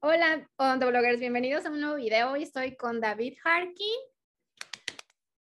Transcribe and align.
Hola, 0.00 0.48
odontobloggers, 0.58 1.18
bienvenidos 1.18 1.66
a 1.66 1.70
un 1.70 1.80
nuevo 1.80 1.96
video. 1.96 2.30
Hoy 2.30 2.44
estoy 2.44 2.76
con 2.76 3.00
David 3.00 3.34
Harkin, 3.42 3.98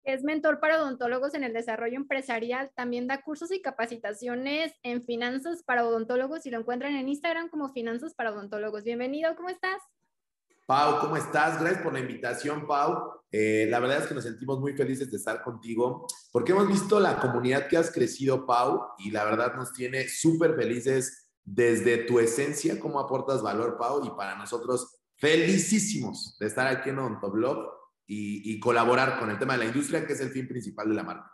que 0.03 0.13
es 0.13 0.25
mentor 0.25 0.59
para 0.59 0.83
odontólogos 0.83 1.35
en 1.35 1.45
el 1.45 1.53
desarrollo 1.53 1.95
empresarial. 1.95 2.73
También 2.75 3.07
da 3.07 3.23
cursos 3.23 3.53
y 3.53 3.63
capacitaciones 3.63 4.73
en 4.83 5.05
finanzas 5.05 5.63
para 5.63 5.87
odontólogos 5.87 6.47
y 6.47 6.51
lo 6.51 6.59
encuentran 6.59 6.97
en 6.97 7.09
Instagram 7.09 7.49
como 7.49 7.73
Finanzas 7.73 8.13
para 8.15 8.33
Odontólogos. 8.33 8.83
Bienvenido, 8.83 9.37
¿cómo 9.37 9.51
estás? 9.51 9.81
Pau, 10.67 10.99
¿cómo 10.99 11.17
estás? 11.17 11.61
Gracias 11.61 11.85
por 11.85 11.93
la 11.93 12.01
invitación, 12.01 12.67
Pau. 12.67 13.23
Eh, 13.31 13.69
la 13.71 13.79
verdad 13.79 13.99
es 13.99 14.09
que 14.09 14.15
nos 14.15 14.25
sentimos 14.25 14.59
muy 14.59 14.73
felices 14.77 15.09
de 15.09 15.17
estar 15.17 15.43
contigo 15.43 16.09
porque 16.33 16.51
hemos 16.51 16.67
visto 16.67 16.99
la 16.99 17.21
comunidad 17.21 17.69
que 17.69 17.77
has 17.77 17.93
crecido, 17.93 18.45
Pau, 18.47 18.81
y 18.99 19.13
la 19.13 19.25
verdad 19.25 19.55
nos 19.55 19.73
tiene 19.73 20.09
súper 20.09 20.57
felices 20.57 21.20
desde 21.45 21.99
tu 21.99 22.19
esencia, 22.19 22.79
cómo 22.79 23.01
aportas 23.01 23.43
valor, 23.43 23.77
Pau, 23.79 24.05
y 24.05 24.11
para 24.11 24.37
nosotros 24.37 25.01
felicísimos 25.17 26.37
de 26.39 26.47
estar 26.47 26.67
aquí 26.67 26.91
en 26.91 26.99
Odontoblog 26.99 27.71
y, 28.07 28.53
y 28.53 28.61
colaborar 28.61 29.19
con 29.19 29.31
el 29.31 29.39
tema 29.39 29.55
de 29.55 29.61
la 29.61 29.65
industria, 29.67 30.07
que 30.07 30.15
es 30.15 30.21
el 30.21 30.31
fin 30.31 30.49
principal 30.49 30.89
de 30.89 30.95
la 30.95 31.03
marca. 31.03 31.33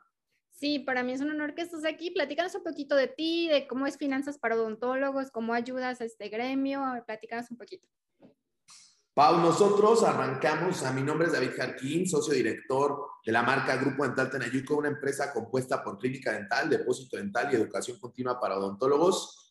Sí, 0.58 0.78
para 0.78 1.02
mí 1.02 1.12
es 1.12 1.20
un 1.20 1.30
honor 1.30 1.54
que 1.54 1.62
estés 1.62 1.84
aquí. 1.84 2.10
Platícanos 2.10 2.54
un 2.54 2.64
poquito 2.64 2.96
de 2.96 3.08
ti, 3.08 3.46
de 3.48 3.66
cómo 3.66 3.86
es 3.86 3.98
finanzas 3.98 4.38
para 4.38 4.56
odontólogos, 4.56 5.30
cómo 5.30 5.52
ayudas 5.52 6.00
a 6.00 6.04
este 6.04 6.30
gremio. 6.30 6.82
Platícanos 7.06 7.50
un 7.50 7.58
poquito. 7.58 7.86
Pau, 9.12 9.38
nosotros 9.38 10.02
arrancamos, 10.02 10.82
a 10.82 10.92
mi 10.92 11.02
nombre 11.02 11.26
es 11.26 11.32
David 11.32 11.52
Jarquín, 11.56 12.06
socio 12.06 12.34
director 12.34 13.06
de 13.24 13.32
la 13.32 13.42
marca 13.42 13.76
Grupo 13.76 14.04
Dental 14.04 14.30
Tenayuco, 14.30 14.76
una 14.76 14.88
empresa 14.88 15.32
compuesta 15.32 15.82
por 15.82 15.98
clínica 15.98 16.32
dental, 16.32 16.68
depósito 16.68 17.16
dental 17.16 17.48
y 17.50 17.56
educación 17.56 17.98
continua 17.98 18.38
para 18.38 18.58
odontólogos. 18.58 19.45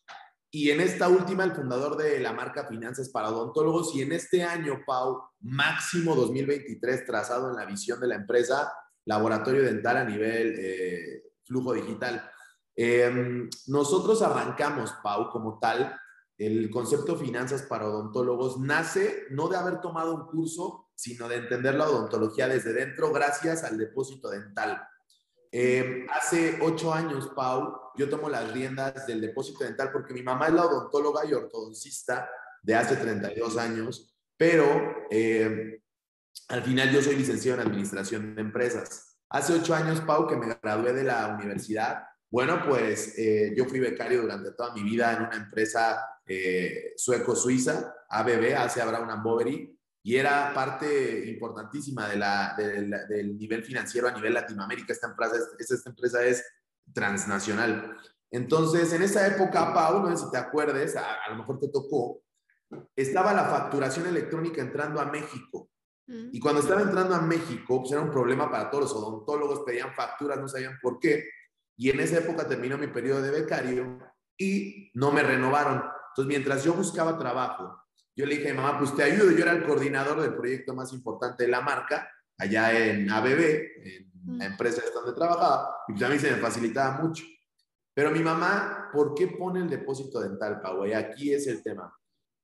Y 0.58 0.70
en 0.70 0.80
esta 0.80 1.10
última, 1.10 1.44
el 1.44 1.54
fundador 1.54 1.98
de 1.98 2.18
la 2.18 2.32
marca 2.32 2.66
Finanzas 2.66 3.10
para 3.10 3.28
Odontólogos. 3.28 3.94
Y 3.94 4.00
en 4.00 4.12
este 4.12 4.42
año, 4.42 4.80
Pau, 4.86 5.20
máximo 5.40 6.14
2023, 6.16 7.04
trazado 7.04 7.50
en 7.50 7.56
la 7.56 7.66
visión 7.66 8.00
de 8.00 8.06
la 8.06 8.14
empresa, 8.14 8.72
laboratorio 9.04 9.62
dental 9.62 9.98
a 9.98 10.04
nivel 10.04 10.54
eh, 10.58 11.24
flujo 11.44 11.74
digital. 11.74 12.26
Em, 12.74 13.50
nosotros 13.66 14.22
arrancamos, 14.22 14.94
Pau, 15.02 15.28
como 15.28 15.58
tal, 15.58 15.94
el 16.38 16.70
concepto 16.70 17.16
finanzas 17.16 17.60
para 17.60 17.88
odontólogos 17.88 18.58
nace 18.58 19.26
no 19.28 19.48
de 19.48 19.58
haber 19.58 19.82
tomado 19.82 20.14
un 20.14 20.26
curso, 20.26 20.88
sino 20.94 21.28
de 21.28 21.36
entender 21.36 21.74
la 21.74 21.86
odontología 21.86 22.48
desde 22.48 22.72
dentro 22.72 23.12
gracias 23.12 23.62
al 23.62 23.76
depósito 23.76 24.30
dental. 24.30 24.82
Eh, 25.52 26.06
hace 26.10 26.58
ocho 26.62 26.94
años, 26.94 27.30
Pau, 27.36 27.85
yo 27.96 28.08
tomo 28.08 28.28
las 28.28 28.52
riendas 28.52 29.06
del 29.06 29.20
depósito 29.20 29.64
dental 29.64 29.90
porque 29.92 30.14
mi 30.14 30.22
mamá 30.22 30.48
es 30.48 30.54
la 30.54 30.66
odontóloga 30.66 31.24
y 31.24 31.32
ortodoncista 31.32 32.28
de 32.62 32.74
hace 32.74 32.96
32 32.96 33.56
años, 33.56 34.16
pero 34.36 35.06
eh, 35.10 35.80
al 36.48 36.62
final 36.62 36.90
yo 36.90 37.02
soy 37.02 37.16
licenciado 37.16 37.60
en 37.60 37.68
Administración 37.68 38.34
de 38.34 38.42
Empresas. 38.42 39.18
Hace 39.28 39.54
ocho 39.54 39.74
años, 39.74 40.00
Pau, 40.02 40.26
que 40.28 40.36
me 40.36 40.54
gradué 40.62 40.92
de 40.92 41.04
la 41.04 41.28
universidad, 41.28 42.04
bueno, 42.30 42.62
pues 42.66 43.16
eh, 43.18 43.54
yo 43.56 43.66
fui 43.66 43.80
becario 43.80 44.22
durante 44.22 44.52
toda 44.52 44.74
mi 44.74 44.82
vida 44.82 45.12
en 45.14 45.22
una 45.22 45.36
empresa 45.36 46.04
sueco-suiza, 46.96 47.94
ABB, 48.08 48.56
hace 48.56 48.82
Abraham 48.82 49.22
Boveri, 49.22 49.76
y 50.06 50.14
era 50.14 50.54
parte 50.54 51.26
importantísima 51.26 52.08
de 52.08 52.16
la, 52.16 52.54
del 52.56 53.36
nivel 53.36 53.64
financiero 53.64 54.06
a 54.06 54.12
nivel 54.12 54.34
Latinoamérica. 54.34 54.92
Esta 54.92 55.08
empresa, 55.08 55.34
es, 55.58 55.68
esta 55.68 55.90
empresa 55.90 56.24
es 56.24 56.44
transnacional. 56.92 57.96
Entonces, 58.30 58.92
en 58.92 59.02
esa 59.02 59.26
época, 59.26 59.72
Pau, 59.72 60.02
no 60.02 60.16
sé 60.16 60.24
si 60.24 60.30
te 60.30 60.38
acuerdes, 60.38 60.96
a, 60.96 61.28
lo 61.30 61.36
mejor 61.36 61.58
te 61.58 61.68
tocó, 61.68 62.22
estaba 62.94 63.32
la 63.32 63.44
facturación 63.44 64.06
electrónica 64.06 64.60
entrando 64.60 65.00
a 65.00 65.06
México. 65.06 65.70
Mm. 66.06 66.28
Y 66.32 66.40
cuando 66.40 66.60
estaba 66.60 66.82
entrando 66.82 67.14
a 67.14 67.20
México, 67.20 67.80
pues 67.80 67.92
era 67.92 68.00
un 68.00 68.10
problema 68.10 68.50
para 68.50 68.70
todos 68.70 68.84
los 68.84 68.92
odontólogos, 68.94 69.60
pedían 69.64 69.94
facturas, 69.94 70.38
no 70.38 70.48
sabían 70.48 70.78
por 70.82 70.98
qué. 70.98 71.28
Y 71.76 71.90
en 71.90 72.00
esa 72.00 72.18
época 72.18 72.48
terminó 72.48 72.78
mi 72.78 72.88
periodo 72.88 73.22
de 73.22 73.30
becario 73.30 73.98
y 74.36 74.90
no 74.94 75.12
me 75.12 75.22
renovaron. 75.22 75.84
Entonces, 76.08 76.26
mientras 76.26 76.64
yo 76.64 76.72
buscaba 76.72 77.18
trabajo, 77.18 77.78
yo 78.16 78.24
le 78.24 78.36
dije 78.36 78.48
a 78.48 78.54
mi 78.54 78.60
mamá, 78.60 78.78
pues 78.78 78.94
te 78.96 79.02
ayudo. 79.02 79.30
Yo 79.30 79.42
era 79.42 79.52
el 79.52 79.64
coordinador 79.64 80.22
del 80.22 80.34
proyecto 80.34 80.74
más 80.74 80.92
importante 80.92 81.44
de 81.44 81.50
la 81.50 81.60
marca, 81.60 82.10
allá 82.38 82.72
en 82.72 83.10
ABB, 83.10 83.40
en 83.84 84.05
la 84.26 84.46
empresa 84.46 84.82
donde 84.92 85.12
trabajaba, 85.12 85.76
y 85.88 85.92
pues 85.92 86.02
a 86.02 86.08
mí 86.08 86.18
se 86.18 86.30
me 86.30 86.38
facilitaba 86.38 87.00
mucho. 87.00 87.24
Pero 87.94 88.10
mi 88.10 88.20
mamá, 88.20 88.90
¿por 88.92 89.14
qué 89.14 89.28
pone 89.28 89.60
el 89.60 89.70
depósito 89.70 90.20
dental, 90.20 90.60
Pau? 90.60 90.84
Y 90.84 90.92
aquí 90.92 91.32
es 91.32 91.46
el 91.46 91.62
tema. 91.62 91.94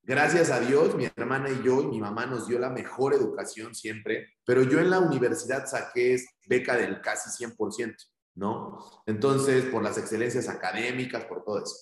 Gracias 0.05 0.51
a 0.51 0.61
Dios, 0.61 0.97
mi 0.97 1.05
hermana 1.05 1.51
y 1.51 1.63
yo, 1.63 1.81
y 1.83 1.87
mi 1.87 2.01
mamá 2.01 2.27
nos 2.27 2.49
dio 2.49 2.59
la 2.59 2.71
mejor 2.71 3.15
educación 3.15 3.75
siempre, 3.75 4.35
pero 4.45 4.63
yo 4.63 4.81
en 4.81 4.91
la 4.91 4.99
universidad 4.99 5.67
saqué 5.67 6.17
beca 6.49 6.77
del 6.77 7.01
casi 7.01 7.45
100%, 7.45 7.95
¿no? 8.35 8.79
Entonces, 9.07 9.67
por 9.67 9.83
las 9.83 9.99
excelencias 9.99 10.49
académicas, 10.49 11.25
por 11.27 11.45
todo 11.45 11.63
eso. 11.63 11.77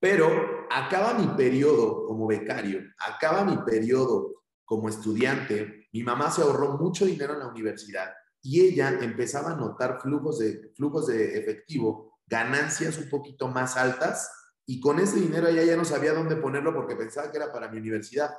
Pero 0.00 0.66
acaba 0.70 1.14
mi 1.14 1.28
periodo 1.36 2.04
como 2.06 2.26
becario, 2.26 2.80
acaba 2.98 3.44
mi 3.44 3.58
periodo 3.58 4.42
como 4.64 4.88
estudiante, 4.88 5.86
mi 5.92 6.02
mamá 6.02 6.30
se 6.30 6.42
ahorró 6.42 6.78
mucho 6.78 7.04
dinero 7.04 7.34
en 7.34 7.40
la 7.40 7.46
universidad 7.46 8.10
y 8.42 8.60
ella 8.60 8.98
empezaba 9.00 9.52
a 9.52 9.56
notar 9.56 10.00
flujos 10.00 10.40
de, 10.40 10.72
flujos 10.74 11.06
de 11.06 11.38
efectivo, 11.38 12.18
ganancias 12.26 12.98
un 12.98 13.08
poquito 13.08 13.48
más 13.48 13.76
altas 13.76 14.30
y 14.66 14.80
con 14.80 14.98
ese 14.98 15.20
dinero 15.20 15.48
ella 15.48 15.64
ya 15.64 15.76
no 15.76 15.84
sabía 15.84 16.12
dónde 16.12 16.36
ponerlo 16.36 16.74
porque 16.74 16.96
pensaba 16.96 17.30
que 17.30 17.38
era 17.38 17.52
para 17.52 17.70
mi 17.70 17.78
universidad. 17.78 18.30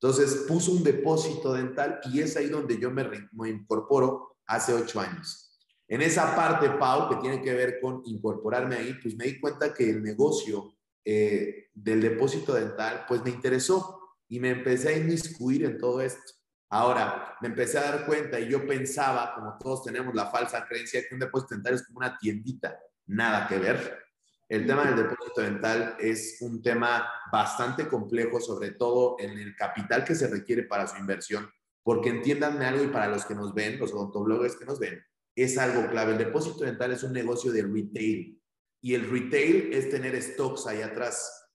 Entonces 0.00 0.44
puso 0.46 0.72
un 0.72 0.84
depósito 0.84 1.54
dental 1.54 2.00
y 2.04 2.20
es 2.20 2.36
ahí 2.36 2.48
donde 2.48 2.78
yo 2.78 2.90
me, 2.90 3.08
me 3.32 3.50
incorporo 3.50 4.36
hace 4.46 4.72
ocho 4.72 5.00
años. 5.00 5.48
En 5.88 6.02
esa 6.02 6.36
parte, 6.36 6.68
Pau, 6.70 7.08
que 7.08 7.16
tiene 7.16 7.42
que 7.42 7.54
ver 7.54 7.80
con 7.80 8.02
incorporarme 8.04 8.76
ahí, 8.76 8.94
pues 9.02 9.16
me 9.16 9.24
di 9.24 9.40
cuenta 9.40 9.72
que 9.72 9.88
el 9.88 10.02
negocio 10.02 10.74
eh, 11.04 11.68
del 11.72 12.02
depósito 12.02 12.52
dental, 12.52 13.06
pues 13.08 13.24
me 13.24 13.30
interesó 13.30 13.98
y 14.28 14.38
me 14.38 14.50
empecé 14.50 14.90
a 14.90 14.98
inmiscuir 14.98 15.64
en 15.64 15.78
todo 15.78 16.02
esto. 16.02 16.37
Ahora, 16.70 17.36
me 17.40 17.48
empecé 17.48 17.78
a 17.78 17.90
dar 17.90 18.06
cuenta 18.06 18.38
y 18.38 18.48
yo 18.48 18.66
pensaba, 18.66 19.34
como 19.34 19.56
todos 19.58 19.84
tenemos 19.84 20.14
la 20.14 20.26
falsa 20.26 20.66
creencia, 20.66 21.02
que 21.06 21.14
un 21.14 21.20
depósito 21.20 21.54
dental 21.54 21.74
es 21.74 21.86
como 21.86 21.98
una 21.98 22.18
tiendita. 22.18 22.78
Nada 23.06 23.46
que 23.46 23.58
ver. 23.58 24.04
El 24.48 24.66
tema 24.66 24.84
del 24.84 24.96
depósito 24.96 25.42
dental 25.42 25.96
es 25.98 26.38
un 26.40 26.62
tema 26.62 27.06
bastante 27.30 27.86
complejo, 27.86 28.40
sobre 28.40 28.72
todo 28.72 29.16
en 29.18 29.38
el 29.38 29.54
capital 29.54 30.04
que 30.04 30.14
se 30.14 30.26
requiere 30.26 30.62
para 30.62 30.86
su 30.86 30.96
inversión, 30.96 31.50
porque 31.82 32.08
entiéndanme 32.08 32.64
algo 32.64 32.84
y 32.84 32.88
para 32.88 33.08
los 33.08 33.24
que 33.24 33.34
nos 33.34 33.54
ven, 33.54 33.78
los 33.78 33.92
odontobloggers 33.92 34.56
que 34.56 34.64
nos 34.64 34.78
ven, 34.78 35.02
es 35.34 35.58
algo 35.58 35.88
clave. 35.90 36.12
El 36.12 36.18
depósito 36.18 36.64
dental 36.64 36.92
es 36.92 37.02
un 37.02 37.12
negocio 37.12 37.52
de 37.52 37.62
retail 37.62 38.42
y 38.80 38.94
el 38.94 39.10
retail 39.10 39.72
es 39.72 39.90
tener 39.90 40.20
stocks 40.22 40.66
ahí 40.66 40.82
atrás. 40.82 41.50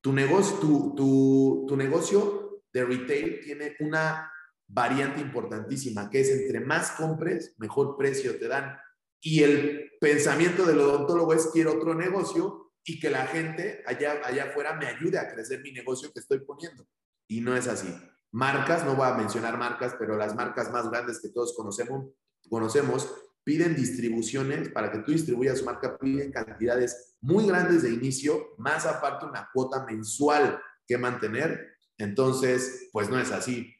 Tu 0.00 0.12
negocio, 0.12 0.56
tu, 0.58 1.66
tu, 1.68 1.76
negocio 1.76 2.62
de 2.72 2.84
retail 2.84 3.40
tiene 3.40 3.76
una 3.80 4.30
variante 4.68 5.20
importantísima, 5.20 6.10
que 6.10 6.20
es 6.20 6.30
entre 6.30 6.60
más 6.60 6.92
compres, 6.92 7.54
mejor 7.58 7.96
precio 7.96 8.38
te 8.38 8.48
dan. 8.48 8.76
Y 9.20 9.42
el 9.42 9.92
pensamiento 10.00 10.64
del 10.64 10.80
odontólogo 10.80 11.32
es 11.32 11.48
quiero 11.52 11.74
otro 11.74 11.94
negocio 11.94 12.72
y 12.84 13.00
que 13.00 13.10
la 13.10 13.26
gente 13.26 13.82
allá, 13.86 14.20
allá 14.24 14.44
afuera 14.44 14.74
me 14.74 14.86
ayude 14.86 15.18
a 15.18 15.32
crecer 15.32 15.60
mi 15.62 15.72
negocio 15.72 16.12
que 16.12 16.20
estoy 16.20 16.40
poniendo. 16.40 16.86
Y 17.28 17.40
no 17.40 17.56
es 17.56 17.66
así. 17.66 17.92
Marcas, 18.32 18.84
no 18.84 18.94
voy 18.94 19.08
a 19.08 19.14
mencionar 19.14 19.58
marcas, 19.58 19.96
pero 19.98 20.16
las 20.16 20.34
marcas 20.34 20.70
más 20.70 20.90
grandes 20.90 21.20
que 21.20 21.30
todos 21.30 21.54
conocemos, 21.56 22.06
conocemos 22.48 23.10
piden 23.46 23.76
distribuciones 23.76 24.70
para 24.70 24.90
que 24.90 24.98
tú 24.98 25.12
distribuyas 25.12 25.60
su 25.60 25.64
marca, 25.64 25.96
piden 25.98 26.32
cantidades 26.32 27.16
muy 27.20 27.46
grandes 27.46 27.82
de 27.82 27.90
inicio, 27.90 28.54
más 28.58 28.86
aparte 28.86 29.24
una 29.24 29.48
cuota 29.54 29.86
mensual 29.86 30.60
que 30.84 30.98
mantener. 30.98 31.76
Entonces, 31.96 32.88
pues 32.92 33.08
no 33.08 33.20
es 33.20 33.30
así. 33.30 33.72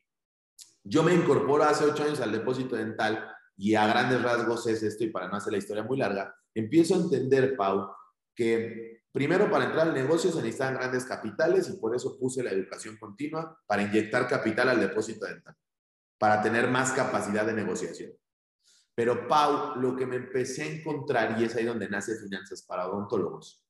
Yo 0.89 1.03
me 1.03 1.13
incorporo 1.13 1.65
hace 1.65 1.85
ocho 1.85 2.05
años 2.05 2.21
al 2.21 2.31
depósito 2.31 2.77
dental 2.77 3.29
y 3.57 3.75
a 3.75 3.87
grandes 3.87 4.23
rasgos 4.23 4.67
es 4.69 4.83
esto, 4.83 5.03
y 5.05 5.11
para 5.11 5.29
no 5.29 5.37
hacer 5.37 5.53
la 5.53 5.59
historia 5.59 5.83
muy 5.83 5.99
larga, 5.99 6.35
empiezo 6.55 6.95
a 6.95 6.99
entender, 6.99 7.57
Pau, 7.57 7.91
que 8.35 9.03
primero 9.11 9.51
para 9.51 9.65
entrar 9.65 9.89
al 9.89 9.95
negocio 9.95 10.31
se 10.31 10.37
necesitan 10.39 10.75
grandes 10.75 11.05
capitales 11.05 11.69
y 11.71 11.79
por 11.79 11.97
eso 11.97 12.17
puse 12.19 12.43
la 12.43 12.51
educación 12.51 12.97
continua 12.99 13.59
para 13.67 13.83
inyectar 13.83 14.29
capital 14.29 14.69
al 14.69 14.81
depósito 14.81 15.27
dental, 15.27 15.57
para 16.19 16.41
tener 16.41 16.69
más 16.69 16.93
capacidad 16.93 17.45
de 17.45 17.55
negociación. 17.55 18.13
Pero 18.95 19.27
Pau, 19.27 19.81
lo 19.81 19.97
que 19.97 20.07
me 20.07 20.17
empecé 20.17 20.63
a 20.63 20.67
encontrar, 20.67 21.41
y 21.41 21.45
es 21.45 21.57
ahí 21.57 21.65
donde 21.65 21.89
nace 21.89 22.17
Finanzas 22.17 22.63
para 22.63 22.89
Odontólogos, 22.89 23.67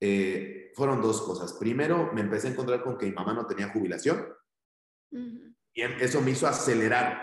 eh, 0.00 0.72
fueron 0.74 1.02
dos 1.02 1.20
cosas. 1.22 1.52
Primero, 1.54 2.12
me 2.12 2.22
empecé 2.22 2.48
a 2.48 2.50
encontrar 2.52 2.82
con 2.82 2.96
que 2.96 3.06
mi 3.06 3.12
mamá 3.12 3.34
no 3.34 3.46
tenía 3.46 3.68
jubilación. 3.68 4.26
Y 5.76 5.82
em, 5.82 5.92
eso 6.00 6.20
me 6.20 6.32
hizo 6.32 6.48
acelerar 6.48 7.22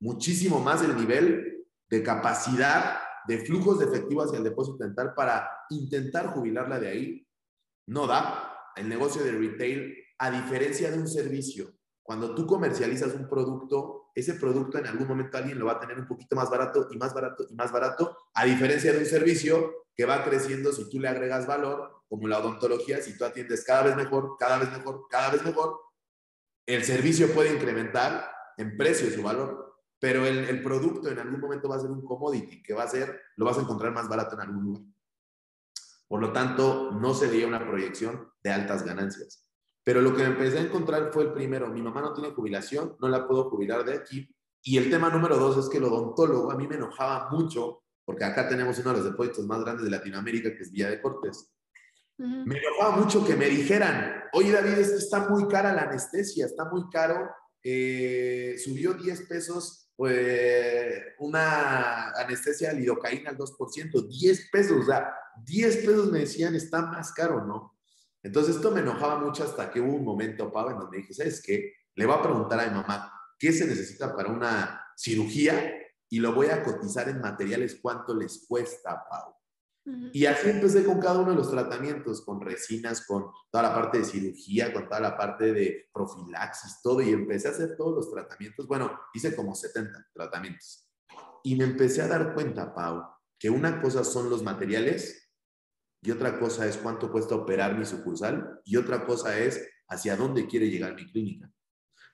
muchísimo 0.00 0.60
más 0.60 0.82
el 0.82 0.94
nivel 0.96 1.64
de 1.88 2.02
capacidad 2.02 2.98
de 3.26 3.38
flujos 3.38 3.78
de 3.78 3.86
efectivo 3.86 4.22
hacia 4.22 4.38
el 4.38 4.44
depósito 4.44 4.84
dental 4.84 5.14
para 5.14 5.48
intentar 5.70 6.26
jubilarla 6.26 6.80
de 6.80 6.88
ahí. 6.88 7.28
No 7.86 8.06
da. 8.06 8.48
El 8.74 8.88
negocio 8.88 9.22
de 9.22 9.32
retail 9.32 9.94
a 10.18 10.30
diferencia 10.30 10.90
de 10.90 10.98
un 10.98 11.06
servicio, 11.06 11.74
cuando 12.02 12.34
tú 12.34 12.46
comercializas 12.46 13.14
un 13.14 13.28
producto, 13.28 14.10
ese 14.14 14.34
producto 14.34 14.78
en 14.78 14.86
algún 14.86 15.06
momento 15.06 15.36
alguien 15.36 15.58
lo 15.58 15.66
va 15.66 15.72
a 15.72 15.80
tener 15.80 15.98
un 15.98 16.06
poquito 16.06 16.36
más 16.36 16.50
barato 16.50 16.88
y 16.90 16.96
más 16.96 17.12
barato 17.12 17.46
y 17.48 17.54
más 17.54 17.70
barato, 17.70 18.16
a 18.34 18.44
diferencia 18.44 18.92
de 18.92 18.98
un 18.98 19.06
servicio 19.06 19.86
que 19.94 20.04
va 20.04 20.24
creciendo 20.24 20.72
si 20.72 20.88
tú 20.88 20.98
le 20.98 21.08
agregas 21.08 21.46
valor, 21.46 22.02
como 22.08 22.28
la 22.28 22.38
odontología, 22.38 23.02
si 23.02 23.16
tú 23.16 23.24
atiendes 23.24 23.64
cada 23.64 23.82
vez 23.82 23.96
mejor, 23.96 24.36
cada 24.38 24.58
vez 24.58 24.70
mejor, 24.72 25.06
cada 25.10 25.30
vez 25.30 25.44
mejor, 25.44 25.80
el 26.66 26.84
servicio 26.84 27.32
puede 27.32 27.54
incrementar 27.54 28.30
en 28.56 28.76
precio 28.76 29.10
su 29.10 29.22
valor, 29.22 29.76
pero 29.98 30.26
el, 30.26 30.62
producto 30.62 31.08
en 31.08 31.18
algún 31.18 31.40
momento 31.40 31.68
va 31.68 31.76
a 31.76 31.80
ser 31.80 31.90
un 31.90 32.04
commodity, 32.04 32.62
que 32.62 32.74
va 32.74 32.84
a 32.84 32.88
ser, 32.88 33.20
lo 33.36 33.44
vas 33.44 33.58
a 33.58 33.62
encontrar 33.62 33.92
más 33.92 34.08
barato 34.08 34.34
en 34.34 34.40
algún 34.40 34.64
lugar. 34.64 34.82
Por 36.08 36.20
lo 36.20 36.32
tanto, 36.32 36.90
no 36.90 37.14
se 37.14 37.28
veía 37.28 37.46
una 37.46 37.64
proyección 37.66 38.28
de 38.42 38.50
altas 38.50 38.84
ganancias. 38.84 39.48
Pero 39.84 40.00
lo 40.00 40.14
que 40.14 40.24
empecé 40.24 40.58
a 40.58 40.62
encontrar 40.62 41.12
fue 41.12 41.24
el 41.24 41.32
primero, 41.32 41.68
mi 41.68 41.82
mamá 41.82 42.00
no 42.00 42.12
tiene 42.12 42.34
jubilación, 42.34 42.96
no 43.00 43.08
la 43.08 43.26
puedo 43.26 43.48
jubilar 43.48 43.84
de 43.84 43.94
aquí. 43.94 44.28
Y 44.62 44.76
el 44.76 44.90
tema 44.90 45.08
número 45.08 45.36
dos 45.38 45.56
es 45.56 45.68
que 45.68 45.78
el 45.78 45.84
odontólogo 45.84 46.50
a 46.52 46.56
mí 46.56 46.68
me 46.68 46.76
enojaba 46.76 47.30
mucho, 47.30 47.82
porque 48.04 48.24
acá 48.24 48.48
tenemos 48.48 48.78
uno 48.78 48.90
de 48.90 48.96
los 48.96 49.04
depósitos 49.04 49.46
más 49.46 49.60
grandes 49.60 49.84
de 49.84 49.90
Latinoamérica, 49.90 50.54
que 50.54 50.62
es 50.62 50.70
Villa 50.70 50.90
de 50.90 51.00
Me 52.22 52.58
enojaba 52.58 52.96
mucho 52.96 53.24
que 53.24 53.34
me 53.34 53.48
dijeran, 53.48 54.24
oye 54.32 54.52
David, 54.52 54.78
está 54.78 55.28
muy 55.28 55.48
cara 55.48 55.72
la 55.72 55.82
anestesia, 55.82 56.46
está 56.46 56.64
muy 56.66 56.88
caro, 56.90 57.30
eh, 57.62 58.56
subió 58.62 58.94
10 58.94 59.22
pesos 59.28 59.82
pues, 59.96 61.00
una 61.18 62.10
anestesia 62.10 62.72
lidocaína 62.72 63.30
al 63.30 63.38
2%, 63.38 64.08
10 64.08 64.50
pesos, 64.50 64.80
o 64.80 64.84
sea, 64.84 65.14
10 65.44 65.76
pesos 65.78 66.10
me 66.10 66.20
decían, 66.20 66.54
está 66.54 66.82
más 66.82 67.12
caro, 67.12 67.44
¿no? 67.44 67.78
Entonces 68.22 68.56
esto 68.56 68.70
me 68.70 68.80
enojaba 68.80 69.18
mucho 69.18 69.44
hasta 69.44 69.70
que 69.70 69.80
hubo 69.80 69.94
un 69.94 70.04
momento, 70.04 70.50
Pau, 70.50 70.70
en 70.70 70.78
donde 70.78 70.98
dije, 70.98 71.14
¿sabes 71.14 71.42
qué? 71.44 71.72
Le 71.94 72.06
voy 72.06 72.16
a 72.16 72.22
preguntar 72.22 72.60
a 72.60 72.66
mi 72.66 72.74
mamá, 72.74 73.12
¿qué 73.38 73.52
se 73.52 73.66
necesita 73.66 74.14
para 74.14 74.28
una 74.28 74.84
cirugía? 74.96 75.72
Y 76.08 76.20
lo 76.20 76.32
voy 76.32 76.46
a 76.46 76.62
cotizar 76.62 77.08
en 77.08 77.20
materiales, 77.20 77.78
¿cuánto 77.80 78.14
les 78.14 78.46
cuesta, 78.46 79.04
Pau? 79.08 79.34
Y 79.84 80.26
así 80.26 80.48
empecé 80.50 80.84
con 80.84 81.00
cada 81.00 81.20
uno 81.20 81.30
de 81.30 81.36
los 81.36 81.50
tratamientos, 81.50 82.24
con 82.24 82.40
resinas, 82.40 83.04
con 83.04 83.26
toda 83.50 83.64
la 83.64 83.74
parte 83.74 83.98
de 83.98 84.04
cirugía, 84.04 84.72
con 84.72 84.88
toda 84.88 85.00
la 85.00 85.16
parte 85.16 85.52
de 85.52 85.88
profilaxis, 85.92 86.80
todo, 86.82 87.00
y 87.02 87.10
empecé 87.10 87.48
a 87.48 87.50
hacer 87.50 87.76
todos 87.76 87.96
los 87.96 88.10
tratamientos. 88.10 88.66
Bueno, 88.68 88.96
hice 89.12 89.34
como 89.34 89.54
70 89.54 90.06
tratamientos. 90.12 90.88
Y 91.42 91.56
me 91.56 91.64
empecé 91.64 92.02
a 92.02 92.08
dar 92.08 92.32
cuenta, 92.32 92.72
Pau, 92.72 93.02
que 93.38 93.50
una 93.50 93.82
cosa 93.82 94.04
son 94.04 94.30
los 94.30 94.44
materiales 94.44 95.30
y 96.00 96.12
otra 96.12 96.38
cosa 96.38 96.66
es 96.66 96.76
cuánto 96.76 97.10
cuesta 97.10 97.34
operar 97.34 97.76
mi 97.76 97.84
sucursal 97.84 98.60
y 98.64 98.76
otra 98.76 99.04
cosa 99.04 99.36
es 99.38 99.68
hacia 99.88 100.16
dónde 100.16 100.46
quiere 100.46 100.70
llegar 100.70 100.94
mi 100.94 101.10
clínica. 101.10 101.50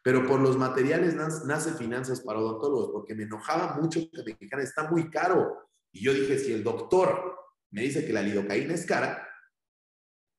Pero 0.03 0.27
por 0.27 0.41
los 0.41 0.57
materiales 0.57 1.15
nace 1.15 1.73
finanzas 1.75 2.23
para 2.23 2.39
odontólogos, 2.39 2.91
porque 2.93 3.15
me 3.15 3.25
enojaba 3.25 3.75
mucho 3.75 4.01
que 4.11 4.23
me 4.23 4.37
dijeran, 4.41 4.65
está 4.65 4.91
muy 4.91 5.11
caro. 5.11 5.69
Y 5.93 6.03
yo 6.05 6.15
dije, 6.15 6.39
si 6.39 6.53
el 6.53 6.65
doctor 6.65 7.37
me 7.71 7.83
dice 7.83 8.07
que 8.07 8.13
la 8.13 8.23
lidocaína 8.23 8.75
es 8.75 8.87
cara, 8.87 9.29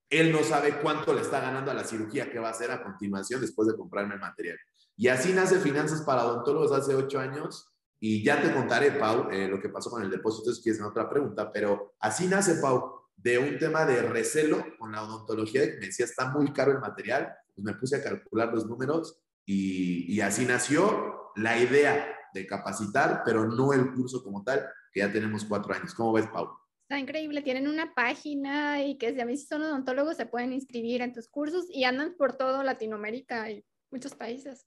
él 0.10 0.32
no 0.32 0.44
sabe 0.44 0.80
cuánto 0.82 1.14
le 1.14 1.22
está 1.22 1.40
ganando 1.40 1.70
a 1.70 1.76
la 1.76 1.84
cirugía 1.84 2.32
que 2.32 2.40
va 2.40 2.48
a 2.48 2.52
hacer 2.52 2.72
a 2.72 2.84
continuación 2.84 3.42
después 3.42 3.68
de 3.68 3.76
comprarme 3.76 4.16
el 4.16 4.22
material. 4.22 4.58
Y 4.98 5.08
así 5.08 5.34
nace 5.34 5.60
Finanzas 5.60 6.02
para 6.02 6.26
Odontólogos 6.26 6.72
hace 6.72 6.96
ocho 6.96 7.20
años. 7.20 7.72
Y 8.02 8.24
ya 8.24 8.42
te 8.42 8.54
contaré, 8.54 8.94
Pau, 8.94 9.30
eh, 9.30 9.48
lo 9.48 9.60
que 9.60 9.70
pasó 9.70 9.90
con 9.90 10.02
el 10.02 10.10
depósito, 10.10 10.54
si 10.54 10.64
quieres 10.64 10.80
en 10.80 10.88
otra 10.88 11.10
pregunta, 11.10 11.52
pero 11.52 11.96
así 12.00 12.28
nace, 12.28 12.56
Pau 12.56 13.00
de 13.22 13.38
un 13.38 13.58
tema 13.58 13.86
de 13.86 14.02
recelo 14.02 14.66
con 14.78 14.94
la 14.94 15.04
odontología, 15.04 15.70
que 15.70 15.78
me 15.78 15.88
decía, 15.88 16.06
está 16.06 16.32
muy 16.32 16.54
caro 16.54 16.72
el 16.72 16.80
material, 16.80 17.30
pues 17.54 17.66
me 17.66 17.74
puse 17.74 17.98
a 17.98 18.04
calcular 18.04 18.54
los 18.54 18.66
números 18.66 19.20
y, 19.46 20.14
y 20.14 20.22
así 20.22 20.46
nació 20.46 21.32
la 21.36 21.58
idea 21.58 22.08
de 22.34 22.48
capacitar, 22.48 23.24
pero 23.26 23.46
no 23.46 23.74
el 23.74 23.94
curso 23.94 24.24
como 24.24 24.44
tal, 24.44 24.66
que 24.94 25.02
ya 25.02 25.12
tenemos 25.12 25.44
cuatro 25.44 25.74
años. 25.74 25.94
¿Cómo 25.94 26.14
ves, 26.14 26.28
Pau? 26.28 26.50
Está 26.90 26.98
increíble, 26.98 27.44
tienen 27.44 27.68
una 27.68 27.94
página 27.94 28.84
y 28.84 28.98
que 28.98 29.14
si 29.14 29.22
a 29.22 29.26
mí 29.26 29.38
son 29.38 29.62
odontólogos 29.62 30.18
se 30.18 30.26
pueden 30.26 30.52
inscribir 30.52 31.04
en 31.04 31.14
tus 31.14 31.28
cursos 31.28 31.66
y 31.70 31.84
andan 31.84 32.16
por 32.18 32.36
todo 32.36 32.64
Latinoamérica 32.64 33.52
y 33.52 33.64
muchos 33.92 34.16
países. 34.16 34.66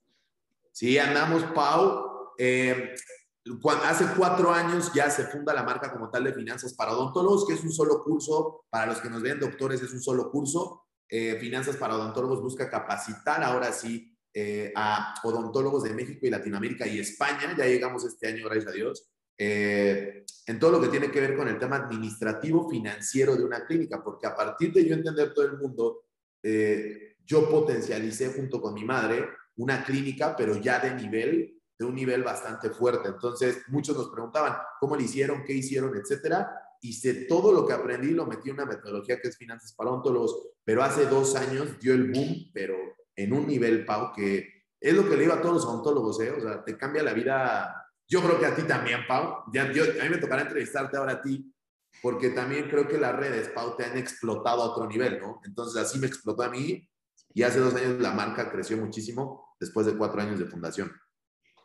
Sí, 0.70 0.98
andamos, 0.98 1.42
Pau. 1.52 2.32
Eh, 2.38 2.94
hace 3.82 4.06
cuatro 4.16 4.52
años 4.52 4.92
ya 4.94 5.10
se 5.10 5.24
funda 5.24 5.52
la 5.52 5.64
marca 5.64 5.92
como 5.92 6.10
tal 6.10 6.22
de 6.22 6.32
Finanzas 6.32 6.74
para 6.74 6.92
Odontólogos, 6.92 7.44
que 7.44 7.54
es 7.54 7.64
un 7.64 7.72
solo 7.72 8.00
curso, 8.04 8.66
para 8.70 8.86
los 8.86 9.00
que 9.00 9.10
nos 9.10 9.20
ven 9.20 9.40
doctores 9.40 9.82
es 9.82 9.92
un 9.92 10.00
solo 10.00 10.30
curso. 10.30 10.86
Eh, 11.08 11.38
Finanzas 11.40 11.76
para 11.76 11.96
Odontólogos 11.96 12.40
busca 12.40 12.70
capacitar 12.70 13.42
ahora 13.42 13.72
sí 13.72 14.16
eh, 14.32 14.72
a 14.76 15.12
odontólogos 15.24 15.82
de 15.82 15.92
México 15.92 16.24
y 16.24 16.30
Latinoamérica 16.30 16.86
y 16.86 17.00
España, 17.00 17.52
ya 17.58 17.66
llegamos 17.66 18.04
este 18.04 18.28
año, 18.28 18.44
gracias 18.44 18.68
a 18.68 18.76
Dios, 18.76 19.10
eh, 19.44 20.24
en 20.46 20.58
todo 20.58 20.72
lo 20.72 20.80
que 20.80 20.88
tiene 20.88 21.10
que 21.10 21.20
ver 21.20 21.36
con 21.36 21.48
el 21.48 21.58
tema 21.58 21.76
administrativo 21.76 22.68
financiero 22.68 23.36
de 23.36 23.44
una 23.44 23.64
clínica, 23.64 24.02
porque 24.02 24.26
a 24.26 24.34
partir 24.34 24.72
de 24.72 24.84
yo 24.84 24.94
entender 24.94 25.32
todo 25.32 25.46
el 25.46 25.58
mundo, 25.58 26.04
yo 27.24 27.48
potencialicé 27.48 28.32
junto 28.32 28.60
con 28.60 28.74
mi 28.74 28.84
madre 28.84 29.28
una 29.56 29.84
clínica, 29.84 30.34
pero 30.36 30.56
ya 30.56 30.80
de 30.80 30.94
nivel 30.94 31.62
de 31.82 31.88
un 31.88 31.94
nivel 31.94 32.22
bastante 32.22 32.70
fuerte. 32.70 33.08
Entonces, 33.08 33.62
muchos 33.68 33.96
nos 33.96 34.08
preguntaban 34.08 34.56
cómo 34.78 34.96
le 34.96 35.02
hicieron, 35.02 35.44
qué 35.44 35.52
hicieron, 35.52 35.96
etcétera. 35.96 36.48
Hice 36.80 37.26
todo 37.26 37.52
lo 37.52 37.66
que 37.66 37.72
aprendí, 37.72 38.10
lo 38.10 38.26
metí 38.26 38.50
en 38.50 38.54
una 38.54 38.66
metodología 38.66 39.20
que 39.20 39.28
es 39.28 39.36
finanzas 39.36 39.72
para 39.74 39.90
odontólogos, 39.90 40.50
pero 40.64 40.82
hace 40.82 41.06
dos 41.06 41.36
años 41.36 41.78
dio 41.80 41.94
el 41.94 42.10
boom, 42.12 42.50
pero 42.52 42.76
en 43.16 43.32
un 43.32 43.46
nivel, 43.46 43.84
Pau, 43.84 44.12
que 44.14 44.48
es 44.80 44.94
lo 44.94 45.08
que 45.08 45.16
le 45.16 45.22
digo 45.22 45.34
a 45.34 45.40
todos 45.40 45.56
los 45.56 45.64
odontólogos, 45.64 46.20
¿eh? 46.20 46.30
O 46.30 46.40
sea, 46.40 46.64
te 46.64 46.76
cambia 46.76 47.02
la 47.02 47.12
vida. 47.12 47.81
Yo 48.12 48.20
creo 48.20 48.38
que 48.38 48.44
a 48.44 48.54
ti 48.54 48.64
también, 48.64 49.06
Pau. 49.08 49.44
Ya, 49.54 49.72
yo, 49.72 49.84
a 49.84 50.04
mí 50.04 50.10
me 50.10 50.18
tocará 50.18 50.42
entrevistarte 50.42 50.98
ahora 50.98 51.12
a 51.12 51.22
ti, 51.22 51.50
porque 52.02 52.28
también 52.28 52.68
creo 52.68 52.86
que 52.86 52.98
las 52.98 53.16
redes, 53.16 53.48
Pau, 53.48 53.74
te 53.74 53.86
han 53.86 53.96
explotado 53.96 54.60
a 54.60 54.66
otro 54.66 54.86
nivel, 54.86 55.18
¿no? 55.18 55.40
Entonces, 55.46 55.82
así 55.82 55.98
me 55.98 56.08
explotó 56.08 56.42
a 56.42 56.50
mí 56.50 56.86
y 57.32 57.42
hace 57.42 57.58
dos 57.58 57.74
años 57.74 57.98
la 58.02 58.10
marca 58.10 58.52
creció 58.52 58.76
muchísimo 58.76 59.56
después 59.58 59.86
de 59.86 59.96
cuatro 59.96 60.20
años 60.20 60.38
de 60.38 60.44
fundación. 60.44 60.92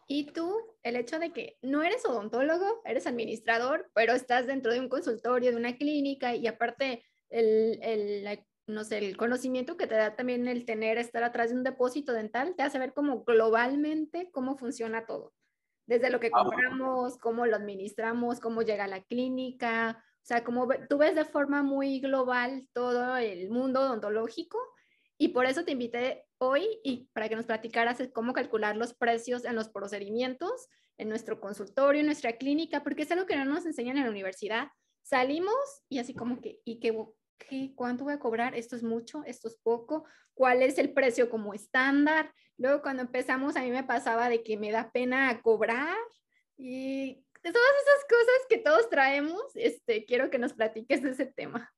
Y 0.08 0.32
tú, 0.32 0.58
el 0.84 0.96
hecho 0.96 1.20
de 1.20 1.34
que 1.34 1.58
no 1.62 1.84
eres 1.84 2.06
odontólogo, 2.06 2.82
eres 2.86 3.08
administrador, 3.08 3.92
pero 3.94 4.14
estás 4.14 4.48
dentro 4.48 4.72
de 4.72 4.80
un 4.80 4.88
consultorio, 4.88 5.52
de 5.52 5.58
una 5.58 5.76
clínica 5.76 6.34
y 6.34 6.48
aparte 6.48 7.04
el, 7.30 7.78
el, 7.82 8.40
no 8.68 8.86
sé, 8.86 9.00
el 9.00 9.18
conocimiento 9.18 9.76
que 9.76 9.88
te 9.88 9.96
da 9.96 10.16
también 10.16 10.48
el 10.48 10.64
tener, 10.64 10.98
estar 10.98 11.24
atrás 11.24 11.50
de 11.50 11.58
un 11.58 11.64
depósito 11.66 12.14
dental, 12.14 12.54
te 12.56 12.64
hace 12.64 12.80
ver 12.80 12.94
como 12.94 13.26
globalmente 13.26 14.30
cómo 14.31 14.57
funciona 14.57 15.06
todo. 15.06 15.33
Desde 15.88 16.12
lo 16.12 16.20
que 16.20 16.30
ah, 16.34 16.44
compramos, 16.44 17.18
cómo 17.18 17.48
lo 17.48 17.56
administramos, 17.56 18.40
cómo 18.40 18.62
llega 18.62 18.84
a 18.84 18.88
la 18.88 19.02
clínica, 19.02 20.04
o 20.22 20.28
sea, 20.28 20.44
como 20.44 20.68
tú 20.90 20.98
ves 20.98 21.16
de 21.16 21.24
forma 21.24 21.64
muy 21.64 22.02
global 22.02 22.68
todo 22.74 23.16
el 23.16 23.50
mundo 23.50 23.80
odontológico 23.80 24.60
y 25.18 25.30
por 25.30 25.46
eso 25.46 25.64
te 25.64 25.72
invité 25.72 26.26
hoy 26.38 26.68
y 26.84 27.10
para 27.14 27.30
que 27.30 27.38
nos 27.38 27.46
platicaras 27.46 27.98
cómo 28.14 28.34
calcular 28.34 28.76
los 28.76 28.94
precios 28.94 29.46
en 29.46 29.56
los 29.56 29.70
procedimientos, 29.70 30.68
en 30.98 31.08
nuestro 31.08 31.40
consultorio, 31.40 32.02
en 32.02 32.08
nuestra 32.08 32.34
clínica, 32.34 32.84
porque 32.84 33.04
es 33.04 33.12
algo 33.12 33.26
que 33.26 33.38
no 33.38 33.46
nos 33.46 33.66
enseñan 33.66 33.96
en 33.96 34.04
la 34.04 34.10
universidad. 34.10 34.68
Salimos 35.02 35.56
y 35.88 36.00
así 36.00 36.14
como 36.14 36.42
que, 36.42 36.60
¿y 36.66 36.82
qué, 36.82 36.92
qué, 37.38 37.74
cuánto 37.76 38.04
voy 38.04 38.14
a 38.14 38.20
cobrar? 38.20 38.56
¿Esto 38.56 38.76
es 38.76 38.84
mucho? 38.84 39.24
¿Esto 39.26 39.48
es 39.48 39.56
poco? 39.56 40.06
¿Cuál 40.34 40.62
es 40.62 40.78
el 40.78 40.94
precio 40.94 41.30
como 41.30 41.54
estándar? 41.54 42.34
Luego 42.58 42.82
cuando 42.82 43.04
empezamos 43.04 43.56
a 43.56 43.62
mí 43.62 43.72
me 43.72 43.84
pasaba 43.84 44.30
de 44.30 44.44
que 44.44 44.58
me 44.58 44.72
da 44.72 44.92
pena 44.92 45.42
cobrar 45.42 45.96
y 46.58 47.24
todas 47.42 47.56
esas 47.56 48.06
cosas 48.10 48.46
que 48.50 48.58
todos 48.58 48.90
traemos, 48.90 49.44
este, 49.56 50.06
quiero 50.06 50.30
que 50.30 50.40
nos 50.40 50.54
platiques 50.54 51.02
de 51.04 51.12
ese 51.12 51.26
tema. 51.26 51.72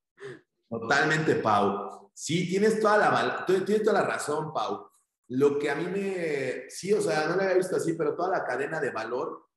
Totalmente, 0.70 1.36
Pau. 1.36 2.12
Sí, 2.14 2.48
tienes 2.48 2.80
toda 2.80 2.98
la, 2.98 3.46
tienes 3.46 3.84
toda 3.84 4.02
la 4.02 4.08
razón, 4.08 4.54
Pau. 4.54 4.90
Lo 5.30 5.60
que 5.60 5.70
a 5.70 5.76
mí 5.76 5.86
me, 5.86 6.70
sí, 6.70 6.94
o 6.94 7.02
sea, 7.02 7.28
no 7.28 7.36
lo 7.36 7.42
había 7.42 7.56
visto 7.56 7.76
así, 7.76 7.94
pero 7.94 8.16
toda 8.16 8.30
la 8.30 8.46
cadena 8.46 8.80
de 8.80 8.92
valor 8.92 9.49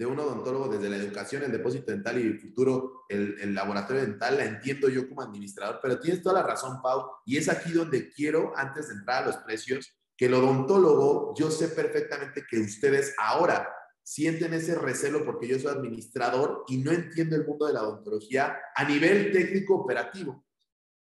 de 0.00 0.06
un 0.06 0.18
odontólogo 0.18 0.68
desde 0.68 0.88
la 0.88 0.96
educación, 0.96 1.42
el 1.42 1.52
depósito 1.52 1.92
dental 1.92 2.18
y 2.18 2.22
el 2.22 2.40
futuro, 2.40 3.04
el, 3.06 3.36
el, 3.38 3.54
laboratorio 3.54 4.00
dental, 4.00 4.38
la 4.38 4.46
entiendo 4.46 4.88
yo 4.88 5.06
como 5.06 5.20
administrador, 5.20 5.78
pero 5.82 6.00
tienes 6.00 6.22
toda 6.22 6.40
la 6.40 6.42
razón, 6.42 6.80
Pau, 6.80 7.04
y 7.26 7.36
es 7.36 7.50
aquí 7.50 7.70
donde 7.72 8.08
quiero, 8.10 8.54
antes 8.56 8.88
de 8.88 8.94
entrar 8.94 9.22
a 9.22 9.26
los 9.26 9.36
precios, 9.36 9.94
que 10.16 10.24
el 10.24 10.32
odontólogo, 10.32 11.34
yo 11.36 11.50
sé 11.50 11.68
perfectamente 11.68 12.46
que 12.48 12.60
ustedes 12.60 13.14
ahora 13.18 13.68
sienten 14.02 14.54
ese 14.54 14.74
recelo 14.74 15.22
porque 15.22 15.46
yo 15.46 15.58
soy 15.58 15.70
administrador 15.70 16.64
y 16.68 16.78
no 16.78 16.92
entiendo 16.92 17.36
el 17.36 17.44
mundo 17.44 17.66
de 17.66 17.74
la 17.74 17.82
odontología 17.82 18.56
a 18.74 18.84
nivel 18.84 19.32
técnico 19.32 19.74
operativo. 19.74 20.46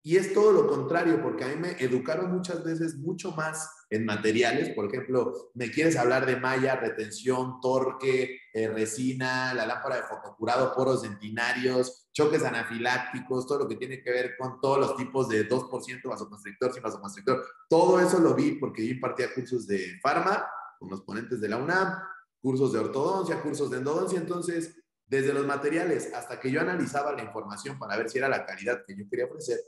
Y 0.07 0.19
es 0.19 0.33
todo 0.33 0.53
lo 0.53 0.69
contrario, 0.69 1.21
porque 1.21 1.43
a 1.43 1.49
mí 1.49 1.57
me 1.57 1.73
educaron 1.83 2.31
muchas 2.31 2.63
veces 2.63 2.95
mucho 2.95 3.33
más 3.33 3.69
en 3.91 4.05
materiales. 4.05 4.73
Por 4.73 4.87
ejemplo, 4.87 5.51
me 5.55 5.69
quieres 5.69 5.97
hablar 5.97 6.27
de 6.27 6.37
malla, 6.37 6.77
retención, 6.77 7.61
torque, 7.61 8.39
eh, 8.55 8.69
resina, 8.69 9.53
la 9.53 9.67
lámpara 9.67 9.97
de 9.97 10.03
fotocurado, 10.05 10.73
poros 10.77 11.03
dentinarios, 11.03 12.09
choques 12.13 12.45
anafilácticos, 12.45 13.49
todo 13.49 13.59
lo 13.59 13.69
que 13.69 13.75
tiene 13.75 14.01
que 14.01 14.13
ver 14.13 14.37
con 14.39 14.61
todos 14.61 14.79
los 14.79 14.97
tipos 14.97 15.29
de 15.29 15.49
2% 15.49 16.09
vasoconstrictor, 16.09 16.73
sin 16.73 16.85
vasoconstrictor. 16.85 17.45
Todo 17.69 17.99
eso 17.99 18.21
lo 18.21 18.33
vi 18.33 18.53
porque 18.53 18.87
yo 18.87 18.95
impartía 18.95 19.35
cursos 19.35 19.67
de 19.67 19.99
farma 20.01 20.47
con 20.79 20.89
los 20.89 21.03
ponentes 21.03 21.41
de 21.41 21.49
la 21.49 21.57
UNAM, 21.57 21.99
cursos 22.41 22.73
de 22.73 22.79
ortodoncia, 22.79 23.43
cursos 23.43 23.73
de 23.73 23.79
endodoncia. 23.79 24.21
Entonces, 24.21 24.73
desde 25.05 25.33
los 25.33 25.45
materiales 25.45 26.15
hasta 26.15 26.39
que 26.39 26.53
yo 26.53 26.61
analizaba 26.61 27.13
la 27.13 27.25
información 27.25 27.77
para 27.77 27.97
ver 27.97 28.09
si 28.09 28.19
era 28.19 28.29
la 28.29 28.47
calidad 28.47 28.85
que 28.87 28.97
yo 28.97 29.09
quería 29.09 29.27
ofrecer, 29.27 29.59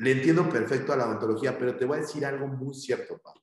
le 0.00 0.12
entiendo 0.12 0.48
perfecto 0.48 0.94
a 0.94 0.96
la 0.96 1.06
odontología, 1.06 1.58
pero 1.58 1.76
te 1.76 1.84
voy 1.84 1.98
a 1.98 2.00
decir 2.00 2.24
algo 2.24 2.48
muy 2.48 2.74
cierto, 2.74 3.18
Pau. 3.18 3.34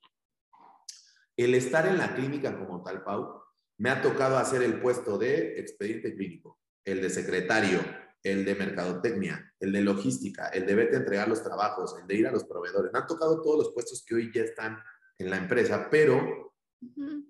El 1.36 1.54
estar 1.54 1.86
en 1.86 2.00
la 2.00 2.16
clínica 2.16 2.58
como 2.58 2.82
tal, 2.84 3.04
Pau, 3.04 3.44
me 3.78 3.92
ha 3.92 4.02
tocado 4.02 4.40
hacer 4.40 4.64
el 4.64 4.82
puesto 4.82 5.20
de 5.20 5.60
expediente 5.60 6.16
clínico, 6.16 6.60
el 6.84 7.00
de 7.00 7.12
secretario, 7.12 7.80
el 8.24 8.44
de 8.44 8.56
mercadotecnia, 8.56 9.54
el 9.60 9.72
de 9.72 9.82
logística, 9.82 10.48
el 10.48 10.66
de 10.66 10.74
vete 10.74 10.96
a 10.96 11.00
entregar 11.00 11.28
los 11.28 11.44
trabajos, 11.44 11.96
el 12.02 12.08
de 12.08 12.16
ir 12.16 12.28
a 12.28 12.32
los 12.32 12.46
proveedores. 12.46 12.92
Me 12.92 12.98
han 12.98 13.08
tocado 13.08 13.40
todos 13.44 13.60
los 13.60 13.74
puestos 13.74 14.04
que 14.04 14.16
hoy 14.16 14.32
ya 14.34 14.42
están 14.42 14.80
en 15.20 15.30
la 15.30 15.38
empresa, 15.38 15.90
pero 15.92 16.56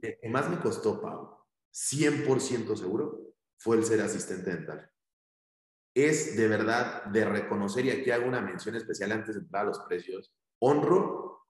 el 0.01 0.17
que 0.21 0.29
más 0.29 0.49
me 0.49 0.59
costó, 0.59 1.01
Pau, 1.01 1.35
100% 1.73 2.77
seguro, 2.77 3.33
fue 3.57 3.75
el 3.75 3.83
ser 3.83 3.99
asistente 3.99 4.51
dental 4.51 4.89
es 6.05 6.37
de 6.37 6.47
verdad 6.47 7.05
de 7.05 7.25
reconocer, 7.25 7.85
y 7.85 7.91
aquí 7.91 8.11
hago 8.11 8.27
una 8.27 8.41
mención 8.41 8.75
especial 8.75 9.11
antes 9.11 9.35
de 9.35 9.41
entrar 9.41 9.63
a 9.63 9.69
los 9.69 9.79
precios, 9.79 10.33
honro 10.59 11.47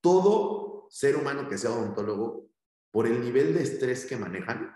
todo 0.00 0.86
ser 0.90 1.16
humano 1.16 1.48
que 1.48 1.58
sea 1.58 1.70
odontólogo 1.70 2.50
por 2.90 3.06
el 3.06 3.20
nivel 3.20 3.54
de 3.54 3.62
estrés 3.62 4.04
que 4.06 4.16
manejan, 4.16 4.74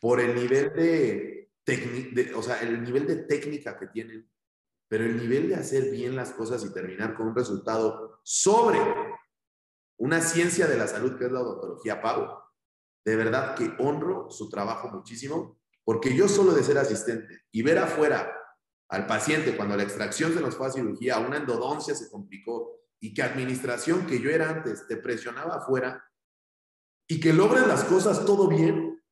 por 0.00 0.20
el 0.20 0.34
nivel 0.34 0.72
de, 0.74 1.50
de, 1.66 2.32
o 2.34 2.42
sea, 2.42 2.60
el 2.60 2.82
nivel 2.82 3.06
de 3.06 3.16
técnica 3.16 3.78
que 3.78 3.88
tienen, 3.88 4.30
pero 4.88 5.04
el 5.04 5.16
nivel 5.16 5.48
de 5.48 5.56
hacer 5.56 5.90
bien 5.90 6.14
las 6.14 6.32
cosas 6.32 6.64
y 6.64 6.72
terminar 6.72 7.14
con 7.14 7.28
un 7.28 7.34
resultado 7.34 8.20
sobre 8.22 8.78
una 9.96 10.20
ciencia 10.20 10.66
de 10.66 10.76
la 10.76 10.86
salud 10.86 11.16
que 11.16 11.26
es 11.26 11.32
la 11.32 11.40
odontología, 11.40 12.02
Pau. 12.02 12.38
De 13.04 13.16
verdad 13.16 13.54
que 13.56 13.74
honro 13.78 14.30
su 14.30 14.48
trabajo 14.48 14.88
muchísimo 14.88 15.58
porque 15.84 16.14
yo 16.14 16.28
solo 16.28 16.52
de 16.52 16.64
ser 16.64 16.78
asistente 16.78 17.42
y 17.52 17.62
ver 17.62 17.78
afuera 17.78 18.32
al 18.88 19.06
paciente 19.06 19.56
cuando 19.56 19.76
la 19.76 19.82
extracción 19.82 20.32
se 20.32 20.40
nos 20.40 20.56
fue 20.56 20.66
a 20.66 20.72
cirugía, 20.72 21.18
una 21.18 21.36
endodoncia 21.36 21.94
se 21.94 22.10
complicó 22.10 22.80
y 23.00 23.12
que 23.12 23.22
administración 23.22 24.06
que 24.06 24.20
yo 24.20 24.30
era 24.30 24.48
antes 24.48 24.86
te 24.86 24.96
presionaba 24.96 25.56
afuera 25.56 26.02
y 27.06 27.20
que 27.20 27.32
logren 27.32 27.68
las 27.68 27.84
cosas 27.84 28.24
todo 28.24 28.48
bien, 28.48 29.02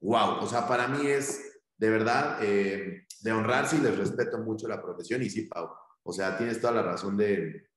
wow, 0.00 0.38
o 0.40 0.46
sea, 0.46 0.66
para 0.66 0.88
mí 0.88 1.06
es 1.06 1.62
de 1.76 1.90
verdad 1.90 2.38
eh, 2.42 3.06
de 3.20 3.32
honrarse 3.32 3.76
y 3.76 3.80
les 3.80 3.96
respeto 3.96 4.38
mucho 4.38 4.66
la 4.66 4.82
profesión 4.82 5.22
y 5.22 5.30
sí, 5.30 5.42
Pau, 5.46 5.70
o 6.02 6.12
sea, 6.12 6.36
tienes 6.36 6.60
toda 6.60 6.72
la 6.74 6.82
razón 6.82 7.16
de, 7.16 7.68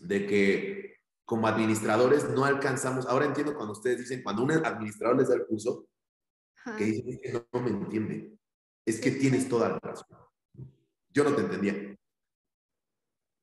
de 0.00 0.26
que 0.26 0.96
como 1.24 1.46
administradores 1.46 2.30
no 2.30 2.44
alcanzamos, 2.44 3.06
ahora 3.06 3.26
entiendo 3.26 3.54
cuando 3.54 3.72
ustedes 3.72 3.98
dicen, 3.98 4.22
cuando 4.22 4.42
un 4.42 4.52
administrador 4.52 5.18
les 5.18 5.28
da 5.28 5.34
el 5.34 5.46
curso, 5.46 5.87
que 6.76 6.84
dicen 6.84 7.20
que 7.20 7.32
no, 7.32 7.60
me 7.60 7.70
entiende. 7.70 8.38
Es 8.84 9.00
que 9.00 9.10
tienes 9.12 9.48
toda 9.48 9.70
la 9.70 9.78
razón. 9.78 10.06
Yo 11.10 11.24
no 11.24 11.34
te 11.34 11.42
entendía. 11.42 11.96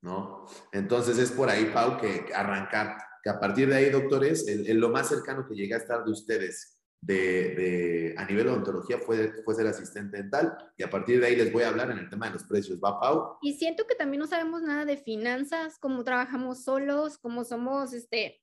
¿No? 0.01 0.45
Entonces 0.71 1.17
es 1.17 1.31
por 1.31 1.49
ahí, 1.49 1.71
Pau, 1.73 1.99
que 1.99 2.31
arrancar, 2.33 2.97
que 3.23 3.29
a 3.29 3.39
partir 3.39 3.67
de 3.69 3.75
ahí, 3.75 3.89
doctores, 3.89 4.47
el, 4.47 4.77
lo 4.77 4.89
más 4.89 5.09
cercano 5.09 5.47
que 5.47 5.55
llegué 5.55 5.73
a 5.73 5.79
estar 5.79 6.03
de 6.03 6.11
ustedes 6.11 6.75
de, 7.01 7.55
de, 7.55 8.15
a 8.17 8.25
nivel 8.25 8.45
de 8.45 8.51
odontología 8.51 8.97
fue, 8.97 9.31
fue 9.43 9.53
ser 9.53 9.67
asistente 9.67 10.17
dental 10.17 10.57
y 10.75 10.83
a 10.83 10.89
partir 10.89 11.19
de 11.19 11.27
ahí 11.27 11.35
les 11.35 11.51
voy 11.51 11.63
a 11.63 11.69
hablar 11.69 11.91
en 11.91 11.99
el 11.99 12.09
tema 12.09 12.27
de 12.27 12.33
los 12.33 12.43
precios. 12.43 12.79
¿Va, 12.83 12.99
Pau? 12.99 13.37
Y 13.41 13.53
siento 13.53 13.85
que 13.87 13.95
también 13.95 14.21
no 14.21 14.27
sabemos 14.27 14.61
nada 14.61 14.85
de 14.85 14.97
finanzas, 14.97 15.77
cómo 15.79 16.03
trabajamos 16.03 16.63
solos, 16.63 17.17
cómo 17.17 17.43
somos, 17.43 17.93
este, 17.93 18.41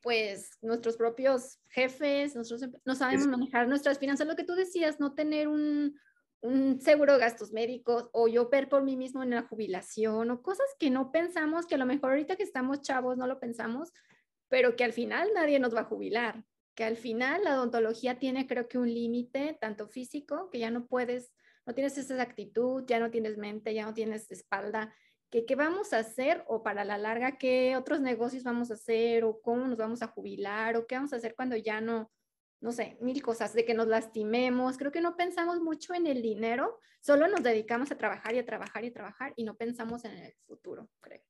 pues 0.00 0.58
nuestros 0.62 0.96
propios 0.96 1.60
jefes, 1.68 2.34
nosotros 2.34 2.70
no 2.84 2.94
sabemos 2.94 3.26
manejar 3.26 3.68
nuestras 3.68 3.98
finanzas, 3.98 4.26
lo 4.26 4.36
que 4.36 4.44
tú 4.44 4.54
decías, 4.54 4.98
no 4.98 5.14
tener 5.14 5.48
un, 5.48 5.98
un 6.42 6.80
seguro 6.80 7.14
de 7.14 7.20
gastos 7.20 7.52
médicos 7.52 8.08
o 8.12 8.28
yo 8.28 8.48
ver 8.48 8.68
por 8.68 8.82
mí 8.82 8.96
mismo 8.96 9.22
en 9.22 9.30
la 9.30 9.42
jubilación 9.42 10.30
o 10.30 10.42
cosas 10.42 10.66
que 10.78 10.90
no 10.90 11.12
pensamos, 11.12 11.66
que 11.66 11.74
a 11.74 11.78
lo 11.78 11.86
mejor 11.86 12.10
ahorita 12.10 12.36
que 12.36 12.42
estamos 12.42 12.80
chavos 12.80 13.18
no 13.18 13.26
lo 13.26 13.38
pensamos, 13.38 13.92
pero 14.48 14.74
que 14.74 14.84
al 14.84 14.92
final 14.92 15.28
nadie 15.34 15.58
nos 15.58 15.74
va 15.74 15.80
a 15.80 15.84
jubilar, 15.84 16.44
que 16.74 16.84
al 16.84 16.96
final 16.96 17.44
la 17.44 17.56
odontología 17.56 18.18
tiene 18.18 18.46
creo 18.46 18.68
que 18.68 18.78
un 18.78 18.92
límite, 18.92 19.58
tanto 19.60 19.86
físico, 19.86 20.48
que 20.50 20.58
ya 20.58 20.70
no 20.70 20.86
puedes, 20.86 21.32
no 21.66 21.74
tienes 21.74 21.98
esa 21.98 22.20
actitud, 22.22 22.84
ya 22.86 22.98
no 22.98 23.10
tienes 23.10 23.36
mente, 23.36 23.74
ya 23.74 23.84
no 23.84 23.92
tienes 23.92 24.30
espalda, 24.30 24.94
que 25.30 25.46
qué 25.46 25.54
vamos 25.54 25.92
a 25.92 25.98
hacer 25.98 26.44
o 26.48 26.62
para 26.62 26.84
la 26.84 26.98
larga 26.98 27.38
qué 27.38 27.76
otros 27.76 28.00
negocios 28.00 28.42
vamos 28.42 28.70
a 28.70 28.74
hacer 28.74 29.24
o 29.24 29.40
cómo 29.40 29.66
nos 29.66 29.78
vamos 29.78 30.02
a 30.02 30.08
jubilar 30.08 30.76
o 30.76 30.86
qué 30.86 30.96
vamos 30.96 31.12
a 31.12 31.16
hacer 31.16 31.34
cuando 31.36 31.56
ya 31.56 31.80
no, 31.80 32.10
no 32.60 32.72
sé, 32.72 32.98
mil 33.00 33.22
cosas, 33.22 33.54
de 33.54 33.64
que 33.64 33.72
nos 33.72 33.86
lastimemos. 33.86 34.76
Creo 34.76 34.90
que 34.90 35.00
no 35.00 35.16
pensamos 35.16 35.60
mucho 35.60 35.94
en 35.94 36.06
el 36.06 36.20
dinero, 36.20 36.78
solo 37.00 37.28
nos 37.28 37.42
dedicamos 37.42 37.90
a 37.92 37.96
trabajar 37.96 38.34
y 38.34 38.38
a 38.38 38.44
trabajar 38.44 38.84
y 38.84 38.88
a 38.88 38.92
trabajar 38.92 39.32
y 39.36 39.44
no 39.44 39.56
pensamos 39.56 40.04
en 40.04 40.12
el 40.12 40.34
futuro, 40.46 40.88
creo. 41.00 41.22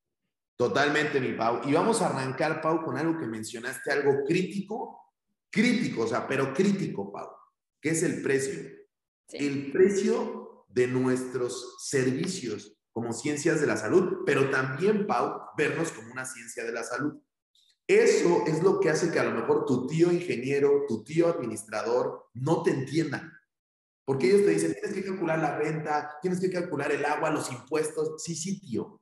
Totalmente, 0.57 1.21
mi 1.21 1.33
Pau. 1.33 1.61
Y 1.67 1.73
vamos 1.73 2.03
a 2.03 2.09
arrancar, 2.09 2.61
Pau, 2.61 2.83
con 2.83 2.97
algo 2.97 3.19
que 3.19 3.27
mencionaste, 3.27 3.93
algo 3.93 4.25
crítico, 4.27 5.15
crítico, 5.51 6.03
o 6.03 6.07
sea, 6.07 6.27
pero 6.27 6.53
crítico, 6.53 7.13
Pau, 7.13 7.31
que 7.81 7.91
es 7.91 8.03
el 8.03 8.23
precio. 8.23 8.69
El 9.33 9.71
precio 9.71 10.67
de 10.69 10.87
nuestros 10.87 11.87
servicios 11.87 12.80
como 12.93 13.13
ciencias 13.13 13.61
de 13.61 13.67
la 13.67 13.77
salud, 13.77 14.19
pero 14.27 14.51
también, 14.51 15.07
Pau, 15.07 15.41
vernos 15.57 15.93
como 15.93 16.13
una 16.13 16.25
ciencia 16.25 16.65
de 16.65 16.73
la 16.73 16.83
salud. 16.83 17.21
Eso 17.87 18.45
es 18.47 18.63
lo 18.63 18.79
que 18.79 18.91
hace 18.91 19.11
que 19.11 19.19
a 19.19 19.25
lo 19.25 19.33
mejor 19.33 19.65
tu 19.67 19.87
tío 19.87 20.13
ingeniero, 20.13 20.85
tu 20.87 21.03
tío 21.03 21.29
administrador 21.29 22.29
no 22.35 22.63
te 22.63 22.71
entiendan. 22.71 23.33
Porque 24.05 24.29
ellos 24.29 24.45
te 24.45 24.51
dicen, 24.51 24.75
tienes 24.75 24.93
que 24.93 25.05
calcular 25.05 25.39
la 25.39 25.57
renta, 25.57 26.19
tienes 26.21 26.41
que 26.41 26.51
calcular 26.51 26.91
el 26.93 27.05
agua, 27.05 27.31
los 27.31 27.51
impuestos. 27.51 28.23
Sí, 28.23 28.35
sí, 28.35 28.61
tío. 28.61 29.01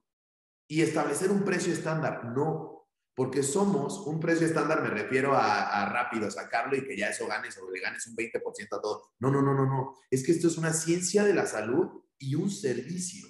Y 0.69 0.83
establecer 0.83 1.31
un 1.31 1.45
precio 1.45 1.73
estándar. 1.73 2.27
No, 2.35 2.79
porque 3.15 3.43
somos 3.43 4.07
un 4.07 4.21
precio 4.21 4.47
estándar, 4.47 4.83
me 4.83 4.91
refiero 4.91 5.35
a, 5.35 5.83
a, 5.83 5.93
rápido 5.93 6.31
sacarlo 6.31 6.77
y 6.77 6.87
que 6.87 6.97
ya 6.97 7.09
eso 7.09 7.27
ganes 7.27 7.59
o 7.59 7.71
le 7.71 7.81
ganes 7.81 8.07
un 8.07 8.17
20% 8.17 8.77
a 8.77 8.81
todo. 8.81 9.11
No, 9.19 9.31
no, 9.31 9.43
no, 9.43 9.55
no, 9.55 9.67
no. 9.67 9.97
Es 10.11 10.25
que 10.25 10.33
esto 10.33 10.49
es 10.49 10.57
una 10.57 10.73
ciencia 10.73 11.25
de 11.25 11.35
la 11.35 11.47
salud 11.47 12.05
y 12.19 12.35
un 12.35 12.51
servicio. 12.51 13.27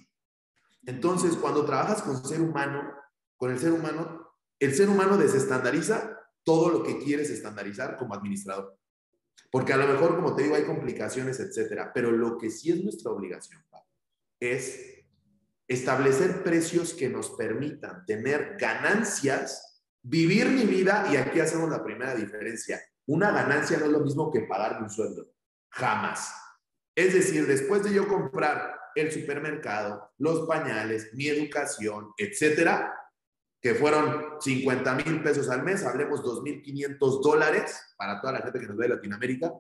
Entonces, 0.88 1.36
cuando 1.36 1.66
trabajas 1.66 2.00
con 2.00 2.24
ser 2.24 2.40
humano, 2.40 2.94
con 3.36 3.50
el 3.50 3.58
ser 3.58 3.72
humano, 3.72 4.32
el 4.58 4.74
ser 4.74 4.88
humano 4.88 5.18
desestandariza 5.18 6.18
todo 6.42 6.70
lo 6.70 6.82
que 6.82 6.98
quieres 6.98 7.28
estandarizar 7.28 7.98
como 7.98 8.14
administrador. 8.14 8.74
Porque 9.50 9.74
a 9.74 9.76
lo 9.76 9.86
mejor, 9.86 10.16
como 10.16 10.34
te 10.34 10.44
digo, 10.44 10.54
hay 10.54 10.64
complicaciones, 10.64 11.40
etcétera. 11.40 11.92
Pero 11.92 12.10
lo 12.10 12.38
que 12.38 12.48
sí 12.48 12.70
es 12.72 12.82
nuestra 12.82 13.12
obligación, 13.12 13.62
es 14.40 15.04
establecer 15.66 16.42
precios 16.42 16.94
que 16.94 17.10
nos 17.10 17.32
permitan 17.32 18.06
tener 18.06 18.56
ganancias, 18.58 19.84
vivir 20.00 20.48
mi 20.48 20.64
vida, 20.64 21.06
y 21.12 21.16
aquí 21.16 21.38
hacemos 21.40 21.68
la 21.68 21.84
primera 21.84 22.14
diferencia. 22.14 22.80
Una 23.04 23.30
ganancia 23.30 23.76
no 23.76 23.84
es 23.84 23.92
lo 23.92 24.00
mismo 24.00 24.32
que 24.32 24.40
pagar 24.40 24.82
un 24.82 24.88
sueldo. 24.88 25.26
Jamás. 25.68 26.32
Es 26.94 27.12
decir, 27.12 27.46
después 27.46 27.84
de 27.84 27.92
yo 27.92 28.08
comprar 28.08 28.77
el 28.94 29.12
supermercado, 29.12 30.12
los 30.18 30.46
pañales, 30.46 31.12
mi 31.14 31.28
educación, 31.28 32.12
etcétera, 32.16 32.94
que 33.60 33.74
fueron 33.74 34.40
50 34.40 34.94
mil 34.94 35.22
pesos 35.22 35.48
al 35.50 35.62
mes, 35.62 35.84
hablemos 35.84 36.22
2.500 36.22 37.22
dólares 37.22 37.94
para 37.96 38.20
toda 38.20 38.34
la 38.34 38.40
gente 38.40 38.60
que 38.60 38.66
nos 38.66 38.76
ve 38.76 38.88
de 38.88 38.94
Latinoamérica. 38.94 39.52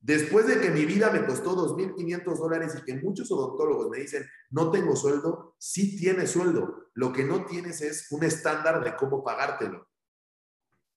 Después 0.00 0.46
de 0.46 0.60
que 0.60 0.70
mi 0.70 0.84
vida 0.84 1.10
me 1.10 1.26
costó 1.26 1.56
2.500 1.56 2.38
dólares 2.38 2.76
y 2.78 2.84
que 2.84 2.94
muchos 2.94 3.30
odontólogos 3.32 3.90
me 3.90 3.98
dicen, 3.98 4.24
no 4.50 4.70
tengo 4.70 4.94
sueldo, 4.94 5.56
sí 5.58 5.96
tienes 5.98 6.30
sueldo. 6.30 6.90
Lo 6.94 7.12
que 7.12 7.24
no 7.24 7.44
tienes 7.44 7.80
es 7.80 8.10
un 8.12 8.22
estándar 8.22 8.82
de 8.84 8.94
cómo 8.94 9.24
pagártelo. 9.24 9.88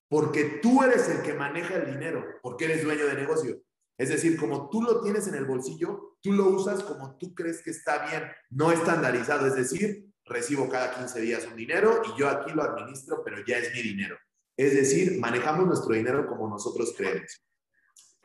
Porque 0.08 0.60
tú 0.62 0.84
eres 0.84 1.10
el 1.10 1.24
que 1.24 1.34
maneja 1.34 1.78
el 1.78 1.92
dinero, 1.92 2.24
porque 2.44 2.66
eres 2.66 2.84
dueño 2.84 3.08
de 3.08 3.16
negocio. 3.16 3.62
Es 3.98 4.10
decir, 4.10 4.38
como 4.38 4.70
tú 4.70 4.82
lo 4.82 5.02
tienes 5.02 5.28
en 5.28 5.36
el 5.36 5.46
bolsillo, 5.46 6.18
tú 6.22 6.32
lo 6.34 6.48
usas 6.48 6.84
como 6.84 7.18
tú 7.18 7.34
crees 7.36 7.62
que 7.62 7.72
está 7.72 8.08
bien, 8.08 8.24
no 8.50 8.72
estandarizado. 8.72 9.48
Es 9.48 9.56
decir, 9.56 10.12
recibo 10.26 10.70
cada 10.70 10.94
15 10.96 11.22
días 11.22 11.48
un 11.48 11.56
dinero 11.56 12.02
y 12.06 12.20
yo 12.20 12.30
aquí 12.30 12.52
lo 12.52 12.64
administro, 12.64 13.22
pero 13.24 13.44
ya 13.46 13.58
es 13.58 13.74
mi 13.74 13.82
dinero. 13.82 14.18
Es 14.58 14.74
decir, 14.74 15.20
manejamos 15.20 15.66
nuestro 15.66 15.94
dinero 15.94 16.28
como 16.28 16.48
nosotros 16.48 16.94
creemos. 16.98 17.44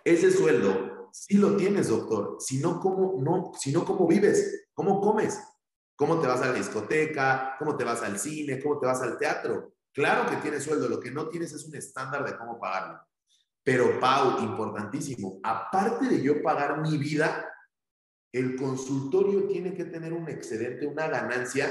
Ese 0.05 0.31
sueldo, 0.31 1.11
si 1.13 1.37
lo 1.37 1.57
tienes, 1.57 1.89
doctor, 1.89 2.37
si 2.39 2.59
no, 2.59 2.79
¿cómo, 2.81 3.21
no, 3.23 3.53
si 3.59 3.73
no, 3.73 3.85
¿cómo 3.85 4.07
vives? 4.07 4.69
¿Cómo 4.73 5.01
comes? 5.01 5.41
¿Cómo 5.97 6.21
te 6.21 6.27
vas 6.27 6.43
a 6.43 6.49
la 6.49 6.53
discoteca? 6.53 7.57
¿Cómo 7.59 7.77
te 7.77 7.85
vas 7.85 8.03
al 8.03 8.19
cine? 8.19 8.63
¿Cómo 8.63 8.79
te 8.79 8.87
vas 8.87 9.01
al 9.01 9.19
teatro? 9.19 9.75
Claro 9.93 10.29
que 10.29 10.37
tienes 10.37 10.63
sueldo, 10.63 10.89
lo 10.89 11.01
que 11.01 11.11
no 11.11 11.29
tienes 11.29 11.53
es 11.53 11.65
un 11.65 11.75
estándar 11.75 12.25
de 12.25 12.37
cómo 12.37 12.61
pagarlo. 12.61 13.01
Pero, 13.67 13.99
Pau, 13.99 14.45
importantísimo, 14.45 15.41
aparte 15.43 16.07
de 16.07 16.23
yo 16.23 16.41
pagar 16.41 16.81
mi 16.83 16.97
vida, 16.99 17.53
el 18.33 18.55
consultorio 18.55 19.49
tiene 19.49 19.75
que 19.75 19.87
tener 19.87 20.13
un 20.13 20.29
excedente, 20.29 20.87
una 20.87 21.09
ganancia 21.09 21.69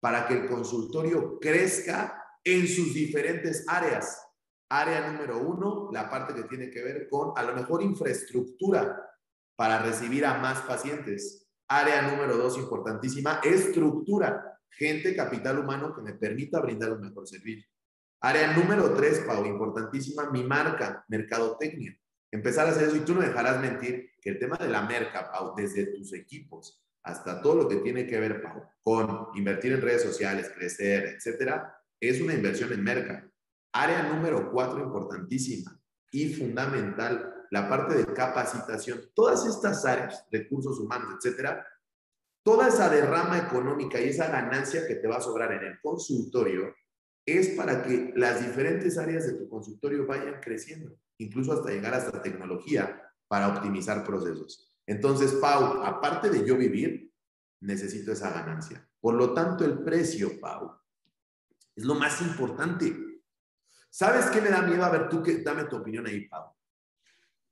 para 0.00 0.28
que 0.28 0.34
el 0.34 0.46
consultorio 0.46 1.40
crezca 1.40 2.16
en 2.44 2.68
sus 2.68 2.94
diferentes 2.94 3.64
áreas. 3.66 4.24
Área 4.68 5.10
número 5.10 5.38
uno, 5.38 5.88
la 5.92 6.08
parte 6.08 6.32
que 6.32 6.44
tiene 6.44 6.70
que 6.70 6.80
ver 6.80 7.08
con 7.10 7.32
a 7.34 7.42
lo 7.42 7.54
mejor 7.56 7.82
infraestructura 7.82 9.04
para 9.56 9.82
recibir 9.82 10.24
a 10.24 10.38
más 10.38 10.60
pacientes. 10.60 11.48
Área 11.66 12.02
número 12.02 12.36
dos, 12.36 12.56
importantísima, 12.56 13.40
estructura, 13.42 14.60
gente, 14.70 15.16
capital 15.16 15.58
humano 15.58 15.92
que 15.92 16.02
me 16.02 16.14
permita 16.14 16.60
brindar 16.60 16.92
un 16.92 17.00
mejor 17.00 17.26
servicio. 17.26 17.68
Área 18.24 18.52
número 18.56 18.94
tres, 18.94 19.18
Pau, 19.26 19.44
importantísima, 19.44 20.30
mi 20.30 20.44
marca, 20.44 21.04
mercadotecnia. 21.08 21.98
Empezar 22.30 22.68
a 22.68 22.70
hacer 22.70 22.86
eso 22.86 22.96
y 22.96 23.00
tú 23.00 23.14
no 23.14 23.20
dejarás 23.20 23.60
mentir 23.60 24.12
que 24.20 24.30
el 24.30 24.38
tema 24.38 24.56
de 24.56 24.68
la 24.68 24.82
merca, 24.82 25.28
Pau, 25.28 25.56
desde 25.56 25.86
tus 25.86 26.12
equipos 26.12 26.80
hasta 27.02 27.42
todo 27.42 27.56
lo 27.56 27.68
que 27.68 27.78
tiene 27.78 28.06
que 28.06 28.20
ver, 28.20 28.40
Pau, 28.40 28.62
con 28.84 29.26
invertir 29.34 29.72
en 29.72 29.82
redes 29.82 30.04
sociales, 30.04 30.52
crecer, 30.54 31.16
etcétera, 31.16 31.76
es 31.98 32.20
una 32.20 32.34
inversión 32.34 32.72
en 32.72 32.84
merca. 32.84 33.28
Área 33.72 34.04
número 34.04 34.52
cuatro, 34.52 34.78
importantísima 34.78 35.76
y 36.12 36.32
fundamental, 36.32 37.34
la 37.50 37.68
parte 37.68 37.96
de 37.96 38.06
capacitación. 38.06 39.00
Todas 39.16 39.44
estas 39.46 39.84
áreas, 39.84 40.24
recursos 40.30 40.78
humanos, 40.78 41.16
etcétera, 41.16 41.66
toda 42.44 42.68
esa 42.68 42.88
derrama 42.88 43.38
económica 43.38 44.00
y 44.00 44.10
esa 44.10 44.28
ganancia 44.28 44.86
que 44.86 44.94
te 44.94 45.08
va 45.08 45.16
a 45.16 45.20
sobrar 45.20 45.50
en 45.54 45.64
el 45.64 45.80
consultorio 45.80 46.72
es 47.24 47.50
para 47.50 47.82
que 47.82 48.12
las 48.16 48.44
diferentes 48.44 48.98
áreas 48.98 49.26
de 49.26 49.34
tu 49.34 49.48
consultorio 49.48 50.06
vayan 50.06 50.40
creciendo, 50.40 50.96
incluso 51.18 51.52
hasta 51.52 51.70
llegar 51.70 51.94
hasta 51.94 52.22
tecnología 52.22 53.00
para 53.28 53.48
optimizar 53.48 54.04
procesos. 54.04 54.68
Entonces, 54.86 55.32
Pau, 55.34 55.82
aparte 55.82 56.28
de 56.30 56.44
yo 56.44 56.56
vivir, 56.56 57.12
necesito 57.60 58.12
esa 58.12 58.32
ganancia. 58.32 58.88
Por 59.00 59.14
lo 59.14 59.32
tanto, 59.32 59.64
el 59.64 59.78
precio, 59.82 60.40
Pau, 60.40 60.76
es 61.74 61.84
lo 61.84 61.94
más 61.94 62.20
importante. 62.20 62.94
¿Sabes 63.88 64.26
qué 64.26 64.40
me 64.40 64.50
da 64.50 64.62
miedo? 64.62 64.84
A 64.84 64.90
ver, 64.90 65.08
tú 65.08 65.22
que 65.22 65.38
dame 65.38 65.64
tu 65.64 65.76
opinión 65.76 66.06
ahí, 66.06 66.28
Pau. 66.28 66.52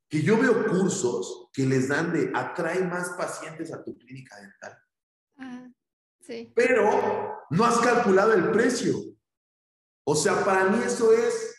Que 0.09 0.21
yo 0.21 0.37
veo 0.37 0.67
cursos 0.67 1.49
que 1.53 1.65
les 1.65 1.87
dan 1.87 2.11
de 2.11 2.31
atrae 2.33 2.83
más 2.83 3.11
pacientes 3.11 3.71
a 3.71 3.81
tu 3.81 3.97
clínica 3.97 4.35
dental. 4.41 4.77
Ah, 5.37 5.69
sí. 6.19 6.51
Pero 6.53 7.45
no 7.49 7.63
has 7.63 7.79
calculado 7.79 8.33
el 8.33 8.51
precio. 8.51 8.95
O 10.03 10.15
sea, 10.15 10.43
para 10.43 10.65
mí 10.65 10.79
eso 10.83 11.11
es 11.13 11.55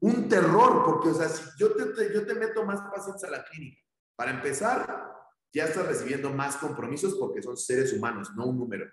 un 0.00 0.28
terror, 0.28 0.82
porque, 0.84 1.10
o 1.10 1.14
sea, 1.14 1.28
si 1.28 1.44
yo 1.58 1.74
te, 1.74 2.34
meto 2.34 2.64
más 2.64 2.80
pacientes 2.90 3.22
a 3.24 3.30
la 3.30 3.44
clínica, 3.44 3.80
para 4.16 4.32
empezar, 4.32 5.12
ya 5.52 5.66
estás 5.66 5.86
recibiendo 5.86 6.30
más 6.30 6.56
compromisos 6.56 7.14
porque 7.14 7.42
son 7.42 7.56
seres 7.56 7.92
humanos, 7.92 8.32
no 8.34 8.46
un 8.46 8.58
número. 8.58 8.90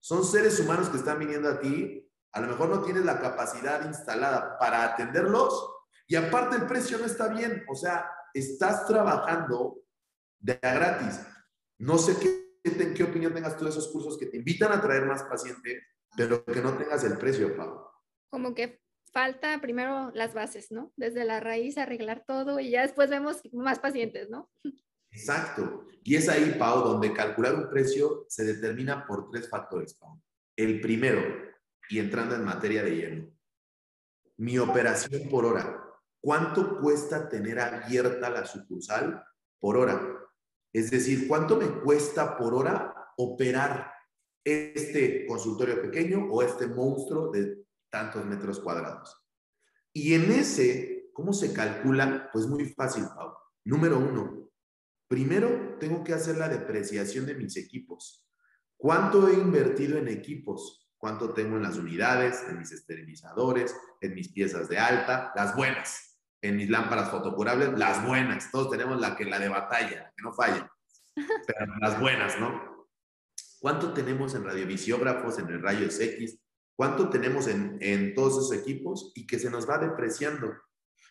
Son 0.00 0.24
seres 0.24 0.58
humanos 0.60 0.88
que 0.88 0.98
están 0.98 1.18
viniendo 1.18 1.48
a 1.48 1.60
ti, 1.60 2.08
a 2.32 2.40
lo 2.40 2.48
mejor 2.48 2.68
no 2.68 2.82
tienes 2.82 3.04
la 3.04 3.20
capacidad 3.20 3.84
instalada 3.86 4.58
para 4.58 4.84
atenderlos 4.84 5.72
y 6.06 6.16
aparte 6.16 6.56
el 6.56 6.66
precio 6.66 6.98
no 6.98 7.06
está 7.06 7.28
bien, 7.28 7.64
o 7.68 7.74
sea, 7.74 8.10
estás 8.32 8.86
trabajando 8.86 9.78
de 10.38 10.58
a 10.62 10.74
gratis. 10.74 11.20
No 11.78 11.98
sé 11.98 12.16
qué, 12.18 12.94
qué 12.94 13.04
opinión 13.04 13.34
tengas 13.34 13.56
tú 13.56 13.64
de 13.64 13.70
esos 13.70 13.88
cursos 13.88 14.16
que 14.16 14.26
te 14.26 14.36
invitan 14.36 14.72
a 14.72 14.80
traer 14.80 15.06
más 15.06 15.24
pacientes, 15.24 15.82
pero 16.16 16.44
que 16.44 16.62
no 16.62 16.76
tengas 16.78 17.02
el 17.04 17.18
precio, 17.18 17.54
Pablo 17.56 17.85
como 18.30 18.54
que 18.54 18.80
falta 19.12 19.60
primero 19.60 20.10
las 20.14 20.34
bases, 20.34 20.70
¿no? 20.70 20.92
Desde 20.96 21.24
la 21.24 21.40
raíz 21.40 21.78
arreglar 21.78 22.24
todo 22.26 22.60
y 22.60 22.70
ya 22.70 22.82
después 22.82 23.08
vemos 23.08 23.40
más 23.52 23.78
pacientes, 23.78 24.28
¿no? 24.28 24.50
Exacto. 25.10 25.86
Y 26.02 26.16
es 26.16 26.28
ahí, 26.28 26.54
Pau, 26.58 26.84
donde 26.84 27.12
calcular 27.12 27.54
un 27.54 27.70
precio 27.70 28.26
se 28.28 28.44
determina 28.44 29.06
por 29.06 29.30
tres 29.30 29.48
factores, 29.48 29.94
Pau. 29.94 30.20
El 30.54 30.80
primero, 30.80 31.20
y 31.88 31.98
entrando 31.98 32.34
en 32.34 32.44
materia 32.44 32.82
de 32.82 32.90
lleno, 32.90 33.30
mi 34.36 34.58
operación 34.58 35.28
por 35.28 35.46
hora. 35.46 35.82
¿Cuánto 36.20 36.80
cuesta 36.80 37.28
tener 37.28 37.58
abierta 37.58 38.28
la 38.30 38.44
sucursal 38.44 39.24
por 39.58 39.76
hora? 39.76 40.00
Es 40.72 40.90
decir, 40.90 41.26
¿cuánto 41.26 41.56
me 41.56 41.68
cuesta 41.80 42.36
por 42.36 42.54
hora 42.54 43.12
operar 43.16 43.92
este 44.44 45.26
consultorio 45.26 45.80
pequeño 45.80 46.28
o 46.30 46.42
este 46.42 46.66
monstruo 46.66 47.30
de 47.30 47.65
tantos 47.90 48.24
metros 48.24 48.60
cuadrados. 48.60 49.16
Y 49.92 50.14
en 50.14 50.30
ese, 50.30 51.10
¿cómo 51.12 51.32
se 51.32 51.52
calcula? 51.52 52.28
Pues 52.32 52.46
muy 52.46 52.66
fácil, 52.66 53.04
Pau. 53.14 53.32
Número 53.64 53.98
uno, 53.98 54.50
primero 55.08 55.76
tengo 55.78 56.04
que 56.04 56.12
hacer 56.12 56.36
la 56.36 56.48
depreciación 56.48 57.26
de 57.26 57.34
mis 57.34 57.56
equipos. 57.56 58.28
¿Cuánto 58.76 59.28
he 59.28 59.34
invertido 59.34 59.98
en 59.98 60.08
equipos? 60.08 60.86
¿Cuánto 60.98 61.32
tengo 61.32 61.56
en 61.56 61.62
las 61.62 61.76
unidades, 61.76 62.44
en 62.48 62.58
mis 62.58 62.72
esterilizadores, 62.72 63.74
en 64.00 64.14
mis 64.14 64.32
piezas 64.32 64.68
de 64.68 64.78
alta? 64.78 65.32
Las 65.34 65.56
buenas. 65.56 66.20
En 66.42 66.56
mis 66.56 66.68
lámparas 66.68 67.10
fotocurables, 67.10 67.78
las 67.78 68.06
buenas. 68.06 68.50
Todos 68.50 68.70
tenemos 68.70 69.00
la 69.00 69.16
que 69.16 69.24
la 69.24 69.38
de 69.38 69.48
batalla, 69.48 70.12
que 70.16 70.22
no 70.22 70.32
falla. 70.32 70.70
Pero 71.14 71.76
las 71.80 71.98
buenas, 71.98 72.38
¿no? 72.38 72.86
¿Cuánto 73.58 73.92
tenemos 73.92 74.34
en 74.34 74.44
radiovisiógrafos, 74.44 75.38
en 75.38 75.48
el 75.48 75.62
rayos 75.62 75.98
X, 75.98 76.38
¿Cuánto 76.76 77.08
tenemos 77.08 77.48
en, 77.48 78.14
todos 78.14 78.34
esos 78.34 78.52
equipos 78.52 79.12
y 79.14 79.26
que 79.26 79.38
se 79.38 79.50
nos 79.50 79.68
va 79.68 79.78
depreciando? 79.78 80.54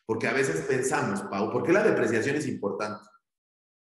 Porque 0.05 0.27
a 0.27 0.33
veces 0.33 0.61
pensamos, 0.61 1.23
Pau, 1.23 1.51
¿por 1.51 1.63
qué 1.63 1.73
la 1.73 1.83
depreciación 1.83 2.35
es 2.35 2.47
importante? 2.47 3.09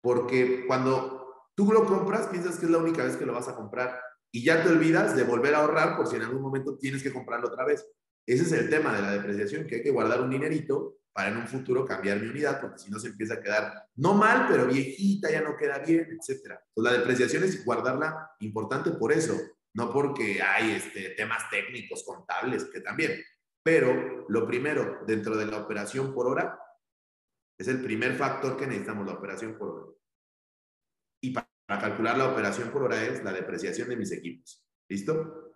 Porque 0.00 0.64
cuando 0.68 1.50
tú 1.56 1.72
lo 1.72 1.84
compras, 1.84 2.28
piensas 2.28 2.58
que 2.58 2.66
es 2.66 2.70
la 2.70 2.78
única 2.78 3.02
vez 3.02 3.16
que 3.16 3.26
lo 3.26 3.32
vas 3.32 3.48
a 3.48 3.56
comprar 3.56 4.00
y 4.30 4.44
ya 4.44 4.62
te 4.62 4.68
olvidas 4.68 5.16
de 5.16 5.24
volver 5.24 5.56
a 5.56 5.58
ahorrar 5.58 5.96
por 5.96 6.06
si 6.06 6.14
en 6.14 6.22
algún 6.22 6.42
momento 6.42 6.78
tienes 6.78 7.02
que 7.02 7.12
comprarlo 7.12 7.48
otra 7.48 7.64
vez. 7.64 7.84
Ese 8.24 8.44
es 8.44 8.52
el 8.52 8.70
tema 8.70 8.94
de 8.94 9.02
la 9.02 9.12
depreciación, 9.12 9.66
que 9.66 9.76
hay 9.76 9.82
que 9.82 9.90
guardar 9.90 10.20
un 10.20 10.30
dinerito 10.30 10.98
para 11.12 11.30
en 11.30 11.38
un 11.38 11.48
futuro 11.48 11.84
cambiar 11.84 12.20
mi 12.20 12.28
unidad, 12.28 12.60
porque 12.60 12.78
si 12.78 12.90
no 12.90 12.98
se 12.98 13.08
empieza 13.08 13.34
a 13.34 13.40
quedar 13.40 13.86
no 13.96 14.14
mal, 14.14 14.46
pero 14.48 14.66
viejita, 14.66 15.30
ya 15.30 15.40
no 15.40 15.56
queda 15.56 15.78
bien, 15.78 16.06
etc. 16.10 16.58
Pues 16.74 16.84
la 16.84 16.92
depreciación 16.92 17.42
es 17.42 17.64
guardarla 17.64 18.32
importante 18.40 18.90
por 18.90 19.12
eso, 19.12 19.34
no 19.76 19.92
porque 19.92 20.40
hay 20.42 20.72
este, 20.72 21.10
temas 21.10 21.50
técnicos, 21.50 22.02
contables, 22.02 22.64
que 22.64 22.80
también, 22.80 23.22
pero 23.62 24.24
lo 24.28 24.46
primero, 24.46 25.00
dentro 25.06 25.36
de 25.36 25.44
la 25.44 25.58
operación 25.58 26.14
por 26.14 26.26
hora, 26.26 26.58
es 27.58 27.68
el 27.68 27.82
primer 27.82 28.16
factor 28.16 28.56
que 28.56 28.66
necesitamos, 28.66 29.06
la 29.06 29.12
operación 29.12 29.58
por 29.58 29.68
hora. 29.68 29.92
Y 31.20 31.30
para, 31.30 31.46
calcular 31.66 32.16
la 32.16 32.28
operación 32.28 32.70
por 32.70 32.84
hora 32.84 33.04
es 33.04 33.22
la 33.22 33.32
depreciación 33.32 33.90
de 33.90 33.96
mis 33.96 34.12
equipos. 34.12 34.66
¿Listo? 34.88 35.52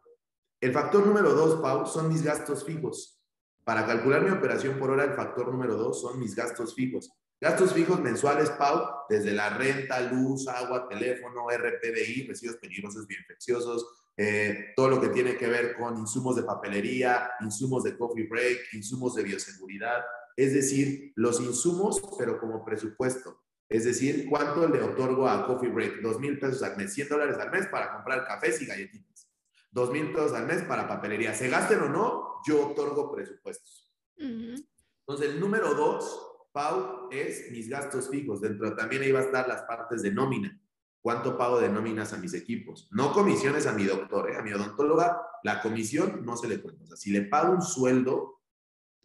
El 0.60 0.72
factor 0.72 1.06
número 1.06 1.32
dos, 1.32 1.62
Pau, 1.62 1.86
son 1.86 2.08
mis 2.08 2.22
gastos 2.22 2.64
fijos. 2.64 3.22
Para 3.64 3.86
calcular 3.86 4.22
mi 4.22 4.30
operación 4.30 4.78
por 4.78 4.90
hora, 4.90 5.04
el 5.04 5.14
factor 5.14 5.50
número 5.50 5.76
dos 5.76 6.02
son 6.02 6.18
mis 6.18 6.34
gastos 6.34 6.74
fijos. 6.74 7.10
Gastos 7.40 7.72
fijos 7.72 8.00
mensuales, 8.00 8.50
Pau, 8.50 9.06
desde 9.08 9.32
la 9.32 9.48
renta, 9.50 9.98
luz, 10.00 10.46
agua, 10.46 10.86
teléfono, 10.88 11.46
RPDI, 11.48 12.26
residuos 12.26 12.58
peligrosos 12.58 13.06
bioinfecciosos, 13.06 13.99
eh, 14.22 14.74
todo 14.76 14.90
lo 14.90 15.00
que 15.00 15.08
tiene 15.08 15.34
que 15.34 15.46
ver 15.46 15.74
con 15.74 15.96
insumos 15.96 16.36
de 16.36 16.42
papelería, 16.42 17.30
insumos 17.40 17.84
de 17.84 17.96
coffee 17.96 18.26
break, 18.26 18.74
insumos 18.74 19.14
de 19.14 19.22
bioseguridad, 19.22 20.04
es 20.36 20.52
decir, 20.52 21.14
los 21.16 21.40
insumos, 21.40 22.02
pero 22.18 22.38
como 22.38 22.62
presupuesto. 22.62 23.42
Es 23.66 23.84
decir, 23.84 24.26
¿cuánto 24.28 24.68
le 24.68 24.82
otorgo 24.82 25.26
a 25.26 25.46
Coffee 25.46 25.70
Break? 25.70 26.02
Dos 26.02 26.20
mil 26.20 26.38
pesos 26.38 26.62
al 26.62 26.76
mes, 26.76 26.92
100 26.92 27.08
dólares 27.08 27.38
al 27.38 27.50
mes 27.50 27.66
para 27.68 27.94
comprar 27.94 28.26
cafés 28.26 28.60
y 28.60 28.66
galletitas. 28.66 29.26
Dos 29.70 29.90
mil 29.90 30.12
pesos 30.12 30.34
al 30.34 30.46
mes 30.46 30.64
para 30.64 30.86
papelería. 30.86 31.32
Se 31.32 31.48
gasten 31.48 31.80
o 31.80 31.88
no, 31.88 32.42
yo 32.46 32.72
otorgo 32.72 33.10
presupuestos. 33.10 33.90
Entonces, 34.18 35.30
el 35.30 35.40
número 35.40 35.72
dos, 35.74 36.48
Pau, 36.52 37.08
es 37.10 37.50
mis 37.52 37.70
gastos 37.70 38.10
fijos. 38.10 38.42
Dentro 38.42 38.76
también 38.76 39.00
ahí 39.00 39.12
va 39.12 39.20
a 39.20 39.24
estar 39.24 39.48
las 39.48 39.62
partes 39.62 40.02
de 40.02 40.10
nómina 40.10 40.60
cuánto 41.02 41.36
pago 41.36 41.60
de 41.60 41.68
nóminas 41.68 42.12
a 42.12 42.18
mis 42.18 42.34
equipos. 42.34 42.88
No 42.90 43.12
comisiones 43.12 43.66
a 43.66 43.72
mi 43.72 43.84
doctor, 43.84 44.30
¿eh? 44.30 44.36
a 44.36 44.42
mi 44.42 44.52
odontóloga, 44.52 45.20
la 45.42 45.62
comisión 45.62 46.24
no 46.24 46.36
se 46.36 46.48
le 46.48 46.60
cuenta. 46.60 46.84
O 46.84 46.86
sea, 46.86 46.96
si 46.96 47.10
le 47.10 47.22
pago 47.22 47.52
un 47.52 47.62
sueldo, 47.62 48.40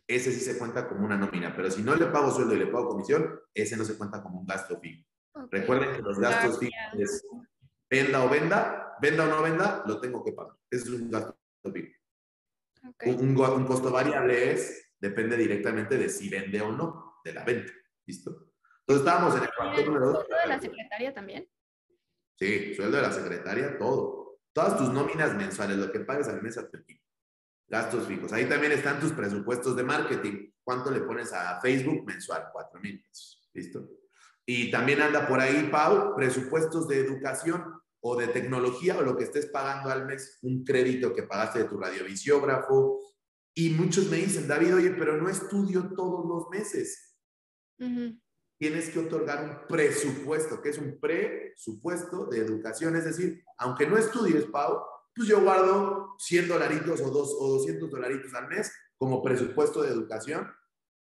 ese 0.07 0.31
sí 0.31 0.41
se 0.41 0.57
cuenta 0.57 0.87
como 0.87 1.05
una 1.05 1.17
nómina, 1.17 1.55
pero 1.55 1.71
si 1.71 1.81
no 1.81 1.95
le 1.95 2.05
pago 2.07 2.31
sueldo 2.31 2.53
y 2.55 2.59
le 2.59 2.67
pago 2.67 2.89
comisión, 2.89 3.39
ese 3.53 3.77
no 3.77 3.85
se 3.85 3.97
cuenta 3.97 4.21
como 4.21 4.39
un 4.39 4.45
gasto 4.45 4.79
fijo. 4.79 5.03
Recuerden 5.51 5.95
que 5.95 6.01
los 6.01 6.19
gastos 6.19 6.59
fijos 6.59 6.75
es 6.97 7.27
venda 7.89 8.23
o 8.23 8.29
venda, 8.29 8.95
venda 9.01 9.25
o 9.25 9.27
no 9.27 9.41
venda, 9.41 9.83
lo 9.85 9.99
tengo 9.99 10.23
que 10.23 10.33
pagar. 10.33 10.55
Ese 10.69 10.83
es 10.85 10.89
un 10.89 11.09
gasto 11.09 11.35
fijo. 11.73 11.93
Un, 13.05 13.37
un, 13.37 13.65
costo 13.65 13.91
variable 13.91 14.51
es, 14.51 14.91
depende 14.99 15.35
directamente 15.35 15.97
de 15.97 16.07
si 16.07 16.29
vende 16.29 16.61
o 16.61 16.71
no, 16.71 17.19
de 17.23 17.33
la 17.33 17.43
venta. 17.43 17.73
¿Listo? 18.05 18.51
Entonces 18.81 19.05
estábamos 19.05 19.35
en 19.35 19.43
el 19.43 19.49
factor 19.49 19.85
número 19.87 20.11
dos. 20.11 20.27
de 20.27 20.47
la 20.47 20.61
secretaria 20.61 21.13
también? 21.13 21.49
Sí, 22.35 22.73
sueldo 22.75 22.97
de 22.97 23.03
la 23.03 23.11
secretaria, 23.11 23.77
todo. 23.77 24.39
todas 24.53 24.77
tus 24.77 24.89
nóminas 24.89 25.35
mensuales, 25.35 25.77
lo 25.77 25.91
que 25.91 25.99
pagues 26.01 26.27
al 26.27 26.41
mes 26.41 26.57
a 26.57 26.69
tu 26.69 26.77
equipo. 26.77 27.03
Gastos 27.67 28.07
fijos. 28.07 28.31
Ahí 28.31 28.47
también 28.47 28.71
están 28.71 28.99
tus 28.99 29.11
presupuestos 29.11 29.75
de 29.75 29.83
marketing. 29.83 30.51
¿Cuánto 30.63 30.91
le 30.91 31.01
pones 31.01 31.33
a 31.33 31.59
Facebook 31.61 32.05
mensual? 32.05 32.49
Cuatro 32.53 32.79
mil 32.79 33.01
pesos. 33.01 33.49
¿Listo? 33.53 33.89
Y 34.45 34.69
también 34.69 35.01
anda 35.01 35.27
por 35.27 35.39
ahí, 35.39 35.69
Pau, 35.71 36.15
presupuestos 36.15 36.87
de 36.87 36.99
educación 36.99 37.63
o 38.01 38.15
de 38.15 38.27
tecnología 38.27 38.97
o 38.97 39.01
lo 39.01 39.17
que 39.17 39.23
estés 39.23 39.47
pagando 39.47 39.89
al 39.89 40.05
mes, 40.05 40.37
un 40.43 40.63
crédito 40.63 41.13
que 41.13 41.23
pagaste 41.23 41.59
de 41.59 41.65
tu 41.65 41.77
radiovisiógrafo. 41.79 42.99
Y 43.55 43.71
muchos 43.71 44.09
me 44.09 44.17
dicen, 44.17 44.47
David, 44.47 44.75
oye, 44.75 44.91
pero 44.91 45.17
no 45.17 45.27
estudio 45.27 45.91
todos 45.95 46.25
los 46.25 46.49
meses. 46.49 47.17
Tienes 48.57 48.89
que 48.89 48.99
otorgar 48.99 49.43
un 49.43 49.67
presupuesto, 49.67 50.61
que 50.61 50.69
es 50.69 50.77
un 50.77 50.99
presupuesto 50.99 52.25
de 52.25 52.39
educación. 52.39 52.95
Es 52.95 53.05
decir, 53.05 53.43
aunque 53.57 53.85
no 53.85 53.97
estudies, 53.97 54.45
Pau, 54.45 54.81
pues 55.13 55.27
yo 55.27 55.41
guardo 55.41 56.15
100 56.19 56.47
dolaritos 56.47 57.01
o, 57.01 57.09
dos, 57.09 57.35
o 57.39 57.49
200 57.59 57.89
dolaritos 57.89 58.33
al 58.33 58.47
mes 58.47 58.71
como 58.97 59.21
presupuesto 59.21 59.81
de 59.81 59.89
educación 59.89 60.47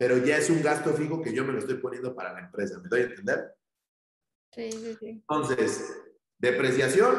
pero 0.03 0.17
ya 0.17 0.37
es 0.37 0.51
un 0.51 0.61
gasto 0.61 0.93
fijo 0.95 1.23
que 1.23 1.33
yo 1.33 1.45
me 1.45 1.53
lo 1.53 1.61
estoy 1.61 1.77
poniendo 1.77 2.13
para 2.13 2.33
la 2.33 2.41
empresa. 2.41 2.77
¿Me 2.81 2.89
doy 2.89 3.03
a 3.03 3.05
entender? 3.05 3.55
Sí, 4.53 4.73
sí, 4.73 4.97
sí. 4.99 5.09
Entonces, 5.11 5.97
depreciación, 6.39 7.15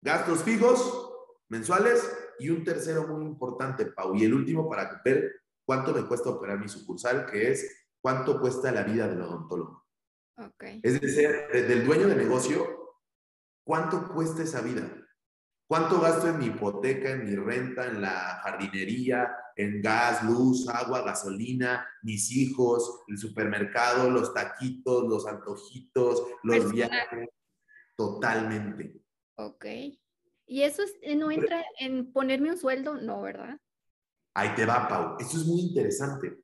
gastos 0.00 0.42
fijos 0.42 1.14
mensuales 1.48 2.34
y 2.40 2.50
un 2.50 2.64
tercero 2.64 3.06
muy 3.06 3.24
importante, 3.26 3.86
Pau, 3.86 4.12
y 4.16 4.24
el 4.24 4.34
último 4.34 4.68
para 4.68 5.00
ver 5.04 5.42
cuánto 5.64 5.94
me 5.94 6.04
cuesta 6.04 6.30
operar 6.30 6.58
mi 6.58 6.68
sucursal, 6.68 7.26
que 7.26 7.52
es 7.52 7.81
cuánto 8.02 8.40
cuesta 8.40 8.70
la 8.72 8.82
vida 8.82 9.08
del 9.08 9.22
odontólogo. 9.22 9.86
Okay. 10.36 10.80
Es 10.82 11.00
decir, 11.00 11.30
del 11.52 11.86
dueño 11.86 12.08
de 12.08 12.16
negocio, 12.16 12.98
¿cuánto 13.64 14.12
cuesta 14.12 14.42
esa 14.42 14.60
vida? 14.60 14.90
¿Cuánto 15.68 16.00
gasto 16.00 16.28
en 16.28 16.38
mi 16.38 16.46
hipoteca, 16.46 17.12
en 17.12 17.24
mi 17.24 17.34
renta, 17.34 17.86
en 17.86 18.02
la 18.02 18.40
jardinería, 18.42 19.34
en 19.56 19.80
gas, 19.80 20.22
luz, 20.24 20.68
agua, 20.68 21.02
gasolina, 21.02 21.86
mis 22.02 22.30
hijos, 22.32 23.04
el 23.08 23.16
supermercado, 23.16 24.10
los 24.10 24.34
taquitos, 24.34 25.04
los 25.08 25.26
antojitos, 25.26 26.26
los 26.42 26.70
viajes? 26.72 27.28
Totalmente. 27.96 29.00
Ok. 29.36 29.64
¿Y 30.44 30.62
eso 30.62 30.82
no 31.16 31.30
entra 31.30 31.64
en 31.78 32.12
ponerme 32.12 32.50
un 32.50 32.58
sueldo? 32.58 32.96
No, 32.96 33.22
¿verdad? 33.22 33.58
Ahí 34.34 34.54
te 34.54 34.66
va, 34.66 34.88
Pau. 34.88 35.16
Esto 35.18 35.38
es 35.38 35.46
muy 35.46 35.60
interesante. 35.60 36.41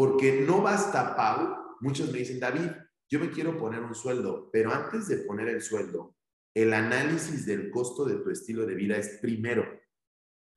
Porque 0.00 0.46
no 0.46 0.62
basta, 0.62 1.14
Pau. 1.14 1.76
Muchos 1.80 2.10
me 2.10 2.20
dicen, 2.20 2.40
David, 2.40 2.70
yo 3.10 3.20
me 3.20 3.30
quiero 3.30 3.58
poner 3.58 3.82
un 3.82 3.94
sueldo, 3.94 4.48
pero 4.50 4.72
antes 4.72 5.08
de 5.08 5.18
poner 5.18 5.48
el 5.48 5.60
sueldo, 5.60 6.16
el 6.54 6.72
análisis 6.72 7.44
del 7.44 7.70
costo 7.70 8.06
de 8.06 8.14
tu 8.14 8.30
estilo 8.30 8.64
de 8.64 8.74
vida 8.74 8.96
es 8.96 9.18
primero. 9.20 9.62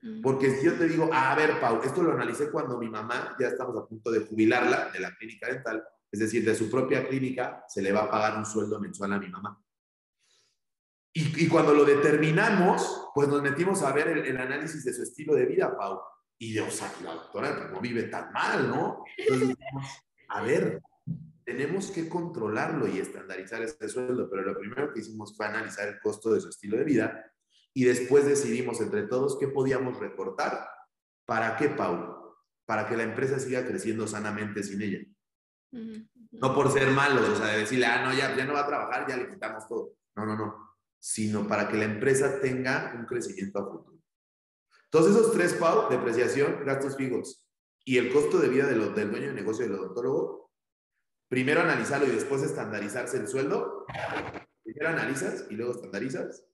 Mm. 0.01 0.21
Porque 0.21 0.49
si 0.49 0.65
yo 0.65 0.77
te 0.77 0.87
digo, 0.87 1.09
ah, 1.11 1.33
a 1.33 1.35
ver, 1.35 1.59
Pau, 1.59 1.81
esto 1.83 2.01
lo 2.01 2.13
analicé 2.13 2.49
cuando 2.51 2.77
mi 2.77 2.89
mamá, 2.89 3.35
ya 3.37 3.47
estamos 3.47 3.75
a 3.75 3.85
punto 3.85 4.11
de 4.11 4.21
jubilarla 4.21 4.91
de 4.93 5.01
la 5.01 5.13
clínica 5.13 5.47
dental, 5.49 5.83
es 6.09 6.21
decir, 6.21 6.45
de 6.45 6.55
su 6.55 6.71
propia 6.71 7.05
clínica, 7.05 7.65
se 7.67 7.81
le 7.81 7.91
va 7.91 8.03
a 8.03 8.09
pagar 8.09 8.37
un 8.37 8.45
sueldo 8.45 8.79
mensual 8.79 9.11
a 9.11 9.19
mi 9.19 9.27
mamá. 9.27 9.61
Y, 11.11 11.49
cuando 11.49 11.73
lo 11.73 11.83
determinamos, 11.83 13.09
pues 13.13 13.27
nos 13.27 13.41
metimos 13.41 13.83
a 13.83 13.91
ver 13.91 14.07
el, 14.07 14.37
análisis 14.37 14.85
de 14.85 14.93
su 14.93 15.03
estilo 15.03 15.35
de 15.35 15.47
vida, 15.47 15.75
Pau. 15.77 15.99
Y 16.43 16.59
o 16.59 16.69
sea, 16.69 16.93
la 17.01 17.13
doctora 17.13 17.69
no 17.71 17.79
vive 17.79 18.03
tan 18.03 18.33
mal, 18.33 18.67
¿no? 18.67 19.05
Entonces, 19.17 19.55
a 20.27 20.41
ver, 20.41 20.81
tenemos 21.45 21.89
que 21.89 22.09
controlarlo 22.09 22.85
y 22.85 22.99
estandarizar 22.99 23.61
ese 23.61 23.87
sueldo, 23.87 24.29
pero 24.29 24.43
lo 24.43 24.59
primero 24.59 24.91
que 24.91 24.99
hicimos 24.99 25.37
fue 25.37 25.45
analizar 25.45 25.87
el 25.87 26.01
costo 26.01 26.33
de 26.33 26.41
su 26.41 26.49
estilo 26.49 26.77
de 26.77 26.83
vida 26.83 27.31
y 27.73 27.85
después 27.85 28.25
decidimos 28.25 28.81
entre 28.81 29.03
todos 29.03 29.39
qué 29.39 29.47
podíamos 29.47 29.97
recortar. 29.99 30.67
¿Para 31.25 31.55
qué, 31.55 31.69
Pau? 31.69 32.35
Para 32.65 32.89
que 32.89 32.97
la 32.97 33.03
empresa 33.03 33.39
siga 33.39 33.65
creciendo 33.65 34.05
sanamente 34.05 34.63
sin 34.63 34.81
ella. 34.81 34.99
No 35.71 36.53
por 36.53 36.73
ser 36.73 36.89
malos, 36.91 37.29
o 37.29 37.35
sea, 37.37 37.53
de 37.53 37.59
decirle, 37.59 37.85
ah, 37.85 38.03
no, 38.03 38.13
ya, 38.13 38.35
ya 38.35 38.43
no 38.43 38.53
va 38.53 38.61
a 38.61 38.67
trabajar, 38.67 39.07
ya 39.07 39.15
le 39.15 39.29
quitamos 39.29 39.65
todo. 39.69 39.93
No, 40.17 40.25
no, 40.25 40.35
no. 40.35 40.75
Sino 40.99 41.47
para 41.47 41.69
que 41.69 41.77
la 41.77 41.85
empresa 41.85 42.41
tenga 42.41 42.93
un 42.97 43.05
crecimiento 43.05 43.59
a 43.59 43.71
futuro. 43.71 43.92
Entonces, 44.93 45.15
esos 45.15 45.33
tres, 45.33 45.53
Pau, 45.55 45.89
depreciación, 45.89 46.63
gastos 46.65 46.95
fijos 46.95 47.49
y 47.83 47.97
el 47.97 48.13
costo 48.13 48.37
de 48.37 48.47
vida 48.47 48.67
del 48.67 48.93
dueño 48.93 49.29
de 49.29 49.33
negocio 49.33 49.65
del 49.65 49.73
odontólogo, 49.73 50.51
primero 51.27 51.61
analizarlo 51.61 52.05
y 52.05 52.11
después 52.11 52.43
estandarizarse 52.43 53.17
el 53.17 53.27
sueldo. 53.27 53.87
Primero 54.61 54.89
analizas 54.89 55.47
y 55.49 55.55
luego 55.55 55.71
estandarizas. 55.71 56.47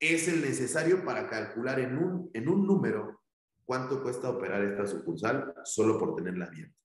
Es 0.00 0.26
el 0.26 0.40
necesario 0.40 1.04
para 1.04 1.28
calcular 1.28 1.78
en 1.78 1.96
un, 1.96 2.30
en 2.34 2.48
un 2.48 2.66
número 2.66 3.22
cuánto 3.64 4.02
cuesta 4.02 4.28
operar 4.28 4.64
esta 4.64 4.88
sucursal 4.88 5.54
solo 5.64 6.00
por 6.00 6.16
tenerla 6.16 6.46
abierta. 6.46 6.76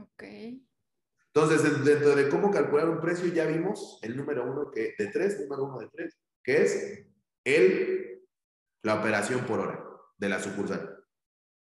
Ok. 0.00 0.22
Entonces, 1.34 1.84
dentro 1.84 2.16
de 2.16 2.30
cómo 2.30 2.50
calcular 2.50 2.88
un 2.88 3.02
precio, 3.02 3.28
ya 3.34 3.44
vimos 3.44 3.98
el 4.00 4.16
número 4.16 4.50
uno 4.50 4.70
que, 4.70 4.94
de 4.98 5.08
tres, 5.08 5.38
número 5.40 5.64
uno 5.64 5.78
de 5.78 5.88
tres, 5.90 6.18
que 6.42 6.62
es 6.62 7.06
el, 7.44 8.17
la 8.82 8.94
operación 8.94 9.40
por 9.40 9.60
hora 9.60 9.84
de 10.16 10.28
la 10.28 10.40
sucursal. 10.40 10.98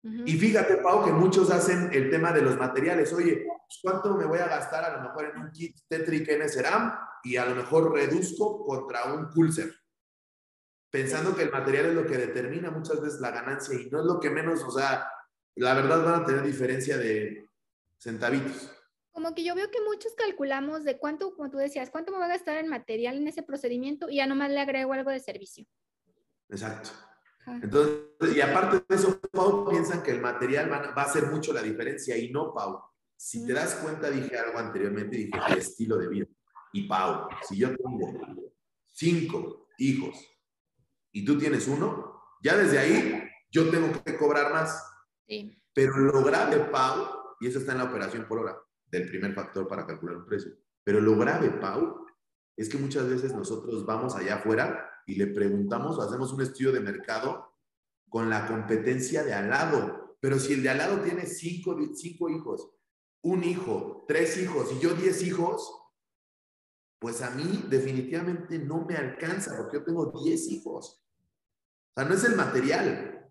Y 0.04 0.34
fíjate, 0.34 0.78
Pau, 0.78 1.06
que 1.06 1.13
muchos 1.13 1.49
hacen 1.49 1.89
el 1.93 2.10
tema 2.10 2.34
de 2.34 2.41
los 2.41 2.58
materiales. 2.58 3.13
Oye, 3.13 3.45
pues, 3.45 3.80
¿cuánto 3.82 4.17
me 4.17 4.26
voy 4.26 4.39
a 4.39 4.47
gastar 4.47 4.84
a 4.84 4.97
lo 4.97 5.04
mejor 5.04 5.32
en 5.34 5.41
un 5.41 5.52
kit 5.52 5.78
Tetric 5.88 6.28
N-Ceram? 6.28 6.93
Y 7.23 7.38
a 7.38 7.45
lo 7.45 7.56
mejor 7.56 7.93
reduzco 7.93 8.65
contra 8.65 9.13
un 9.13 9.30
Pulser. 9.30 9.73
Pensando 10.91 11.34
que 11.34 11.43
el 11.43 11.52
material 11.52 11.86
es 11.86 11.93
lo 11.95 12.06
que 12.06 12.17
determina 12.17 12.69
muchas 12.69 13.02
veces 13.02 13.21
la 13.21 13.32
ganancia 13.32 13.80
y 13.80 13.89
no 13.89 14.02
es 14.02 14.06
lo 14.06 14.19
que 14.19 14.30
menos, 14.30 14.62
o 14.63 14.71
sea, 14.71 15.08
la 15.56 15.73
verdad 15.73 16.04
van 16.04 16.21
a 16.21 16.26
tener 16.26 16.43
diferencia 16.43 16.97
de 16.97 17.49
centavitos. 17.97 18.71
Como 19.12 19.34
que 19.34 19.45
yo 19.45 19.56
veo 19.56 19.71
que 19.71 19.82
muchos 19.82 20.13
calculamos 20.15 20.84
de 20.84 20.97
cuánto, 20.97 21.34
como 21.34 21.49
tú 21.49 21.58
decías, 21.58 21.89
cuánto 21.89 22.12
me 22.12 22.17
va 22.17 22.26
a 22.26 22.30
gastar 22.30 22.58
en 22.58 22.67
material 22.67 23.17
en 23.17 23.28
ese 23.28 23.41
procedimiento 23.41 24.10
y 24.10 24.17
ya 24.17 24.28
nomás 24.28 24.52
le 24.52 24.60
agrego 24.60 24.91
algo 24.91 25.12
de 25.12 25.19
servicio. 25.19 25.65
Exacto. 26.49 26.89
Entonces, 27.45 28.36
y 28.36 28.41
aparte 28.41 28.84
de 28.88 28.95
eso, 28.95 29.19
Pau, 29.32 29.69
piensan 29.69 30.01
que 30.01 30.12
el 30.12 30.21
material 30.21 30.71
va, 30.71 30.93
a 30.95 31.06
hacer 31.06 31.27
mucho 31.27 31.51
la 31.51 31.62
diferencia 31.62 32.17
y 32.17 32.32
no, 32.32 32.53
Pau. 32.53 32.82
Si 33.15 33.45
te 33.45 33.53
das 33.53 33.75
cuenta, 33.75 34.10
dije 34.10 34.38
algo 34.38 34.60
anteriormente, 34.60 35.17
dije 35.17 35.39
el 35.49 35.58
estilo 35.58 35.97
de 35.97 36.08
vida. 36.08 36.25
Y 36.71 36.88
Pau, 36.88 37.27
si 37.47 37.58
yo 37.58 37.75
tengo 37.75 38.53
cinco 38.91 39.67
hijos 39.77 40.17
y 41.12 41.25
tú 41.25 41.38
tienes 41.38 41.67
uno, 41.67 42.21
ya 42.41 42.58
desde 42.58 42.79
ahí 42.79 43.23
yo 43.51 43.69
tengo 43.69 43.91
que 44.03 44.17
cobrar 44.17 44.51
más. 44.51 44.84
Sí. 45.27 45.62
Pero 45.73 45.97
lo 45.97 46.23
grave, 46.23 46.60
Pau, 46.71 47.36
y 47.39 47.47
eso 47.47 47.60
está 47.60 47.73
en 47.73 47.79
la 47.79 47.86
operación 47.86 48.25
por 48.27 48.39
hora, 48.39 48.58
del 48.86 49.08
primer 49.08 49.34
factor 49.34 49.67
para 49.67 49.86
calcular 49.86 50.17
un 50.17 50.25
precio. 50.25 50.51
Pero 50.84 51.01
lo 51.01 51.17
grave, 51.17 51.49
Pau, 51.49 52.06
es 52.56 52.69
que 52.69 52.77
muchas 52.77 53.10
veces 53.10 53.34
nosotros 53.34 53.86
vamos 53.86 54.15
allá 54.15 54.36
afuera 54.36 54.92
y 55.06 55.16
le 55.16 55.28
preguntamos 55.28 55.98
o 55.98 56.02
hacemos 56.02 56.32
un 56.34 56.42
estudio 56.42 56.72
de 56.72 56.80
mercado 56.80 57.52
con 58.10 58.30
la 58.30 58.48
competencia 58.48 59.24
de 59.24 59.34
al 59.34 59.50
lado. 59.50 60.18
Pero 60.20 60.39
si 60.39 60.54
el 60.54 60.63
de 60.63 60.70
al 60.70 60.78
lado 60.78 61.02
tiene 61.02 61.26
cinco, 61.26 61.78
cinco 61.96 62.30
hijos, 62.30 62.70
un 63.22 63.44
hijo, 63.44 64.06
tres 64.08 64.38
hijos 64.38 64.70
y 64.72 64.80
yo 64.80 64.94
diez 64.94 65.24
hijos, 65.24 65.74
pues 67.00 67.22
a 67.22 67.32
mí 67.32 67.66
definitivamente 67.70 68.58
no 68.60 68.86
me 68.86 68.96
alcanza 68.96 69.58
porque 69.58 69.78
yo 69.78 69.84
tengo 69.84 70.24
diez 70.24 70.48
hijos. 70.50 71.04
O 71.96 72.00
sea, 72.00 72.06
no 72.08 72.16
es 72.16 72.24
el 72.24 72.36
material, 72.36 73.30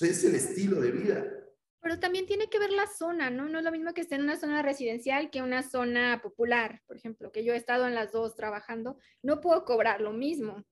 es 0.00 0.24
el 0.24 0.34
estilo 0.34 0.80
de 0.80 0.90
vida. 0.90 1.39
Pero 1.80 1.98
también 1.98 2.26
tiene 2.26 2.48
que 2.50 2.58
ver 2.58 2.72
la 2.72 2.86
zona, 2.86 3.30
¿no? 3.30 3.48
No 3.48 3.58
es 3.58 3.64
lo 3.64 3.72
mismo 3.72 3.94
que 3.94 4.02
esté 4.02 4.16
en 4.16 4.22
una 4.22 4.38
zona 4.38 4.62
residencial 4.62 5.30
que 5.30 5.42
una 5.42 5.62
zona 5.62 6.20
popular, 6.22 6.82
por 6.86 6.96
ejemplo, 6.96 7.32
que 7.32 7.44
yo 7.44 7.54
he 7.54 7.56
estado 7.56 7.86
en 7.86 7.94
las 7.94 8.12
dos 8.12 8.34
trabajando, 8.34 8.98
no 9.22 9.40
puedo 9.40 9.64
cobrar 9.64 10.00
lo 10.00 10.12
mismo. 10.12 10.64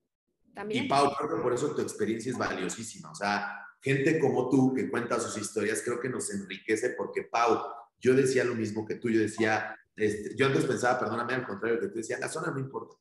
También. 0.53 0.85
Y 0.85 0.87
Pau, 0.87 1.11
por 1.41 1.53
eso 1.53 1.73
tu 1.75 1.81
experiencia 1.81 2.31
es 2.31 2.37
valiosísima. 2.37 3.11
O 3.11 3.15
sea, 3.15 3.65
gente 3.81 4.19
como 4.19 4.49
tú 4.49 4.73
que 4.73 4.89
cuenta 4.89 5.19
sus 5.19 5.37
historias, 5.37 5.81
creo 5.83 5.99
que 5.99 6.09
nos 6.09 6.31
enriquece 6.31 6.91
porque, 6.91 7.23
Pau, 7.23 7.59
yo 7.99 8.13
decía 8.13 8.43
lo 8.43 8.55
mismo 8.55 8.85
que 8.85 8.95
tú, 8.95 9.09
yo 9.09 9.19
decía, 9.19 9.77
este, 9.95 10.35
yo 10.35 10.47
antes 10.47 10.65
pensaba, 10.65 10.99
perdóname, 10.99 11.33
al 11.33 11.45
contrario, 11.45 11.79
que 11.79 11.87
tú 11.87 11.97
decías, 11.97 12.19
la 12.19 12.29
zona 12.29 12.51
no 12.51 12.59
importa. 12.59 12.95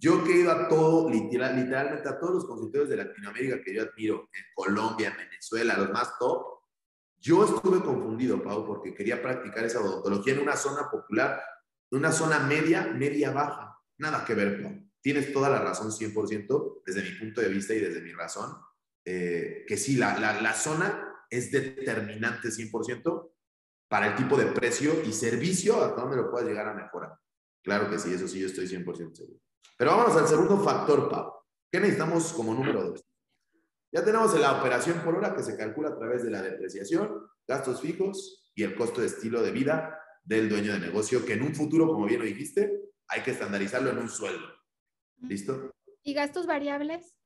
Yo 0.00 0.24
que 0.24 0.32
he 0.32 0.40
ido 0.40 0.50
a 0.50 0.66
todo, 0.66 1.10
literal, 1.10 1.56
literalmente 1.56 2.08
a 2.08 2.18
todos 2.18 2.36
los 2.36 2.46
consultorios 2.46 2.88
de 2.88 2.96
Latinoamérica 2.96 3.62
que 3.62 3.74
yo 3.74 3.82
admiro, 3.82 4.30
en 4.32 4.44
Colombia, 4.54 5.10
en 5.10 5.28
Venezuela, 5.28 5.76
los 5.76 5.90
más 5.90 6.18
top, 6.18 6.60
yo 7.18 7.44
estuve 7.44 7.82
confundido, 7.82 8.42
Pau, 8.42 8.66
porque 8.66 8.94
quería 8.94 9.20
practicar 9.20 9.62
esa 9.62 9.80
odontología 9.80 10.32
en 10.32 10.40
una 10.40 10.56
zona 10.56 10.90
popular, 10.90 11.42
una 11.90 12.12
zona 12.12 12.38
media, 12.38 12.86
media 12.86 13.30
baja. 13.30 13.76
Nada 13.98 14.24
que 14.24 14.34
ver, 14.34 14.62
Pau. 14.62 14.72
Tienes 15.02 15.34
toda 15.34 15.50
la 15.50 15.60
razón 15.60 15.90
100% 15.90 16.82
desde 16.86 17.02
mi 17.02 17.10
punto 17.18 17.42
de 17.42 17.48
vista 17.48 17.74
y 17.74 17.80
desde 17.80 18.00
mi 18.00 18.12
razón, 18.12 18.56
eh, 19.04 19.66
que 19.68 19.76
sí, 19.76 19.96
la, 19.96 20.18
la, 20.18 20.40
la 20.40 20.54
zona 20.54 21.26
es 21.28 21.52
determinante 21.52 22.48
100% 22.48 23.32
para 23.86 24.06
el 24.06 24.16
tipo 24.16 24.38
de 24.38 24.46
precio 24.46 25.02
y 25.04 25.12
servicio 25.12 25.84
hasta 25.84 26.00
donde 26.00 26.16
lo 26.16 26.30
puedas 26.30 26.48
llegar 26.48 26.68
a 26.68 26.74
mejorar. 26.74 27.18
Claro 27.62 27.90
que 27.90 27.98
sí, 27.98 28.14
eso 28.14 28.26
sí, 28.26 28.40
yo 28.40 28.46
estoy 28.46 28.66
100% 28.66 29.14
seguro. 29.14 29.40
Pero 29.76 29.92
vámonos 29.92 30.16
al 30.16 30.28
segundo 30.28 30.58
factor, 30.58 31.08
Pau. 31.08 31.32
¿Qué 31.70 31.80
necesitamos 31.80 32.32
como 32.32 32.54
número 32.54 32.90
dos? 32.90 33.04
Ya 33.92 34.04
tenemos 34.04 34.38
la 34.38 34.60
operación 34.60 35.00
por 35.00 35.16
hora 35.16 35.34
que 35.34 35.42
se 35.42 35.56
calcula 35.56 35.90
a 35.90 35.98
través 35.98 36.22
de 36.22 36.30
la 36.30 36.42
depreciación, 36.42 37.26
gastos 37.46 37.80
fijos 37.80 38.50
y 38.54 38.62
el 38.62 38.76
costo 38.76 39.00
de 39.00 39.08
estilo 39.08 39.42
de 39.42 39.50
vida 39.50 39.98
del 40.22 40.48
dueño 40.48 40.72
de 40.72 40.80
negocio, 40.80 41.24
que 41.24 41.32
en 41.32 41.42
un 41.42 41.54
futuro, 41.54 41.86
como 41.88 42.06
bien 42.06 42.20
lo 42.20 42.26
dijiste, 42.26 42.92
hay 43.08 43.22
que 43.22 43.32
estandarizarlo 43.32 43.90
en 43.90 43.98
un 43.98 44.08
sueldo. 44.08 44.46
¿Listo? 45.22 45.70
¿Y 46.02 46.14
gastos 46.14 46.46
variables? 46.46 47.16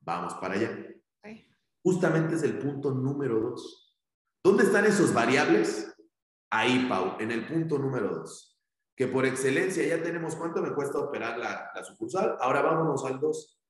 Vamos 0.00 0.34
para 0.34 0.54
allá. 0.54 0.94
Justamente 1.82 2.34
es 2.34 2.42
el 2.42 2.58
punto 2.58 2.92
número 2.92 3.38
dos. 3.40 3.94
¿Dónde 4.42 4.64
están 4.64 4.86
esos 4.86 5.12
variables? 5.12 5.94
Ahí, 6.50 6.86
Pau, 6.88 7.16
en 7.20 7.30
el 7.30 7.46
punto 7.46 7.78
número 7.78 8.08
dos. 8.14 8.55
Que 8.96 9.06
por 9.06 9.26
excelencia 9.26 9.86
ya 9.86 10.02
tenemos 10.02 10.34
cuánto 10.34 10.62
me 10.62 10.72
cuesta 10.72 10.98
operar 10.98 11.38
la, 11.38 11.70
la 11.74 11.84
sucursal. 11.84 12.36
Ahora 12.40 12.62
vámonos 12.62 13.04
al 13.04 13.20
dos. 13.20 13.60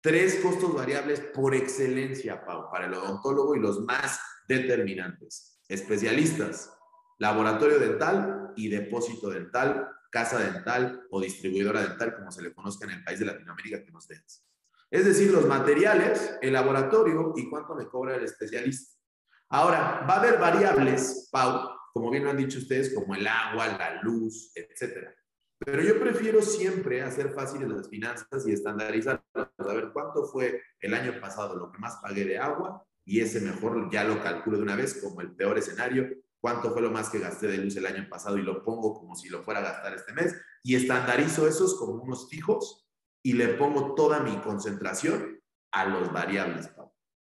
Tres 0.00 0.36
costos 0.36 0.72
variables 0.72 1.20
por 1.20 1.54
excelencia, 1.54 2.44
Pau, 2.44 2.70
para 2.70 2.86
el 2.86 2.94
odontólogo 2.94 3.56
y 3.56 3.60
los 3.60 3.80
más 3.80 4.20
determinantes. 4.46 5.60
Especialistas, 5.68 6.72
laboratorio 7.18 7.80
dental 7.80 8.52
y 8.54 8.68
depósito 8.68 9.28
dental, 9.28 9.88
casa 10.10 10.38
dental 10.38 11.02
o 11.10 11.20
distribuidora 11.20 11.82
dental, 11.82 12.14
como 12.14 12.30
se 12.30 12.42
le 12.42 12.54
conozca 12.54 12.86
en 12.86 12.92
el 12.92 13.04
país 13.04 13.18
de 13.18 13.26
Latinoamérica 13.26 13.82
que 13.82 13.90
nos 13.90 14.06
des. 14.06 14.46
Es 14.90 15.04
decir, 15.04 15.32
los 15.32 15.46
materiales, 15.46 16.38
el 16.40 16.52
laboratorio 16.52 17.32
y 17.36 17.50
cuánto 17.50 17.74
me 17.74 17.88
cobra 17.88 18.14
el 18.14 18.24
especialista. 18.24 18.96
Ahora, 19.50 20.06
va 20.08 20.14
a 20.14 20.18
haber 20.20 20.38
variables, 20.38 21.28
Pau, 21.30 21.68
como 21.98 22.12
bien 22.12 22.22
lo 22.22 22.30
han 22.30 22.36
dicho 22.36 22.58
ustedes, 22.58 22.94
como 22.94 23.16
el 23.16 23.26
agua, 23.26 23.66
la 23.66 24.00
luz, 24.02 24.52
etcétera. 24.54 25.12
Pero 25.58 25.82
yo 25.82 25.98
prefiero 25.98 26.40
siempre 26.40 27.02
hacer 27.02 27.30
fáciles 27.30 27.68
las 27.68 27.88
finanzas 27.88 28.46
y 28.46 28.52
estandarizar, 28.52 29.24
saber 29.58 29.90
cuánto 29.92 30.24
fue 30.26 30.62
el 30.78 30.94
año 30.94 31.20
pasado 31.20 31.56
lo 31.56 31.72
que 31.72 31.78
más 31.78 31.96
pagué 32.00 32.24
de 32.24 32.38
agua 32.38 32.86
y 33.04 33.18
ese 33.18 33.40
mejor 33.40 33.90
ya 33.90 34.04
lo 34.04 34.22
calculo 34.22 34.58
de 34.58 34.62
una 34.62 34.76
vez 34.76 35.02
como 35.02 35.20
el 35.22 35.34
peor 35.34 35.58
escenario, 35.58 36.08
cuánto 36.40 36.72
fue 36.72 36.82
lo 36.82 36.92
más 36.92 37.10
que 37.10 37.18
gasté 37.18 37.48
de 37.48 37.58
luz 37.58 37.74
el 37.74 37.86
año 37.86 38.06
pasado 38.08 38.38
y 38.38 38.42
lo 38.42 38.62
pongo 38.62 38.94
como 38.94 39.16
si 39.16 39.28
lo 39.28 39.42
fuera 39.42 39.58
a 39.58 39.64
gastar 39.64 39.94
este 39.94 40.12
mes 40.12 40.36
y 40.62 40.76
estandarizo 40.76 41.48
esos 41.48 41.76
como 41.76 42.00
unos 42.00 42.30
fijos 42.30 42.88
y 43.24 43.32
le 43.32 43.48
pongo 43.48 43.96
toda 43.96 44.20
mi 44.20 44.36
concentración 44.36 45.40
a 45.72 45.86
los 45.86 46.12
variables, 46.12 46.70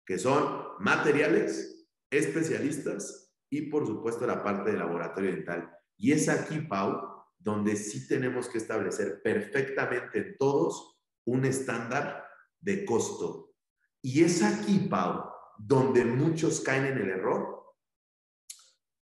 que 0.06 0.20
son 0.20 0.66
materiales, 0.80 1.88
especialistas 2.12 3.25
y 3.56 3.62
por 3.70 3.88
supuesto 3.88 4.28
la 4.28 4.44
parte 4.44 4.72
de 4.72 4.78
laboratorio 4.78 5.32
dental. 5.32 5.72
Y 5.98 6.12
es 6.12 6.28
aquí, 6.28 6.60
Pau, 6.60 7.24
donde 7.40 7.78
sí 7.78 8.06
tenemos 8.08 8.50
que 8.50 8.58
establecer 8.58 9.22
perfectamente 9.24 10.36
todos 10.38 11.00
un 11.26 11.46
estándar 11.46 12.26
de 12.60 12.84
costo. 12.84 13.54
Y 14.02 14.24
es 14.24 14.44
aquí, 14.44 14.88
Pau, 14.90 15.30
donde 15.58 16.04
muchos 16.04 16.60
caen 16.60 16.86
en 16.86 16.98
el 16.98 17.10
error 17.10 17.64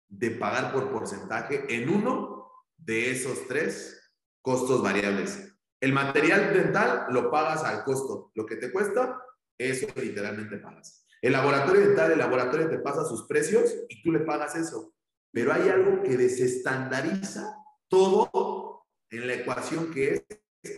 de 0.10 0.32
pagar 0.32 0.74
por 0.74 0.92
porcentaje 0.92 1.66
en 1.74 1.90
uno 1.90 2.52
de 2.76 3.12
esos 3.12 3.48
tres 3.48 4.12
costos 4.42 4.84
variables. 4.84 5.56
El 5.80 5.94
material 5.94 6.54
dental 6.54 7.06
lo 7.10 7.32
pagas 7.32 7.64
al 7.64 7.84
costo. 7.84 8.32
Lo 8.36 8.46
que 8.46 8.58
te 8.58 8.72
cuesta, 8.72 9.22
eso 9.58 9.88
literalmente 9.96 10.58
pagas. 10.58 11.03
El 11.24 11.32
laboratorio 11.32 11.88
dental, 11.88 12.12
el 12.12 12.18
laboratorio 12.18 12.70
te 12.70 12.80
pasa 12.80 13.06
sus 13.06 13.24
precios 13.24 13.74
y 13.88 14.04
tú 14.04 14.12
le 14.12 14.20
pagas 14.20 14.58
eso. 14.58 14.94
Pero 15.32 15.54
hay 15.54 15.70
algo 15.70 16.04
que 16.04 16.18
desestandariza 16.18 17.56
todo 17.88 18.86
en 19.10 19.28
la 19.28 19.36
ecuación 19.36 19.90
que 19.90 20.16
es, 20.16 20.26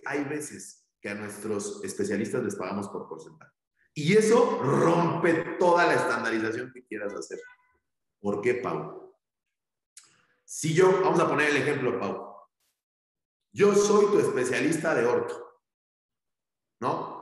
hay 0.06 0.24
veces 0.26 0.86
que 1.02 1.10
a 1.10 1.16
nuestros 1.16 1.84
especialistas 1.84 2.44
les 2.44 2.56
pagamos 2.56 2.90
por 2.90 3.10
porcentaje. 3.10 3.52
Y 3.96 4.16
eso 4.16 4.60
rompe 4.62 5.34
toda 5.58 5.88
la 5.88 5.96
estandarización 5.96 6.72
que 6.72 6.86
quieras 6.86 7.16
hacer. 7.16 7.40
¿Por 8.20 8.40
qué, 8.42 8.54
Pau? 8.54 9.16
Si 10.44 10.76
yo, 10.76 11.02
vamos 11.02 11.20
a 11.22 11.28
poner 11.28 11.50
el 11.50 11.58
ejemplo, 11.58 12.00
Pau. 12.00 12.36
Yo 13.52 13.74
soy 13.74 14.06
tu 14.12 14.20
especialista 14.20 14.94
de 14.94 15.08
orto, 15.08 15.64
¿no? 16.82 17.16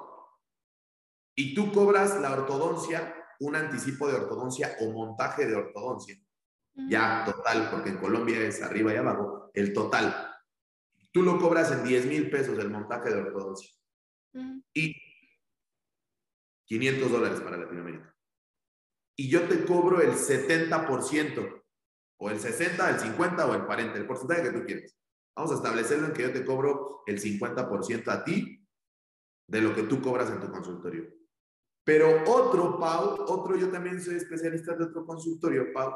Y 1.36 1.54
tú 1.56 1.72
cobras 1.72 2.20
la 2.22 2.32
ortodoncia, 2.34 3.16
un 3.40 3.56
anticipo 3.56 4.08
de 4.08 4.16
ortodoncia 4.16 4.76
o 4.82 4.92
montaje 4.92 5.46
de 5.46 5.56
ortodoncia 5.56 6.24
ya 6.76 7.24
total, 7.26 7.70
porque 7.70 7.90
en 7.90 7.98
Colombia 7.98 8.40
es 8.42 8.62
arriba 8.62 8.94
y 8.94 8.98
abajo, 8.98 9.52
el 9.54 9.74
total. 9.74 10.32
Tú 11.12 11.22
lo 11.22 11.40
cobras 11.40 11.72
en 11.72 11.84
10 11.84 12.06
mil 12.08 12.30
pesos 12.30 12.58
el 12.58 12.70
montaje 12.70 13.10
de 13.10 13.22
ortodoncia. 13.22 13.70
Y 14.74 14.96
500 16.66 17.12
dólares 17.12 17.40
para 17.42 17.58
Latinoamérica. 17.58 18.16
Y 19.16 19.30
yo 19.30 19.48
te 19.48 19.64
cobro 19.66 20.02
el 20.02 20.14
70%, 20.14 21.64
o 22.18 22.30
el 22.30 22.40
60, 22.40 22.90
el 22.90 23.00
50 23.00 23.46
o 23.46 23.54
el 23.54 23.66
40, 23.66 23.98
el 23.98 24.08
porcentaje 24.08 24.44
que 24.44 24.52
tú 24.52 24.66
quieras. 24.66 24.98
Vamos 25.36 25.52
a 25.52 25.56
establecerlo 25.56 26.08
en 26.08 26.14
que 26.14 26.24
yo 26.24 26.34
te 26.34 26.46
cobro 26.46 27.04
el 27.06 27.22
50% 27.22 28.08
a 28.08 28.24
ti 28.24 28.66
de 29.48 29.62
lo 29.62 29.76
que 29.76 29.84
tú 29.84 30.02
cobras 30.02 30.32
en 30.32 30.40
tu 30.40 30.50
consultorio. 30.50 31.14
Pero 31.84 32.24
otro, 32.28 32.80
Pau, 32.80 33.26
otro, 33.28 33.58
yo 33.58 33.70
también 33.70 34.02
soy 34.02 34.16
especialista 34.16 34.76
de 34.76 34.86
otro 34.86 35.06
consultorio, 35.06 35.74
Pau, 35.74 35.94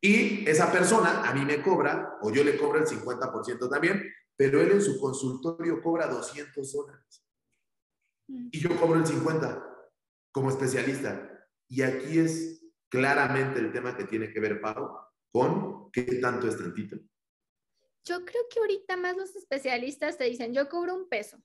y 0.00 0.48
esa 0.48 0.70
persona 0.70 1.28
a 1.28 1.34
mí 1.34 1.44
me 1.44 1.62
cobra, 1.62 2.18
o 2.20 2.30
yo 2.30 2.44
le 2.44 2.56
cobro 2.56 2.78
el 2.78 2.86
50% 2.86 3.68
también, 3.68 4.12
pero 4.36 4.60
él 4.60 4.72
en 4.72 4.82
su 4.82 5.00
consultorio 5.00 5.80
cobra 5.82 6.06
200 6.06 6.72
dólares. 6.72 7.26
Mm. 8.28 8.48
Y 8.52 8.60
yo 8.60 8.78
cobro 8.78 9.00
el 9.00 9.06
50 9.06 9.62
como 10.30 10.50
especialista. 10.50 11.32
Y 11.68 11.82
aquí 11.82 12.18
es 12.18 12.64
claramente 12.88 13.58
el 13.58 13.72
tema 13.72 13.96
que 13.96 14.04
tiene 14.04 14.30
que 14.30 14.40
ver, 14.40 14.60
Pau, 14.60 14.96
con 15.32 15.90
qué 15.90 16.02
tanto 16.20 16.46
es 16.46 16.56
tantito. 16.56 16.96
Yo 18.04 18.24
creo 18.24 18.42
que 18.48 18.60
ahorita 18.60 18.96
más 18.96 19.16
los 19.16 19.34
especialistas 19.34 20.18
te 20.18 20.24
dicen, 20.24 20.54
yo 20.54 20.68
cobro 20.68 20.94
un 20.94 21.08
peso. 21.08 21.38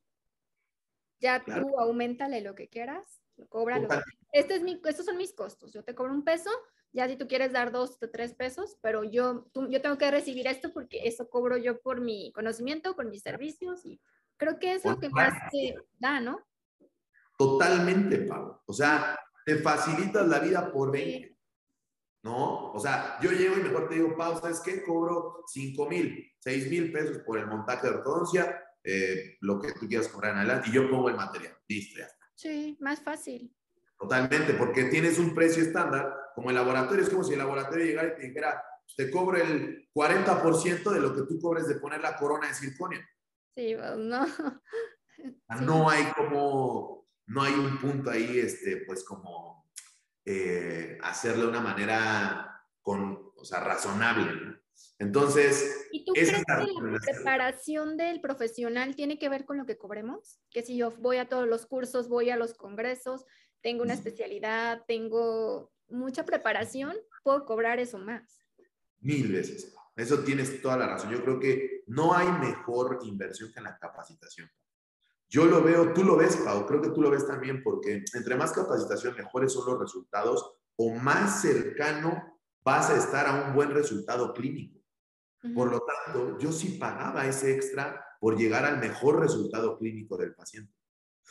Ya 1.22 1.44
tú 1.44 1.80
aumentale 1.80 2.42
lo 2.42 2.56
que 2.56 2.68
quieras, 2.68 3.22
cobra 3.50 3.80
lo 3.80 3.88
este 4.32 4.56
es 4.56 4.64
mi, 4.64 4.82
estos 4.86 5.06
son 5.06 5.18
mis 5.18 5.34
costos. 5.34 5.74
Yo 5.74 5.84
te 5.84 5.94
cobro 5.94 6.14
un 6.14 6.24
peso, 6.24 6.50
ya 6.94 7.08
si 7.08 7.16
tú 7.16 7.28
quieres 7.28 7.52
dar 7.52 7.72
dos 7.72 7.98
o 8.02 8.10
tres 8.10 8.34
pesos, 8.34 8.78
pero 8.82 9.04
yo, 9.04 9.46
yo 9.54 9.82
tengo 9.82 9.98
que 9.98 10.10
recibir 10.10 10.48
esto 10.48 10.74
porque 10.74 11.08
eso 11.08 11.30
cobro 11.30 11.58
yo 11.58 11.82
por 11.82 12.02
mi 12.02 12.32
conocimiento, 12.34 12.96
por 12.96 13.06
mis 13.06 13.22
servicios 13.22 13.86
y 13.86 14.02
creo 14.38 14.58
que 14.58 14.74
es 14.74 14.86
lo 14.86 15.00
que 15.00 15.10
más 15.10 15.34
te 15.52 15.76
da, 16.00 16.20
¿no? 16.20 16.40
Totalmente, 17.38 18.20
Pablo. 18.20 18.64
O 18.66 18.74
sea, 18.74 19.20
te 19.46 19.58
facilitas 19.58 20.28
la 20.28 20.40
vida 20.40 20.72
por 20.72 20.92
20. 20.92 21.38
¿No? 22.24 22.72
O 22.72 22.80
sea, 22.80 23.18
yo 23.20 23.32
llego 23.32 23.58
y 23.58 23.64
mejor 23.64 23.90
te 23.90 23.96
digo, 23.96 24.16
Pau, 24.16 24.40
¿sabes 24.40 24.60
qué? 24.60 24.84
Cobro 24.84 25.44
5 25.48 25.90
mil, 25.90 26.32
6 26.38 26.70
mil 26.70 26.92
pesos 26.92 27.18
por 27.26 27.40
el 27.40 27.48
montaje 27.48 27.88
de 27.88 27.96
ortodoncia, 27.96 28.64
eh, 28.84 29.38
lo 29.42 29.60
que 29.60 29.74
tú 29.74 29.88
quieras 29.88 30.08
cobrar 30.08 30.34
en 30.34 30.40
adelante, 30.40 30.70
y 30.70 30.74
yo 30.74 30.90
pongo 30.90 31.10
el 31.10 31.16
material. 31.16 31.58
Listo, 31.68 32.00
ya 32.00 32.06
está. 32.06 32.26
Sí, 32.36 32.78
más 32.80 33.02
fácil. 33.02 33.56
Totalmente, 33.98 34.54
porque 34.56 34.86
tienes 34.86 35.20
un 35.20 35.36
precio 35.36 35.62
estándar, 35.62 36.12
como 36.34 36.50
el 36.50 36.56
laboratorio, 36.56 37.04
es 37.04 37.10
como 37.10 37.24
si 37.24 37.34
el 37.34 37.40
laboratorio 37.40 37.86
llegara 37.86 38.08
y 38.10 38.16
te 38.16 38.28
dijera, 38.28 38.64
te 38.96 39.12
cobro 39.12 39.38
el 39.38 39.90
40% 39.94 40.92
de 40.92 41.00
lo 41.00 41.14
que 41.14 41.22
tú 41.24 41.40
cobres 41.40 41.68
de 41.68 41.76
poner 41.76 42.02
la 42.02 42.16
corona 42.18 42.48
de 42.48 42.54
circonio. 42.54 43.00
Sí, 43.56 43.76
pues, 43.76 43.98
no. 43.98 44.26
No 45.62 45.90
hay 45.90 46.06
como, 46.16 47.08
no 47.28 47.44
hay 47.44 47.54
un 47.54 47.78
punto 47.78 48.10
ahí, 48.10 48.40
este, 48.40 48.78
pues 48.88 49.04
como 49.04 49.70
eh, 50.26 50.98
hacerlo 51.02 51.44
de 51.44 51.50
una 51.50 51.62
manera 51.62 52.66
con, 52.82 53.32
o 53.36 53.46
sea, 53.46 53.60
razonable. 53.60 54.62
Entonces, 55.00 55.88
¿y 55.92 56.06
tú 56.06 56.14
crees 56.14 56.32
que 56.32 56.44
la 56.48 57.00
preparación 57.00 57.98
del 57.98 58.22
profesional 58.22 58.96
tiene 58.96 59.18
que 59.18 59.30
ver 59.30 59.46
con 59.46 59.58
lo 59.58 59.66
que 59.66 59.78
cobremos? 59.78 60.40
Que 60.52 60.62
si 60.62 60.78
yo 60.78 60.92
voy 60.92 61.18
a 61.18 61.28
todos 61.28 61.48
los 61.48 61.66
cursos, 61.66 62.08
voy 62.08 62.30
a 62.30 62.38
los 62.38 62.54
congresos, 62.54 63.26
tengo 63.62 63.84
una 63.84 63.96
especialidad, 63.96 64.84
tengo 64.88 65.72
mucha 65.88 66.26
preparación, 66.26 66.96
puedo 67.24 67.46
cobrar 67.46 67.80
eso 67.80 67.98
más. 67.98 68.46
Mil 69.00 69.32
veces. 69.32 69.74
Eso 69.96 70.20
tienes 70.24 70.62
toda 70.62 70.78
la 70.78 70.88
razón. 70.88 71.12
Yo 71.12 71.24
creo 71.24 71.40
que 71.40 71.84
no 71.88 72.14
hay 72.14 72.32
mejor 72.32 73.00
inversión 73.04 73.52
que 73.52 73.62
la 73.62 73.78
capacitación. 73.78 74.50
Yo 75.28 75.46
lo 75.46 75.64
veo, 75.64 75.94
tú 75.94 76.04
lo 76.04 76.18
ves, 76.18 76.36
Pau, 76.38 76.66
creo 76.66 76.82
que 76.82 76.90
tú 76.90 77.02
lo 77.02 77.10
ves 77.10 77.26
también, 77.26 77.64
porque 77.64 78.04
entre 78.14 78.36
más 78.36 78.52
capacitación, 78.52 79.16
mejores 79.16 79.54
son 79.54 79.66
los 79.66 79.80
resultados 79.80 80.58
o 80.76 80.94
más 80.94 81.42
cercano 81.42 82.31
vas 82.64 82.90
a 82.90 82.98
estar 82.98 83.26
a 83.26 83.48
un 83.48 83.54
buen 83.54 83.72
resultado 83.72 84.34
clínico. 84.34 84.80
Por 85.56 85.72
lo 85.72 85.82
tanto, 85.82 86.38
yo 86.38 86.52
sí 86.52 86.78
pagaba 86.78 87.26
ese 87.26 87.56
extra 87.56 88.06
por 88.20 88.38
llegar 88.38 88.64
al 88.64 88.78
mejor 88.78 89.20
resultado 89.20 89.78
clínico 89.80 90.16
del 90.16 90.36
paciente. 90.36 90.72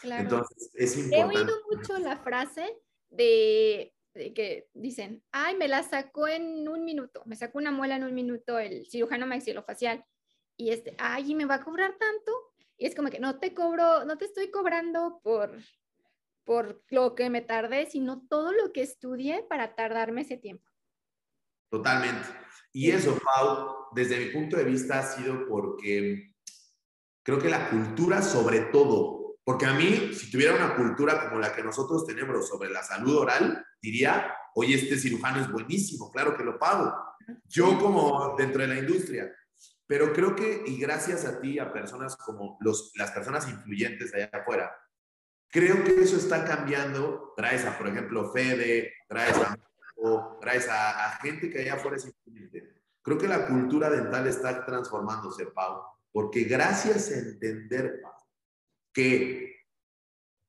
Entonces, 0.03 0.73
es 0.75 0.97
importante. 0.97 1.37
He 1.37 1.41
oído 1.43 1.57
mucho 1.71 1.99
la 1.99 2.17
frase 2.17 2.77
de, 3.11 3.95
que 4.15 4.69
dicen, 4.75 5.23
ay, 5.31 5.57
me 5.57 5.69
la 5.69 5.85
sacó 5.85 6.27
en 6.27 6.69
un 6.69 6.85
minuto, 6.85 7.23
me 7.27 7.37
sacó 7.37 7.59
una 7.59 7.71
muela 7.71 7.97
en 7.97 8.05
un 8.05 8.15
minuto 8.15 8.59
el 8.59 8.87
cirujano 8.87 9.27
maxilofacial. 9.27 10.05
Y 10.57 10.71
este, 10.71 10.95
ay, 10.99 11.35
me 11.35 11.45
va 11.45 11.57
a 11.57 11.65
cobrar 11.65 11.97
tanto? 11.97 12.33
Y 12.77 12.87
es 12.87 12.95
como 12.95 13.11
que 13.11 13.21
no 13.21 13.39
te 13.39 13.55
cobro, 13.55 14.05
no 14.05 14.19
te 14.19 14.25
estoy 14.25 14.51
cobrando 14.51 15.21
por, 15.23 15.57
por 16.45 16.83
lo 16.89 17.15
que 17.15 17.31
me 17.31 17.43
tardé, 17.43 17.87
sino 17.87 18.27
todo 18.27 18.53
lo 18.53 18.73
que 18.73 18.83
estudié 18.83 19.45
para 19.49 19.77
tardarme 19.77 20.23
ese 20.23 20.37
tiempo. 20.37 20.70
Totalmente. 21.71 22.29
Y 22.73 22.91
eso, 22.91 23.19
Pau, 23.19 23.89
desde 23.93 24.19
mi 24.19 24.27
punto 24.27 24.57
de 24.57 24.65
vista 24.65 24.99
ha 24.99 25.03
sido 25.03 25.47
porque 25.49 26.35
creo 27.23 27.39
que 27.39 27.49
la 27.49 27.71
cultura 27.71 28.23
sobre 28.23 28.61
todo, 28.73 29.39
porque 29.45 29.67
a 29.67 29.75
mí, 29.75 30.13
si 30.15 30.31
tuviera 30.31 30.55
una 30.55 30.77
cultura 30.77 31.29
como 31.29 31.41
la 31.41 31.55
que 31.55 31.63
nosotros 31.63 32.07
tenemos 32.07 32.49
sobre 32.49 32.71
la 32.71 32.83
salud 32.83 33.17
oral, 33.17 33.65
diría, 33.81 34.35
oye, 34.55 34.75
este 34.75 34.99
cirujano 34.99 35.41
es 35.41 35.51
buenísimo, 35.51 36.11
claro 36.11 36.37
que 36.37 36.45
lo 36.45 36.59
pago. 36.59 36.93
Yo 37.47 37.79
como 37.79 38.35
dentro 38.37 38.63
de 38.63 38.69
la 38.69 38.79
industria. 38.79 39.33
Pero 39.87 40.13
creo 40.13 40.37
que, 40.37 40.63
y 40.67 40.79
gracias 40.79 41.25
a 41.25 41.41
ti, 41.41 41.59
a 41.59 41.73
personas 41.73 42.17
como 42.17 42.57
los, 42.61 42.93
las 42.95 43.11
personas 43.11 43.49
influyentes 43.49 44.15
allá 44.15 44.31
afuera, 44.33 44.73
creo 45.49 45.83
que 45.83 46.01
eso 46.01 46.17
está 46.17 46.45
cambiando. 46.45 47.33
Traes 47.37 47.65
a, 47.65 47.77
por 47.77 47.89
ejemplo, 47.89 48.33
Fede, 48.33 48.93
traes 49.09 49.37
a, 49.37 49.57
traes 50.41 50.69
a, 50.71 51.19
gente 51.23 51.51
que 51.51 51.61
allá 51.61 51.75
afuera 51.75 51.97
es 51.97 52.07
influyente. 52.07 52.83
Creo 53.03 53.19
que 53.19 53.29
la 53.29 53.47
cultura 53.47 53.91
dental 53.91 54.27
está 54.27 54.65
transformándose, 54.65 55.47
Pau, 55.47 55.83
porque 56.13 56.45
gracias 56.45 57.11
a 57.11 57.19
entender, 57.19 58.03
que 58.93 59.67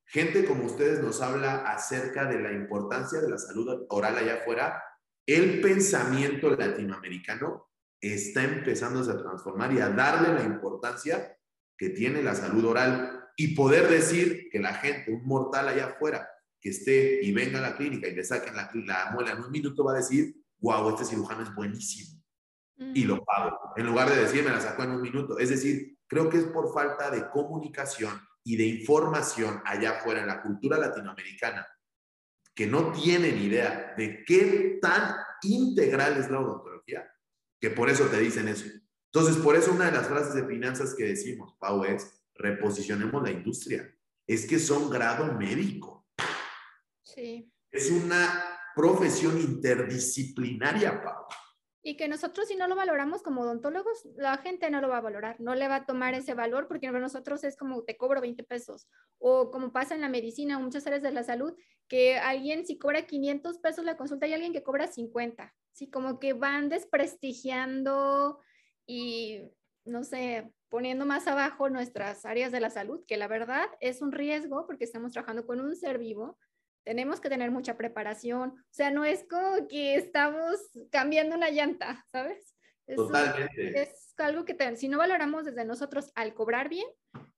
gente 0.06 0.46
como 0.46 0.66
ustedes 0.66 1.00
nos 1.00 1.22
habla 1.22 1.58
acerca 1.72 2.26
de 2.26 2.40
la 2.40 2.52
importancia 2.52 3.22
de 3.22 3.30
la 3.30 3.38
salud 3.38 3.86
oral 3.90 4.18
allá 4.18 4.36
afuera, 4.36 4.84
el 5.26 5.62
pensamiento 5.62 6.50
latinoamericano 6.50 7.70
está 8.00 8.44
empezándose 8.44 9.12
a 9.12 9.18
transformar 9.18 9.72
y 9.74 9.80
a 9.80 9.90
darle 9.90 10.34
la 10.34 10.44
importancia 10.44 11.38
que 11.78 11.90
tiene 11.90 12.24
la 12.24 12.34
salud 12.34 12.66
oral 12.66 13.30
y 13.38 13.56
poder 13.56 13.88
decir 13.88 14.50
que 14.52 14.60
la 14.60 14.74
gente, 14.74 15.12
un 15.12 15.26
mortal 15.26 15.68
allá 15.68 15.86
afuera, 15.88 16.28
que 16.62 16.70
esté 16.70 17.24
y 17.24 17.34
venga 17.34 17.60
a 17.60 17.62
la 17.62 17.76
clínica 17.76 18.08
y 18.08 18.16
le 18.16 18.24
saquen 18.24 18.56
la, 18.56 18.72
la 18.86 19.12
muela 19.12 19.32
en 19.32 19.44
un 19.44 19.52
minuto, 19.52 19.84
va 19.84 19.94
a 19.94 19.98
decir, 19.98 20.36
wow, 20.60 20.90
este 20.90 21.06
cirujano 21.06 21.42
es 21.42 21.54
buenísimo 21.54 22.22
y 22.94 23.04
lo 23.04 23.24
pago, 23.24 23.58
en 23.76 23.86
lugar 23.86 24.10
de 24.10 24.22
decir, 24.22 24.44
me 24.44 24.50
la 24.50 24.60
sacó 24.60 24.84
en 24.84 24.92
un 24.92 25.02
minuto. 25.02 25.38
Es 25.38 25.50
decir, 25.50 25.98
creo 26.08 26.30
que 26.30 26.38
es 26.38 26.46
por 26.46 26.74
falta 26.74 27.12
de 27.12 27.30
comunicación 27.30 28.20
y 28.44 28.58
de 28.58 28.66
información 28.66 29.62
allá 29.66 30.00
afuera 30.00 30.22
en 30.22 30.28
la 30.28 30.42
cultura 30.42 30.80
latinoamericana 30.80 31.68
que 32.56 32.66
no 32.66 32.92
tienen 32.92 33.38
idea 33.38 33.94
de 33.98 34.24
qué 34.26 34.80
tan 34.82 35.16
integral 35.44 36.18
es 36.18 36.30
la 36.30 36.40
odontología, 36.40 37.10
que 37.60 37.70
por 37.70 37.90
eso 37.90 38.06
te 38.06 38.20
dicen 38.20 38.48
eso. 38.48 38.66
Entonces, 39.14 39.38
por 39.42 39.56
eso 39.56 39.72
una 39.72 39.86
de 39.86 39.92
las 39.92 40.08
frases 40.08 40.34
de 40.34 40.46
finanzas 40.46 40.96
que 40.96 41.06
decimos, 41.06 41.56
Pau, 41.60 41.84
es 41.84 42.22
reposicionemos 42.36 43.22
la 43.22 43.32
industria. 43.32 43.96
Es 44.26 44.48
que 44.48 44.58
son 44.58 44.90
grado 44.90 45.34
médico. 45.34 46.01
Sí. 47.14 47.52
Es 47.72 47.90
una 47.92 48.60
profesión 48.76 49.40
interdisciplinaria, 49.40 51.02
Pau. 51.02 51.26
Y 51.84 51.98
que 51.98 52.08
nosotros 52.08 52.48
si 52.48 52.56
no 52.56 52.68
lo 52.68 52.76
valoramos 52.76 53.24
como 53.24 53.42
odontólogos, 53.42 54.06
la 54.16 54.38
gente 54.38 54.70
no 54.70 54.82
lo 54.82 54.90
va 54.90 54.98
a 54.98 55.02
valorar, 55.02 55.40
no 55.40 55.56
le 55.56 55.68
va 55.68 55.78
a 55.78 55.86
tomar 55.86 56.14
ese 56.14 56.36
valor 56.36 56.68
porque 56.68 56.88
para 56.88 57.00
nosotros 57.00 57.44
es 57.44 57.58
como 57.58 57.84
te 57.84 57.98
cobro 57.98 58.22
20 58.22 58.44
pesos 58.44 58.88
o 59.18 59.50
como 59.50 59.74
pasa 59.74 59.96
en 59.96 60.02
la 60.02 60.10
medicina 60.10 60.58
o 60.58 60.62
muchas 60.62 60.86
áreas 60.86 61.02
de 61.02 61.12
la 61.12 61.24
salud, 61.24 61.54
que 61.88 62.18
alguien 62.18 62.68
si 62.68 62.78
cobra 62.78 63.08
500 63.08 63.58
pesos 63.58 63.84
la 63.84 63.98
consulta 63.98 64.28
y 64.28 64.34
alguien 64.34 64.54
que 64.54 64.62
cobra 64.62 64.88
50, 64.88 65.56
sí, 65.72 65.90
como 65.90 66.20
que 66.20 66.34
van 66.34 66.70
desprestigiando 66.70 68.40
y 68.86 69.42
no 69.84 70.04
sé, 70.04 70.54
poniendo 70.70 71.08
más 71.08 71.28
abajo 71.28 71.70
nuestras 71.70 72.26
áreas 72.26 72.52
de 72.52 72.60
la 72.60 72.70
salud, 72.70 73.04
que 73.08 73.18
la 73.18 73.28
verdad 73.28 73.66
es 73.80 74.04
un 74.04 74.12
riesgo 74.12 74.68
porque 74.68 74.84
estamos 74.84 75.14
trabajando 75.14 75.48
con 75.48 75.60
un 75.60 75.76
ser 75.76 75.98
vivo 75.98 76.38
tenemos 76.84 77.20
que 77.20 77.30
tener 77.30 77.52
mucha 77.52 77.78
preparación. 77.78 78.52
O 78.52 78.74
sea, 78.74 78.92
no 78.92 79.06
es 79.06 79.26
como 79.30 79.68
que 79.68 79.96
estamos 79.96 80.60
cambiando 80.92 81.36
una 81.36 81.50
llanta, 81.50 82.06
¿sabes? 82.12 82.56
Es, 82.88 82.96
Totalmente. 82.96 83.82
Es 83.82 84.14
algo 84.18 84.46
que 84.46 84.76
si 84.76 84.88
no 84.88 84.98
valoramos 84.98 85.46
desde 85.46 85.66
nosotros 85.66 86.12
al 86.16 86.34
cobrar 86.34 86.70
bien, 86.70 86.88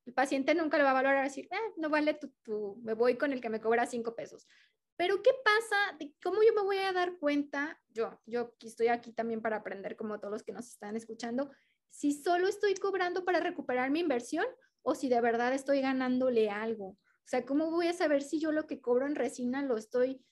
el 0.05 0.13
paciente 0.13 0.55
nunca 0.55 0.77
lo 0.77 0.83
va 0.83 0.91
a 0.91 0.95
valorar 0.95 1.23
decir, 1.23 1.47
eh, 1.51 1.73
no 1.77 1.89
vale 1.89 2.13
tu, 2.15 2.29
tu, 2.43 2.79
me 2.83 2.93
voy 2.93 3.15
con 3.15 3.31
el 3.31 3.39
que 3.39 3.49
me 3.49 3.61
cobra 3.61 3.85
cinco 3.85 4.15
pesos. 4.15 4.47
Pero 4.95 5.21
¿qué 5.23 5.31
pasa? 5.43 5.97
¿Cómo 6.23 6.43
yo 6.43 6.53
me 6.53 6.61
voy 6.61 6.77
a 6.77 6.93
dar 6.93 7.17
cuenta? 7.17 7.79
Yo, 7.89 8.19
yo 8.25 8.53
estoy 8.61 8.87
aquí 8.87 9.11
también 9.11 9.41
para 9.41 9.57
aprender 9.57 9.95
como 9.95 10.19
todos 10.19 10.31
los 10.31 10.43
que 10.43 10.51
nos 10.51 10.67
están 10.67 10.95
escuchando, 10.95 11.51
si 11.89 12.11
solo 12.11 12.47
estoy 12.47 12.75
cobrando 12.75 13.25
para 13.25 13.39
recuperar 13.39 13.89
mi 13.89 13.99
inversión 13.99 14.45
o 14.81 14.95
si 14.95 15.09
de 15.09 15.21
verdad 15.21 15.53
estoy 15.53 15.81
ganándole 15.81 16.49
algo. 16.49 16.97
O 17.25 17.27
sea, 17.27 17.45
¿cómo 17.45 17.71
voy 17.71 17.87
a 17.87 17.93
saber 17.93 18.21
si 18.21 18.39
yo 18.39 18.51
lo 18.51 18.67
que 18.67 18.81
cobro 18.81 19.05
en 19.05 19.15
resina 19.15 19.61
lo 19.61 19.77
estoy... 19.77 20.23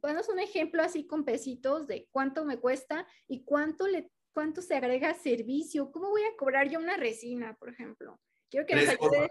Ponos 0.00 0.28
un 0.30 0.40
ejemplo 0.40 0.82
así 0.82 1.06
con 1.06 1.24
pesitos 1.24 1.86
de 1.86 2.08
cuánto 2.10 2.46
me 2.46 2.58
cuesta 2.58 3.06
y 3.28 3.44
cuánto, 3.44 3.86
le, 3.86 4.10
cuánto 4.32 4.62
se 4.62 4.74
agrega 4.74 5.12
servicio. 5.12 5.92
¿Cómo 5.92 6.08
voy 6.08 6.22
a 6.22 6.34
cobrar 6.36 6.70
yo 6.70 6.78
una 6.78 6.96
resina, 6.96 7.54
por 7.54 7.68
ejemplo? 7.68 8.18
Quiero 8.50 8.66
que 8.66 8.72
Tres, 8.72 8.96
cosas, 8.96 9.28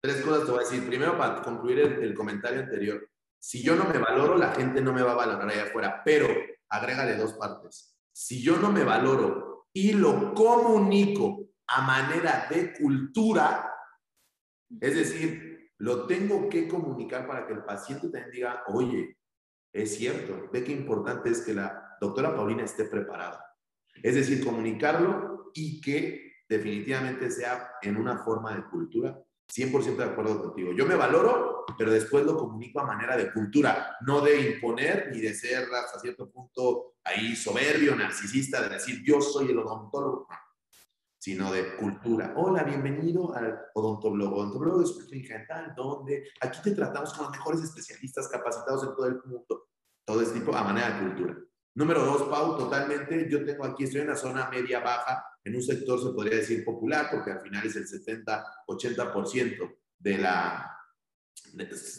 Tres 0.00 0.22
cosas 0.22 0.46
te 0.46 0.50
voy 0.50 0.60
a 0.60 0.68
decir. 0.68 0.86
Primero, 0.86 1.18
para 1.18 1.42
concluir 1.42 1.80
el, 1.80 2.02
el 2.02 2.14
comentario 2.14 2.60
anterior. 2.60 3.06
Si 3.38 3.62
yo 3.62 3.76
no 3.76 3.84
me 3.84 3.98
valoro, 3.98 4.38
la 4.38 4.54
gente 4.54 4.80
no 4.80 4.94
me 4.94 5.02
va 5.02 5.12
a 5.12 5.16
valorar 5.16 5.46
allá 5.46 5.64
afuera. 5.64 6.00
Pero 6.02 6.26
agrégale 6.70 7.14
dos 7.16 7.34
partes. 7.34 7.94
Si 8.10 8.42
yo 8.42 8.56
no 8.56 8.72
me 8.72 8.82
valoro 8.82 9.68
y 9.74 9.92
lo 9.92 10.32
comunico 10.32 11.50
a 11.66 11.82
manera 11.82 12.46
de 12.48 12.72
cultura, 12.72 13.71
es 14.80 14.94
decir, 14.94 15.70
lo 15.78 16.06
tengo 16.06 16.48
que 16.48 16.68
comunicar 16.68 17.26
para 17.26 17.46
que 17.46 17.54
el 17.54 17.64
paciente 17.64 18.08
también 18.08 18.30
diga, 18.30 18.62
oye, 18.68 19.16
es 19.72 19.96
cierto, 19.96 20.48
ve 20.52 20.62
qué 20.62 20.72
importante 20.72 21.30
es 21.30 21.40
que 21.40 21.54
la 21.54 21.96
doctora 22.00 22.34
Paulina 22.34 22.64
esté 22.64 22.84
preparada. 22.84 23.44
Es 24.02 24.14
decir, 24.14 24.44
comunicarlo 24.44 25.50
y 25.54 25.80
que 25.80 26.32
definitivamente 26.48 27.30
sea 27.30 27.72
en 27.82 27.96
una 27.96 28.18
forma 28.18 28.54
de 28.54 28.64
cultura. 28.64 29.18
100% 29.52 29.96
de 29.96 30.04
acuerdo 30.04 30.40
contigo. 30.40 30.72
Yo 30.72 30.86
me 30.86 30.94
valoro, 30.94 31.64
pero 31.76 31.90
después 31.90 32.24
lo 32.24 32.38
comunico 32.38 32.80
a 32.80 32.86
manera 32.86 33.16
de 33.16 33.32
cultura, 33.32 33.96
no 34.00 34.20
de 34.22 34.52
imponer 34.52 35.10
ni 35.12 35.20
de 35.20 35.34
ser 35.34 35.64
hasta 35.74 36.00
cierto 36.00 36.30
punto 36.30 36.94
ahí 37.04 37.36
soberbio, 37.36 37.94
narcisista, 37.94 38.62
de 38.62 38.70
decir 38.70 39.02
yo 39.04 39.20
soy 39.20 39.50
el 39.50 39.58
odontólogo 39.58 40.26
sino 41.22 41.52
de 41.52 41.76
cultura. 41.76 42.34
Hola, 42.34 42.64
bienvenido 42.64 43.32
al 43.32 43.56
Odontoblog. 43.74 44.32
Odontoblog 44.32 44.82
es 44.82 44.90
una 44.90 45.06
clínica 45.06 45.38
dental 45.38 45.72
donde 45.76 46.28
aquí 46.40 46.58
te 46.64 46.72
tratamos 46.72 47.12
con 47.12 47.26
los 47.26 47.30
mejores 47.30 47.62
especialistas 47.62 48.26
capacitados 48.26 48.82
en 48.82 48.96
todo 48.96 49.06
el 49.06 49.22
mundo. 49.24 49.68
Todo 50.04 50.20
este 50.20 50.40
tipo 50.40 50.52
a 50.52 50.64
manera 50.64 50.90
de 50.90 51.06
cultura. 51.06 51.36
Número 51.76 52.04
dos, 52.04 52.22
Pau, 52.24 52.58
totalmente. 52.58 53.30
Yo 53.30 53.44
tengo 53.44 53.64
aquí, 53.64 53.84
estoy 53.84 54.00
en 54.00 54.08
la 54.08 54.16
zona 54.16 54.50
media-baja, 54.50 55.24
en 55.44 55.54
un 55.54 55.62
sector 55.62 56.02
se 56.02 56.10
podría 56.10 56.38
decir 56.38 56.64
popular, 56.64 57.06
porque 57.08 57.30
al 57.30 57.40
final 57.40 57.64
es 57.64 57.76
el 57.76 57.86
70-80% 57.86 59.76
de 59.98 60.18
la, 60.18 60.76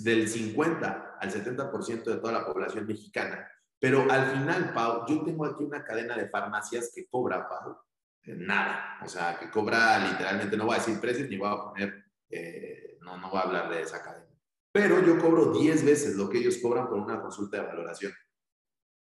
del 0.02 0.28
50 0.28 1.18
al 1.18 1.32
70% 1.32 2.04
de 2.04 2.18
toda 2.18 2.34
la 2.34 2.46
población 2.46 2.86
mexicana. 2.86 3.50
Pero 3.80 4.02
al 4.12 4.32
final, 4.32 4.74
Pau, 4.74 5.06
yo 5.08 5.24
tengo 5.24 5.46
aquí 5.46 5.64
una 5.64 5.82
cadena 5.82 6.18
de 6.18 6.28
farmacias 6.28 6.92
que 6.94 7.08
cobra, 7.08 7.48
Pau, 7.48 7.78
nada. 8.26 9.00
O 9.04 9.08
sea, 9.08 9.38
que 9.40 9.50
cobra 9.50 10.00
literalmente, 10.00 10.58
no 10.58 10.66
voy 10.66 10.76
a 10.76 10.80
decir 10.80 11.00
precios 11.00 11.30
ni 11.30 11.38
voy 11.38 11.50
a 11.50 11.64
poner, 11.64 12.06
eh, 12.30 12.98
no, 13.02 13.18
no 13.18 13.30
voy 13.30 13.40
a 13.40 13.44
hablar 13.44 13.70
de 13.70 13.82
esa 13.82 14.02
cadena. 14.02 14.34
Pero 14.72 15.06
yo 15.06 15.20
cobro 15.20 15.52
10 15.52 15.86
veces 15.86 16.16
lo 16.16 16.30
que 16.30 16.40
ellos 16.40 16.58
cobran 16.58 16.88
por 16.88 16.98
una 16.98 17.22
consulta 17.22 17.58
de 17.58 17.68
valoración. 17.68 18.14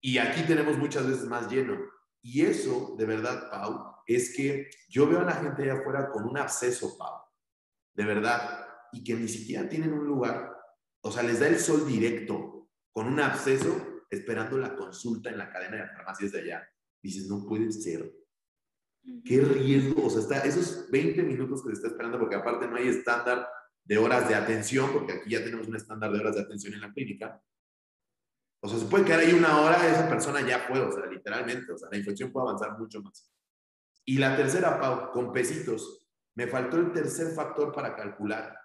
Y 0.01 0.17
aquí 0.17 0.41
tenemos 0.43 0.77
muchas 0.77 1.07
veces 1.07 1.25
más 1.25 1.49
lleno. 1.49 1.77
Y 2.21 2.41
eso, 2.41 2.95
de 2.97 3.05
verdad, 3.05 3.49
Pau, 3.49 3.95
es 4.05 4.35
que 4.35 4.69
yo 4.89 5.07
veo 5.07 5.21
a 5.21 5.25
la 5.25 5.33
gente 5.33 5.63
allá 5.63 5.79
afuera 5.79 6.09
con 6.09 6.27
un 6.27 6.37
absceso, 6.37 6.97
Pau. 6.97 7.21
De 7.93 8.03
verdad. 8.03 8.67
Y 8.91 9.03
que 9.03 9.13
ni 9.13 9.27
siquiera 9.27 9.69
tienen 9.69 9.93
un 9.93 10.05
lugar. 10.05 10.53
O 11.01 11.11
sea, 11.11 11.23
les 11.23 11.39
da 11.39 11.47
el 11.47 11.59
sol 11.59 11.87
directo 11.87 12.69
con 12.91 13.07
un 13.07 13.19
absceso 13.19 14.03
esperando 14.09 14.57
la 14.57 14.75
consulta 14.75 15.29
en 15.29 15.37
la 15.37 15.49
cadena 15.49 15.77
de 15.77 15.87
farmacias 15.87 16.33
de 16.33 16.41
allá. 16.41 16.69
Dices, 17.01 17.27
no 17.27 17.45
puede 17.47 17.71
ser. 17.71 18.11
Qué 19.25 19.41
riesgo, 19.41 20.05
o 20.05 20.09
sea, 20.09 20.21
está, 20.21 20.39
esos 20.47 20.89
20 20.91 21.23
minutos 21.23 21.63
que 21.63 21.69
se 21.69 21.75
está 21.75 21.87
esperando, 21.87 22.19
porque 22.19 22.35
aparte 22.35 22.67
no 22.67 22.75
hay 22.75 22.87
estándar 22.87 23.47
de 23.83 23.97
horas 23.97 24.27
de 24.29 24.35
atención, 24.35 24.91
porque 24.93 25.13
aquí 25.13 25.31
ya 25.31 25.43
tenemos 25.43 25.67
un 25.67 25.75
estándar 25.75 26.11
de 26.11 26.19
horas 26.19 26.35
de 26.35 26.41
atención 26.41 26.73
en 26.73 26.81
la 26.81 26.93
clínica. 26.93 27.41
O 28.63 28.69
sea, 28.69 28.77
se 28.77 28.85
puede 28.85 29.05
quedar 29.05 29.21
ahí 29.21 29.33
una 29.33 29.59
hora, 29.61 29.87
esa 29.87 30.07
persona 30.07 30.47
ya 30.47 30.67
puede, 30.67 30.83
o 30.83 30.91
sea, 30.91 31.07
literalmente, 31.07 31.71
o 31.71 31.77
sea, 31.77 31.89
la 31.91 31.97
infección 31.97 32.31
puede 32.31 32.47
avanzar 32.47 32.77
mucho 32.77 33.01
más. 33.01 33.31
Y 34.05 34.17
la 34.17 34.35
tercera, 34.35 34.79
Pau, 34.79 35.11
con 35.11 35.31
pesitos. 35.33 36.07
Me 36.35 36.47
faltó 36.47 36.77
el 36.77 36.91
tercer 36.91 37.33
factor 37.33 37.73
para 37.73 37.95
calcular 37.95 38.55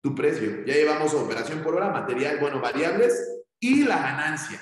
tu 0.00 0.14
precio. 0.14 0.64
Ya 0.64 0.74
llevamos 0.74 1.12
operación 1.14 1.62
por 1.62 1.74
hora, 1.74 1.90
material, 1.90 2.38
bueno, 2.38 2.60
variables 2.60 3.44
y 3.58 3.84
la 3.84 3.98
ganancia. 3.98 4.60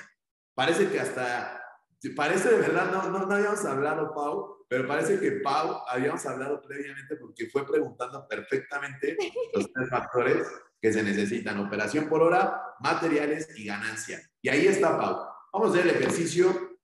Parece 0.55 0.89
que 0.89 0.99
hasta 0.99 1.62
parece 2.11 2.49
de 2.49 2.57
verdad, 2.57 2.91
no, 2.91 3.09
no, 3.09 3.25
no 3.25 3.33
habíamos 3.33 3.63
hablado, 3.65 4.13
Pau, 4.13 4.65
pero 4.67 4.87
parece 4.87 5.19
que 5.19 5.31
Pau 5.43 5.83
habíamos 5.87 6.25
hablado 6.25 6.61
previamente 6.61 7.15
porque 7.15 7.49
fue 7.49 7.65
preguntando 7.65 8.27
perfectamente 8.27 9.17
los 9.53 9.71
tres 9.71 9.89
factores 9.89 10.47
que 10.81 10.91
se 10.91 11.01
necesitan, 11.01 11.59
operación 11.59 12.09
por 12.09 12.21
hora, 12.21 12.75
materiales 12.81 13.47
y 13.55 13.65
ganancia. 13.65 14.19
Y 14.41 14.49
ahí 14.49 14.67
está 14.67 14.97
Pau. 14.97 15.27
Vamos 15.53 15.69
a 15.69 15.79
hacer 15.79 15.89
el 15.89 15.95
ejercicio 15.95 16.77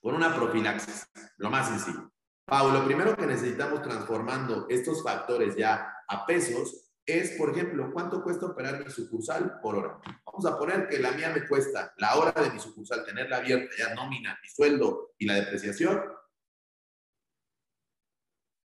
con 0.00 0.14
una 0.14 0.34
profilaxis, 0.34 1.08
lo 1.38 1.50
más 1.50 1.68
sencillo. 1.68 2.12
Pau, 2.44 2.70
lo 2.70 2.84
primero 2.84 3.16
que 3.16 3.26
necesitamos 3.26 3.82
transformando 3.82 4.66
estos 4.68 5.02
factores 5.02 5.56
ya 5.56 5.92
a 6.08 6.26
pesos 6.26 6.89
es, 7.06 7.30
por 7.32 7.50
ejemplo, 7.50 7.90
cuánto 7.92 8.22
cuesta 8.22 8.46
operar 8.46 8.84
mi 8.84 8.90
sucursal 8.90 9.60
por 9.60 9.76
hora. 9.76 10.00
Vamos 10.24 10.46
a 10.46 10.58
poner 10.58 10.88
que 10.88 10.98
la 10.98 11.12
mía 11.12 11.32
me 11.34 11.46
cuesta 11.46 11.92
la 11.98 12.16
hora 12.16 12.42
de 12.42 12.50
mi 12.50 12.60
sucursal, 12.60 13.04
tenerla 13.04 13.38
abierta, 13.38 13.74
ya 13.78 13.94
nómina, 13.94 14.38
mi 14.42 14.48
sueldo 14.48 15.14
y 15.18 15.26
la 15.26 15.34
depreciación, 15.34 16.02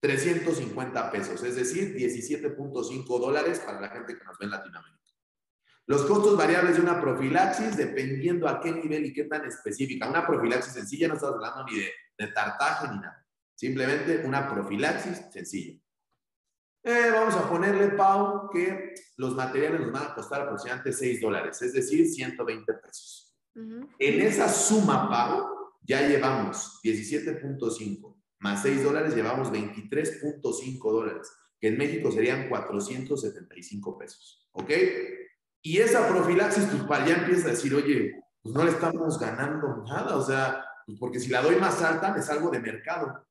350 0.02 1.12
pesos, 1.12 1.44
es 1.44 1.56
decir, 1.56 1.96
17.5 1.96 3.20
dólares 3.20 3.60
para 3.60 3.80
la 3.80 3.90
gente 3.90 4.18
que 4.18 4.24
nos 4.24 4.38
ve 4.40 4.46
en 4.46 4.52
Latinoamérica. 4.52 5.02
Los 5.86 6.06
costos 6.06 6.38
variables 6.38 6.78
de 6.78 6.82
una 6.82 7.02
profilaxis, 7.02 7.76
dependiendo 7.76 8.48
a 8.48 8.62
qué 8.62 8.72
nivel 8.72 9.06
y 9.06 9.14
qué 9.14 9.26
tan 9.26 9.46
específica. 9.46 10.10
Una 10.10 10.26
profilaxis 10.26 10.74
sencilla, 10.74 11.08
no 11.08 11.16
estamos 11.16 11.36
hablando 11.36 11.66
ni 11.66 11.80
de, 11.80 11.92
de 12.18 12.28
tartaje 12.28 12.88
ni 12.88 13.00
nada. 13.00 13.26
Simplemente 13.56 14.24
una 14.26 14.50
profilaxis 14.50 15.22
sencilla. 15.32 15.80
Eh, 16.84 17.10
vamos 17.12 17.36
a 17.36 17.48
ponerle, 17.48 17.90
Pau, 17.90 18.50
que 18.50 18.94
los 19.18 19.36
materiales 19.36 19.82
nos 19.82 19.92
van 19.92 20.04
a 20.08 20.16
costar 20.16 20.42
aproximadamente 20.42 20.94
6 20.94 21.22
dólares, 21.22 21.62
es 21.62 21.74
decir, 21.74 22.08
120 22.08 22.74
pesos. 22.74 23.36
En 23.54 24.22
esa 24.22 24.50
suma, 24.50 25.10
Pau, 25.10 25.78
ya 25.82 26.08
llevamos 26.08 26.80
17.5 26.84 28.16
más 28.40 28.64
6 28.64 28.84
dólares, 28.84 29.16
llevamos 29.16 29.52
23.5 29.52 30.92
dólares, 30.92 31.32
que 31.60 31.68
en 31.68 31.78
México 31.78 32.12
serían 32.12 32.50
475 32.50 33.98
pesos. 33.98 34.50
¿Ok? 34.54 34.72
Y 35.62 35.78
esa 35.78 36.08
profilaxis, 36.08 36.66
pues 36.88 37.06
ya 37.06 37.18
empieza 37.18 37.48
a 37.48 37.52
decir, 37.52 37.74
oye, 37.76 38.16
pues 38.42 38.56
no 38.56 38.64
le 38.64 38.72
estamos 38.72 39.20
ganando 39.20 39.84
nada, 39.88 40.18
o 40.18 40.24
sea, 40.24 40.66
pues 40.88 40.98
porque 41.00 41.20
si 41.20 41.30
la 41.30 41.44
doy 41.44 41.58
más 41.58 41.82
alta, 41.84 42.12
me 42.14 42.22
salgo 42.22 42.50
de 42.50 42.60
mercado. 42.60 43.28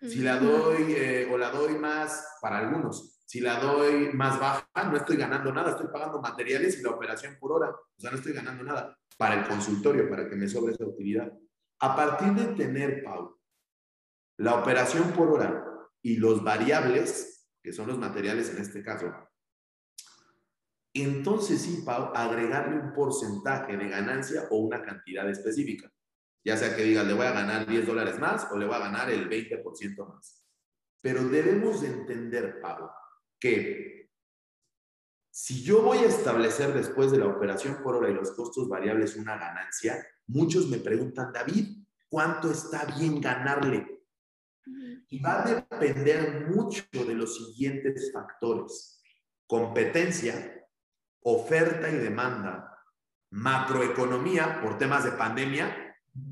Si 0.00 0.20
la 0.20 0.38
doy 0.38 0.94
eh, 0.94 1.28
o 1.30 1.36
la 1.36 1.50
doy 1.50 1.74
más 1.76 2.38
para 2.40 2.58
algunos, 2.58 3.20
si 3.26 3.40
la 3.40 3.60
doy 3.60 4.10
más 4.14 4.40
baja, 4.40 4.66
no 4.90 4.96
estoy 4.96 5.16
ganando 5.16 5.52
nada, 5.52 5.70
estoy 5.70 5.88
pagando 5.92 6.20
materiales 6.20 6.78
y 6.78 6.82
la 6.82 6.90
operación 6.90 7.36
por 7.38 7.52
hora, 7.52 7.68
o 7.70 8.00
sea, 8.00 8.10
no 8.10 8.16
estoy 8.16 8.32
ganando 8.32 8.64
nada 8.64 8.98
para 9.18 9.40
el 9.40 9.46
consultorio, 9.46 10.08
para 10.08 10.28
que 10.28 10.36
me 10.36 10.48
sobre 10.48 10.72
esa 10.72 10.86
utilidad. 10.86 11.30
A 11.80 11.94
partir 11.94 12.32
de 12.32 12.54
tener, 12.54 13.04
Pau, 13.04 13.38
la 14.38 14.54
operación 14.54 15.12
por 15.12 15.30
hora 15.30 15.64
y 16.02 16.16
los 16.16 16.42
variables, 16.42 17.50
que 17.62 17.72
son 17.72 17.88
los 17.88 17.98
materiales 17.98 18.50
en 18.50 18.62
este 18.62 18.82
caso, 18.82 19.12
entonces 20.94 21.60
sí, 21.60 21.82
Pau, 21.84 22.12
agregarle 22.14 22.80
un 22.80 22.92
porcentaje 22.94 23.76
de 23.76 23.88
ganancia 23.88 24.48
o 24.50 24.56
una 24.56 24.82
cantidad 24.82 25.28
específica. 25.28 25.92
Ya 26.44 26.56
sea 26.56 26.74
que 26.74 26.82
digas, 26.82 27.06
le 27.06 27.12
voy 27.12 27.26
a 27.26 27.32
ganar 27.32 27.66
10 27.66 27.86
dólares 27.86 28.18
más 28.18 28.48
o 28.50 28.56
le 28.56 28.66
voy 28.66 28.74
a 28.74 28.80
ganar 28.80 29.10
el 29.10 29.28
20% 29.28 30.08
más. 30.08 30.46
Pero 31.02 31.24
debemos 31.24 31.82
de 31.82 31.88
entender, 31.88 32.60
Pablo, 32.60 32.90
que 33.38 34.10
si 35.30 35.62
yo 35.62 35.82
voy 35.82 35.98
a 35.98 36.08
establecer 36.08 36.74
después 36.74 37.10
de 37.10 37.18
la 37.18 37.26
operación 37.26 37.82
por 37.82 37.96
hora 37.96 38.10
y 38.10 38.14
los 38.14 38.32
costos 38.32 38.68
variables 38.68 39.16
una 39.16 39.38
ganancia, 39.38 40.04
muchos 40.26 40.68
me 40.68 40.78
preguntan, 40.78 41.32
David, 41.32 41.84
¿cuánto 42.08 42.50
está 42.50 42.84
bien 42.98 43.20
ganarle? 43.20 44.02
Y 45.08 45.20
va 45.20 45.42
a 45.42 45.64
depender 45.70 46.46
mucho 46.48 46.84
de 46.92 47.14
los 47.14 47.36
siguientes 47.36 48.12
factores. 48.12 49.02
Competencia, 49.46 50.66
oferta 51.22 51.88
y 51.88 51.96
demanda, 51.96 52.78
macroeconomía 53.30 54.60
por 54.60 54.78
temas 54.78 55.04
de 55.04 55.12
pandemia, 55.12 55.89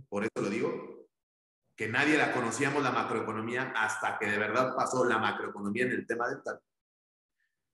por 0.08 0.24
eso 0.24 0.42
lo 0.42 0.50
digo, 0.50 1.08
que 1.76 1.88
nadie 1.88 2.18
la 2.18 2.32
conocíamos 2.32 2.82
la 2.82 2.90
macroeconomía 2.90 3.72
hasta 3.76 4.18
que 4.18 4.26
de 4.26 4.38
verdad 4.38 4.74
pasó 4.74 5.04
la 5.04 5.18
macroeconomía 5.18 5.84
en 5.84 5.92
el 5.92 6.06
tema 6.06 6.28
dental. 6.28 6.60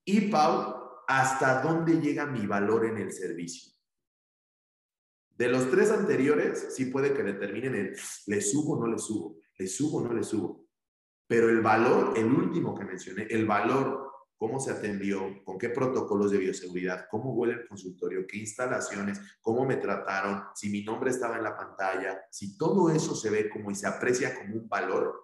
Y 0.05 0.29
Pau, 0.31 1.03
¿hasta 1.09 1.63
dónde 1.63 2.01
llega 2.01 2.27
mi 2.27 2.47
valor 2.47 2.85
en 2.85 2.99
el 2.99 3.13
servicio? 3.13 3.73
De 5.31 5.49
los 5.49 5.71
tres 5.71 5.91
anteriores, 5.91 6.75
sí 6.75 6.87
puede 6.87 7.15
que 7.15 7.23
determinen 7.23 7.75
el 7.75 7.97
le 8.27 8.41
subo 8.41 8.75
o 8.75 8.81
no 8.81 8.87
le 8.87 8.99
subo, 8.99 9.39
le 9.57 9.67
subo 9.67 9.99
o 9.99 10.05
no 10.07 10.13
le 10.13 10.23
subo. 10.23 10.67
Pero 11.27 11.49
el 11.49 11.61
valor, 11.61 12.13
el 12.17 12.27
último 12.27 12.75
que 12.75 12.85
mencioné, 12.85 13.27
el 13.31 13.47
valor 13.47 14.13
cómo 14.45 14.61
se 14.61 14.73
atendió, 14.73 15.43
con 15.43 15.57
qué 15.57 15.71
protocolos 15.71 16.31
de 16.31 16.37
bioseguridad, 16.37 17.07
cómo 17.11 17.33
huele 17.33 17.55
el 17.55 17.67
consultorio, 17.67 18.27
qué 18.27 18.37
instalaciones, 18.37 19.19
cómo 19.41 19.65
me 19.65 19.77
trataron, 19.77 20.43
si 20.55 20.69
mi 20.69 20.85
nombre 20.85 21.09
estaba 21.11 21.39
en 21.39 21.45
la 21.45 21.57
pantalla, 21.57 22.21
si 22.31 22.59
todo 22.59 22.91
eso 22.91 23.17
se 23.17 23.31
ve 23.31 23.49
como 23.49 23.71
y 23.71 23.75
se 23.75 23.87
aprecia 23.87 24.39
como 24.39 24.57
un 24.57 24.69
valor, 24.69 25.19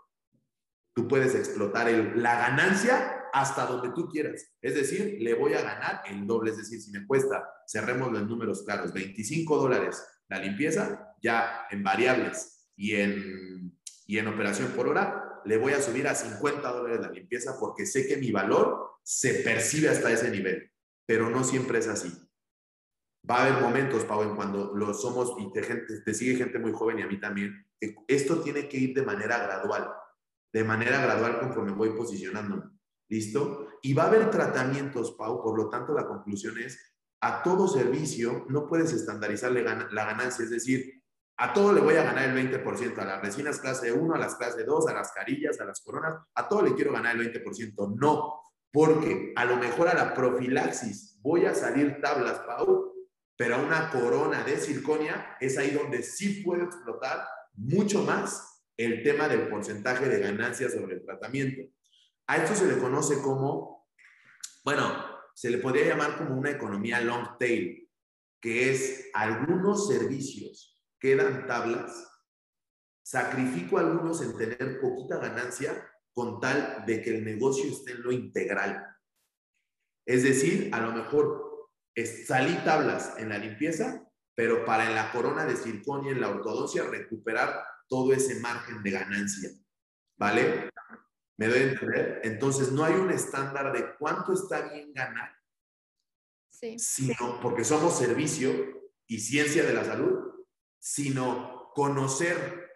tú 0.95 1.07
puedes 1.07 1.35
explotar 1.35 1.93
la 2.17 2.35
ganancia 2.35 3.29
hasta 3.35 3.67
donde 3.67 3.91
tú 3.91 4.09
quieras. 4.09 4.55
Es 4.63 4.75
decir, 4.75 5.19
le 5.21 5.35
voy 5.35 5.53
a 5.53 5.61
ganar 5.61 6.01
el 6.07 6.27
doble. 6.27 6.53
Es 6.53 6.57
decir, 6.57 6.81
si 6.81 6.91
me 6.91 7.07
cuesta, 7.07 7.47
cerremos 7.71 8.11
los 8.11 8.27
números 8.27 8.63
claros, 8.63 8.91
25 8.95 9.59
dólares 9.59 10.03
la 10.31 10.39
limpieza, 10.39 11.15
ya 11.23 11.67
en 11.71 11.83
variables 11.83 12.71
y 12.75 12.95
en, 12.95 13.79
y 14.07 14.17
en 14.17 14.29
operación 14.29 14.69
por 14.69 14.89
hora, 14.89 15.43
le 15.45 15.59
voy 15.59 15.75
a 15.75 15.83
subir 15.83 16.09
a 16.09 16.15
50 16.15 16.73
dólares 16.73 17.01
la 17.01 17.11
limpieza 17.11 17.59
porque 17.61 17.85
sé 17.85 18.07
que 18.07 18.17
mi 18.17 18.31
valor 18.31 18.90
se 19.03 19.35
percibe 19.35 19.89
hasta 19.89 20.13
ese 20.13 20.31
nivel, 20.31 20.71
pero 21.07 21.31
no 21.31 21.45
siempre 21.45 21.79
es 21.79 21.89
así. 21.89 22.13
Va 23.29 23.39
a 23.39 23.47
haber 23.47 23.61
momentos, 23.61 24.05
Pau, 24.05 24.23
en 24.23 24.35
cuando 24.35 24.75
lo 24.75 24.95
somos 24.95 25.35
y 25.39 25.53
te, 25.53 25.63
gente, 25.63 26.01
te 26.01 26.15
sigue 26.15 26.37
gente 26.37 26.59
muy 26.59 26.73
joven 26.73 26.99
y 26.99 27.03
a 27.03 27.07
mí 27.07 27.21
también. 27.21 27.67
Esto 28.09 28.41
tiene 28.41 28.69
que 28.69 28.79
ir 28.79 28.95
de 28.95 29.03
manera 29.03 29.39
gradual, 29.39 29.91
de 30.53 30.65
manera 30.65 31.01
gradual 31.03 31.39
conforme 31.39 31.73
voy 31.73 31.91
posicionándome. 31.91 32.65
¿Listo? 33.09 33.69
Y 33.83 33.93
va 33.93 34.05
a 34.05 34.07
haber 34.07 34.31
tratamientos, 34.31 35.13
Pau, 35.13 35.43
por 35.43 35.57
lo 35.57 35.69
tanto 35.69 35.93
la 35.93 36.07
conclusión 36.07 36.59
es, 36.59 36.79
a 37.21 37.43
todo 37.43 37.69
servicio 37.69 38.47
no 38.49 38.67
puedes 38.69 38.93
estandarizar 38.93 39.53
la 39.53 40.05
ganancia, 40.05 40.45
es 40.45 40.51
decir, 40.51 41.01
a 41.43 41.55
todo 41.55 41.73
le 41.73 41.81
voy 41.81 41.95
a 41.95 42.03
ganar 42.03 42.29
el 42.29 42.51
20%, 42.53 42.99
a 42.99 43.05
las 43.05 43.23
resinas 43.23 43.61
clase 43.61 43.91
1, 43.91 44.15
a 44.15 44.19
las 44.19 44.37
clase 44.37 44.63
2, 44.63 44.89
a 44.89 44.93
las 44.93 45.11
carillas, 45.13 45.59
a 45.59 45.65
las 45.65 45.81
coronas, 45.81 46.15
a 46.35 46.47
todo 46.47 46.61
le 46.61 46.75
quiero 46.75 46.93
ganar 46.93 47.17
el 47.17 47.33
20%. 47.33 47.97
No, 47.99 48.41
porque 48.73 49.33
a 49.37 49.45
lo 49.45 49.57
mejor 49.57 49.89
a 49.89 49.95
la 49.95 50.15
profilaxis 50.15 51.19
voy 51.21 51.47
a 51.47 51.55
salir 51.55 52.01
tablas, 52.01 52.39
Pau, 52.41 52.95
pero 53.37 53.57
a 53.57 53.59
una 53.59 53.91
corona 53.91 54.45
de 54.45 54.57
circonia 54.59 55.37
es 55.41 55.59
ahí 55.59 55.71
donde 55.71 56.03
sí 56.03 56.43
puedo 56.43 56.65
explotar 56.65 57.27
mucho 57.55 58.03
más 58.03 58.65
el 58.77 59.03
tema 59.03 59.29
del 59.29 59.49
porcentaje 59.49 60.09
de 60.09 60.21
ganancias 60.21 60.73
sobre 60.73 60.97
el 60.97 61.05
tratamiento. 61.05 61.63
A 62.27 62.37
esto 62.37 62.55
se 62.55 62.67
le 62.67 62.79
conoce 62.79 63.21
como, 63.21 63.89
bueno, 64.65 65.05
se 65.35 65.51
le 65.51 65.59
podría 65.59 65.87
llamar 65.87 66.17
como 66.17 66.37
una 66.37 66.51
economía 66.51 67.01
long 67.01 67.39
tail, 67.39 67.91
que 68.41 68.71
es 68.71 69.11
algunos 69.15 69.89
servicios 69.89 70.71
quedan 70.99 71.47
tablas, 71.47 72.09
sacrifico 73.03 73.79
algunos 73.79 74.23
en 74.23 74.37
tener 74.37 74.81
poquita 74.81 75.17
ganancia 75.17 75.90
con 76.21 76.39
tal 76.39 76.85
de 76.85 77.01
que 77.01 77.17
el 77.17 77.25
negocio 77.25 77.65
esté 77.65 77.93
en 77.93 78.03
lo 78.03 78.13
integral. 78.13 78.95
Es 80.07 80.23
decir, 80.23 80.69
a 80.71 80.81
lo 80.81 80.93
mejor 80.93 81.71
salí 82.27 82.57
tablas 82.63 83.15
en 83.17 83.31
la 83.31 83.39
limpieza, 83.39 84.07
pero 84.35 84.67
para 84.67 84.87
en 84.87 84.95
la 84.95 85.13
corona 85.13 85.47
de 85.47 85.57
circonia, 85.57 86.13
en 86.13 86.21
la 86.21 86.29
ortodoncia, 86.29 86.83
recuperar 86.83 87.65
todo 87.89 88.13
ese 88.13 88.39
margen 88.39 88.83
de 88.83 88.91
ganancia. 88.91 89.49
¿Vale? 90.19 90.69
¿Me 91.39 91.47
doy 91.47 91.59
a 91.61 91.63
entender? 91.63 92.21
Entonces, 92.23 92.71
no 92.71 92.85
hay 92.85 92.93
un 92.97 93.11
estándar 93.11 93.73
de 93.73 93.97
cuánto 93.99 94.35
está 94.35 94.69
bien 94.69 94.93
ganar, 94.93 95.35
sí. 96.51 96.79
sino 96.79 97.41
porque 97.41 97.65
somos 97.65 97.97
servicio 97.97 98.53
y 99.07 99.21
ciencia 99.21 99.65
de 99.65 99.73
la 99.73 99.85
salud, 99.85 100.45
sino 100.79 101.71
conocer 101.75 102.70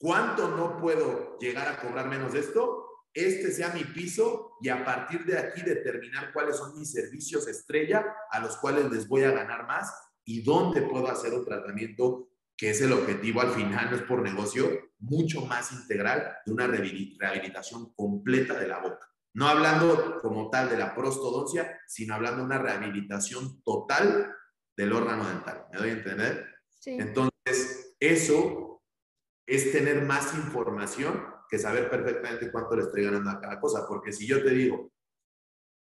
¿Cuánto 0.00 0.48
no 0.56 0.78
puedo 0.78 1.36
llegar 1.38 1.68
a 1.68 1.78
cobrar 1.78 2.08
menos 2.08 2.32
de 2.32 2.40
esto? 2.40 2.86
Este 3.12 3.52
sea 3.52 3.68
mi 3.74 3.84
piso 3.84 4.52
y 4.62 4.70
a 4.70 4.82
partir 4.82 5.26
de 5.26 5.36
aquí 5.36 5.60
determinar 5.60 6.32
cuáles 6.32 6.56
son 6.56 6.78
mis 6.78 6.90
servicios 6.90 7.46
estrella 7.46 8.06
a 8.30 8.40
los 8.40 8.56
cuales 8.56 8.90
les 8.90 9.06
voy 9.06 9.24
a 9.24 9.30
ganar 9.30 9.66
más 9.66 9.92
y 10.24 10.42
dónde 10.42 10.80
puedo 10.80 11.06
hacer 11.10 11.34
un 11.34 11.44
tratamiento 11.44 12.30
que 12.56 12.70
es 12.70 12.80
el 12.80 12.92
objetivo 12.92 13.42
al 13.42 13.50
final, 13.50 13.90
no 13.90 13.96
es 13.96 14.02
por 14.02 14.22
negocio, 14.22 14.70
mucho 15.00 15.44
más 15.44 15.70
integral 15.72 16.34
de 16.46 16.52
una 16.52 16.66
rehabilitación 16.66 17.92
completa 17.92 18.58
de 18.58 18.68
la 18.68 18.78
boca. 18.78 19.06
No 19.34 19.48
hablando 19.48 20.18
como 20.22 20.48
tal 20.48 20.70
de 20.70 20.78
la 20.78 20.94
prostodoncia, 20.94 21.78
sino 21.86 22.14
hablando 22.14 22.38
de 22.38 22.46
una 22.46 22.58
rehabilitación 22.58 23.62
total 23.62 24.34
del 24.74 24.94
órgano 24.94 25.28
dental. 25.28 25.66
¿Me 25.70 25.78
doy 25.78 25.90
a 25.90 25.92
entender? 25.92 26.46
Sí. 26.68 26.96
Entonces, 26.98 27.96
eso 28.00 28.69
es 29.50 29.72
tener 29.72 30.02
más 30.04 30.32
información 30.34 31.26
que 31.48 31.58
saber 31.58 31.90
perfectamente 31.90 32.52
cuánto 32.52 32.76
le 32.76 32.82
estoy 32.82 33.02
ganando 33.02 33.30
a 33.30 33.40
cada 33.40 33.58
cosa. 33.58 33.84
Porque 33.86 34.12
si 34.12 34.24
yo 34.24 34.42
te 34.44 34.50
digo, 34.50 34.92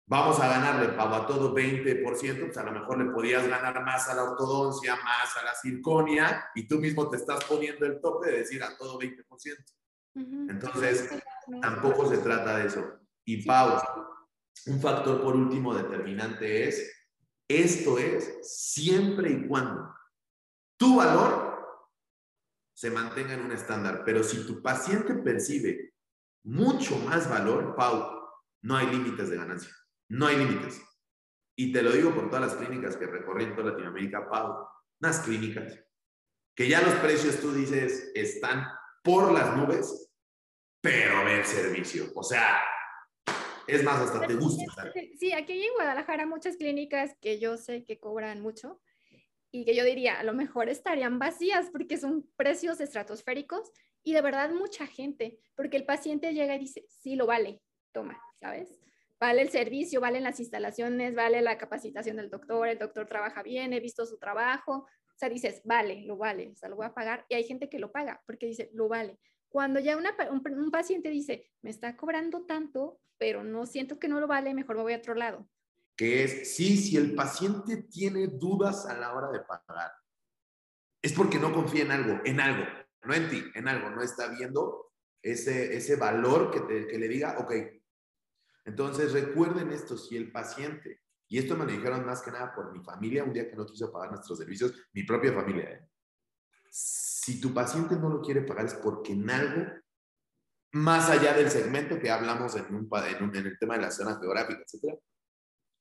vamos 0.07 0.39
a 0.39 0.47
ganarle 0.47 0.93
pago 0.93 1.15
a 1.15 1.27
todo 1.27 1.53
20%, 1.53 2.45
pues 2.45 2.57
a 2.57 2.63
lo 2.63 2.71
mejor 2.71 3.03
le 3.03 3.11
podías 3.11 3.45
ganar 3.45 3.83
más 3.83 4.07
a 4.07 4.15
la 4.15 4.23
ortodoncia, 4.23 4.95
más 4.95 5.35
a 5.37 5.43
la 5.43 5.53
circonia, 5.53 6.45
y 6.55 6.69
tú 6.69 6.79
mismo 6.79 7.09
te 7.09 7.17
estás 7.17 7.43
poniendo 7.43 7.85
el 7.85 7.99
tope 7.99 8.31
de 8.31 8.37
decir 8.39 8.63
a 8.63 8.77
todo 8.77 8.97
20%. 8.97 9.25
Entonces, 10.49 11.09
tampoco 11.61 12.09
se 12.09 12.19
trata 12.19 12.59
de 12.59 12.67
eso. 12.67 12.99
Y 13.25 13.45
Pau, 13.45 13.77
un 14.67 14.79
factor 14.79 15.21
por 15.21 15.35
último 15.35 15.75
determinante 15.75 16.67
es, 16.67 16.91
esto 17.45 17.97
es 17.97 18.39
siempre 18.41 19.31
y 19.31 19.47
cuando 19.47 19.93
tu 20.77 20.95
valor 20.95 21.48
se 22.79 22.89
mantenga 22.89 23.33
en 23.33 23.41
un 23.41 23.51
estándar. 23.51 24.03
Pero 24.05 24.23
si 24.23 24.47
tu 24.47 24.61
paciente 24.61 25.13
percibe 25.15 25.95
mucho 26.45 26.97
más 26.99 27.29
valor, 27.29 27.75
Pau, 27.75 28.21
no 28.61 28.77
hay 28.77 28.87
límites 28.87 29.29
de 29.29 29.35
ganancia. 29.35 29.75
No 30.07 30.27
hay 30.27 30.37
límites. 30.37 30.81
Y 31.57 31.73
te 31.73 31.81
lo 31.83 31.91
digo 31.91 32.15
por 32.15 32.29
todas 32.29 32.53
las 32.53 32.55
clínicas 32.55 32.95
que 32.95 33.05
recorrí 33.05 33.43
en 33.43 33.55
toda 33.57 33.71
Latinoamérica, 33.71 34.29
Pau. 34.29 34.65
Unas 35.01 35.19
clínicas 35.19 35.77
que 36.55 36.69
ya 36.69 36.81
los 36.81 36.93
precios, 36.95 37.41
tú 37.41 37.51
dices, 37.51 38.13
están 38.15 38.65
por 39.03 39.33
las 39.33 39.57
nubes, 39.57 40.13
pero 40.81 41.25
ve 41.25 41.39
el 41.39 41.45
servicio. 41.45 42.05
O 42.15 42.23
sea, 42.23 42.61
es 43.67 43.83
más, 43.83 43.99
hasta 43.99 44.25
te 44.25 44.35
gusta. 44.35 44.89
Sí, 45.19 45.33
aquí 45.33 45.65
en 45.65 45.73
Guadalajara 45.73 46.25
muchas 46.25 46.55
clínicas 46.55 47.13
que 47.19 47.41
yo 47.41 47.57
sé 47.57 47.83
que 47.83 47.99
cobran 47.99 48.39
mucho, 48.39 48.81
y 49.51 49.65
que 49.65 49.75
yo 49.75 49.83
diría, 49.83 50.19
a 50.19 50.23
lo 50.23 50.33
mejor 50.33 50.69
estarían 50.69 51.19
vacías 51.19 51.69
porque 51.71 51.97
son 51.97 52.27
precios 52.35 52.79
estratosféricos 52.79 53.71
y 54.03 54.13
de 54.13 54.21
verdad 54.21 54.51
mucha 54.51 54.87
gente, 54.87 55.39
porque 55.55 55.77
el 55.77 55.85
paciente 55.85 56.33
llega 56.33 56.55
y 56.55 56.59
dice, 56.59 56.85
sí, 56.87 57.15
lo 57.15 57.25
vale, 57.25 57.61
toma, 57.91 58.21
¿sabes? 58.39 58.75
Vale 59.19 59.41
el 59.41 59.49
servicio, 59.49 59.99
valen 59.99 60.23
las 60.23 60.39
instalaciones, 60.39 61.13
vale 61.15 61.41
la 61.41 61.57
capacitación 61.57 62.17
del 62.17 62.29
doctor, 62.29 62.67
el 62.67 62.79
doctor 62.79 63.07
trabaja 63.07 63.43
bien, 63.43 63.73
he 63.73 63.79
visto 63.79 64.05
su 64.05 64.17
trabajo, 64.17 64.73
o 64.73 65.17
sea, 65.17 65.27
dices, 65.27 65.61
vale, 65.65 66.03
lo 66.05 66.15
vale, 66.15 66.49
o 66.49 66.55
sea, 66.55 66.69
lo 66.69 66.77
voy 66.77 66.85
a 66.85 66.93
pagar 66.93 67.25
y 67.27 67.35
hay 67.35 67.43
gente 67.43 67.69
que 67.69 67.79
lo 67.79 67.91
paga 67.91 68.21
porque 68.25 68.45
dice, 68.45 68.69
lo 68.73 68.87
vale. 68.87 69.17
Cuando 69.49 69.79
ya 69.79 69.97
un, 69.97 70.05
un 70.31 70.71
paciente 70.71 71.09
dice, 71.09 71.51
me 71.61 71.71
está 71.71 71.97
cobrando 71.97 72.45
tanto, 72.45 72.99
pero 73.17 73.43
no 73.43 73.65
siento 73.65 73.99
que 73.99 74.07
no 74.07 74.19
lo 74.19 74.27
vale, 74.27 74.53
mejor 74.53 74.77
me 74.77 74.83
voy 74.83 74.93
a 74.93 74.97
otro 74.97 75.15
lado 75.15 75.49
que 75.99 76.23
es, 76.23 76.55
sí, 76.55 76.77
si 76.77 76.95
el 76.95 77.13
paciente 77.13 77.75
tiene 77.75 78.27
dudas 78.27 78.85
a 78.85 78.97
la 78.97 79.13
hora 79.13 79.31
de 79.31 79.41
pagar, 79.41 79.91
es 81.01 81.11
porque 81.11 81.37
no 81.37 81.51
confía 81.51 81.83
en 81.83 81.91
algo, 81.91 82.21
en 82.23 82.39
algo, 82.39 82.63
no 83.03 83.13
en 83.13 83.29
ti, 83.29 83.43
en 83.53 83.67
algo, 83.67 83.89
no 83.89 84.01
está 84.01 84.29
viendo 84.29 84.93
ese, 85.21 85.75
ese 85.75 85.97
valor 85.97 86.51
que, 86.51 86.61
te, 86.61 86.87
que 86.87 86.97
le 86.97 87.09
diga, 87.09 87.37
ok. 87.39 87.51
Entonces 88.63 89.11
recuerden 89.11 89.71
esto, 89.71 89.97
si 89.97 90.15
el 90.15 90.31
paciente, 90.31 91.01
y 91.27 91.37
esto 91.37 91.57
me 91.57 91.65
lo 91.65 91.71
dijeron 91.73 92.05
más 92.05 92.21
que 92.21 92.31
nada 92.31 92.55
por 92.55 92.71
mi 92.71 92.81
familia, 92.81 93.25
un 93.25 93.33
día 93.33 93.49
que 93.49 93.57
no 93.57 93.65
quiso 93.65 93.91
pagar 93.91 94.11
nuestros 94.11 94.39
servicios, 94.39 94.73
mi 94.93 95.03
propia 95.03 95.33
familia, 95.33 95.69
¿eh? 95.69 95.89
si 96.71 97.41
tu 97.41 97.53
paciente 97.53 97.97
no 97.97 98.07
lo 98.07 98.21
quiere 98.21 98.43
pagar 98.43 98.67
es 98.67 98.75
porque 98.75 99.11
en 99.11 99.29
algo, 99.29 99.69
más 100.71 101.09
allá 101.09 101.33
del 101.33 101.51
segmento 101.51 101.99
que 101.99 102.09
hablamos 102.09 102.55
en, 102.55 102.73
un, 102.73 102.89
en, 102.89 103.35
en 103.35 103.47
el 103.47 103.59
tema 103.59 103.75
de 103.75 103.81
la 103.81 103.91
zona 103.91 104.17
geográfica, 104.17 104.61
etcétera, 104.65 104.97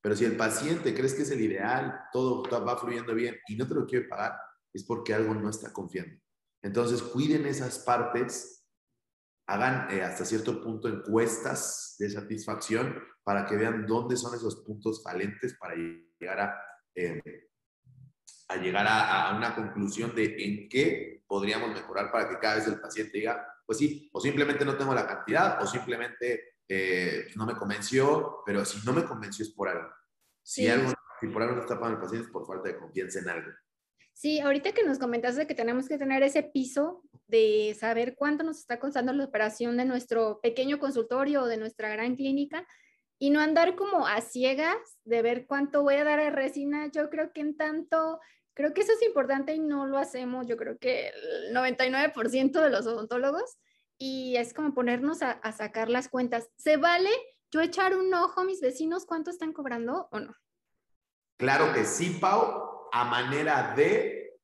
pero 0.09 0.17
si 0.17 0.25
el 0.25 0.39
paciente 0.39 0.95
crees 0.95 1.13
que 1.13 1.21
es 1.21 1.31
el 1.33 1.43
ideal, 1.43 2.01
todo 2.11 2.43
va 2.65 2.79
fluyendo 2.79 3.15
bien 3.15 3.37
y 3.47 3.57
no 3.57 3.69
te 3.69 3.75
lo 3.75 3.85
quiere 3.85 4.09
pagar, 4.09 4.41
es 4.73 4.83
porque 4.85 5.13
algo 5.13 5.35
no 5.35 5.51
está 5.51 5.71
confiando. 5.71 6.19
Entonces, 6.63 7.03
cuiden 7.03 7.45
esas 7.45 7.81
partes, 7.81 8.67
hagan 9.47 9.91
eh, 9.91 10.03
hasta 10.03 10.25
cierto 10.25 10.63
punto 10.63 10.89
encuestas 10.89 11.97
de 11.99 12.09
satisfacción 12.09 12.99
para 13.23 13.45
que 13.45 13.57
vean 13.57 13.85
dónde 13.85 14.17
son 14.17 14.35
esos 14.35 14.65
puntos 14.65 15.03
falentes 15.03 15.59
para 15.59 15.75
llegar 15.75 16.41
a, 16.41 16.59
eh, 16.95 17.51
a 18.49 18.57
llegar 18.57 18.87
a, 18.89 19.37
una 19.37 19.55
conclusión 19.55 20.15
de 20.15 20.43
en 20.43 20.71
qué 20.71 21.23
podríamos 21.27 21.69
mejorar 21.69 22.11
para 22.11 22.31
que 22.31 22.39
cada 22.39 22.55
vez 22.55 22.67
el 22.67 22.81
paciente 22.81 23.19
diga, 23.19 23.47
pues 23.67 23.77
sí, 23.77 24.09
o 24.15 24.23
simplemente 24.23 24.65
no 24.65 24.75
tengo 24.75 24.95
la 24.95 25.07
cantidad, 25.07 25.63
o 25.63 25.67
simplemente 25.67 26.58
eh, 26.69 27.29
no 27.37 27.47
me 27.47 27.57
convenció, 27.57 28.43
pero 28.45 28.65
si 28.65 28.85
no 28.87 28.93
me 28.93 29.05
convenció 29.05 29.45
es 29.45 29.51
por 29.51 29.69
algo. 29.69 29.89
Si, 30.43 30.69
algo, 30.69 30.93
si 31.21 31.27
por 31.29 31.43
algo 31.43 31.57
no 31.57 31.63
está 31.63 31.79
pagando 31.79 31.99
el 31.99 32.03
paciente 32.03 32.27
es 32.27 32.33
por 32.33 32.47
falta 32.47 32.69
de 32.69 32.79
confianza 32.79 33.21
en 33.21 33.29
algo. 33.29 33.51
Sí, 34.13 34.41
ahorita 34.41 34.73
que 34.73 34.85
nos 34.85 34.99
comentaste 34.99 35.47
que 35.47 35.55
tenemos 35.55 35.89
que 35.89 35.97
tener 35.97 36.23
ese 36.25 36.43
piso 36.43 37.03
de 37.29 37.77
saber 37.79 38.17
cuánto 38.17 38.43
nos 38.43 38.59
está 38.59 38.81
costando 38.81 39.13
la 39.13 39.25
operación 39.25 39.77
de 39.77 39.85
nuestro 39.85 40.41
pequeño 40.41 40.79
consultorio 40.79 41.43
o 41.43 41.47
de 41.47 41.57
nuestra 41.57 41.89
gran 41.89 42.17
clínica 42.17 42.67
y 43.19 43.31
no 43.31 43.41
andar 43.41 43.77
como 43.77 44.07
a 44.07 44.21
ciegas 44.21 44.77
de 45.05 45.23
ver 45.23 45.47
cuánto 45.47 45.83
voy 45.83 45.95
a 45.95 46.05
dar 46.05 46.21
a 46.21 46.31
resina. 46.31 46.91
Yo 46.91 47.11
creo 47.11 47.33
que 47.33 47.41
en 47.41 47.57
tanto, 47.57 48.21
creo 48.55 48.75
que 48.75 48.81
eso 48.81 48.93
es 48.93 49.03
importante 49.03 49.55
y 49.55 49.61
no 49.61 49.87
lo 49.87 49.99
hacemos. 49.99 50.47
Yo 50.47 50.57
creo 50.57 50.79
que 50.79 51.09
el 51.09 51.55
99% 51.55 52.61
de 52.61 52.71
los 52.71 52.87
odontólogos 52.87 53.59
y 53.99 54.37
es 54.37 54.55
como 54.55 54.75
ponernos 54.75 55.23
a, 55.23 55.41
sacar 55.53 55.91
las 55.91 56.09
cuentas. 56.09 56.49
¿Se 56.57 56.77
vale 56.77 57.11
yo 57.51 57.61
echar 57.61 57.97
un 57.97 58.13
ojo 58.15 58.41
a 58.41 58.45
mis 58.45 58.61
vecinos 58.61 59.05
cuánto 59.05 59.31
están 59.31 59.53
cobrando 59.53 60.09
o 60.13 60.21
no? 60.21 60.35
Claro 61.37 61.73
que 61.73 61.85
sí, 61.85 62.17
Pau, 62.21 62.89
a 62.93 63.05
manera 63.05 63.75
de, 63.77 64.41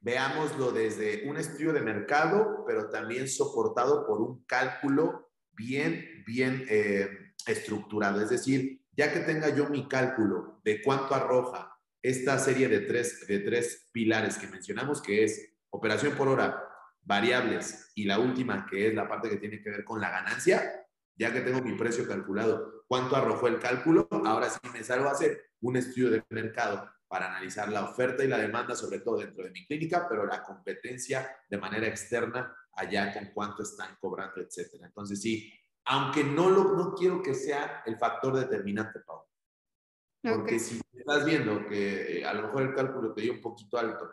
veámoslo 0.00 0.72
desde 0.72 1.28
un 1.28 1.36
estudio 1.36 1.72
de 1.72 1.80
mercado, 1.80 2.64
pero 2.66 2.90
también 2.90 3.28
soportado 3.28 4.06
por 4.06 4.20
un 4.20 4.44
cálculo 4.44 5.30
bien, 5.52 6.24
bien 6.26 6.66
eh, 6.68 7.08
estructurado. 7.46 8.20
Es 8.20 8.30
decir, 8.30 8.82
ya 8.92 9.12
que 9.12 9.20
tenga 9.20 9.48
yo 9.54 9.68
mi 9.68 9.88
cálculo 9.88 10.60
de 10.64 10.82
cuánto 10.82 11.14
arroja 11.14 11.70
esta 12.02 12.38
serie 12.38 12.68
de 12.68 12.80
tres, 12.80 13.26
de 13.26 13.40
tres 13.40 13.88
pilares 13.92 14.36
que 14.36 14.46
mencionamos, 14.46 15.00
que 15.00 15.24
es 15.24 15.54
operación 15.70 16.14
por 16.14 16.28
hora, 16.28 16.73
variables 17.04 17.92
y 17.94 18.04
la 18.04 18.18
última, 18.18 18.66
que 18.66 18.88
es 18.88 18.94
la 18.94 19.08
parte 19.08 19.28
que 19.28 19.36
tiene 19.36 19.62
que 19.62 19.70
ver 19.70 19.84
con 19.84 20.00
la 20.00 20.10
ganancia, 20.10 20.86
ya 21.16 21.32
que 21.32 21.42
tengo 21.42 21.62
mi 21.62 21.76
precio 21.76 22.06
calculado, 22.08 22.84
cuánto 22.88 23.16
arrojó 23.16 23.46
el 23.48 23.58
cálculo, 23.58 24.08
ahora 24.24 24.50
sí 24.50 24.58
me 24.72 24.82
salgo 24.82 25.08
a 25.08 25.12
hacer 25.12 25.50
un 25.60 25.76
estudio 25.76 26.10
de 26.10 26.24
mercado 26.30 26.90
para 27.06 27.28
analizar 27.28 27.68
la 27.68 27.84
oferta 27.84 28.24
y 28.24 28.28
la 28.28 28.38
demanda, 28.38 28.74
sobre 28.74 29.00
todo 29.00 29.18
dentro 29.18 29.44
de 29.44 29.50
mi 29.50 29.66
clínica, 29.66 30.06
pero 30.08 30.26
la 30.26 30.42
competencia 30.42 31.28
de 31.48 31.58
manera 31.58 31.86
externa 31.86 32.54
allá 32.72 33.12
con 33.12 33.26
cuánto 33.32 33.62
están 33.62 33.96
cobrando, 34.00 34.40
etcétera. 34.40 34.86
Entonces 34.86 35.20
sí, 35.20 35.52
aunque 35.84 36.24
no 36.24 36.50
lo 36.50 36.74
no 36.74 36.94
quiero 36.94 37.22
que 37.22 37.34
sea 37.34 37.82
el 37.86 37.96
factor 37.98 38.34
determinante, 38.36 39.00
Pau. 39.00 39.24
Porque 40.22 40.58
si 40.58 40.80
estás 40.92 41.24
viendo 41.26 41.66
que 41.66 42.20
eh, 42.20 42.24
a 42.24 42.32
lo 42.32 42.42
mejor 42.42 42.62
el 42.62 42.74
cálculo 42.74 43.12
te 43.12 43.20
dio 43.20 43.34
un 43.34 43.42
poquito 43.42 43.78
alto 43.78 44.10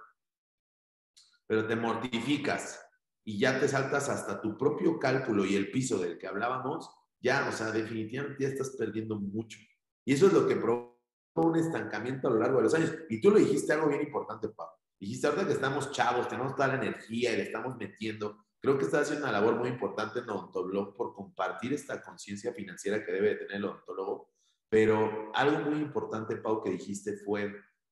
pero 1.48 1.68
te 1.68 1.76
mortificas 1.76 2.82
y 3.24 3.38
ya 3.40 3.60
te 3.60 3.68
saltas 3.68 4.10
hasta 4.10 4.42
tu 4.42 4.58
propio 4.58 5.00
cálculo 5.00 5.46
y 5.46 5.56
el 5.56 5.72
piso 5.72 5.98
del 5.98 6.18
que 6.18 6.28
hablábamos, 6.28 6.90
ya, 7.20 7.48
o 7.48 7.52
sea, 7.52 7.72
definitivamente 7.72 8.44
ya 8.44 8.50
estás 8.50 8.76
perdiendo 8.78 9.20
mucho. 9.20 9.60
Y 10.06 10.14
eso 10.14 10.28
es 10.28 10.34
lo 10.34 10.48
que 10.48 10.56
provoca 10.56 10.92
un 11.36 11.56
estancamiento 11.56 12.28
a 12.28 12.32
lo 12.32 12.40
largo 12.40 12.58
de 12.58 12.64
los 12.64 12.74
años. 12.74 12.94
Y 13.10 13.22
tú 13.22 13.32
lo 13.32 13.38
dijiste 13.38 13.74
algo 13.74 13.88
bien 13.88 14.02
importante, 14.02 14.50
Pablo. 14.50 14.74
Dijiste 15.00 15.28
ahorita 15.28 15.48
que 15.48 15.54
estamos 15.54 15.92
chavos, 15.92 16.28
tenemos 16.28 16.56
toda 16.56 16.70
la 16.70 16.76
energía 16.76 17.34
y 17.34 17.38
le 17.38 17.44
estamos 17.44 17.76
metiendo. 17.78 18.46
Creo 18.60 18.78
que 18.78 18.86
estás 18.86 19.04
haciendo 19.04 19.26
una 19.26 19.40
labor 19.40 19.56
muy 19.56 19.70
importante 19.70 20.20
en 20.20 20.30
Odontoblog 20.30 20.96
por 20.96 21.14
compartir 21.14 21.74
esta 21.74 22.02
conciencia 22.02 22.54
financiera 22.54 23.04
que 23.04 23.12
debe 23.12 23.36
tener 23.36 23.58
el 23.58 23.66
odontólogo. 23.66 24.30
Pero 24.70 25.32
algo 25.34 25.70
muy 25.70 25.80
importante, 25.80 26.38
Pau, 26.38 26.64
que 26.64 26.72
dijiste 26.72 27.18
fue, 27.18 27.52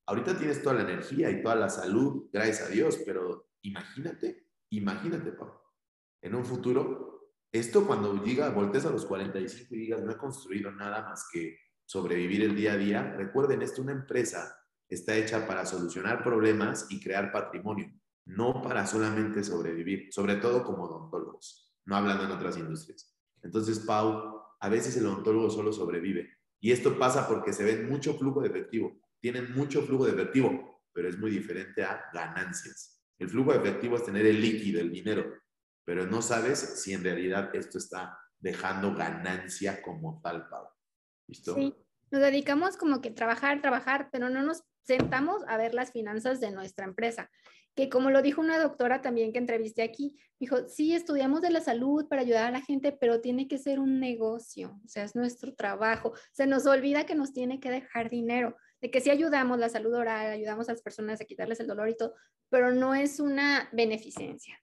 ahorita 0.10 0.38
tienes 0.38 0.62
toda 0.62 0.76
la 0.76 0.82
energía 0.82 1.30
y 1.30 1.42
toda 1.42 1.56
la 1.56 1.70
salud, 1.70 2.30
gracias 2.32 2.68
a 2.68 2.70
Dios, 2.70 3.00
pero 3.06 3.50
Imagínate, 3.62 4.48
imagínate, 4.70 5.32
Pablo, 5.34 5.62
en 6.22 6.36
un 6.36 6.46
futuro, 6.46 7.34
esto 7.52 7.86
cuando 7.86 8.14
diga, 8.14 8.50
voltees 8.50 8.86
a 8.86 8.92
los 8.92 9.06
45 9.06 9.76
y 9.76 9.80
digas, 9.80 10.02
no 10.02 10.12
he 10.12 10.18
construido 10.18 10.72
nada 10.72 11.02
más 11.02 11.28
que 11.32 11.58
sobrevivir 11.86 12.44
el 12.44 12.56
día 12.56 12.74
a 12.74 12.78
día, 12.78 13.14
recuerden 13.18 13.62
esto, 13.62 13.82
una 13.82 13.92
empresa 13.92 14.56
está 14.88 15.16
hecha 15.16 15.46
para 15.46 15.66
solucionar 15.66 16.24
problemas 16.24 16.88
y 16.90 17.02
crear 17.02 17.32
patrimonio, 17.32 17.92
no 18.26 18.62
para 18.62 18.86
solamente 18.86 19.44
sobrevivir, 19.44 20.12
sobre 20.12 20.36
todo 20.36 20.64
como 20.64 20.84
odontólogos, 20.84 21.74
no 21.86 21.96
hablando 21.96 22.26
en 22.26 22.32
otras 22.32 22.58
industrias. 22.58 23.16
Entonces, 23.42 23.80
Pau, 23.80 24.42
a 24.60 24.70
veces 24.70 24.96
el 24.98 25.06
odontólogo 25.06 25.50
solo 25.50 25.72
sobrevive. 25.72 26.30
Y 26.60 26.72
esto 26.72 26.98
pasa 27.00 27.28
porque 27.28 27.54
se 27.54 27.64
ven 27.64 27.90
mucho 27.90 28.14
flujo 28.16 28.42
de 28.42 28.50
efectivo, 28.50 29.00
tienen 29.20 29.54
mucho 29.54 29.82
flujo 29.82 30.06
de 30.06 30.14
efectivo, 30.14 30.84
pero 30.94 31.10
es 31.10 31.18
muy 31.18 31.32
diferente 31.32 31.84
a 31.84 32.10
ganancias. 32.14 33.02
El 33.18 33.30
flujo 33.30 33.54
efectivo 33.54 33.98
es 33.98 34.06
tener 34.06 34.26
el 34.26 34.42
líquido, 34.42 34.80
el 34.80 34.92
dinero, 34.92 35.34
pero 35.86 36.06
no 36.06 36.22
sabes 36.22 36.60
si 36.60 36.94
en 36.94 37.04
realidad 37.04 37.54
esto 37.54 37.78
está 37.78 38.18
dejando 38.40 38.96
ganancia 38.96 39.82
como 39.82 40.22
tal, 40.22 40.48
Pau. 40.48 40.68
¿Listo? 41.28 41.56
Sí, 41.56 41.76
nos 42.12 42.22
dedicamos 42.22 42.78
como 42.78 43.02
que 43.02 43.12
trabajar, 43.12 43.62
trabajar, 43.62 44.10
pero 44.12 44.30
no 44.30 44.42
nos 44.42 44.64
sentamos 44.84 45.44
a 45.48 45.58
ver 45.58 45.74
las 45.74 45.92
finanzas 45.92 46.40
de 46.40 46.52
nuestra 46.52 46.86
empresa. 46.86 47.30
Que 47.76 47.90
como 47.90 48.10
lo 48.10 48.22
dijo 48.22 48.42
una 48.42 48.58
doctora 48.58 49.02
también 49.02 49.32
que 49.32 49.38
entrevisté 49.38 49.84
aquí, 49.84 50.18
dijo, 50.40 50.68
sí, 50.68 50.96
estudiamos 50.96 51.42
de 51.42 51.52
la 51.52 51.62
salud 51.62 52.08
para 52.08 52.24
ayudar 52.24 52.46
a 52.46 52.52
la 52.52 52.62
gente, 52.62 52.92
pero 52.92 53.22
tiene 53.22 53.48
que 53.48 53.58
ser 53.58 53.80
un 53.80 54.00
negocio, 54.00 54.80
o 54.84 54.88
sea, 54.88 55.04
es 55.04 55.16
nuestro 55.16 55.54
trabajo. 55.54 56.14
Se 56.32 56.48
nos 56.48 56.66
olvida 56.66 57.06
que 57.06 57.16
nos 57.16 57.32
tiene 57.32 57.60
que 57.60 57.70
dejar 57.70 58.10
dinero, 58.10 58.58
de 58.82 58.92
que 58.92 59.02
sí 59.02 59.10
ayudamos 59.10 59.60
la 59.60 59.70
salud 59.70 59.94
oral, 59.94 60.32
ayudamos 60.32 60.70
a 60.70 60.74
las 60.74 60.82
personas 60.82 61.22
a 61.22 61.26
quitarles 61.26 61.60
el 61.60 61.68
dolor 61.68 61.90
y 61.90 61.98
todo, 61.98 62.14
pero 62.50 62.72
no 62.74 62.96
es 62.96 63.20
una 63.20 63.70
beneficencia. 63.72 64.62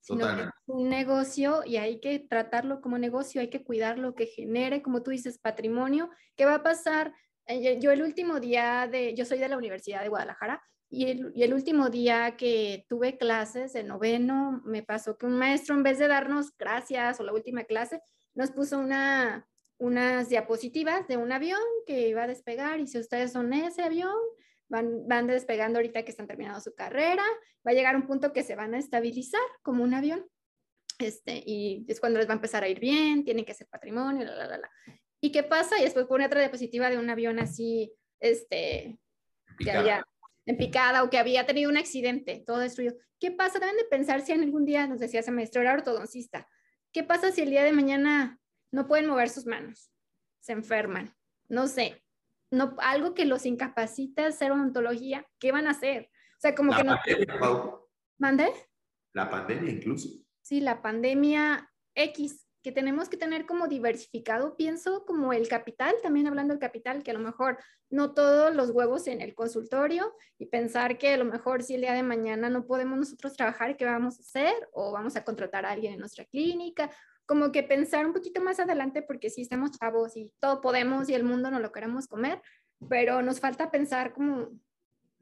Sino 0.00 0.34
que 0.34 0.42
es 0.42 0.48
un 0.66 0.88
negocio 0.88 1.62
y 1.64 1.76
hay 1.76 2.00
que 2.00 2.18
tratarlo 2.18 2.80
como 2.80 2.98
negocio, 2.98 3.40
hay 3.40 3.50
que 3.50 3.62
cuidarlo, 3.62 4.16
que 4.16 4.26
genere, 4.26 4.82
como 4.82 5.02
tú 5.04 5.12
dices, 5.12 5.38
patrimonio. 5.38 6.10
¿Qué 6.34 6.44
va 6.44 6.56
a 6.56 6.62
pasar 6.64 7.14
eh, 7.46 7.78
yo 7.80 7.90
el 7.90 8.02
último 8.02 8.40
día 8.40 8.88
de, 8.90 9.14
yo 9.14 9.24
soy 9.24 9.38
de 9.38 9.48
la 9.48 9.56
Universidad 9.56 10.02
de 10.02 10.08
Guadalajara, 10.08 10.62
y 10.88 11.06
el, 11.06 11.32
y 11.34 11.42
el, 11.42 11.54
último 11.54 11.88
día 11.88 12.36
que 12.36 12.84
tuve 12.88 13.16
clases 13.16 13.72
de 13.72 13.82
noveno, 13.82 14.60
me 14.64 14.82
pasó 14.82 15.16
que 15.16 15.24
un 15.26 15.38
maestro, 15.38 15.74
en 15.74 15.82
vez 15.82 15.98
de 15.98 16.06
darnos 16.06 16.54
gracias 16.58 17.18
o 17.18 17.24
la 17.24 17.32
última 17.32 17.64
clase, 17.64 18.02
nos 18.34 18.50
puso 18.50 18.78
una, 18.78 19.48
unas 19.82 20.28
diapositivas 20.28 21.08
de 21.08 21.16
un 21.16 21.32
avión 21.32 21.60
que 21.86 22.08
iba 22.08 22.22
a 22.22 22.28
despegar 22.28 22.78
y 22.78 22.86
si 22.86 22.98
ustedes 22.98 23.32
son 23.32 23.52
ese 23.52 23.82
avión, 23.82 24.14
van, 24.68 25.08
van 25.08 25.26
despegando 25.26 25.80
ahorita 25.80 26.04
que 26.04 26.12
están 26.12 26.28
terminando 26.28 26.60
su 26.60 26.72
carrera, 26.72 27.24
va 27.66 27.72
a 27.72 27.74
llegar 27.74 27.96
un 27.96 28.06
punto 28.06 28.32
que 28.32 28.44
se 28.44 28.54
van 28.54 28.74
a 28.74 28.78
estabilizar 28.78 29.40
como 29.62 29.82
un 29.82 29.92
avión. 29.92 30.24
Este, 31.00 31.42
y 31.44 31.84
es 31.88 31.98
cuando 31.98 32.20
les 32.20 32.28
va 32.28 32.34
a 32.34 32.36
empezar 32.36 32.62
a 32.62 32.68
ir 32.68 32.78
bien, 32.78 33.24
tienen 33.24 33.44
que 33.44 33.54
ser 33.54 33.66
patrimonio, 33.66 34.24
la, 34.24 34.36
la, 34.36 34.46
la, 34.46 34.58
la. 34.58 34.70
¿Y 35.20 35.32
qué 35.32 35.42
pasa? 35.42 35.76
Y 35.80 35.82
después 35.82 36.06
pone 36.06 36.26
otra 36.26 36.38
diapositiva 36.38 36.88
de 36.88 36.98
un 36.98 37.10
avión 37.10 37.40
así, 37.40 37.92
este, 38.20 39.00
que 39.58 39.72
había 39.72 40.06
en 40.46 40.56
picada 40.58 41.02
o 41.02 41.10
que 41.10 41.18
había 41.18 41.44
tenido 41.44 41.68
un 41.68 41.76
accidente, 41.76 42.44
todo 42.46 42.58
destruido. 42.58 42.94
¿Qué 43.18 43.32
pasa? 43.32 43.58
Deben 43.58 43.76
de 43.76 43.84
pensar 43.84 44.20
si 44.20 44.30
en 44.30 44.44
algún 44.44 44.64
día, 44.64 44.86
nos 44.86 45.00
decía 45.00 45.20
ese 45.20 45.32
maestro, 45.32 45.60
era 45.60 45.72
ortodoncista, 45.72 46.48
¿qué 46.92 47.02
pasa 47.02 47.32
si 47.32 47.40
el 47.40 47.50
día 47.50 47.64
de 47.64 47.72
mañana 47.72 48.38
no 48.72 48.88
pueden 48.88 49.06
mover 49.06 49.28
sus 49.28 49.46
manos? 49.46 49.92
Se 50.40 50.52
enferman, 50.52 51.14
no 51.48 51.68
sé, 51.68 52.02
no, 52.52 52.76
algo 52.78 53.14
que 53.14 53.24
los 53.24 53.46
incapacita 53.46 54.26
hacer 54.26 54.52
odontología, 54.52 55.26
¿qué 55.38 55.52
van 55.52 55.66
a 55.66 55.70
hacer? 55.70 56.10
O 56.36 56.40
sea, 56.40 56.54
como 56.54 56.72
la 56.72 56.78
que 56.78 56.84
pandemia, 56.84 57.34
no... 57.34 57.40
Pau. 57.40 57.88
¿Mande? 58.18 58.52
La 59.14 59.30
pandemia 59.30 59.72
incluso. 59.72 60.08
Sí, 60.42 60.60
la 60.60 60.82
pandemia 60.82 61.70
X, 61.94 62.46
que 62.62 62.72
tenemos 62.72 63.08
que 63.08 63.16
tener 63.16 63.46
como 63.46 63.68
diversificado, 63.68 64.56
pienso, 64.56 65.04
como 65.06 65.32
el 65.32 65.48
capital, 65.48 65.94
también 66.02 66.26
hablando 66.26 66.52
del 66.52 66.60
capital, 66.60 67.02
que 67.02 67.10
a 67.10 67.14
lo 67.14 67.20
mejor 67.20 67.58
no 67.88 68.12
todos 68.12 68.54
los 68.54 68.70
huevos 68.70 69.06
en 69.06 69.20
el 69.20 69.34
consultorio 69.34 70.14
y 70.38 70.46
pensar 70.46 70.98
que 70.98 71.14
a 71.14 71.16
lo 71.16 71.24
mejor 71.24 71.62
si 71.62 71.74
el 71.74 71.80
día 71.80 71.94
de 71.94 72.02
mañana 72.02 72.50
no 72.50 72.66
podemos 72.66 72.98
nosotros 72.98 73.34
trabajar, 73.34 73.76
¿qué 73.76 73.84
vamos 73.84 74.18
a 74.18 74.22
hacer? 74.22 74.54
O 74.72 74.92
vamos 74.92 75.16
a 75.16 75.24
contratar 75.24 75.64
a 75.64 75.70
alguien 75.70 75.94
en 75.94 76.00
nuestra 76.00 76.24
clínica, 76.24 76.90
como 77.26 77.52
que 77.52 77.62
pensar 77.62 78.06
un 78.06 78.12
poquito 78.12 78.40
más 78.42 78.60
adelante 78.60 79.02
porque 79.02 79.30
sí 79.30 79.42
estamos 79.42 79.70
chavos 79.78 80.16
y 80.16 80.30
todo 80.40 80.60
podemos 80.60 81.08
y 81.08 81.14
el 81.14 81.24
mundo 81.24 81.50
no 81.50 81.60
lo 81.60 81.72
queremos 81.72 82.06
comer, 82.06 82.42
pero 82.88 83.22
nos 83.22 83.40
falta 83.40 83.70
pensar 83.70 84.12
como 84.12 84.50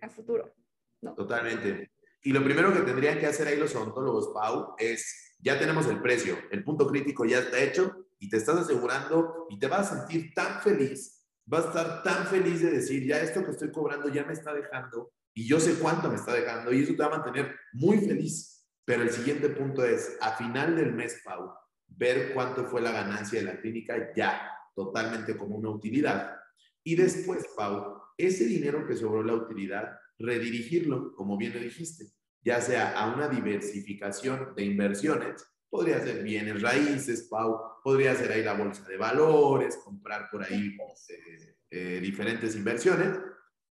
a 0.00 0.08
futuro. 0.08 0.54
¿no? 1.02 1.14
Totalmente. 1.14 1.90
Y 2.22 2.32
lo 2.32 2.44
primero 2.44 2.72
que 2.72 2.80
tendrían 2.80 3.18
que 3.18 3.26
hacer 3.26 3.48
ahí 3.48 3.56
los 3.56 3.74
odontólogos, 3.74 4.30
Pau, 4.34 4.74
es 4.78 5.36
ya 5.38 5.58
tenemos 5.58 5.86
el 5.86 6.00
precio, 6.02 6.36
el 6.50 6.62
punto 6.64 6.86
crítico 6.86 7.24
ya 7.24 7.38
está 7.38 7.62
hecho 7.62 8.06
y 8.18 8.28
te 8.28 8.36
estás 8.36 8.58
asegurando 8.58 9.46
y 9.48 9.58
te 9.58 9.68
vas 9.68 9.90
a 9.90 9.98
sentir 10.00 10.34
tan 10.34 10.60
feliz, 10.60 11.26
vas 11.46 11.64
a 11.64 11.68
estar 11.68 12.02
tan 12.02 12.26
feliz 12.26 12.60
de 12.60 12.70
decir, 12.70 13.06
ya 13.06 13.20
esto 13.20 13.42
que 13.44 13.52
estoy 13.52 13.72
cobrando 13.72 14.08
ya 14.08 14.24
me 14.24 14.34
está 14.34 14.52
dejando 14.52 15.12
y 15.32 15.48
yo 15.48 15.58
sé 15.58 15.74
cuánto 15.74 16.10
me 16.10 16.16
está 16.16 16.34
dejando 16.34 16.72
y 16.72 16.82
eso 16.82 16.92
te 16.92 17.02
va 17.02 17.06
a 17.06 17.18
mantener 17.18 17.56
muy 17.72 17.98
feliz. 17.98 18.66
Pero 18.84 19.02
el 19.02 19.10
siguiente 19.10 19.48
punto 19.50 19.84
es, 19.84 20.18
a 20.20 20.32
final 20.32 20.76
del 20.76 20.92
mes, 20.92 21.22
Pau, 21.24 21.52
ver 21.96 22.32
cuánto 22.32 22.64
fue 22.64 22.80
la 22.80 22.92
ganancia 22.92 23.40
de 23.40 23.46
la 23.46 23.60
clínica 23.60 24.12
ya, 24.14 24.50
totalmente 24.74 25.36
como 25.36 25.56
una 25.56 25.70
utilidad. 25.70 26.36
Y 26.82 26.96
después, 26.96 27.46
Pau, 27.56 28.00
ese 28.16 28.46
dinero 28.46 28.86
que 28.86 28.96
sobró 28.96 29.22
la 29.22 29.34
utilidad, 29.34 29.98
redirigirlo, 30.18 31.14
como 31.14 31.36
bien 31.36 31.54
lo 31.54 31.60
dijiste, 31.60 32.06
ya 32.42 32.60
sea 32.60 32.98
a 32.98 33.14
una 33.14 33.28
diversificación 33.28 34.54
de 34.54 34.64
inversiones, 34.64 35.44
podría 35.68 36.00
ser 36.00 36.22
bienes 36.22 36.62
raíces, 36.62 37.28
Pau, 37.30 37.58
podría 37.82 38.14
ser 38.14 38.32
ahí 38.32 38.42
la 38.42 38.54
bolsa 38.54 38.86
de 38.88 38.96
valores, 38.96 39.76
comprar 39.84 40.28
por 40.30 40.42
ahí 40.42 40.76
eh, 41.08 41.56
eh, 41.70 42.00
diferentes 42.00 42.56
inversiones 42.56 43.18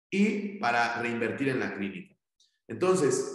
y 0.09 0.59
para 0.59 1.01
reinvertir 1.01 1.49
en 1.49 1.59
la 1.59 1.73
clínica. 1.73 2.15
Entonces, 2.67 3.33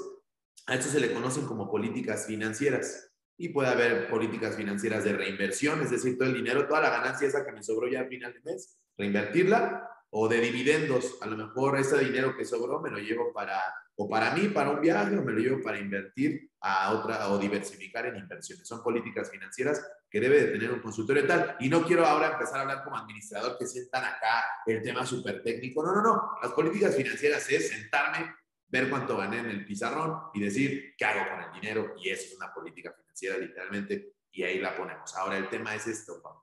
a 0.67 0.75
esto 0.75 0.89
se 0.89 1.01
le 1.01 1.13
conocen 1.13 1.47
como 1.47 1.71
políticas 1.71 2.27
financieras 2.27 3.12
y 3.37 3.49
puede 3.49 3.69
haber 3.69 4.09
políticas 4.09 4.57
financieras 4.57 5.05
de 5.05 5.15
reinversión, 5.15 5.83
es 5.83 5.91
decir, 5.91 6.17
todo 6.17 6.29
el 6.29 6.35
dinero, 6.35 6.67
toda 6.67 6.81
la 6.81 6.91
ganancia 6.91 7.29
esa 7.29 7.45
que 7.45 7.53
me 7.53 7.63
sobró 7.63 7.89
ya 7.89 8.01
al 8.01 8.09
final 8.09 8.33
del 8.33 8.43
mes, 8.45 8.79
reinvertirla 8.97 9.89
o 10.11 10.29
de 10.29 10.41
dividendos, 10.41 11.17
a 11.23 11.27
lo 11.27 11.37
mejor 11.37 11.79
ese 11.79 11.99
dinero 11.99 12.37
que 12.37 12.45
sobró 12.45 12.81
me 12.81 12.91
lo 12.91 12.99
llevo 12.99 13.33
para 13.33 13.59
o 13.97 14.09
para 14.09 14.35
mí, 14.35 14.49
para 14.49 14.71
un 14.71 14.81
viaje, 14.81 15.17
o 15.17 15.23
me 15.23 15.33
lo 15.33 15.39
llevo 15.39 15.63
para 15.63 15.79
invertir 15.79 16.51
a 16.61 16.93
otra 16.93 17.29
o 17.29 17.39
diversificar 17.39 18.07
en 18.07 18.17
inversiones. 18.17 18.67
Son 18.67 18.83
políticas 18.83 19.31
financieras 19.31 19.87
que 20.11 20.21
debe 20.21 20.41
de 20.41 20.53
tener 20.53 20.73
un 20.73 20.81
consultorio 20.81 21.27
tal. 21.27 21.57
Y 21.61 21.69
no 21.69 21.85
quiero 21.85 22.07
ahora 22.07 22.33
empezar 22.33 22.59
a 22.59 22.63
hablar 22.63 22.85
como 22.85 22.97
administrador 22.97 23.57
que 23.59 23.67
sientan 23.67 24.05
acá 24.05 24.45
el 24.67 24.83
tema 24.83 25.05
súper 25.05 25.43
técnico. 25.43 25.85
No, 25.85 25.95
no, 25.95 26.03
no. 26.03 26.33
Las 26.43 26.53
políticas 26.53 26.97
financieras 26.97 27.49
es 27.51 27.69
sentarme, 27.69 28.35
ver 28.69 28.89
cuánto 28.89 29.17
gané 29.17 29.41
en 29.41 29.51
el 29.51 29.67
pizarrón 29.67 30.19
y 30.35 30.41
decir 30.41 30.95
qué 30.97 31.05
hago 31.05 31.31
con 31.31 31.43
el 31.43 31.61
dinero. 31.61 31.95
Y 32.03 32.09
eso 32.09 32.27
es 32.27 32.37
una 32.37 32.53
política 32.53 32.91
financiera 32.91 33.02
literalmente. 33.21 34.15
Y 34.31 34.43
ahí 34.43 34.59
la 34.59 34.75
ponemos. 34.77 35.15
Ahora 35.17 35.37
el 35.37 35.49
tema 35.49 35.75
es 35.75 35.87
esto, 35.87 36.23
Pablo. 36.23 36.43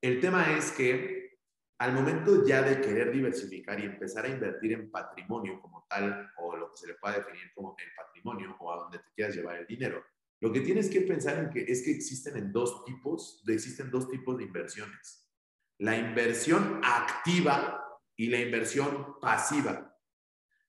El 0.00 0.20
tema 0.20 0.56
es 0.56 0.70
que 0.72 1.40
al 1.78 1.92
momento 1.92 2.46
ya 2.46 2.62
de 2.62 2.80
querer 2.80 3.12
diversificar 3.12 3.78
y 3.80 3.84
empezar 3.84 4.24
a 4.24 4.28
invertir 4.28 4.72
en 4.72 4.90
patrimonio 4.90 5.60
como 5.60 5.86
tal, 5.88 6.30
o 6.38 6.56
lo 6.56 6.70
que 6.70 6.76
se 6.76 6.86
le 6.86 6.94
puede 6.94 7.18
definir 7.18 7.52
como 7.54 7.76
el 7.78 7.88
patrimonio, 7.94 8.56
o 8.60 8.72
a 8.72 8.76
donde 8.76 8.98
te 8.98 9.10
quieras 9.14 9.34
llevar 9.34 9.56
el 9.56 9.66
dinero, 9.66 10.02
lo 10.40 10.52
que 10.52 10.60
tienes 10.60 10.90
que 10.90 11.00
pensar 11.02 11.50
es 11.54 11.82
que 11.82 11.90
existen 11.90 12.36
en 12.36 12.52
dos 12.52 12.84
tipos, 12.84 13.42
existen 13.46 13.90
dos 13.90 14.08
tipos 14.08 14.36
de 14.38 14.44
inversiones. 14.44 15.30
La 15.78 15.96
inversión 15.96 16.80
activa 16.82 17.82
y 18.16 18.28
la 18.28 18.40
inversión 18.40 19.18
pasiva. 19.20 19.94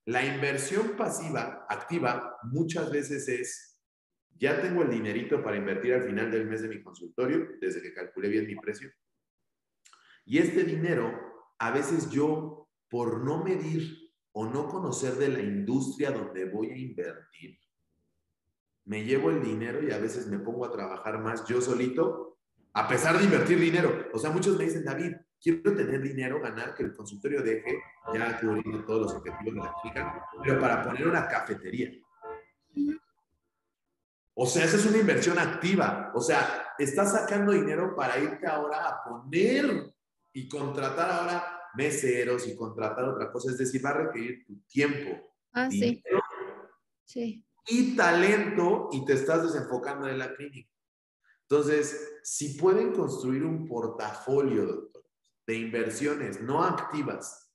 La 0.05 0.25
inversión 0.25 0.95
pasiva, 0.97 1.65
activa, 1.69 2.37
muchas 2.43 2.89
veces 2.91 3.27
es, 3.27 3.66
ya 4.37 4.61
tengo 4.61 4.83
el 4.83 4.89
dinerito 4.89 5.43
para 5.43 5.57
invertir 5.57 5.93
al 5.93 6.03
final 6.03 6.31
del 6.31 6.45
mes 6.45 6.61
de 6.61 6.69
mi 6.69 6.81
consultorio, 6.81 7.47
desde 7.59 7.81
que 7.81 7.93
calculé 7.93 8.29
bien 8.29 8.47
mi 8.47 8.55
precio, 8.55 8.91
y 10.25 10.39
este 10.39 10.65
dinero, 10.65 11.17
a 11.57 11.71
veces 11.71 12.09
yo, 12.09 12.67
por 12.89 13.23
no 13.23 13.43
medir 13.43 14.11
o 14.33 14.45
no 14.45 14.67
conocer 14.67 15.13
de 15.13 15.29
la 15.29 15.39
industria 15.39 16.11
donde 16.11 16.45
voy 16.45 16.69
a 16.69 16.77
invertir, 16.77 17.57
me 18.83 19.05
llevo 19.05 19.29
el 19.29 19.41
dinero 19.41 19.81
y 19.81 19.91
a 19.91 19.97
veces 19.97 20.27
me 20.27 20.39
pongo 20.39 20.65
a 20.65 20.71
trabajar 20.71 21.19
más 21.19 21.45
yo 21.47 21.61
solito, 21.61 22.37
a 22.73 22.87
pesar 22.87 23.17
de 23.17 23.23
invertir 23.23 23.57
dinero. 23.57 24.09
O 24.13 24.19
sea, 24.19 24.29
muchos 24.29 24.57
me 24.57 24.65
dicen, 24.65 24.83
David, 24.83 25.13
quiero 25.41 25.73
tener 25.73 26.01
dinero, 26.01 26.41
ganar, 26.41 26.75
que 26.75 26.83
el 26.83 26.93
consultorio 26.93 27.41
deje 27.41 27.79
ya 28.13 28.37
cubrir 28.39 28.85
todos 28.85 29.01
los 29.03 29.15
objetivos 29.15 29.53
de 29.53 29.59
la 29.61 29.75
chica, 29.81 30.25
pero 30.43 30.59
para 30.59 30.83
poner 30.83 31.07
una 31.07 31.27
cafetería. 31.27 31.91
O 34.39 34.45
sea, 34.45 34.65
esa 34.65 34.77
es 34.77 34.85
una 34.85 34.99
inversión 34.99 35.39
activa. 35.39 36.11
O 36.13 36.21
sea, 36.21 36.67
estás 36.77 37.11
sacando 37.11 37.53
dinero 37.53 37.95
para 37.95 38.19
irte 38.19 38.45
ahora 38.45 38.87
a 38.87 39.03
poner 39.03 39.91
y 40.31 40.47
contratar 40.47 41.09
ahora 41.09 41.71
meseros 41.73 42.47
y 42.47 42.55
contratar 42.55 43.05
otra 43.05 43.31
cosa, 43.31 43.49
es 43.49 43.57
decir, 43.57 43.83
va 43.83 43.89
a 43.89 43.93
requerir 43.93 44.45
tu 44.45 44.59
tiempo. 44.67 45.33
Ah, 45.53 45.71
sí. 45.71 46.03
Sí. 47.03 47.43
Y 47.67 47.95
talento 47.95 48.89
y 48.91 49.03
te 49.05 49.13
estás 49.13 49.41
desenfocando 49.41 50.07
en 50.07 50.19
la 50.19 50.35
clínica. 50.35 50.69
Entonces, 51.49 52.19
si 52.21 52.59
pueden 52.59 52.93
construir 52.93 53.43
un 53.43 53.67
portafolio, 53.67 54.67
doctor, 54.67 55.03
de 55.47 55.55
inversiones 55.55 56.41
no 56.41 56.63
activas, 56.63 57.51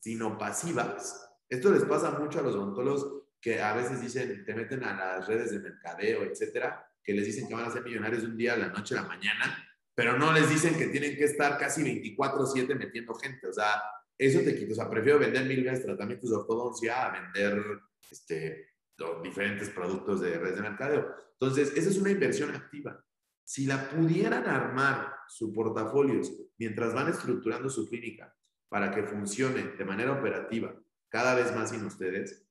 sino 0.00 0.38
pasivas, 0.38 1.28
esto 1.48 1.72
les 1.72 1.84
pasa 1.84 2.12
mucho 2.12 2.38
a 2.38 2.42
los 2.42 2.54
odontólogos 2.54 3.21
que 3.42 3.60
a 3.60 3.74
veces 3.74 4.00
dicen, 4.00 4.44
te 4.46 4.54
meten 4.54 4.84
a 4.84 4.96
las 4.96 5.26
redes 5.26 5.50
de 5.50 5.58
mercadeo, 5.58 6.22
etcétera, 6.22 6.88
que 7.04 7.12
les 7.12 7.26
dicen 7.26 7.46
que 7.46 7.54
van 7.54 7.66
a 7.66 7.70
ser 7.70 7.82
millonarios 7.82 8.22
un 8.22 8.36
día 8.38 8.54
a 8.54 8.56
la 8.56 8.68
noche 8.68 8.96
a 8.96 9.02
la 9.02 9.08
mañana 9.08 9.68
pero 9.94 10.18
no 10.18 10.32
les 10.32 10.48
dicen 10.48 10.76
que 10.76 10.88
tienen 10.88 11.16
que 11.16 11.24
estar 11.24 11.58
casi 11.58 11.82
24/7 11.82 12.74
metiendo 12.74 13.14
gente. 13.14 13.46
O 13.48 13.52
sea, 13.52 13.82
eso 14.16 14.40
te 14.40 14.56
quita. 14.56 14.72
O 14.72 14.76
sea, 14.76 14.90
prefiero 14.90 15.18
vender 15.18 15.46
mil 15.46 15.62
veces 15.64 15.84
tratamientos 15.84 16.30
de 16.30 16.36
ortodoncia 16.36 17.06
a 17.06 17.20
vender 17.20 17.62
este, 18.10 18.70
los 18.96 19.22
diferentes 19.22 19.70
productos 19.70 20.20
de 20.20 20.38
redes 20.38 20.56
de 20.56 20.62
mercadeo. 20.62 21.14
Entonces, 21.32 21.72
esa 21.76 21.90
es 21.90 21.98
una 21.98 22.10
inversión 22.10 22.54
activa. 22.54 23.04
Si 23.44 23.66
la 23.66 23.90
pudieran 23.90 24.46
armar 24.46 25.14
su 25.28 25.52
portafolios 25.52 26.32
mientras 26.58 26.94
van 26.94 27.08
estructurando 27.08 27.68
su 27.68 27.88
clínica 27.88 28.34
para 28.68 28.90
que 28.90 29.02
funcione 29.02 29.72
de 29.76 29.84
manera 29.84 30.12
operativa 30.12 30.74
cada 31.08 31.34
vez 31.34 31.54
más 31.54 31.70
sin 31.70 31.84
ustedes. 31.84 32.46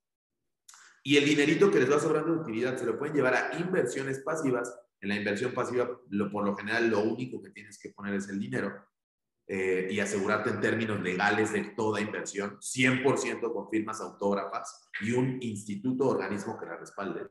Y 1.04 1.18
el 1.18 1.26
dinerito 1.26 1.72
que 1.72 1.80
les 1.80 1.91
va 1.91 1.99
sobrando 1.99 2.34
de 2.34 2.41
utilidad 2.41 2.78
se 2.78 2.86
lo 2.86 2.97
pueden 2.97 3.16
llevar 3.16 3.34
a 3.34 3.58
inversiones 3.58 4.20
pasivas. 4.20 4.74
En 4.99 5.10
la 5.10 5.16
inversión 5.16 5.54
pasiva, 5.54 5.89
lo, 6.10 6.32
por 6.32 6.45
lo 6.45 6.56
general, 6.56 6.89
lo 6.89 6.99
único 6.99 7.41
que 7.41 7.49
tienes 7.49 7.80
que 7.80 7.89
poner 7.89 8.14
es 8.14 8.30
el 8.30 8.39
dinero 8.39 8.86
eh, 9.47 9.89
y 9.91 9.99
asegurarte 9.99 10.52
en 10.52 10.62
términos 10.62 11.02
legales 11.02 11.52
de 11.52 11.74
toda 11.76 11.99
inversión, 11.99 12.58
100% 12.60 13.52
con 13.52 13.70
firmas 13.70 13.99
autógrafas 13.99 14.89
y 15.02 15.12
un 15.12 15.41
instituto 15.41 16.06
o 16.06 16.12
organismo 16.12 16.58
que 16.60 16.68
la 16.68 16.78
respalde. 16.78 17.28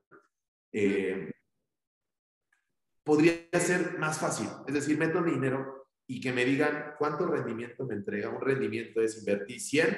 Eh, 0.73 1.31
podría 3.05 3.49
ser 3.59 3.99
más 3.99 4.19
fácil, 4.19 4.49
es 4.67 4.75
decir, 4.75 4.99
meto 4.99 5.21
mi 5.21 5.31
dinero 5.31 5.89
y 6.07 6.21
que 6.21 6.33
me 6.33 6.45
digan 6.45 6.95
cuánto 6.99 7.27
rendimiento 7.27 7.87
me 7.87 7.95
entrega. 7.95 8.29
Un 8.29 8.41
rendimiento 8.41 9.01
es 9.01 9.17
invertir 9.19 9.61
100, 9.61 9.97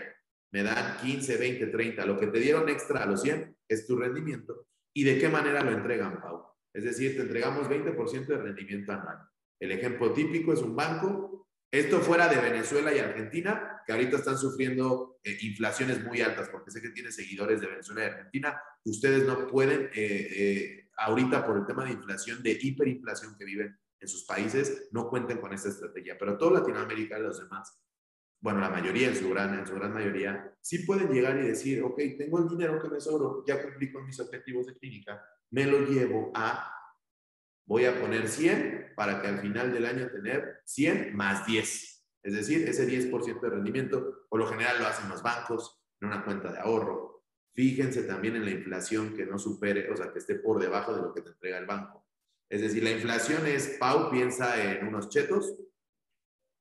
me 0.53 0.63
dan 0.63 0.99
15, 0.99 1.37
20, 1.37 1.67
30. 1.67 2.07
Lo 2.07 2.19
que 2.19 2.29
te 2.29 2.39
dieron 2.39 2.69
extra 2.69 3.03
a 3.03 3.07
los 3.07 3.23
100 3.23 3.57
es 3.69 3.87
tu 3.87 3.97
rendimiento. 3.97 4.67
¿Y 4.95 5.05
de 5.05 5.19
qué 5.19 5.29
manera 5.29 5.65
lo 5.65 5.73
entregan, 5.73 6.21
Pau? 6.21 6.45
Es 6.73 6.85
decir, 6.85 7.17
te 7.17 7.23
entregamos 7.23 7.69
20% 7.69 8.27
de 8.27 8.37
rendimiento 8.37 8.93
anual. 8.93 9.19
El 9.59 9.73
ejemplo 9.73 10.13
típico 10.13 10.53
es 10.53 10.61
un 10.61 10.77
banco 10.77 11.43
esto 11.73 12.01
fuera 12.01 12.29
de 12.29 12.37
Venezuela 12.37 12.95
y 12.95 12.99
Argentina, 12.99 13.83
que 13.87 13.95
ahorita 13.95 14.19
están 14.19 14.37
sufriendo 14.37 15.19
eh, 15.25 15.39
inflaciones 15.41 16.05
muy 16.05 16.21
altas, 16.21 16.51
porque 16.51 16.71
sé 16.71 16.83
que 16.83 16.91
tiene 16.91 17.11
seguidores 17.11 17.63
de 17.63 17.67
Venezuela 17.67 18.03
y 18.03 18.09
Argentina. 18.09 18.61
Ustedes 18.85 19.27
no 19.27 19.47
pueden, 19.47 19.85
eh, 19.85 19.91
eh, 19.95 20.89
ahorita 20.99 21.47
por 21.47 21.57
el 21.57 21.65
tema 21.65 21.87
de 21.87 21.93
inflación, 21.93 22.43
de 22.43 22.59
hiperinflación 22.61 23.39
que 23.39 23.47
viven 23.47 23.75
en 23.99 24.07
sus 24.07 24.25
países, 24.25 24.91
no 24.93 25.09
cuenten 25.09 25.39
con 25.39 25.55
esta 25.55 25.71
estrategia. 25.71 26.19
Pero 26.19 26.37
toda 26.37 26.61
Latinoamérica 26.61 27.19
y 27.19 27.23
los 27.23 27.41
demás, 27.41 27.83
bueno, 28.43 28.61
la 28.61 28.69
mayoría, 28.69 29.09
en 29.09 29.17
su, 29.17 29.31
gran, 29.31 29.59
en 29.59 29.67
su 29.67 29.75
gran 29.75 29.95
mayoría, 29.95 30.55
sí 30.61 30.81
pueden 30.81 31.09
llegar 31.09 31.39
y 31.39 31.47
decir, 31.47 31.83
ok, 31.83 31.97
tengo 32.19 32.41
el 32.41 32.49
dinero 32.49 32.83
que 32.83 32.89
me 32.89 33.01
sobró, 33.01 33.45
ya 33.47 33.63
cumplí 33.63 33.91
con 33.91 34.05
mis 34.05 34.19
objetivos 34.21 34.67
de 34.67 34.77
clínica, 34.77 35.25
me 35.51 35.65
lo 35.65 35.87
llevo 35.87 36.31
a 36.35 36.69
voy 37.67 37.85
a 37.85 38.01
poner 38.01 38.29
100 38.29 38.93
para 38.97 39.23
que 39.23 39.29
al 39.29 39.39
final 39.39 39.73
del 39.73 39.87
año 39.87 40.11
tener 40.11 40.61
100 40.65 41.17
más 41.17 41.47
10. 41.47 42.05
Es 42.25 42.35
decir, 42.35 42.69
ese 42.69 42.87
10% 42.87 43.41
de 43.41 43.49
rendimiento, 43.49 44.27
por 44.29 44.41
lo 44.41 44.47
general 44.47 44.79
lo 44.79 44.87
hacen 44.87 45.09
los 45.09 45.23
bancos 45.23 45.81
en 46.01 46.09
una 46.09 46.25
cuenta 46.25 46.53
de 46.53 46.59
ahorro. 46.59 47.25
Fíjense 47.55 48.03
también 48.03 48.37
en 48.37 48.45
la 48.45 48.51
inflación 48.51 49.15
que 49.15 49.25
no 49.25 49.39
supere, 49.39 49.91
o 49.91 49.97
sea, 49.97 50.13
que 50.13 50.19
esté 50.19 50.35
por 50.35 50.61
debajo 50.61 50.95
de 50.95 51.03
lo 51.03 51.15
que 51.15 51.23
te 51.23 51.31
entrega 51.31 51.59
el 51.59 51.67
banco. 51.67 52.07
Es 52.49 52.61
decir, 52.61 52.83
la 52.83 52.91
inflación 52.91 53.47
es, 53.47 53.77
Pau 53.79 54.11
piensa 54.11 54.63
en 54.63 54.87
unos 54.87 55.09
chetos. 55.09 55.55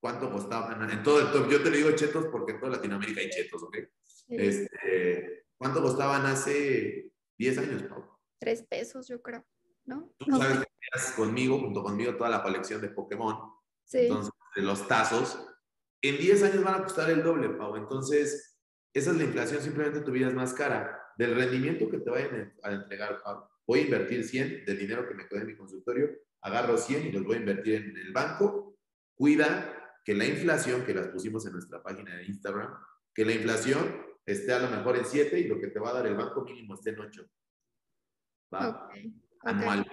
¿Cuánto 0.02 0.32
costaban? 0.32 0.90
En 0.90 1.04
todo 1.04 1.20
el 1.22 1.50
yo 1.50 1.62
te 1.62 1.70
lo 1.70 1.78
digo 1.78 1.92
chetos 1.92 2.26
porque 2.26 2.54
en 2.54 2.60
toda 2.60 2.74
Latinoamérica 2.74 3.22
hay 3.22 3.30
chetos, 3.30 3.62
¿ok? 3.62 3.78
Este, 4.30 5.46
¿Cuánto 5.58 5.82
costaban 5.82 6.26
hace 6.26 7.14
10 7.38 7.58
años, 7.60 7.84
Pau? 7.84 8.04
Tres 8.40 8.64
pesos, 8.64 9.08
yo 9.08 9.22
creo. 9.22 9.46
¿no? 9.86 10.14
Tú 10.18 10.26
sabes 10.32 10.60
que 10.60 10.66
tenías 10.66 11.12
conmigo, 11.16 11.60
junto 11.60 11.84
conmigo, 11.84 12.16
toda 12.16 12.30
la 12.30 12.42
colección 12.42 12.82
de 12.82 12.90
Pokémon. 12.90 13.38
Sí. 13.86 14.00
Entonces, 14.00 14.34
de 14.56 14.62
los 14.64 14.88
tazos. 14.88 15.48
En 16.02 16.18
10 16.18 16.44
años 16.44 16.64
van 16.64 16.82
a 16.82 16.84
costar 16.84 17.10
el 17.12 17.22
doble, 17.22 17.50
Pau. 17.50 17.76
Entonces, 17.76 18.60
esa 18.94 19.12
es 19.12 19.18
la 19.18 19.24
inflación, 19.24 19.62
simplemente 19.62 20.02
tu 20.02 20.12
vida 20.12 20.28
es 20.28 20.34
más 20.34 20.54
cara. 20.54 20.98
Del 21.18 21.36
rendimiento 21.36 21.90
que 21.90 22.00
te 22.00 22.10
vayan 22.10 22.54
a 22.64 22.72
entregar, 22.72 23.22
Pau, 23.22 23.48
voy 23.68 23.80
a 23.80 23.84
invertir 23.84 24.24
100 24.24 24.66
del 24.66 24.80
dinero 24.80 25.08
que 25.08 25.14
me 25.14 25.28
quedé 25.28 25.42
en 25.42 25.48
mi 25.48 25.56
consultorio, 25.56 26.10
agarro 26.42 26.78
100 26.78 27.08
y 27.08 27.12
los 27.12 27.24
voy 27.24 27.36
a 27.36 27.40
invertir 27.40 27.76
en 27.76 27.98
el 27.98 28.12
banco. 28.12 28.80
Cuida 29.14 29.81
que 30.04 30.16
la 30.16 30.26
inflación, 30.26 30.84
que 30.86 30.94
las 30.94 31.08
pusimos 31.08 31.46
en 31.46 31.54
nuestra 31.54 31.82
página 31.82 32.16
de 32.16 32.26
Instagram, 32.26 32.74
que 33.14 33.26
la 33.26 33.34
inflación 33.34 34.06
esté 34.26 34.54
a 34.54 34.60
lo 34.60 34.70
mejor 34.70 34.98
en 34.98 35.06
7 35.06 35.40
y 35.40 35.48
lo 35.48 35.60
que 35.60 35.68
te 35.68 35.80
va 35.80 35.90
a 35.90 35.94
dar 35.94 36.08
el 36.08 36.16
banco 36.16 36.44
mínimo 36.44 36.76
esté 36.76 36.92
en 36.92 37.00
8. 37.00 37.26
¿Va? 38.54 38.90
anual. 39.44 39.86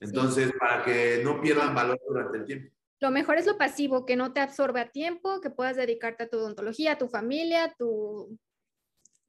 Entonces, 0.00 0.52
para 0.58 0.84
que 0.84 1.20
no 1.22 1.40
pierdan 1.40 1.74
valor 1.74 2.00
durante 2.06 2.38
el 2.38 2.44
tiempo. 2.44 2.74
Lo 3.00 3.10
mejor 3.10 3.36
es 3.36 3.46
lo 3.46 3.58
pasivo, 3.58 4.06
que 4.06 4.16
no 4.16 4.32
te 4.32 4.40
absorbe 4.40 4.80
a 4.80 4.90
tiempo, 4.90 5.40
que 5.40 5.50
puedas 5.50 5.76
dedicarte 5.76 6.24
a 6.24 6.28
tu 6.28 6.38
odontología, 6.38 6.92
a 6.92 6.98
tu 6.98 7.08
familia, 7.08 7.74
tu 7.78 8.38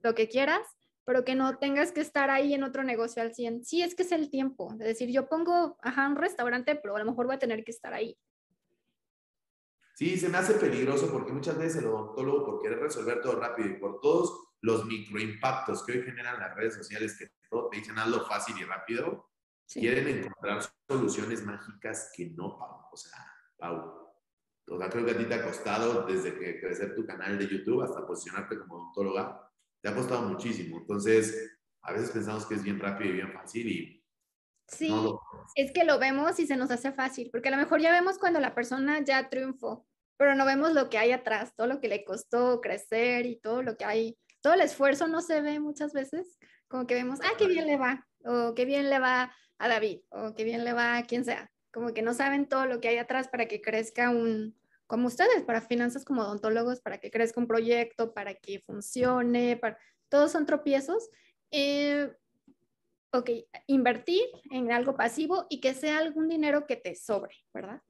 lo 0.02 0.16
que 0.16 0.30
quieras, 0.30 0.66
pero 1.06 1.26
que 1.26 1.36
no 1.36 1.58
tengas 1.58 1.92
que 1.92 2.02
estar 2.02 2.30
ahí 2.30 2.54
en 2.54 2.64
otro 2.64 2.84
negocio 2.84 3.22
al 3.22 3.34
100. 3.34 3.66
Sí, 3.66 3.82
es 3.82 3.96
que 3.96 4.04
es 4.04 4.12
el 4.12 4.30
tiempo. 4.30 4.72
Es 4.74 4.88
decir, 4.88 5.10
yo 5.10 5.28
pongo, 5.28 5.78
ajá, 5.82 6.08
un 6.08 6.16
restaurante, 6.16 6.76
pero 6.76 6.96
a 6.96 7.00
lo 7.00 7.06
mejor 7.06 7.26
voy 7.26 7.36
a 7.36 7.40
tener 7.40 7.64
que 7.64 7.72
estar 7.72 7.94
ahí. 7.94 8.18
Sí, 9.98 10.16
se 10.16 10.30
me 10.30 10.38
hace 10.38 10.54
peligroso 10.54 11.12
porque 11.12 11.32
muchas 11.32 11.58
veces 11.58 11.82
el 11.82 11.88
odontólogo, 11.88 12.46
por 12.46 12.62
querer 12.62 12.78
resolver 12.78 13.20
todo 13.20 13.40
rápido 13.40 13.68
y 13.68 13.80
por 13.80 14.00
todos 14.00 14.54
los 14.62 14.86
microimpactos 14.86 15.84
que 15.84 15.94
hoy 15.94 16.04
generan 16.04 16.40
las 16.40 16.56
redes 16.56 16.76
sociales, 16.76 17.18
que 17.18 17.32
todo 17.50 17.68
te 17.68 17.78
dicen 17.78 17.98
hazlo 17.98 18.24
fácil 18.28 18.56
y 18.60 18.64
rápido, 18.64 19.32
quieren 19.68 20.08
encontrar 20.08 20.62
soluciones 20.88 21.44
mágicas 21.44 22.12
que 22.16 22.30
no, 22.30 22.60
Pau. 22.60 22.90
O 22.92 22.96
sea, 22.96 23.26
Pau. 23.58 24.14
O 24.68 24.78
sea, 24.78 24.88
creo 24.88 25.04
que 25.04 25.12
a 25.14 25.18
ti 25.18 25.26
te 25.26 25.34
ha 25.34 25.44
costado 25.44 26.06
desde 26.06 26.38
que 26.38 26.60
crecer 26.60 26.94
tu 26.94 27.04
canal 27.04 27.40
de 27.40 27.48
YouTube 27.48 27.82
hasta 27.82 28.06
posicionarte 28.06 28.60
como 28.60 28.76
odontóloga, 28.76 29.52
te 29.82 29.90
ha 29.90 29.96
costado 29.96 30.22
muchísimo. 30.30 30.78
Entonces, 30.78 31.58
a 31.82 31.94
veces 31.94 32.12
pensamos 32.12 32.46
que 32.46 32.54
es 32.54 32.62
bien 32.62 32.80
rápido 32.80 33.10
y 33.10 33.14
bien 33.14 33.34
fácil 33.34 33.68
y 33.68 33.97
Sí, 34.68 34.94
es 35.56 35.72
que 35.72 35.86
lo 35.86 35.98
vemos 35.98 36.40
y 36.40 36.48
se 36.48 36.58
nos 36.58 36.72
hace 36.72 36.92
fácil, 36.92 37.30
porque 37.32 37.48
a 37.48 37.52
lo 37.52 37.58
mejor 37.58 37.80
ya 37.80 37.92
vemos 37.92 38.18
cuando 38.18 38.40
la 38.40 38.54
persona 38.54 39.00
ya 39.04 39.30
triunfó, 39.30 39.86
pero 40.18 40.36
no 40.36 40.46
vemos 40.46 40.74
lo 40.74 40.90
que 40.90 40.98
hay 40.98 41.12
atrás, 41.12 41.56
todo 41.56 41.68
lo 41.68 41.80
que 41.80 41.88
le 41.88 42.04
costó 42.04 42.60
crecer 42.60 43.26
y 43.26 43.40
todo 43.40 43.64
lo 43.64 43.78
que 43.78 43.86
hay, 43.86 44.18
todo 44.42 44.56
el 44.56 44.62
esfuerzo 44.62 45.08
no 45.08 45.22
se 45.22 45.42
ve 45.42 45.60
muchas 45.60 45.94
veces, 45.94 46.38
como 46.68 46.86
que 46.86 46.96
vemos, 46.96 47.20
ah, 47.24 47.32
qué 47.38 47.48
bien 47.48 47.66
le 47.66 47.78
va, 47.78 48.06
o 48.26 48.54
qué 48.56 48.66
bien 48.66 48.90
le 48.90 49.00
va 49.00 49.32
a 49.58 49.68
David 49.68 50.02
o 50.10 50.36
qué 50.36 50.44
bien 50.44 50.64
le 50.64 50.74
va 50.74 50.98
a 50.98 51.04
quien 51.04 51.26
sea. 51.26 51.52
Como 51.72 51.94
que 51.94 52.02
no 52.02 52.14
saben 52.14 52.48
todo 52.48 52.66
lo 52.66 52.80
que 52.80 52.90
hay 52.90 52.98
atrás 52.98 53.28
para 53.28 53.48
que 53.48 53.62
crezca 53.62 54.10
un, 54.10 54.56
como 54.88 55.08
ustedes, 55.08 55.44
para 55.44 55.62
finanzas 55.62 56.06
como 56.06 56.22
odontólogos, 56.22 56.82
para 56.82 56.98
que 56.98 57.12
crezca 57.12 57.40
un 57.40 57.48
proyecto, 57.48 58.14
para 58.14 58.34
que 58.34 58.60
funcione, 58.66 59.58
para, 59.58 59.78
todos 60.10 60.32
son 60.32 60.46
tropiezos. 60.46 61.10
Eh, 61.52 62.12
ok, 63.18 63.30
invertir 63.68 64.24
en 64.52 64.72
algo 64.72 64.96
pasivo 64.96 65.48
y 65.50 65.60
que 65.60 65.74
sea 65.74 66.00
algún 66.00 66.28
dinero 66.28 66.66
que 66.68 66.76
te 66.76 66.96
sobre, 66.96 67.36
¿verdad? 67.54 67.82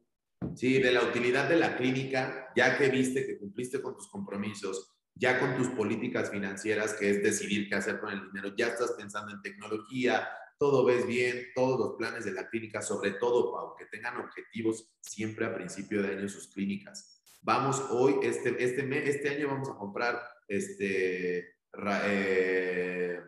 Sí, 0.56 0.80
de 0.80 0.92
la 0.92 1.04
utilidad 1.04 1.50
de 1.50 1.58
la 1.58 1.76
clínica, 1.78 2.52
ya 2.56 2.78
que 2.78 2.90
viste 2.90 3.26
que 3.26 3.38
cumpliste 3.38 3.82
con 3.82 3.96
tus 3.96 4.08
compromisos, 4.08 4.94
ya 5.16 5.40
con 5.40 5.56
tus 5.56 5.68
políticas 5.70 6.30
financieras, 6.30 6.94
que 6.94 7.10
es 7.10 7.24
decidir 7.24 7.68
qué 7.68 7.76
hacer 7.76 8.00
con 8.00 8.12
el 8.12 8.26
dinero, 8.28 8.56
ya 8.56 8.68
estás 8.68 8.92
pensando 8.92 9.34
en 9.34 9.42
tecnología, 9.42 10.28
todo 10.60 10.86
ves 10.86 11.06
bien, 11.06 11.48
todos 11.56 11.80
los 11.80 11.98
planes 11.98 12.26
de 12.26 12.34
la 12.34 12.50
clínica, 12.50 12.82
sobre 12.82 13.12
todo, 13.12 13.52
Pau, 13.52 13.76
que 13.76 13.86
tengan 13.86 14.18
objetivos 14.18 14.92
siempre 15.02 15.46
a 15.46 15.54
principio 15.54 16.02
de 16.02 16.16
año 16.16 16.30
sus 16.30 16.48
clínicas. 16.48 17.22
Vamos 17.42 17.84
hoy, 17.92 18.16
este, 18.24 18.64
este, 18.64 19.10
este 19.10 19.30
año 19.30 19.48
vamos 19.48 19.70
a 19.70 19.76
comprar 19.76 20.20
este, 20.48 21.56
eh, 22.06 23.20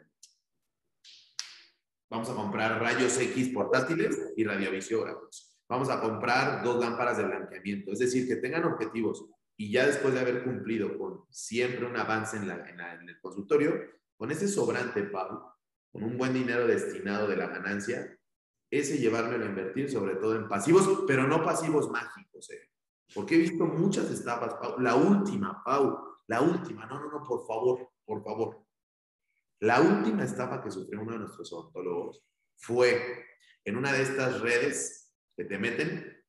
vamos 2.09 2.29
a 2.29 2.35
comprar 2.35 2.81
rayos 2.81 3.17
X 3.17 3.49
portátiles 3.49 4.33
y 4.35 4.43
radiovisiógrafos. 4.43 5.59
Vamos 5.67 5.89
a 5.89 6.01
comprar 6.01 6.63
dos 6.63 6.79
lámparas 6.79 7.17
de 7.17 7.25
blanqueamiento, 7.25 7.91
es 7.91 7.99
decir, 7.99 8.27
que 8.27 8.37
tengan 8.37 8.65
objetivos 8.65 9.25
y 9.55 9.71
ya 9.71 9.85
después 9.85 10.13
de 10.13 10.21
haber 10.21 10.43
cumplido 10.43 10.97
con 10.97 11.25
siempre 11.29 11.85
un 11.85 11.97
avance 11.97 12.37
en, 12.37 12.47
la, 12.47 12.65
en 12.67 13.09
el 13.09 13.19
consultorio, 13.19 13.73
con 14.17 14.31
ese 14.31 14.47
sobrante, 14.47 15.03
Pau, 15.03 15.51
con 15.91 16.03
un 16.03 16.17
buen 16.17 16.33
dinero 16.33 16.65
destinado 16.65 17.27
de 17.27 17.35
la 17.35 17.47
ganancia, 17.47 18.17
ese 18.71 18.97
llevármelo 18.97 19.45
a 19.45 19.49
invertir 19.49 19.91
sobre 19.91 20.15
todo 20.15 20.35
en 20.35 20.47
pasivos, 20.47 21.03
pero 21.05 21.27
no 21.27 21.43
pasivos 21.43 21.89
mágicos, 21.89 22.49
¿eh? 22.51 22.69
Porque 23.13 23.35
he 23.35 23.39
visto 23.39 23.65
muchas 23.65 24.09
estafas, 24.11 24.53
Pau. 24.55 24.79
La 24.79 24.95
última, 24.95 25.63
Pau, 25.63 25.97
la 26.27 26.41
última, 26.41 26.85
no, 26.85 26.99
no, 26.99 27.11
no, 27.11 27.23
por 27.23 27.45
favor, 27.45 27.89
por 28.05 28.23
favor. 28.23 28.63
La 29.61 29.81
última 29.81 30.23
estafa 30.23 30.61
que 30.61 30.71
sufrió 30.71 31.01
uno 31.01 31.13
de 31.13 31.19
nuestros 31.19 31.51
odontólogos 31.51 32.23
fue 32.55 33.25
en 33.65 33.75
una 33.75 33.91
de 33.91 34.03
estas 34.03 34.39
redes 34.39 35.13
que 35.35 35.43
te 35.43 35.57
meten 35.57 36.23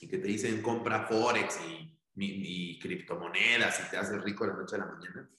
y 0.00 0.08
que 0.08 0.18
te 0.18 0.26
dicen 0.26 0.60
compra 0.60 1.06
Forex 1.06 1.60
y, 2.16 2.78
criptomonedas 2.80 3.80
y 3.80 3.90
te 3.90 3.96
haces 3.96 4.22
rico 4.22 4.44
de 4.44 4.50
la 4.50 4.56
noche 4.56 4.76
a 4.76 4.78
la 4.78 4.86
mañana. 4.86 5.30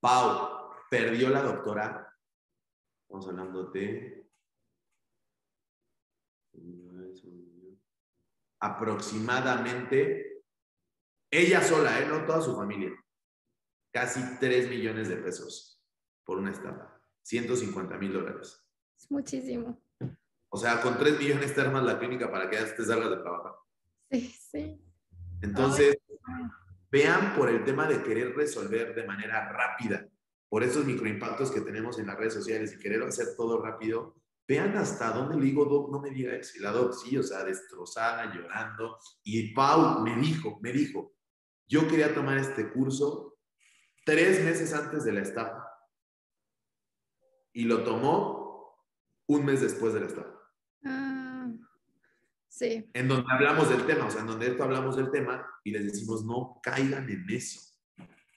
Pau, 0.00 0.70
perdió 0.90 1.30
la 1.30 1.42
doctora 1.42 2.02
Estamos 3.02 3.28
hablando 3.28 3.70
de 3.70 4.26
aproximadamente 8.58 10.42
ella 11.30 11.62
sola, 11.62 12.00
¿eh? 12.00 12.06
no 12.08 12.24
toda 12.26 12.42
su 12.42 12.56
familia, 12.56 12.92
casi 13.92 14.38
3 14.40 14.68
millones 14.68 15.08
de 15.08 15.16
pesos 15.18 15.75
por 16.26 16.38
una 16.38 16.50
estafa, 16.50 17.00
150 17.22 17.96
mil 17.96 18.12
dólares. 18.12 18.62
Es 18.98 19.10
muchísimo. 19.10 19.80
O 20.48 20.58
sea, 20.58 20.82
con 20.82 20.98
3 20.98 21.18
millones 21.18 21.54
te 21.54 21.60
armas 21.60 21.84
la 21.84 21.98
clínica 21.98 22.30
para 22.30 22.50
que 22.50 22.56
te 22.56 22.84
salgas 22.84 23.10
de 23.10 23.16
trabajar. 23.16 23.52
Sí, 24.10 24.36
sí. 24.50 24.80
Entonces, 25.40 25.96
vean 26.90 27.34
por 27.34 27.48
el 27.48 27.64
tema 27.64 27.86
de 27.86 28.02
querer 28.02 28.34
resolver 28.34 28.94
de 28.94 29.06
manera 29.06 29.48
rápida, 29.50 30.06
por 30.48 30.62
esos 30.62 30.84
microimpactos 30.84 31.50
que 31.50 31.60
tenemos 31.60 31.98
en 31.98 32.06
las 32.06 32.16
redes 32.16 32.34
sociales 32.34 32.74
y 32.74 32.78
querer 32.78 33.02
hacer 33.02 33.28
todo 33.36 33.62
rápido, 33.62 34.16
vean 34.48 34.76
hasta 34.76 35.10
dónde 35.10 35.36
le 35.36 35.44
digo, 35.44 35.64
Doc, 35.64 35.90
no 35.90 36.00
me 36.00 36.10
diga 36.10 36.34
eso. 36.34 36.56
Y 36.56 36.60
la 36.60 36.72
Doc, 36.72 36.94
sí, 36.94 37.16
o 37.18 37.22
sea, 37.22 37.44
destrozada, 37.44 38.32
llorando. 38.34 38.98
Y 39.24 39.52
Pau 39.52 40.00
me 40.02 40.16
dijo, 40.16 40.58
me 40.62 40.72
dijo, 40.72 41.14
yo 41.66 41.86
quería 41.88 42.14
tomar 42.14 42.38
este 42.38 42.70
curso 42.72 43.36
tres 44.04 44.44
meses 44.44 44.72
antes 44.72 45.04
de 45.04 45.12
la 45.12 45.20
estafa. 45.20 45.65
Y 47.56 47.64
lo 47.64 47.82
tomó 47.84 48.84
un 49.28 49.46
mes 49.46 49.62
después 49.62 49.94
de 49.94 50.00
la 50.00 50.06
estafa. 50.08 50.38
Ah, 50.84 51.50
sí. 52.48 52.86
En 52.92 53.08
donde 53.08 53.24
hablamos 53.32 53.70
del 53.70 53.86
tema, 53.86 54.04
o 54.04 54.10
sea, 54.10 54.20
en 54.20 54.26
donde 54.26 54.48
esto 54.48 54.62
hablamos 54.62 54.94
del 54.94 55.10
tema 55.10 55.42
y 55.64 55.70
les 55.70 55.86
decimos, 55.86 56.22
no 56.26 56.60
caigan 56.62 57.08
en 57.08 57.24
eso. 57.30 57.58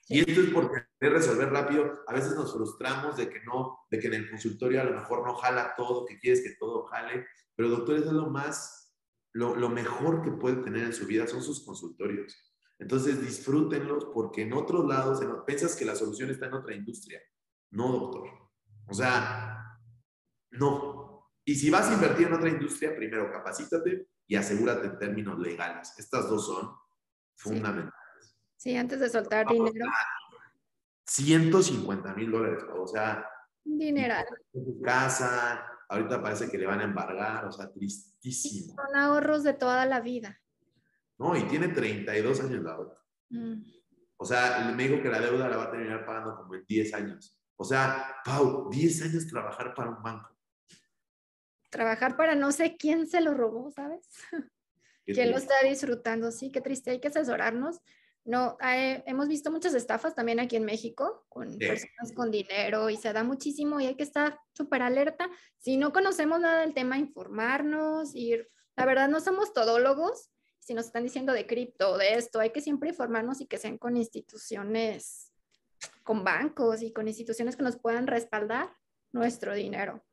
Y 0.08 0.20
esto 0.20 0.40
es 0.40 0.48
porque 0.48 0.86
querer 0.98 1.18
resolver 1.18 1.50
rápido. 1.50 2.00
A 2.06 2.14
veces 2.14 2.34
nos 2.34 2.50
frustramos 2.50 3.18
de 3.18 3.28
que 3.28 3.42
no, 3.44 3.80
de 3.90 3.98
que 3.98 4.06
en 4.06 4.14
el 4.14 4.30
consultorio 4.30 4.80
a 4.80 4.84
lo 4.84 4.98
mejor 4.98 5.26
no 5.26 5.34
jala 5.34 5.74
todo, 5.76 6.06
que 6.06 6.18
quieres 6.18 6.42
que 6.42 6.56
todo 6.58 6.86
jale. 6.86 7.26
Pero 7.54 7.68
doctores 7.68 8.04
es 8.04 8.12
lo 8.12 8.30
más, 8.30 8.96
lo, 9.34 9.54
lo 9.54 9.68
mejor 9.68 10.22
que 10.22 10.30
puede 10.30 10.62
tener 10.62 10.84
en 10.84 10.94
su 10.94 11.06
vida 11.06 11.26
son 11.26 11.42
sus 11.42 11.62
consultorios. 11.62 12.34
Entonces 12.78 13.20
disfrútenlos 13.20 14.06
porque 14.14 14.40
en 14.40 14.54
otros 14.54 14.86
lados, 14.88 15.20
en, 15.20 15.44
piensas 15.44 15.76
que 15.76 15.84
la 15.84 15.94
solución 15.94 16.30
está 16.30 16.46
en 16.46 16.54
otra 16.54 16.74
industria. 16.74 17.20
No, 17.70 17.92
doctor. 17.92 18.39
O 18.90 18.94
sea, 18.94 19.78
no. 20.52 21.30
Y 21.44 21.54
si 21.54 21.70
vas 21.70 21.88
a 21.88 21.94
invertir 21.94 22.26
en 22.26 22.34
otra 22.34 22.48
industria, 22.48 22.94
primero 22.94 23.30
capacítate 23.30 24.08
y 24.26 24.36
asegúrate 24.36 24.86
en 24.86 24.98
términos 24.98 25.38
legales. 25.38 25.94
Estas 25.96 26.28
dos 26.28 26.46
son 26.46 26.70
fundamentales. 27.36 27.94
Sí, 28.56 28.76
antes 28.76 29.00
de 29.00 29.08
soltar 29.08 29.46
dinero. 29.48 29.86
150 31.06 32.14
mil 32.14 32.30
dólares, 32.30 32.64
o 32.76 32.86
sea. 32.86 33.26
Dineral. 33.64 34.26
Su 34.52 34.80
casa, 34.82 35.66
ahorita 35.88 36.22
parece 36.22 36.50
que 36.50 36.58
le 36.58 36.66
van 36.66 36.80
a 36.80 36.84
embargar, 36.84 37.44
o 37.46 37.52
sea, 37.52 37.70
tristísimo. 37.72 38.74
Son 38.74 38.96
ahorros 38.96 39.42
de 39.42 39.54
toda 39.54 39.86
la 39.86 40.00
vida. 40.00 40.40
No, 41.18 41.36
y 41.36 41.42
tiene 41.44 41.68
32 41.68 42.40
años 42.40 42.62
la 42.62 42.78
otra. 42.78 42.98
Mm. 43.30 43.62
O 44.16 44.24
sea, 44.24 44.72
me 44.76 44.86
dijo 44.86 45.02
que 45.02 45.08
la 45.08 45.20
deuda 45.20 45.48
la 45.48 45.56
va 45.56 45.64
a 45.64 45.70
terminar 45.70 46.04
pagando 46.04 46.36
como 46.36 46.54
en 46.54 46.64
10 46.66 46.94
años. 46.94 47.39
O 47.60 47.64
sea, 47.64 48.16
Pau, 48.24 48.70
10 48.70 49.02
años 49.02 49.26
trabajar 49.26 49.74
para 49.74 49.90
un 49.90 50.02
banco. 50.02 50.30
Trabajar 51.68 52.16
para 52.16 52.34
no 52.34 52.52
sé 52.52 52.76
quién 52.76 53.06
se 53.06 53.20
lo 53.20 53.34
robó, 53.34 53.70
¿sabes? 53.70 54.08
¿Quién 55.04 55.30
lo 55.30 55.36
está 55.36 55.54
disfrutando? 55.62 56.30
Sí, 56.30 56.50
qué 56.50 56.60
triste. 56.60 56.92
Hay 56.92 57.00
que 57.00 57.08
asesorarnos 57.08 57.80
no, 58.24 58.58
eh, 58.62 59.02
hemos 59.06 59.28
visto 59.28 59.50
muchas 59.50 59.74
estafas 59.74 60.14
también 60.14 60.40
aquí 60.40 60.56
en 60.56 60.64
México 60.64 61.24
con 61.28 61.56
personas 61.58 62.12
con 62.14 62.30
dinero 62.30 62.90
y 62.90 62.96
se 62.96 63.12
da 63.12 63.24
muchísimo 63.24 63.80
y 63.80 63.86
hay 63.86 63.96
que 63.96 64.02
estar 64.02 64.38
súper 64.52 64.82
alerta. 64.82 65.30
Si 65.58 65.76
no 65.76 65.92
conocemos 65.92 66.38
nada 66.38 66.60
del 66.60 66.74
tema, 66.74 66.98
informarnos, 66.98 68.14
ir. 68.14 68.50
La 68.76 68.84
verdad, 68.84 69.08
no 69.08 69.20
somos 69.20 69.52
todólogos. 69.52 70.30
Si 70.58 70.74
nos 70.74 70.86
están 70.86 71.02
diciendo 71.02 71.32
de 71.32 71.46
cripto 71.46 71.92
o 71.92 71.98
de 71.98 72.14
esto, 72.14 72.40
hay 72.40 72.50
que 72.50 72.60
siempre 72.60 72.90
informarnos 72.90 73.40
y 73.40 73.46
que 73.46 73.58
sean 73.58 73.78
con 73.78 73.96
instituciones, 73.96 75.29
con 76.02 76.24
bancos 76.24 76.82
y 76.82 76.92
con 76.92 77.08
instituciones 77.08 77.56
que 77.56 77.62
nos 77.62 77.76
puedan 77.76 78.06
respaldar 78.06 78.70
nuestro 79.12 79.54
dinero. 79.54 80.04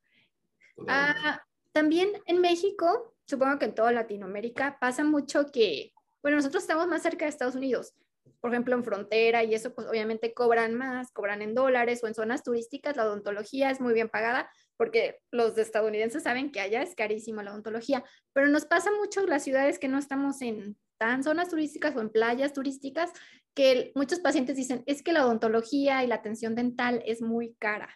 Ah, 0.88 1.42
también 1.72 2.10
en 2.26 2.42
México, 2.42 3.16
supongo 3.26 3.60
que 3.60 3.66
en 3.66 3.76
toda 3.76 3.92
Latinoamérica, 3.92 4.78
pasa 4.80 5.04
mucho 5.04 5.52
que 5.52 5.94
bueno, 6.28 6.38
nosotros 6.38 6.64
estamos 6.64 6.88
más 6.88 7.04
cerca 7.04 7.26
de 7.26 7.30
Estados 7.30 7.56
Unidos, 7.56 7.94
por 8.42 8.52
ejemplo, 8.52 8.76
en 8.76 8.84
frontera 8.84 9.44
y 9.44 9.54
eso, 9.54 9.74
pues 9.74 9.88
obviamente 9.88 10.34
cobran 10.34 10.74
más, 10.76 11.12
cobran 11.12 11.42
en 11.42 11.56
dólares 11.56 12.04
o 12.04 12.08
en 12.08 12.16
zonas 12.16 12.44
turísticas, 12.44 12.98
la 12.98 13.06
odontología 13.06 13.72
es 13.72 13.80
muy 13.80 13.94
bien 13.94 14.10
pagada 14.10 14.50
porque 14.76 15.20
los 15.32 15.58
estadounidenses 15.58 16.24
saben 16.24 16.52
que 16.52 16.60
allá 16.60 16.82
es 16.82 16.96
carísima 16.96 17.44
la 17.44 17.52
odontología, 17.52 18.04
pero 18.34 18.48
nos 18.48 18.66
pasa 18.66 18.92
mucho 18.92 19.26
las 19.26 19.44
ciudades 19.44 19.80
que 19.80 19.88
no 19.88 19.98
estamos 19.98 20.42
en 20.42 20.78
tan 20.98 21.24
zonas 21.24 21.50
turísticas 21.50 21.96
o 21.96 22.02
en 22.02 22.10
playas 22.10 22.54
turísticas 22.54 23.12
que 23.54 23.92
muchos 23.96 24.20
pacientes 24.20 24.56
dicen, 24.56 24.84
es 24.86 25.02
que 25.02 25.14
la 25.14 25.26
odontología 25.26 26.04
y 26.04 26.08
la 26.08 26.16
atención 26.16 26.56
dental 26.56 27.02
es 27.06 27.22
muy 27.22 27.56
cara. 27.60 27.90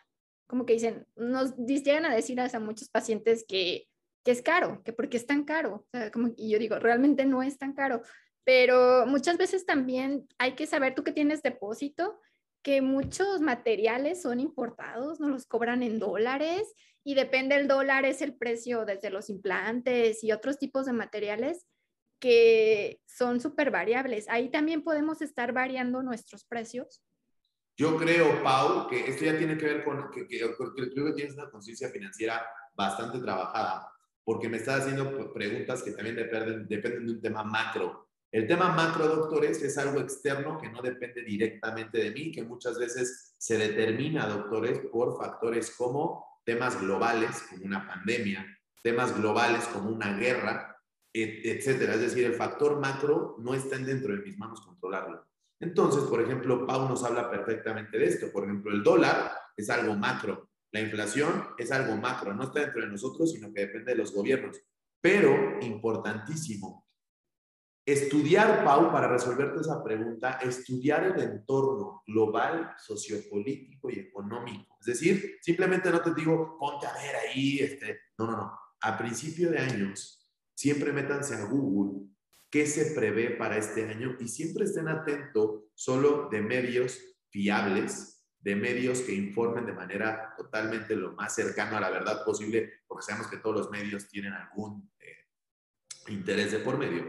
Como 0.47 0.65
que 0.65 0.73
dicen, 0.73 1.05
nos 1.15 1.55
llegan 1.57 2.05
a 2.05 2.15
decir 2.15 2.39
a 2.39 2.59
muchos 2.59 2.89
pacientes 2.89 3.45
que 3.47 3.87
que 4.23 4.31
es 4.31 4.41
caro, 4.41 4.81
que 4.83 4.93
porque 4.93 5.17
es 5.17 5.25
tan 5.25 5.43
caro. 5.43 5.87
como, 6.13 6.29
y 6.37 6.51
yo 6.51 6.59
digo, 6.59 6.79
realmente 6.79 7.25
no 7.25 7.43
es 7.43 7.57
tan 7.57 7.73
caro, 7.73 8.01
pero 8.43 9.05
muchas 9.05 9.37
veces 9.37 9.65
también 9.65 10.27
hay 10.37 10.53
que 10.53 10.67
saber, 10.67 10.95
tú 10.95 11.03
que 11.03 11.11
tienes 11.11 11.41
depósito, 11.41 12.19
que 12.63 12.81
muchos 12.81 13.41
materiales 13.41 14.21
son 14.21 14.39
importados, 14.39 15.19
no 15.19 15.29
los 15.29 15.47
cobran 15.47 15.81
en 15.81 15.99
dólares 15.99 16.73
y 17.03 17.15
depende 17.15 17.57
del 17.57 17.67
dólar 17.67 18.05
es 18.05 18.21
el 18.21 18.35
precio 18.35 18.85
desde 18.85 19.09
los 19.09 19.29
implantes 19.29 20.23
y 20.23 20.31
otros 20.31 20.59
tipos 20.59 20.85
de 20.85 20.93
materiales 20.93 21.65
que 22.21 23.01
son 23.05 23.41
súper 23.41 23.71
variables. 23.71 24.29
Ahí 24.29 24.49
también 24.49 24.83
podemos 24.83 25.21
estar 25.21 25.51
variando 25.51 26.01
nuestros 26.01 26.45
precios. 26.45 27.01
Yo 27.75 27.97
creo, 27.97 28.41
Pau, 28.43 28.87
que 28.87 29.09
esto 29.09 29.25
ya 29.25 29.37
tiene 29.37 29.57
que 29.57 29.65
ver 29.65 29.83
con 29.83 30.09
que, 30.11 30.25
que 30.27 30.39
creo 30.39 31.05
que 31.07 31.13
tienes 31.13 31.33
una 31.33 31.49
conciencia 31.49 31.89
financiera 31.89 32.45
bastante 32.75 33.19
trabajada 33.19 33.91
porque 34.23 34.49
me 34.49 34.57
estás 34.57 34.81
haciendo 34.81 35.33
preguntas 35.33 35.83
que 35.83 35.91
también 35.91 36.15
dependen, 36.15 36.67
dependen 36.67 37.05
de 37.05 37.11
un 37.13 37.21
tema 37.21 37.43
macro. 37.43 38.07
El 38.31 38.47
tema 38.47 38.69
macro, 38.69 39.07
doctores, 39.07 39.61
es 39.61 39.77
algo 39.77 39.99
externo 39.99 40.57
que 40.57 40.69
no 40.69 40.81
depende 40.81 41.21
directamente 41.21 41.97
de 41.97 42.11
mí, 42.11 42.31
que 42.31 42.43
muchas 42.43 42.79
veces 42.79 43.35
se 43.37 43.57
determina, 43.57 44.27
doctores, 44.27 44.79
por 44.91 45.17
factores 45.17 45.71
como 45.71 46.39
temas 46.45 46.79
globales, 46.79 47.43
como 47.49 47.65
una 47.65 47.85
pandemia, 47.85 48.45
temas 48.81 49.15
globales 49.17 49.65
como 49.65 49.89
una 49.89 50.15
guerra, 50.17 50.70
etcétera. 51.13 51.95
Es 51.95 52.01
decir, 52.01 52.25
el 52.25 52.33
factor 52.33 52.79
macro 52.79 53.35
no 53.39 53.53
está 53.53 53.77
dentro 53.77 54.15
de 54.15 54.21
mis 54.21 54.37
manos 54.37 54.61
controlarlo. 54.61 55.25
Entonces, 55.59 56.03
por 56.03 56.21
ejemplo, 56.21 56.65
Pau 56.65 56.89
nos 56.89 57.03
habla 57.03 57.29
perfectamente 57.29 57.97
de 57.97 58.05
esto. 58.05 58.31
Por 58.31 58.45
ejemplo, 58.45 58.71
el 58.71 58.83
dólar 58.83 59.31
es 59.55 59.69
algo 59.69 59.95
macro. 59.95 60.49
La 60.71 60.79
inflación 60.79 61.49
es 61.57 61.71
algo 61.71 61.97
macro, 61.97 62.33
no 62.33 62.43
está 62.43 62.61
dentro 62.61 62.81
de 62.81 62.87
nosotros, 62.87 63.31
sino 63.31 63.53
que 63.53 63.61
depende 63.61 63.91
de 63.91 63.97
los 63.97 64.13
gobiernos. 64.13 64.57
Pero, 65.01 65.59
importantísimo, 65.61 66.87
estudiar, 67.85 68.63
Pau, 68.63 68.91
para 68.91 69.09
resolverte 69.09 69.59
esa 69.59 69.83
pregunta, 69.83 70.39
estudiar 70.41 71.03
el 71.03 71.19
entorno 71.21 72.03
global, 72.07 72.73
sociopolítico 72.77 73.89
y 73.89 73.99
económico. 73.99 74.77
Es 74.79 74.85
decir, 74.85 75.39
simplemente 75.41 75.91
no 75.91 76.01
te 76.01 76.13
digo, 76.13 76.57
ponte 76.57 76.87
a 76.87 76.93
ver 76.93 77.15
ahí, 77.17 77.59
este, 77.59 77.99
no, 78.17 78.27
no, 78.27 78.37
no. 78.37 78.59
A 78.81 78.97
principio 78.97 79.51
de 79.51 79.59
años, 79.59 80.20
siempre 80.61 80.93
métanse 80.93 81.33
a 81.33 81.45
Google 81.45 82.05
qué 82.51 82.67
se 82.67 82.91
prevé 82.93 83.31
para 83.31 83.57
este 83.57 83.89
año 83.89 84.15
y 84.19 84.27
siempre 84.27 84.65
estén 84.65 84.87
atentos 84.89 85.63
solo 85.73 86.29
de 86.29 86.43
medios 86.43 86.99
fiables 87.31 88.27
de 88.39 88.55
medios 88.55 89.01
que 89.01 89.13
informen 89.13 89.65
de 89.65 89.73
manera 89.73 90.35
totalmente 90.37 90.95
lo 90.95 91.13
más 91.13 91.33
cercano 91.33 91.77
a 91.77 91.81
la 91.81 91.89
verdad 91.89 92.23
posible, 92.23 92.73
porque 92.87 93.05
sabemos 93.05 93.27
que 93.27 93.37
todos 93.37 93.55
los 93.55 93.71
medios 93.71 94.07
tienen 94.07 94.33
algún 94.33 94.91
eh, 94.99 96.11
interés 96.11 96.51
de 96.51 96.59
por 96.59 96.77
medio, 96.77 97.05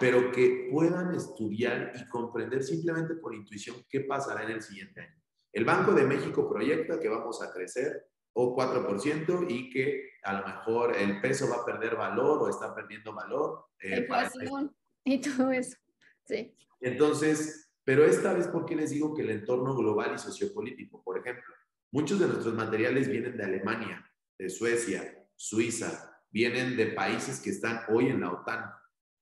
pero 0.00 0.32
que 0.32 0.68
puedan 0.72 1.14
estudiar 1.14 1.92
y 1.96 2.08
comprender 2.08 2.62
simplemente 2.62 3.14
por 3.16 3.34
intuición 3.34 3.76
qué 3.90 4.00
pasará 4.00 4.44
en 4.44 4.52
el 4.52 4.62
siguiente 4.62 5.02
año. 5.02 5.22
El 5.52 5.66
Banco 5.66 5.92
de 5.92 6.04
México 6.04 6.48
proyecta 6.48 6.98
que 6.98 7.08
vamos 7.10 7.42
a 7.42 7.52
crecer 7.52 8.06
o 8.38 8.54
4% 8.54 9.46
y 9.48 9.70
que 9.70 10.10
a 10.22 10.34
lo 10.34 10.46
mejor 10.46 10.94
el 10.94 11.22
peso 11.22 11.48
va 11.48 11.62
a 11.62 11.64
perder 11.64 11.96
valor 11.96 12.42
o 12.42 12.50
está 12.50 12.74
perdiendo 12.74 13.14
valor. 13.14 13.64
Eh, 13.80 14.06
y 15.04 15.20
todo 15.20 15.50
eso. 15.50 15.76
Sí. 16.24 16.54
Entonces, 16.80 17.70
pero 17.82 18.04
esta 18.04 18.34
vez, 18.34 18.46
¿por 18.48 18.66
qué 18.66 18.76
les 18.76 18.90
digo 18.90 19.14
que 19.14 19.22
el 19.22 19.30
entorno 19.30 19.74
global 19.74 20.12
y 20.14 20.18
sociopolítico? 20.18 21.02
Por 21.02 21.18
ejemplo, 21.18 21.54
muchos 21.92 22.20
de 22.20 22.26
nuestros 22.26 22.52
materiales 22.52 23.08
vienen 23.08 23.38
de 23.38 23.44
Alemania, 23.44 24.04
de 24.38 24.50
Suecia, 24.50 25.26
Suiza, 25.34 26.20
vienen 26.30 26.76
de 26.76 26.88
países 26.88 27.40
que 27.40 27.50
están 27.50 27.84
hoy 27.88 28.08
en 28.08 28.20
la 28.20 28.32
OTAN, 28.32 28.70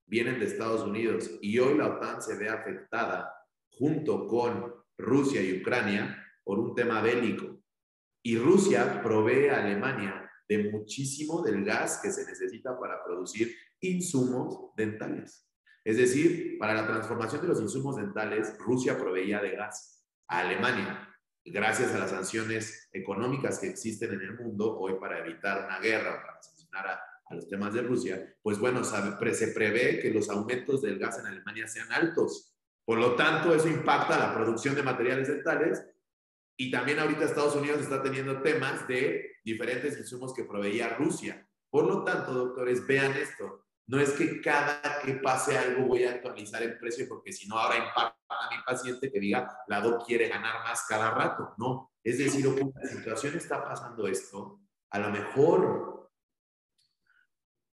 vienen 0.06 0.40
de 0.40 0.46
Estados 0.46 0.82
Unidos 0.82 1.30
y 1.40 1.56
hoy 1.60 1.78
la 1.78 1.86
OTAN 1.86 2.20
se 2.20 2.36
ve 2.36 2.48
afectada 2.48 3.32
junto 3.70 4.26
con 4.26 4.74
Rusia 4.98 5.40
y 5.40 5.60
Ucrania 5.60 6.20
por 6.42 6.58
un 6.58 6.74
tema 6.74 7.00
bélico. 7.00 7.53
Y 8.26 8.38
Rusia 8.38 9.02
provee 9.02 9.48
a 9.48 9.58
Alemania 9.58 10.30
de 10.48 10.70
muchísimo 10.70 11.42
del 11.42 11.62
gas 11.62 12.00
que 12.02 12.10
se 12.10 12.24
necesita 12.24 12.78
para 12.80 13.04
producir 13.04 13.54
insumos 13.80 14.74
dentales. 14.74 15.46
Es 15.84 15.98
decir, 15.98 16.56
para 16.58 16.72
la 16.72 16.86
transformación 16.86 17.42
de 17.42 17.48
los 17.48 17.60
insumos 17.60 17.96
dentales, 17.96 18.56
Rusia 18.58 18.98
proveía 18.98 19.42
de 19.42 19.50
gas 19.50 20.06
a 20.28 20.38
Alemania. 20.38 21.06
Gracias 21.44 21.92
a 21.92 21.98
las 21.98 22.10
sanciones 22.10 22.88
económicas 22.92 23.58
que 23.58 23.68
existen 23.68 24.14
en 24.14 24.22
el 24.22 24.38
mundo 24.38 24.78
hoy 24.78 24.94
para 24.98 25.18
evitar 25.18 25.66
una 25.66 25.78
guerra, 25.78 26.22
para 26.22 26.42
sancionar 26.42 26.86
a, 26.86 27.00
los 27.30 27.48
temas 27.48 27.74
de 27.74 27.82
Rusia, 27.82 28.36
pues 28.42 28.58
bueno, 28.58 28.84
se 28.84 29.48
prevé 29.48 29.98
que 29.98 30.10
los 30.10 30.30
aumentos 30.30 30.82
del 30.82 30.98
gas 30.98 31.18
en 31.18 31.26
Alemania 31.26 31.66
sean 31.66 31.90
altos. 31.90 32.54
Por 32.84 32.98
lo 32.98 33.16
tanto, 33.16 33.54
eso 33.54 33.66
impacta 33.66 34.18
la 34.18 34.34
producción 34.34 34.74
de 34.76 34.82
materiales 34.82 35.28
dentales 35.28 35.84
y 36.56 36.70
también 36.70 36.98
ahorita 36.98 37.24
Estados 37.24 37.56
Unidos 37.56 37.80
está 37.80 38.02
teniendo 38.02 38.40
temas 38.42 38.86
de 38.86 39.38
diferentes 39.44 39.98
insumos 39.98 40.32
que 40.32 40.44
proveía 40.44 40.96
Rusia. 40.96 41.46
Por 41.68 41.86
lo 41.86 42.04
tanto, 42.04 42.32
doctores, 42.32 42.86
vean 42.86 43.12
esto. 43.12 43.66
No 43.86 43.98
es 44.00 44.12
que 44.12 44.40
cada 44.40 45.00
que 45.02 45.14
pase 45.14 45.58
algo 45.58 45.86
voy 45.86 46.04
a 46.04 46.12
actualizar 46.12 46.62
el 46.62 46.78
precio 46.78 47.06
porque 47.08 47.32
si 47.32 47.46
no 47.46 47.58
ahora 47.58 47.76
impacta 47.76 48.16
a 48.28 48.56
mi 48.56 48.62
paciente 48.64 49.10
que 49.12 49.20
diga, 49.20 49.58
la 49.66 49.80
DOC 49.80 50.06
quiere 50.06 50.28
ganar 50.28 50.62
más 50.62 50.86
cada 50.88 51.10
rato. 51.10 51.54
No, 51.58 51.92
es 52.02 52.18
decir, 52.18 52.46
ok, 52.46 52.60
la 52.74 52.88
situación 52.88 53.36
está 53.36 53.62
pasando 53.62 54.06
esto, 54.06 54.60
a 54.90 54.98
lo 55.00 55.10
mejor 55.10 56.10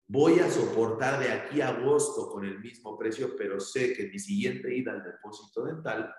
voy 0.08 0.40
a 0.40 0.50
soportar 0.50 1.20
de 1.20 1.32
aquí 1.32 1.62
a 1.62 1.68
agosto 1.68 2.30
con 2.32 2.44
el 2.44 2.60
mismo 2.60 2.98
precio, 2.98 3.36
pero 3.38 3.60
sé 3.60 3.94
que 3.94 4.08
mi 4.08 4.18
siguiente 4.18 4.74
ida 4.76 4.94
al 4.94 5.04
depósito 5.04 5.66
dental 5.66 6.12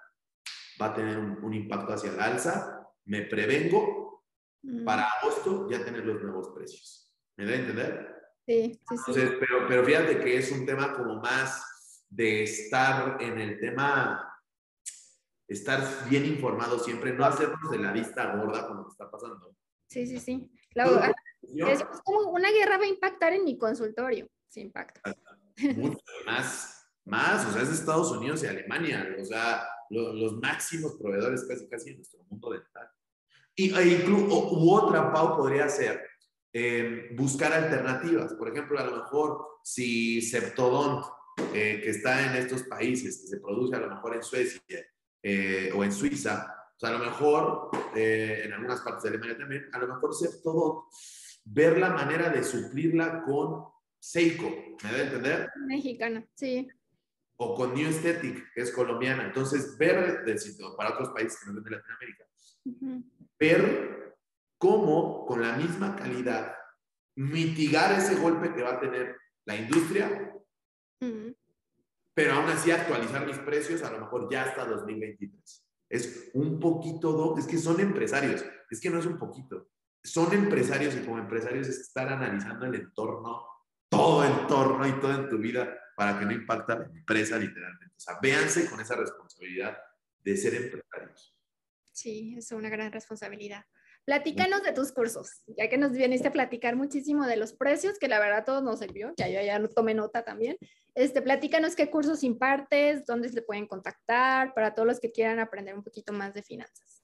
va 0.81 0.87
a 0.87 0.95
tener 0.95 1.19
un, 1.19 1.55
impacto 1.55 1.93
hacia 1.93 2.11
el 2.11 2.21
alza, 2.21 2.89
me 3.07 3.23
prevengo 3.23 4.25
mm. 4.63 4.85
para 4.85 5.09
agosto 5.09 5.69
ya 5.71 5.85
tener 5.85 6.05
los 6.05 6.23
nuevos 6.23 6.51
precios. 6.55 7.13
¿Me 7.37 7.47
da 7.47 7.53
a 7.53 7.57
entender? 7.57 8.17
Sí, 8.47 8.81
sí, 8.89 9.13
sí. 9.13 9.21
pero, 9.39 9.67
pero 9.69 9.85
fíjate 9.85 10.19
que 10.19 10.37
es 10.37 10.51
un 10.51 10.67
tema 10.67 10.93
como 10.95 11.21
más 11.21 12.05
de 12.09 12.43
estar 12.43 13.23
en 13.23 13.39
el 13.41 13.61
tema, 13.61 14.43
estar 15.47 16.09
bien 16.09 16.27
informado 16.27 16.79
siempre, 16.79 17.13
no 17.13 17.25
hacernos 17.25 17.71
de 17.71 17.79
la 17.79 17.93
vista 17.93 18.37
gorda 18.37 18.67
con 18.67 18.79
lo 18.79 18.85
que 18.85 18.91
está 18.91 19.11
pasando. 19.11 19.55
Sí, 19.87 20.07
sí, 20.07 20.19
sí. 20.19 20.51
es 20.75 21.85
como 22.05 22.31
una 22.31 22.51
guerra 22.51 22.79
va 22.79 22.85
a 22.85 22.89
impactar 22.89 23.33
en 23.33 23.45
mi 23.45 23.57
consultorio, 23.57 24.29
sí 24.49 24.63
impacta. 24.63 25.01
Mucho 25.77 25.99
más, 26.27 26.87
más, 27.05 27.47
o 27.47 27.53
sea, 27.53 27.63
es 27.63 27.69
Estados 27.69 28.11
Unidos 28.11 28.43
y 28.43 28.47
Alemania, 28.47 29.17
o 29.21 29.25
sea, 29.25 29.67
los, 29.91 30.37
máximos 30.41 30.97
proveedores 30.97 31.45
casi 31.47 31.69
casi 31.69 31.91
en 31.91 31.97
nuestro 31.97 32.23
mundo 32.25 32.51
dental. 32.51 32.89
Y, 33.55 33.75
e 33.75 33.89
incluso, 33.89 34.53
u 34.53 34.73
otra, 34.73 35.13
Pau, 35.13 35.37
podría 35.37 35.69
ser 35.69 36.01
eh, 36.53 37.11
buscar 37.13 37.53
alternativas. 37.53 38.33
Por 38.35 38.49
ejemplo, 38.49 38.79
a 38.79 38.85
lo 38.85 38.97
mejor 38.97 39.47
si 39.63 40.23
Septodont, 40.23 41.05
eh, 41.53 41.81
que 41.83 41.91
está 41.91 42.27
en 42.27 42.37
estos 42.37 42.63
países, 42.65 43.21
que 43.21 43.27
se 43.29 43.41
produce 43.41 43.77
a 43.77 43.81
lo 43.81 43.91
mejor 43.91 44.15
en 44.15 44.23
Suecia 44.23 44.87
eh, 45.23 45.71
o 45.75 45.85
en 45.85 45.93
Suiza, 45.93 46.55
o 46.77 46.81
sea, 46.81 46.91
a 46.91 46.99
lo 46.99 47.05
mejor 47.05 47.71
en 47.95 48.53
algunas 48.53 48.81
partes 48.81 49.03
de 49.03 49.09
Alemania 49.11 49.37
también, 49.37 49.69
a 49.73 49.79
lo 49.79 49.89
mejor 49.89 50.15
Septodont, 50.15 50.87
ver 51.45 51.79
la 51.79 51.91
manera 51.91 52.31
de 52.31 52.43
suplirla 52.43 53.23
con 53.25 53.65
Seiko, 53.99 54.49
¿me 54.83 54.93
debe 54.93 55.03
entender? 55.05 55.51
Mexicana, 55.67 56.25
sí 56.35 56.69
o 57.43 57.55
con 57.55 57.73
New 57.75 57.87
Aesthetic, 57.87 58.53
que 58.53 58.61
es 58.61 58.71
colombiana. 58.71 59.25
Entonces, 59.25 59.79
ver, 59.79 60.25
para 60.77 60.91
otros 60.91 61.09
países 61.09 61.41
que 61.41 61.47
no 61.47 61.55
ven 61.55 61.65
de 61.65 61.71
Latinoamérica, 61.71 62.25
ver 63.39 64.15
cómo 64.59 65.25
con 65.25 65.41
la 65.41 65.57
misma 65.57 65.97
calidad 65.97 66.55
mitigar 67.17 67.99
ese 67.99 68.17
golpe 68.17 68.53
que 68.53 68.63
va 68.63 68.75
a 68.75 68.81
tener 68.81 69.17
la 69.47 69.57
industria, 69.57 70.35
pero 72.15 72.35
aún 72.35 72.51
así 72.51 72.71
actualizar 72.71 73.27
mis 73.27 73.39
precios 73.39 73.83
a 73.83 73.91
lo 73.91 74.01
mejor 74.01 74.31
ya 74.31 74.45
hasta 74.45 74.67
2023. 74.67 75.67
Es 75.89 76.31
un 76.35 76.61
poquito, 76.61 77.39
es 77.39 77.47
que 77.47 77.57
son 77.57 77.81
empresarios, 77.81 78.45
es 78.71 78.81
que 78.83 78.91
no 78.91 78.99
es 78.99 79.07
un 79.07 79.19
poquito, 79.19 79.71
son 80.05 80.31
empresarios 80.35 80.95
y 80.95 81.01
como 81.01 81.19
empresarios 81.19 81.69
es 81.69 81.81
estar 81.81 82.09
analizando 82.09 82.67
el 82.67 82.75
entorno, 82.75 83.47
todo 83.91 84.25
el 84.25 84.33
entorno 84.33 84.87
y 84.87 84.93
todo 85.01 85.15
en 85.15 85.29
tu 85.29 85.37
vida 85.37 85.77
para 85.97 86.19
que 86.19 86.25
no 86.25 86.33
impacte 86.33 86.73
a 86.73 86.79
la 86.79 86.85
empresa 86.87 87.37
literalmente. 87.37 87.95
O 87.95 88.01
sea, 88.01 88.19
véanse 88.23 88.71
con 88.71 88.81
esa 88.81 88.97
responsabilidad 88.97 89.77
de 90.23 90.37
ser 90.37 90.55
empresarios. 90.55 91.37
Sí, 91.93 92.35
es 92.39 92.51
una 92.53 92.71
gran 92.71 92.91
responsabilidad. 92.93 93.65
Platícanos 94.07 94.63
de 94.63 94.73
tus 94.73 94.93
cursos, 94.93 95.43
ya 95.47 95.69
que 95.69 95.77
nos 95.77 95.93
viniste 95.93 96.29
a 96.29 96.33
platicar 96.33 96.75
muchísimo 96.75 97.27
de 97.27 97.37
los 97.37 97.53
precios, 97.53 97.99
que 97.99 98.09
la 98.09 98.19
verdad 98.19 98.45
todos 98.47 98.63
nos 98.63 98.79
sirvió, 98.79 99.13
ya 99.17 99.29
yo 99.29 99.41
ya 99.43 99.63
tomé 99.69 99.93
nota 99.93 100.25
también. 100.25 100.57
Este, 100.95 101.21
platícanos 101.21 101.77
qué 101.77 101.91
cursos 101.91 102.25
impartes, 102.25 103.05
dónde 103.05 103.29
se 103.29 103.43
pueden 103.43 103.67
contactar 103.67 104.55
para 104.55 104.75
todos 104.75 104.89
los 104.89 105.01
que 105.01 105.13
quieran 105.13 105.39
aprender 105.39 105.75
un 105.75 105.85
poquito 105.85 106.13
más 106.13 106.33
de 106.33 106.43
finanzas. 106.43 107.00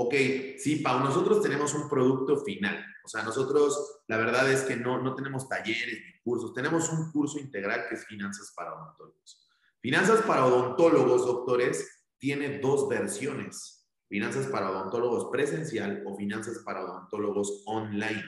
Ok, 0.00 0.14
sí, 0.58 0.76
Pau, 0.76 1.00
nosotros 1.00 1.42
tenemos 1.42 1.74
un 1.74 1.88
producto 1.88 2.36
final. 2.44 2.86
O 3.04 3.08
sea, 3.08 3.24
nosotros 3.24 4.02
la 4.06 4.16
verdad 4.16 4.48
es 4.48 4.62
que 4.62 4.76
no, 4.76 5.02
no 5.02 5.16
tenemos 5.16 5.48
talleres 5.48 5.98
ni 6.06 6.20
cursos, 6.20 6.54
tenemos 6.54 6.88
un 6.90 7.10
curso 7.10 7.40
integral 7.40 7.86
que 7.88 7.96
es 7.96 8.06
Finanzas 8.06 8.52
para 8.54 8.74
Odontólogos. 8.74 9.50
Finanzas 9.80 10.22
para 10.22 10.46
Odontólogos, 10.46 11.26
doctores, 11.26 12.06
tiene 12.16 12.60
dos 12.60 12.88
versiones. 12.88 13.88
Finanzas 14.08 14.46
para 14.46 14.70
Odontólogos 14.70 15.32
presencial 15.32 16.04
o 16.06 16.16
Finanzas 16.16 16.60
para 16.64 16.84
Odontólogos 16.84 17.64
online. 17.66 18.22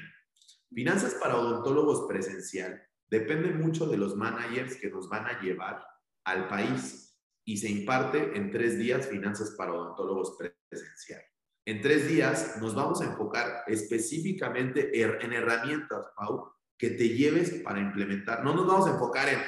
Finanzas 0.74 1.14
para 1.14 1.36
Odontólogos 1.36 2.08
presencial 2.08 2.82
depende 3.08 3.52
mucho 3.52 3.86
de 3.86 3.96
los 3.96 4.16
managers 4.16 4.74
que 4.74 4.90
nos 4.90 5.08
van 5.08 5.24
a 5.26 5.40
llevar 5.40 5.86
al 6.24 6.48
país 6.48 7.16
y 7.44 7.58
se 7.58 7.70
imparte 7.70 8.36
en 8.36 8.50
tres 8.50 8.76
días 8.76 9.06
Finanzas 9.06 9.52
para 9.56 9.72
Odontólogos 9.72 10.36
presencial. 10.36 11.29
En 11.66 11.80
tres 11.82 12.08
días 12.08 12.56
nos 12.60 12.74
vamos 12.74 13.00
a 13.02 13.04
enfocar 13.04 13.64
específicamente 13.66 14.90
en 15.02 15.32
herramientas, 15.32 16.06
Pau, 16.16 16.52
que 16.78 16.90
te 16.90 17.10
lleves 17.10 17.50
para 17.62 17.80
implementar. 17.80 18.42
No 18.42 18.54
nos 18.54 18.66
vamos 18.66 18.88
a 18.88 18.92
enfocar 18.92 19.28
en 19.28 19.38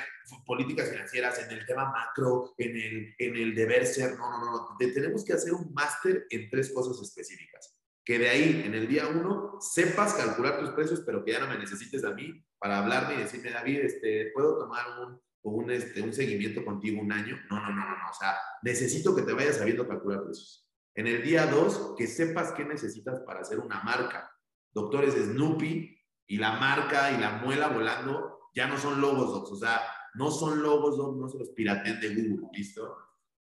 políticas 0.44 0.90
financieras, 0.90 1.38
en 1.38 1.50
el 1.50 1.66
tema 1.66 1.90
macro, 1.90 2.54
en 2.58 2.76
el, 2.76 3.14
en 3.18 3.36
el 3.36 3.54
deber 3.54 3.86
ser. 3.86 4.18
No, 4.18 4.30
no, 4.30 4.44
no. 4.44 4.76
tenemos 4.78 5.24
que 5.24 5.32
hacer 5.32 5.52
un 5.54 5.72
máster 5.72 6.26
en 6.30 6.50
tres 6.50 6.72
cosas 6.72 7.00
específicas. 7.00 7.78
Que 8.04 8.18
de 8.18 8.28
ahí, 8.28 8.62
en 8.66 8.74
el 8.74 8.88
día 8.88 9.08
uno, 9.08 9.58
sepas 9.60 10.14
calcular 10.14 10.58
tus 10.58 10.70
precios, 10.70 11.02
pero 11.06 11.24
que 11.24 11.32
ya 11.32 11.40
no 11.40 11.48
me 11.48 11.58
necesites 11.58 12.04
a 12.04 12.12
mí 12.12 12.44
para 12.58 12.78
hablarme 12.78 13.14
y 13.14 13.18
decirme, 13.18 13.50
David, 13.50 13.80
este, 13.80 14.30
¿puedo 14.34 14.58
tomar 14.58 14.84
un, 15.00 15.20
un, 15.42 15.70
este, 15.70 16.02
un 16.02 16.12
seguimiento 16.12 16.64
contigo 16.64 17.00
un 17.00 17.12
año? 17.12 17.38
No, 17.48 17.60
no, 17.60 17.68
no, 17.68 17.84
no, 17.84 17.96
no. 17.96 18.10
O 18.10 18.14
sea, 18.14 18.36
necesito 18.62 19.14
que 19.14 19.22
te 19.22 19.32
vayas 19.32 19.56
sabiendo 19.56 19.88
calcular 19.88 20.24
precios. 20.24 20.61
En 20.95 21.07
el 21.07 21.22
día 21.22 21.47
2, 21.47 21.95
que 21.97 22.07
sepas 22.07 22.53
qué 22.53 22.64
necesitas 22.64 23.20
para 23.20 23.40
hacer 23.40 23.59
una 23.59 23.82
marca. 23.82 24.30
Doctores 24.72 25.14
Snoopy 25.14 25.99
y 26.26 26.36
la 26.36 26.53
marca 26.53 27.11
y 27.12 27.20
la 27.20 27.38
muela 27.38 27.68
volando 27.68 28.51
ya 28.55 28.66
no 28.66 28.76
son 28.76 29.01
logos, 29.01 29.51
O 29.51 29.57
sea, 29.57 29.80
no 30.14 30.30
son 30.30 30.62
logos, 30.62 30.99
no 31.16 31.28
se 31.28 31.38
los 31.38 31.51
pirateen 31.51 32.01
de 32.01 32.14
Google, 32.14 32.49
¿listo? 32.53 32.97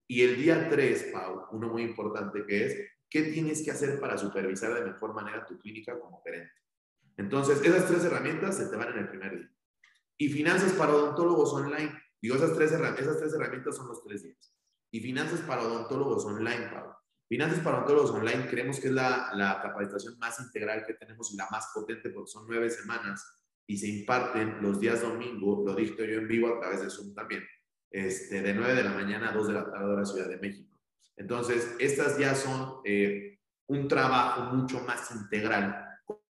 Y 0.07 0.21
el 0.21 0.37
día 0.37 0.69
3, 0.69 1.09
Pau, 1.13 1.47
uno 1.51 1.69
muy 1.69 1.83
importante 1.83 2.45
que 2.45 2.65
es, 2.65 2.77
¿qué 3.09 3.23
tienes 3.23 3.63
que 3.63 3.71
hacer 3.71 3.99
para 3.99 4.17
supervisar 4.17 4.73
de 4.73 4.91
mejor 4.91 5.13
manera 5.13 5.45
tu 5.45 5.57
clínica 5.59 5.99
como 5.99 6.21
gerente? 6.23 6.51
Entonces, 7.17 7.61
esas 7.61 7.87
tres 7.87 8.05
herramientas 8.05 8.57
se 8.57 8.67
te 8.67 8.75
van 8.75 8.89
en 8.89 8.99
el 8.99 9.09
primer 9.09 9.35
día. 9.37 9.51
Y 10.17 10.29
finanzas 10.29 10.73
para 10.73 10.93
odontólogos 10.93 11.53
online. 11.53 11.91
Digo, 12.21 12.35
esas 12.35 12.53
tres, 12.53 12.71
esas 12.71 13.19
tres 13.19 13.33
herramientas 13.33 13.75
son 13.75 13.87
los 13.87 14.03
tres 14.03 14.23
días. 14.23 14.53
Y 14.91 14.99
finanzas 14.99 15.41
para 15.41 15.63
odontólogos 15.63 16.25
online, 16.25 16.69
Pau. 16.71 16.93
Finanzas 17.27 17.59
para 17.59 17.77
Odontólogos 17.77 18.11
Online 18.11 18.47
creemos 18.47 18.79
que 18.79 18.87
es 18.87 18.93
la, 18.93 19.31
la, 19.33 19.61
capacitación 19.61 20.17
más 20.17 20.39
integral 20.39 20.85
que 20.85 20.93
tenemos 20.93 21.33
y 21.33 21.37
la 21.37 21.47
más 21.51 21.71
potente 21.73 22.09
porque 22.09 22.31
son 22.31 22.45
nueve 22.47 22.69
semanas 22.69 23.37
y 23.67 23.77
se 23.77 23.87
imparten 23.89 24.61
los 24.61 24.79
días 24.79 25.01
domingo, 25.01 25.63
lo 25.65 25.75
dicto 25.75 26.05
yo 26.05 26.19
en 26.19 26.27
vivo 26.27 26.47
a 26.47 26.59
través 26.59 26.81
de 26.81 26.89
Zoom 26.89 27.13
también, 27.13 27.43
este, 27.91 28.41
de 28.41 28.53
9 28.53 28.75
de 28.75 28.83
la 28.83 28.93
mañana 28.93 29.29
a 29.29 29.33
2 29.33 29.47
de 29.47 29.53
la 29.53 29.69
tarde 29.69 29.89
de 29.89 29.97
la 29.97 30.05
Ciudad 30.05 30.29
de 30.29 30.37
México. 30.37 30.79
Entonces, 31.17 31.75
estas 31.77 32.17
ya 32.17 32.33
son 32.33 32.79
eh, 32.85 33.39
un 33.67 33.87
trabajo 33.89 34.55
mucho 34.55 34.79
más 34.81 35.11
integral 35.11 35.83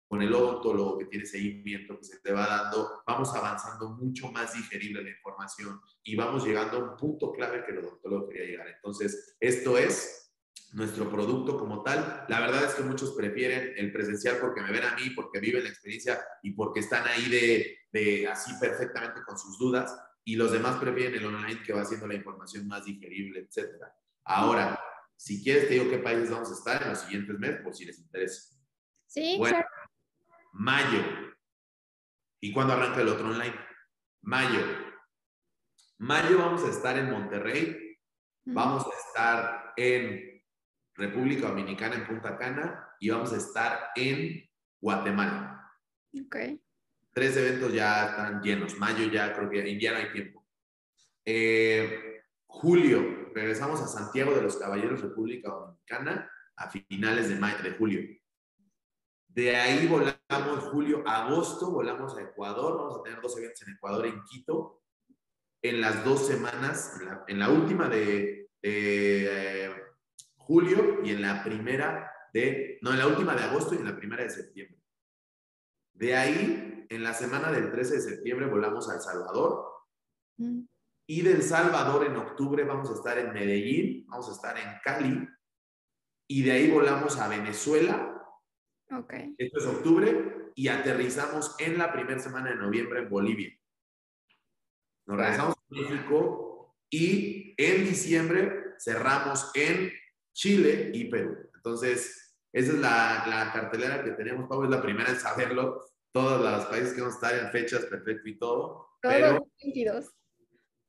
con 0.07 0.21
el 0.21 0.33
odontólogo 0.33 0.97
que 0.97 1.05
tiene 1.05 1.25
seguimiento, 1.25 1.97
que 1.97 2.05
se 2.05 2.19
te 2.19 2.31
va 2.31 2.47
dando, 2.47 3.03
vamos 3.05 3.35
avanzando 3.35 3.89
mucho 3.89 4.31
más 4.31 4.53
digerible 4.53 5.03
la 5.03 5.09
información 5.09 5.81
y 6.03 6.15
vamos 6.15 6.45
llegando 6.45 6.77
a 6.77 6.91
un 6.91 6.95
punto 6.95 7.33
clave 7.33 7.65
que 7.65 7.71
el 7.71 7.79
odontólogo 7.79 8.29
quería 8.29 8.45
llegar. 8.45 8.67
Entonces, 8.67 9.35
esto 9.39 9.77
es 9.77 10.24
nuestro 10.74 11.10
producto 11.10 11.58
como 11.58 11.84
tal. 11.84 12.26
La 12.28 12.39
verdad 12.41 12.66
es 12.66 12.74
que 12.76 12.84
muchos 12.84 13.14
prefieren 13.14 13.74
el 13.78 13.91
presencial 13.91 14.38
porque 14.39 14.62
me 14.62 14.72
ven 14.72 14.84
a 14.84 14.95
mí, 14.95 15.12
porque 15.12 15.39
viven 15.39 15.64
la 15.64 15.70
experiencia 15.70 16.22
y 16.43 16.51
porque 16.51 16.82
están 16.82 17.08
ahí 17.08 17.30
de, 17.30 17.78
de 17.91 18.28
así 18.28 18.51
perfectamente 18.60 19.22
con 19.26 19.38
sus 19.38 19.58
dudas. 19.58 19.97
Y 20.24 20.36
los 20.36 20.51
demás 20.51 20.78
prefieren 20.78 21.16
el 21.16 21.26
online 21.26 21.64
que 21.64 21.74
va 21.74 21.82
haciendo 21.82 22.08
la 22.08 22.16
información 22.16 22.68
más 22.68 22.84
digerible, 22.86 23.39
etc. 23.39 23.84
Ahora, 24.24 24.80
si 25.16 25.41
quieres, 25.43 25.68
te 25.68 25.76
digo 25.76 25.89
qué 25.89 25.99
países 25.99 26.30
vamos 26.30 26.49
a 26.49 26.56
estar 26.56 26.82
en 26.82 26.89
los 26.89 26.99
siguientes 26.99 27.39
meses, 27.39 27.62
por 27.62 27.74
si 27.74 27.86
les 27.86 27.99
interesa. 27.99 28.56
Sí, 29.08 29.36
bueno, 29.38 29.64
Mayo. 30.51 30.99
¿Y 32.41 32.51
cuándo 32.51 32.74
arranca 32.74 33.01
el 33.01 33.08
otro 33.08 33.30
online? 33.30 33.56
Mayo. 34.22 34.62
Mayo 35.99 36.38
vamos 36.38 36.64
a 36.64 36.70
estar 36.70 36.97
en 36.97 37.12
Monterrey. 37.12 37.97
Vamos 38.45 38.86
a 38.86 39.08
estar 39.08 39.74
en 39.78 40.34
República 40.95 41.49
Dominicana 41.49 41.95
en 41.95 42.07
Punta 42.07 42.37
Cana 42.37 42.89
y 42.99 43.09
vamos 43.09 43.33
a 43.33 43.37
estar 43.37 43.89
en 43.95 44.49
Guatemala. 44.79 45.71
Ok. 46.25 46.35
Tres 47.11 47.37
eventos 47.37 47.73
ya 47.73 48.09
están 48.09 48.41
llenos. 48.41 48.77
Mayo 48.77 49.11
ya 49.11 49.33
creo 49.33 49.49
que 49.49 49.79
ya 49.79 49.91
no 49.91 49.97
hay 49.97 50.11
tiempo. 50.11 50.45
Eh, 51.25 52.21
Julio, 52.45 53.31
regresamos 53.33 53.81
a 53.81 53.87
Santiago 53.87 54.33
de 54.33 54.41
los 54.41 54.55
Caballeros, 54.55 55.01
República 55.01 55.49
Dominicana, 55.49 56.31
a 56.55 56.69
finales 56.69 57.27
de, 57.27 57.35
mayo, 57.35 57.61
de 57.61 57.71
julio. 57.71 58.01
De 59.27 59.55
ahí 59.57 59.87
volamos 59.87 60.63
julio, 60.71 61.03
agosto, 61.05 61.71
volamos 61.71 62.15
a 62.17 62.21
Ecuador, 62.21 62.77
vamos 62.77 62.99
a 62.99 63.03
tener 63.03 63.21
dos 63.21 63.37
eventos 63.37 63.61
en 63.63 63.73
Ecuador, 63.73 64.05
en 64.05 64.23
Quito, 64.23 64.81
en 65.61 65.81
las 65.81 66.05
dos 66.05 66.25
semanas, 66.27 66.97
en 67.27 67.39
la, 67.39 67.49
última 67.49 67.89
de, 67.89 68.49
eh, 68.61 69.75
julio 70.45 71.03
y 71.03 71.11
en 71.11 71.21
la 71.21 71.43
primera 71.43 72.11
de, 72.33 72.79
no, 72.81 72.91
en 72.91 72.99
la 72.99 73.07
última 73.07 73.35
de 73.35 73.43
agosto 73.43 73.75
y 73.75 73.77
en 73.77 73.85
la 73.85 73.95
primera 73.95 74.23
de 74.23 74.29
septiembre. 74.29 74.79
De 75.93 76.15
ahí, 76.15 76.85
en 76.89 77.03
la 77.03 77.13
semana 77.13 77.51
del 77.51 77.71
13 77.71 77.95
de 77.95 78.01
septiembre, 78.01 78.47
volamos 78.47 78.89
a 78.89 78.95
El 78.95 79.01
Salvador. 79.01 79.65
Mm. 80.37 80.61
Y 81.07 81.21
del 81.21 81.41
Salvador 81.41 82.05
en 82.05 82.17
octubre 82.17 82.63
vamos 82.63 82.89
a 82.89 82.93
estar 82.93 83.17
en 83.17 83.31
Medellín, 83.31 84.05
vamos 84.07 84.27
a 84.29 84.33
estar 84.33 84.57
en 84.57 84.79
Cali. 84.83 85.27
Y 86.27 86.43
de 86.43 86.51
ahí 86.51 86.71
volamos 86.71 87.17
a 87.19 87.27
Venezuela. 87.27 88.11
Okay. 88.91 89.35
Esto 89.37 89.59
es 89.59 89.65
octubre. 89.65 90.51
Y 90.55 90.67
aterrizamos 90.67 91.55
en 91.59 91.77
la 91.77 91.93
primera 91.93 92.19
semana 92.19 92.49
de 92.49 92.55
noviembre 92.55 92.99
en 92.99 93.09
Bolivia. 93.09 93.53
Nos 95.05 95.17
regresamos 95.17 95.55
a 95.55 95.61
México 95.69 96.75
y 96.89 97.53
en 97.57 97.85
diciembre 97.85 98.75
cerramos 98.79 99.51
en 99.53 99.91
Chile 100.36 100.91
y 100.93 101.05
Perú. 101.05 101.49
Entonces, 101.55 102.36
esa 102.51 102.71
es 102.73 102.77
la, 102.77 103.25
la 103.27 103.51
cartelera 103.53 104.03
que 104.03 104.11
tenemos, 104.11 104.47
Pablo, 104.47 104.65
es 104.65 104.71
la 104.71 104.81
primera 104.81 105.09
en 105.09 105.19
saberlo. 105.19 105.81
Todos 106.11 106.41
los 106.41 106.65
países 106.65 106.93
que 106.93 107.01
vamos 107.01 107.15
a 107.15 107.27
estar 107.27 107.45
en 107.45 107.51
fechas, 107.51 107.86
perfecto 107.86 108.29
y 108.29 108.38
todo. 108.38 108.89
Todos 109.01 109.19
los 109.19 109.39
22. 109.63 110.11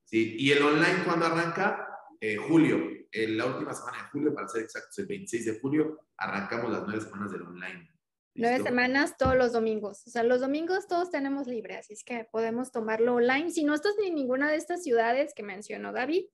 Sí, 0.05 0.37
y 0.39 0.53
el 0.53 0.63
online 0.63 1.05
cuando 1.05 1.27
arranca, 1.27 1.89
eh, 2.21 2.37
julio, 2.37 2.79
en 3.11 3.37
la 3.37 3.47
última 3.47 3.73
semana 3.73 3.99
de 3.99 4.09
julio, 4.11 4.35
para 4.35 4.49
ser 4.49 4.63
exactos, 4.63 4.99
el 4.99 5.07
26 5.07 5.45
de 5.47 5.61
julio, 5.61 6.01
arrancamos 6.17 6.71
las 6.71 6.83
nueve 6.83 7.01
semanas 7.01 7.33
del 7.33 7.43
online. 7.43 7.91
Nueve 8.35 8.63
semanas 8.63 9.17
todos 9.17 9.35
los 9.35 9.53
domingos. 9.53 10.07
O 10.07 10.11
sea, 10.11 10.23
los 10.23 10.41
domingos 10.41 10.87
todos 10.87 11.11
tenemos 11.11 11.47
libre, 11.47 11.77
así 11.77 11.95
es 11.95 12.05
que 12.05 12.29
podemos 12.31 12.71
tomarlo 12.71 13.15
online. 13.15 13.51
Si 13.51 13.65
no 13.65 13.75
estás 13.75 13.95
en 14.05 14.15
ninguna 14.15 14.51
de 14.51 14.57
estas 14.57 14.83
ciudades 14.83 15.33
que 15.35 15.43
mencionó 15.43 15.93
David, 15.93 16.27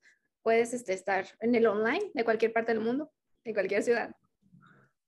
puedes 0.42 0.72
este, 0.72 0.92
estar 0.92 1.26
en 1.40 1.54
el 1.54 1.66
online 1.66 2.10
de 2.14 2.24
cualquier 2.24 2.52
parte 2.52 2.72
del 2.72 2.82
mundo, 2.82 3.10
de 3.44 3.54
cualquier 3.54 3.82
ciudad. 3.82 4.14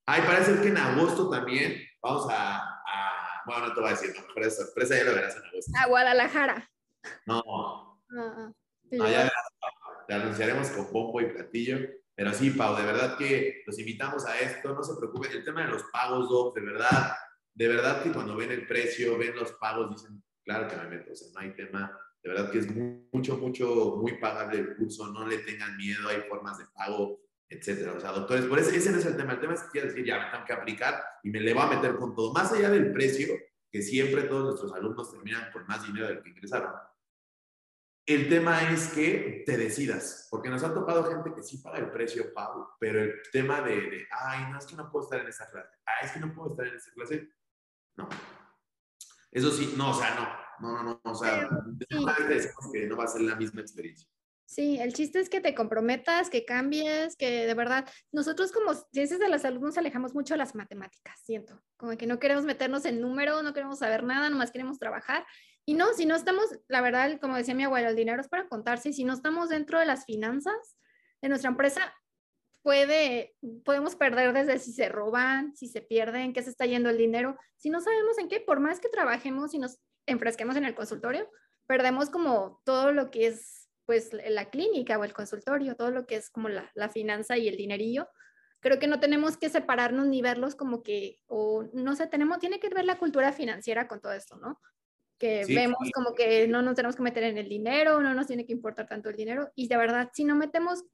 Ay, 0.07 0.23
parece 0.27 0.61
que 0.61 0.69
en 0.69 0.77
agosto 0.77 1.31
también 1.31 1.81
vamos 2.03 2.27
a, 2.31 2.59
a 2.59 3.43
bueno, 3.47 3.69
no 3.69 3.75
te 3.75 3.81
voy 3.81 3.89
a 3.89 3.93
decir, 3.93 4.15
no, 4.15 4.23
pero 4.35 4.47
es 4.47 4.57
sorpresa, 4.57 4.97
ya 4.97 5.05
lo 5.05 5.15
verás 5.15 5.37
en 5.37 5.45
agosto. 5.45 5.73
A 5.79 5.87
Guadalajara. 5.87 6.71
No. 7.27 7.43
Ah, 8.11 8.53
no 8.91 9.11
ya 9.11 9.31
te 10.07 10.15
anunciaremos 10.15 10.71
con 10.71 10.91
pompo 10.91 11.21
y 11.21 11.27
platillo. 11.27 11.79
Pero 12.15 12.33
sí, 12.33 12.51
Pau, 12.51 12.77
de 12.77 12.85
verdad 12.85 13.19
que 13.19 13.63
los 13.67 13.79
invitamos 13.79 14.25
a 14.25 14.39
esto, 14.39 14.73
no 14.73 14.85
se 14.85 14.95
preocupen, 14.97 15.33
el 15.33 15.45
tema 15.45 15.63
de 15.63 15.73
los 15.73 15.83
pagos, 15.93 16.29
Doc, 16.29 16.55
de 16.55 16.61
verdad, 16.61 17.13
de 17.53 17.69
verdad 17.69 18.03
que 18.03 18.13
cuando 18.13 18.37
ven 18.37 18.53
el 18.53 18.69
precio, 18.69 19.19
ven 19.19 19.35
los 19.35 19.53
pagos, 19.55 19.91
dicen, 19.91 20.23
claro 20.45 20.69
que 20.69 20.77
me 20.77 20.85
meto, 20.85 21.11
o 21.11 21.17
sea, 21.17 21.29
no 21.35 21.41
hay 21.41 21.57
tema, 21.57 21.99
de 22.25 22.31
verdad 22.31 22.51
que 22.51 22.59
es 22.59 22.69
mucho, 23.13 23.37
mucho, 23.37 23.97
muy 24.01 24.19
pagable 24.19 24.59
el 24.59 24.77
curso, 24.77 25.13
no 25.13 25.29
le 25.29 25.39
tengan 25.39 25.77
miedo, 25.77 26.09
hay 26.09 26.23
formas 26.23 26.59
de 26.59 26.65
pago, 26.75 27.21
etcétera. 27.49 27.93
O 27.93 28.01
sea, 28.01 28.11
doctores, 28.11 28.47
por 28.47 28.59
eso 28.59 28.71
ese 28.71 28.91
no 28.91 28.99
es 28.99 29.07
el 29.07 29.17
tema, 29.17 29.35
el 29.35 29.41
tema 29.41 29.55
es 29.55 29.63
que 29.63 29.71
quiero 29.71 29.89
decir, 29.89 30.05
ya 30.05 30.19
me 30.19 30.31
tengo 30.33 30.45
que 30.45 30.53
aplicar 30.55 31.05
y 31.23 31.31
me 31.31 31.41
le 31.41 31.55
voy 31.55 31.63
a 31.63 31.77
meter 31.77 31.95
con 31.97 32.15
todo, 32.17 32.33
más 32.33 32.51
allá 32.53 32.71
del 32.71 32.93
precio, 32.93 33.35
que 33.71 33.83
siempre 33.83 34.23
todos 34.23 34.45
nuestros 34.45 34.73
alumnos 34.73 35.13
terminan 35.13 35.53
con 35.53 35.67
más 35.67 35.87
dinero 35.87 36.09
del 36.09 36.23
que 36.23 36.31
ingresaron 36.31 36.73
el 38.07 38.29
tema 38.29 38.71
es 38.71 38.89
que 38.89 39.45
te 39.47 39.57
decidas, 39.57 40.29
porque 40.31 40.51
nos 40.51 40.63
ha 40.63 40.75
tocado 40.75 41.05
gente 41.05 41.33
que 41.35 41.43
sí 41.43 41.59
paga 41.59 41.79
el 41.79 41.91
precio, 41.91 42.35
Pau, 42.35 42.69
pero 42.79 43.01
el 43.01 43.15
tema 43.33 43.63
de, 43.63 44.07
ay, 44.11 44.53
no, 44.53 44.59
es 44.59 44.67
que 44.67 44.77
no 44.77 44.91
puedo 44.91 45.05
estar 45.05 45.21
en 45.21 45.29
esa 45.29 45.49
clase, 45.49 45.79
ay, 45.87 46.07
es 46.07 46.13
que 46.13 46.21
no 46.21 46.35
puedo 46.35 46.51
estar 46.51 46.67
en 46.67 46.75
esa 46.75 46.93
clase, 46.93 47.31
no. 47.97 48.09
Eso 49.31 49.51
sí, 49.51 49.75
no, 49.77 49.91
o 49.91 49.95
sea, 49.95 50.15
no, 50.17 50.44
no, 50.61 50.73
no, 50.73 50.83
no, 50.83 51.01
o 51.05 51.15
sea, 51.15 51.49
decimos 52.29 52.73
que 52.73 52.87
no 52.87 52.97
va 52.97 53.05
a 53.05 53.09
ser 53.09 53.23
la 53.23 53.37
misma 53.37 53.61
experiencia. 53.61 54.09
Sí, 54.47 54.79
el 54.79 54.93
chiste 54.93 55.21
es 55.21 55.31
que 55.31 55.41
te 55.41 55.55
comprometas, 55.55 56.31
que 56.31 56.45
cambies, 56.45 57.17
que 57.17 57.47
de 57.47 57.55
verdad, 57.55 57.89
nosotros 58.13 58.53
como 58.53 58.75
ciencias 58.93 59.19
de 59.19 59.29
la 59.29 59.39
salud 59.39 59.61
nos 59.61 59.79
alejamos 59.79 60.15
mucho 60.15 60.35
de 60.35 60.39
las 60.39 60.55
matemáticas, 60.55 61.19
siento, 61.25 61.63
como 61.77 61.97
que 61.97 62.07
no 62.07 62.19
queremos 62.19 62.45
meternos 62.45 62.85
en 62.85 63.01
números, 63.01 63.43
no 63.43 63.55
queremos 63.55 63.79
saber 63.79 64.05
nada, 64.05 64.29
nomás 64.29 64.53
queremos 64.53 64.79
trabajar 64.79 65.25
y 65.67 65.75
no, 65.75 65.93
si 65.95 66.05
no 66.05 66.15
estamos, 66.15 66.45
la 66.69 66.81
verdad, 66.83 67.19
como 67.21 67.37
decía 67.37 67.55
mi 67.55 67.65
abuelo, 67.65 67.89
el 67.89 67.97
dinero 67.97 68.21
es 68.21 68.29
para 68.29 68.49
contarse. 68.49 68.93
Si 68.93 69.05
no 69.05 69.15
estamos 69.15 69.49
dentro 69.49 69.79
de 69.79 69.87
las 69.87 70.05
finanzas 70.05 70.77
de 71.23 71.29
nuestra 71.31 71.49
empresa, 71.49 71.95
puede, 72.63 73.35
podemos 73.65 73.97
perder 73.97 74.35
desde 74.35 74.59
si 74.59 74.73
se 74.73 74.89
roban, 74.91 75.57
si 75.57 75.69
se 75.69 75.81
pierden, 75.81 76.35
qué 76.35 76.43
se 76.43 76.51
está 76.51 76.67
yendo 76.67 76.91
el 76.91 76.99
dinero. 76.99 77.39
Si 77.57 77.71
no 77.71 77.81
sabemos 77.81 78.19
en 78.19 78.29
qué, 78.29 78.41
por 78.41 78.61
más 78.61 78.79
que 78.79 78.91
trabajemos 78.91 79.55
y 79.55 79.59
nos 79.59 79.79
enfresquemos 80.07 80.57
en 80.57 80.65
el 80.65 80.75
consultorio, 80.75 81.31
perdemos 81.67 82.11
como 82.11 82.61
todo 82.65 82.93
lo 82.93 83.11
que 83.11 83.27
es 83.29 83.69
pues 83.87 84.11
la 84.13 84.49
clínica 84.49 84.99
o 84.99 85.05
el 85.05 85.13
consultorio, 85.13 85.77
todo 85.77 85.91
lo 85.91 86.07
que 86.07 86.17
es 86.17 86.31
como 86.31 86.49
la, 86.49 86.71
la 86.75 86.89
finanza 86.89 87.37
y 87.37 87.49
el 87.49 87.57
dinerillo. 87.57 88.09
Creo 88.61 88.79
que 88.79 88.87
no 88.87 88.99
tenemos 88.99 89.37
que 89.37 89.51
separarnos 89.51 90.07
ni 90.07 90.23
verlos 90.23 90.55
como 90.55 90.83
que, 90.83 91.21
o 91.27 91.69
no 91.75 91.95
sé, 91.95 92.07
tenemos, 92.07 92.39
tiene 92.39 92.61
que 92.61 92.71
ver 92.71 92.87
la 92.87 92.99
cultura 92.99 93.33
financiera 93.33 93.87
con 93.87 94.01
todo 94.01 94.13
esto, 94.13 94.37
¿no? 94.37 94.59
que 95.19 95.45
vemos 95.47 95.79
como 95.95 96.15
que 96.15 96.49
no 96.49 96.63
nos 96.63 96.75
tenemos 96.75 96.97
que 96.97 97.03
meter 97.03 97.25
en 97.25 97.39
el 97.39 97.49
dinero, 97.49 98.01
no 98.01 98.15
nos 98.15 98.27
tiene 98.27 98.45
que 98.45 98.53
importar 98.53 98.87
tanto 98.87 99.09
el 99.09 99.17
dinero 99.17 99.51
y 99.55 99.69
de 99.69 99.77
verdad 99.77 100.11
si 100.13 100.25
no 100.25 100.35
metemos 100.35 100.85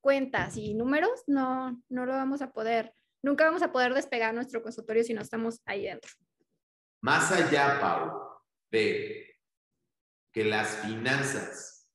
cuentas 0.00 0.56
y 0.56 0.74
números 0.74 1.22
no 1.26 1.80
no 1.88 2.04
lo 2.04 2.12
vamos 2.12 2.42
a 2.42 2.52
poder, 2.52 2.92
nunca 3.22 3.44
vamos 3.44 3.62
a 3.62 3.72
poder 3.72 3.94
despegar 3.94 4.34
nuestro 4.34 4.62
consultorio 4.62 5.04
si 5.04 5.14
no 5.14 5.22
estamos 5.22 5.60
ahí 5.64 5.84
dentro. 5.84 6.10
Más 7.00 7.30
allá, 7.32 7.78
Pau, 7.80 8.33
de 8.74 9.38
que 10.32 10.44
las 10.44 10.78
finanzas, 10.78 11.88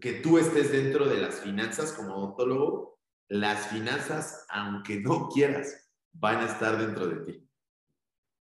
que 0.00 0.14
tú 0.14 0.38
estés 0.38 0.72
dentro 0.72 1.06
de 1.06 1.18
las 1.18 1.40
finanzas 1.40 1.92
como 1.92 2.16
odontólogo, 2.16 2.98
las 3.28 3.68
finanzas, 3.68 4.46
aunque 4.48 5.00
no 5.00 5.28
quieras, 5.28 5.90
van 6.12 6.38
a 6.38 6.46
estar 6.46 6.78
dentro 6.78 7.06
de 7.06 7.24
ti. 7.26 7.50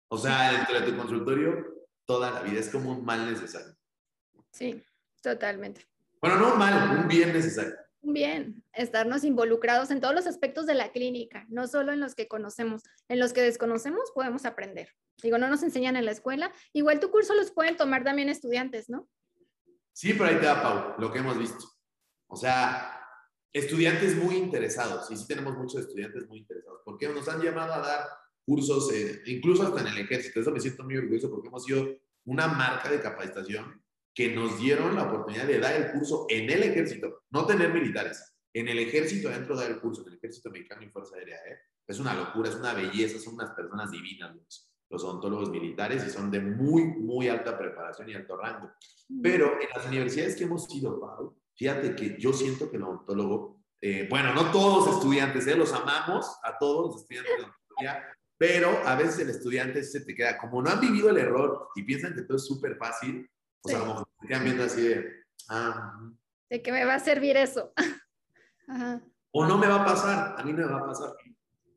O 0.09 0.19
sea, 0.19 0.53
dentro 0.53 0.81
de 0.81 0.91
tu 0.91 0.97
consultorio, 0.99 1.87
toda 2.05 2.33
la 2.33 2.43
vida 2.43 2.59
es 2.59 2.71
como 2.71 2.91
un 2.91 3.05
mal 3.05 3.31
necesario. 3.31 3.77
Sí, 4.51 4.83
totalmente. 5.23 5.87
Bueno, 6.21 6.39
no 6.39 6.53
un 6.55 6.59
mal, 6.59 6.99
un 6.99 7.07
bien 7.07 7.33
necesario. 7.33 7.77
Bien, 8.03 8.65
estarnos 8.73 9.25
involucrados 9.25 9.91
en 9.91 10.01
todos 10.01 10.15
los 10.15 10.27
aspectos 10.27 10.67
de 10.67 10.75
la 10.75 10.91
clínica, 10.91 11.47
no 11.49 11.67
solo 11.67 11.93
en 11.93 12.01
los 12.01 12.15
que 12.15 12.29
conocemos, 12.29 12.83
en 13.09 13.21
los 13.21 13.33
que 13.33 13.43
desconocemos 13.43 14.11
podemos 14.15 14.47
aprender. 14.47 14.89
Digo, 15.23 15.37
no 15.37 15.49
nos 15.49 15.63
enseñan 15.63 15.97
en 15.97 16.07
la 16.07 16.13
escuela, 16.13 16.53
igual 16.73 16.99
tu 16.99 17.11
curso 17.11 17.35
los 17.35 17.53
pueden 17.53 17.77
tomar 17.77 18.03
también 18.03 18.31
estudiantes, 18.31 18.89
¿no? 18.89 19.09
Sí, 19.93 20.15
pero 20.15 20.27
ahí 20.27 20.37
te 20.37 20.47
da, 20.47 20.63
Pau, 20.63 20.95
lo 20.99 21.13
que 21.13 21.19
hemos 21.19 21.39
visto. 21.39 21.65
O 22.27 22.37
sea, 22.37 23.01
estudiantes 23.53 24.17
muy 24.17 24.37
interesados, 24.37 25.11
y 25.11 25.17
sí 25.17 25.27
tenemos 25.27 25.57
muchos 25.59 25.83
estudiantes 25.83 26.27
muy 26.27 26.39
interesados, 26.39 26.81
porque 26.85 27.09
nos 27.09 27.29
han 27.29 27.43
llamado 27.43 27.75
a 27.75 27.81
dar 27.81 28.09
cursos, 28.47 28.91
eh, 28.95 29.23
incluso 29.27 29.63
hasta 29.63 29.83
en 29.83 29.89
el 29.89 29.99
ejército. 29.99 30.41
Eso 30.41 30.51
me 30.51 30.61
siento 30.61 30.85
muy 30.85 30.97
orgulloso 30.97 31.31
porque 31.31 31.49
hemos 31.49 31.65
sido 31.65 31.87
una 32.25 32.49
marca 32.49 32.91
de 32.91 33.01
capacitación 33.01 33.83
que 34.21 34.35
nos 34.35 34.59
dieron 34.59 34.97
la 34.97 35.05
oportunidad 35.05 35.47
de 35.47 35.59
dar 35.59 35.75
el 35.75 35.93
curso 35.93 36.27
en 36.29 36.51
el 36.51 36.63
ejército, 36.63 37.23
no 37.31 37.47
tener 37.47 37.73
militares, 37.73 38.37
en 38.53 38.69
el 38.69 38.79
ejército 38.79 39.31
dentro 39.31 39.57
de 39.57 39.63
dar 39.63 39.73
el 39.73 39.81
curso, 39.81 40.03
en 40.03 40.09
el 40.09 40.19
ejército 40.19 40.51
mexicano 40.51 40.83
y 40.83 40.91
Fuerza 40.91 41.17
Aérea. 41.17 41.37
¿eh? 41.37 41.57
Es 41.87 41.99
una 41.99 42.13
locura, 42.13 42.51
es 42.51 42.57
una 42.57 42.75
belleza, 42.75 43.19
son 43.19 43.37
unas 43.37 43.53
personas 43.53 43.91
divinas 43.91 44.37
los, 44.37 44.71
los 44.91 45.05
odontólogos 45.05 45.49
militares 45.49 46.07
y 46.07 46.11
son 46.11 46.31
de 46.31 46.39
muy, 46.39 46.85
muy 46.85 47.29
alta 47.29 47.57
preparación 47.57 48.11
y 48.11 48.15
alto 48.15 48.37
rango. 48.37 48.71
Pero 49.23 49.59
en 49.59 49.69
las 49.75 49.87
universidades 49.87 50.37
que 50.37 50.45
hemos 50.45 50.69
ido, 50.75 51.35
fíjate 51.55 51.97
que 51.97 52.21
yo 52.21 52.35
siento 52.35 52.71
que 52.71 52.77
el 52.77 52.83
odontólogo, 52.83 53.63
eh, 53.81 54.07
bueno, 54.11 54.35
no 54.35 54.51
todos 54.51 54.85
los 54.87 54.97
estudiantes, 54.97 55.47
¿eh? 55.47 55.57
los 55.57 55.73
amamos 55.73 56.27
a 56.43 56.59
todos 56.59 56.89
los 56.89 57.01
estudiantes 57.01 57.39
de 57.39 57.43
odontología, 57.45 58.05
pero 58.37 58.87
a 58.87 58.97
veces 58.97 59.21
el 59.21 59.31
estudiante 59.31 59.83
se 59.83 60.03
te 60.03 60.15
queda, 60.15 60.37
como 60.37 60.61
no 60.61 60.69
han 60.69 60.81
vivido 60.83 61.09
el 61.09 61.17
error 61.17 61.69
y 61.75 61.85
piensan 61.85 62.15
que 62.15 62.21
todo 62.21 62.37
es 62.37 62.45
súper 62.45 62.77
fácil, 62.77 63.27
o 63.63 63.69
sea, 63.69 63.79
a 63.79 63.81
lo 63.81 63.87
mejor 63.87 64.09
te 64.21 64.29
quedan 64.29 64.45
viendo 64.45 64.65
así 64.65 64.83
de, 64.83 65.25
ah, 65.49 66.01
de 66.51 66.63
que 66.63 66.73
me 66.73 66.85
va 66.85 66.95
a 66.95 67.01
servir 67.01 67.37
eso. 67.37 67.73
O 69.33 69.47
no 69.47 69.59
me 69.59 69.69
va 69.69 69.83
a 69.83 69.85
pasar, 69.85 70.35
a 70.39 70.45
mí 70.45 70.53
no 70.53 70.59
me 70.59 70.73
va 70.73 70.79
a 70.79 70.87
pasar. 70.87 71.13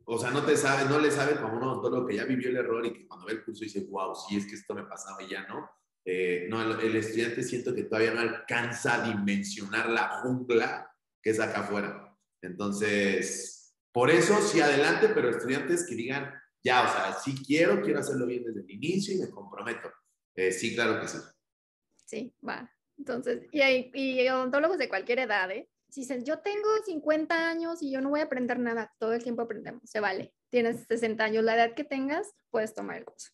O 0.05 0.17
sea, 0.17 0.31
no 0.31 0.43
te 0.43 0.55
sabe, 0.55 0.89
no 0.89 0.99
le 0.99 1.11
sabe 1.11 1.39
como 1.39 1.57
uno 1.57 1.81
todo 1.81 2.01
lo 2.01 2.07
que 2.07 2.15
ya 2.15 2.25
vivió 2.25 2.49
el 2.49 2.57
error 2.57 2.85
y 2.85 2.93
que 2.93 3.07
cuando 3.07 3.25
ve 3.27 3.33
el 3.33 3.43
curso 3.43 3.63
dice, 3.63 3.85
wow, 3.89 4.13
sí 4.15 4.37
es 4.37 4.47
que 4.47 4.55
esto 4.55 4.73
me 4.75 4.83
pasaba 4.83 5.21
y 5.21 5.29
ya 5.29 5.47
no. 5.47 5.69
Eh, 6.05 6.47
no, 6.49 6.61
el, 6.61 6.79
el, 6.79 6.95
estudiante 6.95 7.41
siento 7.43 7.73
que 7.73 7.83
todavía 7.83 8.13
no 8.13 8.21
alcanza 8.21 8.95
a 8.95 9.07
dimensionar 9.07 9.89
la 9.89 10.21
jungla 10.21 10.91
que 11.21 11.29
es 11.29 11.39
acá 11.39 11.61
afuera. 11.61 12.15
Entonces, 12.41 13.75
por 13.91 14.09
eso 14.09 14.41
sí 14.41 14.59
adelante, 14.59 15.09
pero 15.09 15.29
estudiantes 15.29 15.85
que 15.87 15.95
digan, 15.95 16.33
ya, 16.63 16.83
o 16.83 16.91
sea, 16.91 17.13
sí 17.13 17.35
quiero, 17.45 17.81
quiero 17.81 17.99
hacerlo 17.99 18.25
bien 18.25 18.43
desde 18.43 18.61
el 18.61 18.71
inicio 18.71 19.15
y 19.15 19.19
me 19.19 19.29
comprometo. 19.29 19.91
Eh, 20.35 20.51
sí, 20.51 20.73
claro 20.73 20.99
que 20.99 21.07
sí. 21.07 21.17
Sí, 22.13 22.31
va. 22.47 22.71
Entonces, 22.95 23.47
y, 23.51 23.61
hay, 23.61 24.29
odontólogos 24.29 24.77
de 24.77 24.87
cualquier 24.87 25.17
edad, 25.17 25.49
¿eh? 25.49 25.67
Si 25.89 26.01
dicen, 26.01 26.23
yo 26.23 26.39
tengo 26.39 26.69
50 26.85 27.49
años 27.49 27.81
y 27.81 27.91
yo 27.91 28.01
no 28.01 28.09
voy 28.09 28.19
a 28.19 28.25
aprender 28.25 28.59
nada, 28.59 28.93
todo 28.99 29.13
el 29.13 29.23
tiempo 29.23 29.41
aprendemos, 29.41 29.81
se 29.89 29.99
vale. 29.99 30.31
Tienes 30.51 30.85
60 30.87 31.23
años, 31.23 31.43
la 31.43 31.55
edad 31.55 31.73
que 31.73 31.83
tengas, 31.83 32.31
puedes 32.51 32.75
tomar 32.75 32.97
el 32.97 33.05
curso. 33.05 33.31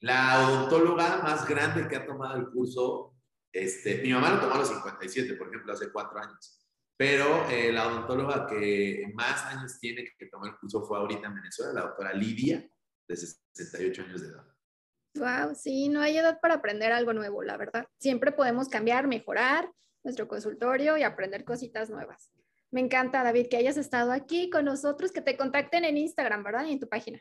La 0.00 0.48
odontóloga 0.48 1.18
más 1.22 1.46
grande 1.46 1.86
que 1.86 1.96
ha 1.96 2.06
tomado 2.06 2.38
el 2.38 2.48
curso, 2.48 3.14
este, 3.52 4.00
mi 4.02 4.10
mamá 4.14 4.30
lo 4.30 4.40
tomó 4.40 4.54
a 4.54 4.58
los 4.58 4.68
57, 4.68 5.34
por 5.34 5.48
ejemplo, 5.48 5.74
hace 5.74 5.92
cuatro 5.92 6.18
años. 6.18 6.66
Pero 6.96 7.46
eh, 7.50 7.70
la 7.72 7.88
odontóloga 7.88 8.46
que 8.46 9.04
más 9.14 9.44
años 9.44 9.78
tiene 9.78 10.08
que 10.18 10.26
tomar 10.28 10.52
el 10.52 10.58
curso 10.58 10.82
fue 10.86 10.96
ahorita 10.96 11.26
en 11.26 11.34
Venezuela, 11.34 11.74
la 11.74 11.82
doctora 11.82 12.14
Lidia, 12.14 12.66
de 13.06 13.16
68 13.16 14.02
años 14.02 14.22
de 14.22 14.28
edad. 14.28 14.57
Wow, 15.14 15.54
sí, 15.54 15.88
no 15.88 16.00
hay 16.00 16.18
edad 16.18 16.38
para 16.40 16.54
aprender 16.54 16.92
algo 16.92 17.12
nuevo, 17.12 17.42
la 17.42 17.56
verdad. 17.56 17.86
Siempre 17.98 18.32
podemos 18.32 18.68
cambiar, 18.68 19.06
mejorar 19.06 19.70
nuestro 20.04 20.28
consultorio 20.28 20.96
y 20.96 21.02
aprender 21.02 21.44
cositas 21.44 21.90
nuevas. 21.90 22.30
Me 22.70 22.80
encanta, 22.80 23.22
David, 23.22 23.48
que 23.50 23.56
hayas 23.56 23.76
estado 23.76 24.12
aquí 24.12 24.50
con 24.50 24.64
nosotros, 24.64 25.10
que 25.10 25.22
te 25.22 25.36
contacten 25.36 25.84
en 25.84 25.96
Instagram, 25.96 26.44
¿verdad? 26.44 26.66
Y 26.66 26.72
en 26.72 26.80
tu 26.80 26.88
página. 26.88 27.20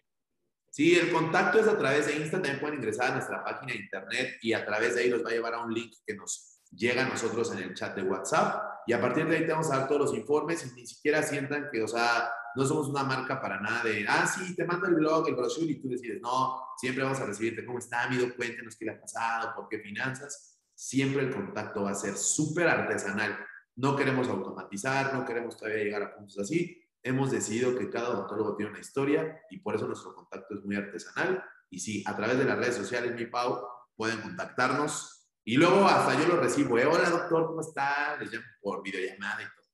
Sí, 0.69 0.95
el 0.95 1.11
contacto 1.11 1.59
es 1.59 1.67
a 1.67 1.77
través 1.77 2.05
de 2.05 2.17
Insta, 2.17 2.33
también 2.33 2.59
pueden 2.59 2.77
ingresar 2.77 3.11
a 3.11 3.15
nuestra 3.15 3.43
página 3.43 3.73
de 3.73 3.79
internet 3.79 4.37
y 4.41 4.53
a 4.53 4.65
través 4.65 4.95
de 4.95 5.01
ahí 5.01 5.09
los 5.09 5.25
va 5.25 5.29
a 5.29 5.33
llevar 5.33 5.53
a 5.53 5.63
un 5.63 5.73
link 5.73 5.93
que 6.05 6.13
nos 6.13 6.56
llega 6.77 7.05
a 7.05 7.09
nosotros 7.09 7.51
en 7.51 7.59
el 7.59 7.73
chat 7.73 7.95
de 7.95 8.03
WhatsApp 8.03 8.83
y 8.87 8.93
a 8.93 9.01
partir 9.01 9.27
de 9.27 9.35
ahí 9.35 9.45
te 9.45 9.51
vamos 9.51 9.69
a 9.71 9.79
dar 9.79 9.87
todos 9.87 10.01
los 10.01 10.13
informes 10.15 10.65
y 10.65 10.73
ni 10.79 10.87
siquiera 10.87 11.21
sientan 11.23 11.69
que, 11.71 11.83
o 11.83 11.87
sea, 11.87 12.31
no 12.55 12.65
somos 12.65 12.87
una 12.87 13.03
marca 13.03 13.41
para 13.41 13.59
nada 13.59 13.83
de, 13.83 14.05
ah, 14.07 14.25
sí, 14.25 14.55
te 14.55 14.63
mando 14.63 14.87
el 14.87 14.95
blog, 14.95 15.27
el 15.27 15.35
brochure 15.35 15.71
y 15.71 15.81
tú 15.81 15.89
decides, 15.89 16.21
no, 16.21 16.61
siempre 16.77 17.03
vamos 17.03 17.19
a 17.19 17.25
recibirte 17.25 17.65
cómo 17.65 17.79
está, 17.79 18.03
amigo, 18.03 18.27
cuéntenos 18.37 18.75
qué 18.77 18.85
le 18.85 18.91
ha 18.91 19.01
pasado, 19.01 19.53
por 19.55 19.67
qué 19.67 19.79
finanzas. 19.79 20.57
Siempre 20.73 21.23
el 21.23 21.33
contacto 21.33 21.83
va 21.83 21.91
a 21.91 21.95
ser 21.95 22.15
súper 22.15 22.67
artesanal. 22.67 23.37
No 23.75 23.95
queremos 23.95 24.27
automatizar, 24.27 25.13
no 25.13 25.25
queremos 25.25 25.57
todavía 25.57 25.83
llegar 25.83 26.03
a 26.03 26.15
puntos 26.15 26.39
así 26.39 26.83
hemos 27.07 27.31
decidido 27.31 27.77
que 27.77 27.89
cada 27.89 28.09
odontólogo 28.09 28.55
tiene 28.55 28.71
una 28.71 28.81
historia 28.81 29.41
y 29.49 29.59
por 29.59 29.75
eso 29.75 29.87
nuestro 29.87 30.13
contacto 30.13 30.55
es 30.55 30.63
muy 30.63 30.75
artesanal. 30.75 31.43
Y 31.69 31.79
sí, 31.79 32.03
a 32.05 32.15
través 32.15 32.37
de 32.37 32.45
las 32.45 32.57
redes 32.57 32.75
sociales, 32.75 33.15
mi 33.15 33.25
Pau, 33.25 33.61
pueden 33.95 34.21
contactarnos. 34.21 35.16
Y 35.47 35.55
luego 35.55 35.87
hasta 35.87 36.19
yo 36.19 36.27
lo 36.27 36.41
recibo. 36.41 36.77
¿eh? 36.77 36.85
Hola, 36.85 37.09
doctor, 37.09 37.47
¿cómo 37.47 37.61
está? 37.61 38.17
Les 38.19 38.33
llamo 38.33 38.45
por 38.59 38.83
videollamada 38.83 39.41
y 39.41 39.45
todo. 39.45 39.65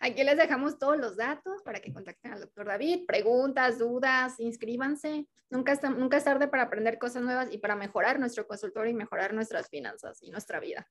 Aquí 0.00 0.24
les 0.24 0.36
dejamos 0.36 0.76
todos 0.76 0.96
los 0.96 1.16
datos 1.16 1.62
para 1.62 1.78
que 1.78 1.92
contacten 1.92 2.32
al 2.32 2.40
doctor 2.40 2.66
David. 2.66 3.06
Preguntas, 3.06 3.78
dudas, 3.78 4.40
inscríbanse. 4.40 5.28
Nunca, 5.50 5.70
está, 5.70 5.88
nunca 5.88 6.16
es 6.16 6.24
tarde 6.24 6.48
para 6.48 6.64
aprender 6.64 6.98
cosas 6.98 7.22
nuevas 7.22 7.46
y 7.52 7.58
para 7.58 7.76
mejorar 7.76 8.18
nuestro 8.18 8.44
consultorio 8.48 8.90
y 8.90 8.94
mejorar 8.94 9.32
nuestras 9.34 9.68
finanzas 9.68 10.20
y 10.20 10.32
nuestra 10.32 10.58
vida. 10.58 10.90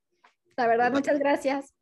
La 0.56 0.68
verdad, 0.68 0.94
muchas 0.94 1.20
gracias. 1.20 1.76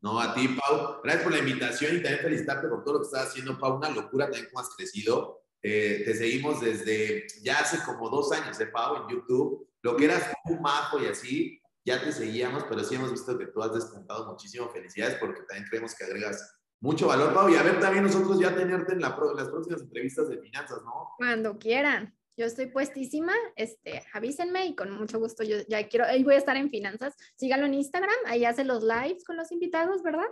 No, 0.00 0.18
a 0.18 0.34
ti, 0.34 0.48
Pau. 0.48 1.00
Gracias 1.04 1.22
por 1.22 1.32
la 1.32 1.38
invitación 1.38 1.94
y 1.94 2.02
también 2.02 2.24
felicitarte 2.24 2.66
por 2.66 2.82
todo 2.82 2.94
lo 2.94 3.00
que 3.02 3.06
estás 3.06 3.28
haciendo, 3.28 3.56
Pau. 3.56 3.76
Una 3.76 3.90
locura 3.90 4.24
también 4.24 4.48
cómo 4.50 4.66
has 4.66 4.74
crecido. 4.74 5.44
Eh, 5.62 6.02
te 6.04 6.12
seguimos 6.16 6.60
desde 6.60 7.24
ya 7.44 7.60
hace 7.60 7.78
como 7.84 8.10
dos 8.10 8.32
años, 8.32 8.58
¿eh, 8.58 8.66
Pau? 8.66 9.04
En 9.04 9.14
YouTube. 9.14 9.71
Lo 9.82 9.96
que 9.96 10.06
eras 10.06 10.32
un 10.44 10.62
majo 10.62 11.00
y 11.00 11.06
así, 11.06 11.60
ya 11.84 12.02
te 12.02 12.12
seguíamos, 12.12 12.64
pero 12.64 12.82
sí 12.84 12.94
hemos 12.94 13.10
visto 13.10 13.36
que 13.36 13.46
tú 13.46 13.62
has 13.62 13.74
descontado 13.74 14.30
muchísimo. 14.30 14.70
Felicidades 14.70 15.16
porque 15.16 15.42
también 15.48 15.68
creemos 15.68 15.94
que 15.94 16.04
agregas 16.04 16.56
mucho 16.80 17.08
valor, 17.08 17.34
Pau. 17.34 17.48
Y 17.48 17.56
a 17.56 17.62
ver 17.62 17.80
también 17.80 18.04
nosotros 18.04 18.38
ya 18.38 18.54
tenerte 18.54 18.92
en, 18.92 19.00
la, 19.00 19.16
las 19.36 19.48
próximas 19.48 19.82
entrevistas 19.82 20.28
de 20.28 20.38
finanzas, 20.38 20.82
¿no? 20.84 21.10
Cuando 21.18 21.58
quieran 21.58 22.14
yo 22.36 22.46
estoy 22.46 22.66
puestísima, 22.66 23.34
este, 23.56 24.02
avísenme 24.12 24.66
y 24.66 24.74
con 24.74 24.90
mucho 24.90 25.18
gusto 25.18 25.44
yo 25.44 25.58
ya 25.68 25.86
quiero, 25.88 26.06
ahí 26.06 26.24
voy 26.24 26.34
a 26.34 26.38
estar 26.38 26.56
en 26.56 26.70
finanzas, 26.70 27.14
síganlo 27.36 27.66
en 27.66 27.74
Instagram, 27.74 28.14
ahí 28.26 28.44
hace 28.44 28.64
los 28.64 28.82
lives 28.82 29.24
con 29.24 29.36
los 29.36 29.52
invitados, 29.52 30.02
¿verdad? 30.02 30.28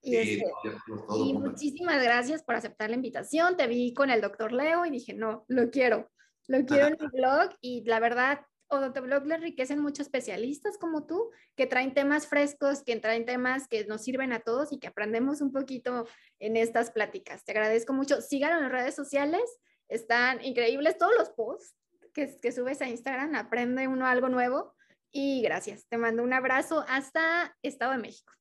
Y, 0.00 0.16
sí, 0.16 0.42
este, 0.42 0.78
y 1.16 1.34
muchísimas 1.34 2.02
gracias 2.02 2.42
por 2.42 2.54
aceptar 2.54 2.90
la 2.90 2.96
invitación, 2.96 3.56
te 3.56 3.66
vi 3.66 3.92
con 3.92 4.10
el 4.10 4.20
doctor 4.20 4.52
Leo 4.52 4.86
y 4.86 4.90
dije, 4.90 5.14
no, 5.14 5.44
lo 5.48 5.70
quiero, 5.70 6.10
lo 6.46 6.64
quiero 6.64 6.86
en 6.88 6.96
mi 6.98 7.06
blog 7.08 7.50
y 7.60 7.84
la 7.84 8.00
verdad, 8.00 8.40
blog 8.68 9.26
le 9.26 9.34
enriquecen 9.34 9.80
muchos 9.80 10.06
especialistas 10.06 10.78
como 10.78 11.06
tú, 11.06 11.30
que 11.54 11.66
traen 11.66 11.94
temas 11.94 12.26
frescos, 12.26 12.82
que 12.82 12.96
traen 12.96 13.24
temas 13.24 13.68
que 13.68 13.84
nos 13.86 14.02
sirven 14.02 14.32
a 14.32 14.40
todos 14.40 14.72
y 14.72 14.78
que 14.78 14.88
aprendemos 14.88 15.40
un 15.40 15.52
poquito 15.52 16.06
en 16.38 16.56
estas 16.56 16.90
pláticas. 16.90 17.44
Te 17.44 17.52
agradezco 17.52 17.92
mucho. 17.92 18.20
Síganlo 18.20 18.64
en 18.64 18.72
redes 18.72 18.94
sociales. 18.94 19.42
Están 19.88 20.44
increíbles 20.44 20.98
todos 20.98 21.12
los 21.16 21.30
posts 21.30 21.76
que, 22.12 22.38
que 22.40 22.52
subes 22.52 22.80
a 22.80 22.88
Instagram, 22.88 23.34
aprende 23.34 23.88
uno 23.88 24.06
algo 24.06 24.28
nuevo 24.28 24.74
y 25.10 25.42
gracias. 25.42 25.86
Te 25.88 25.98
mando 25.98 26.22
un 26.22 26.32
abrazo 26.32 26.84
hasta 26.88 27.56
Estado 27.62 27.92
de 27.92 27.98
México. 27.98 28.32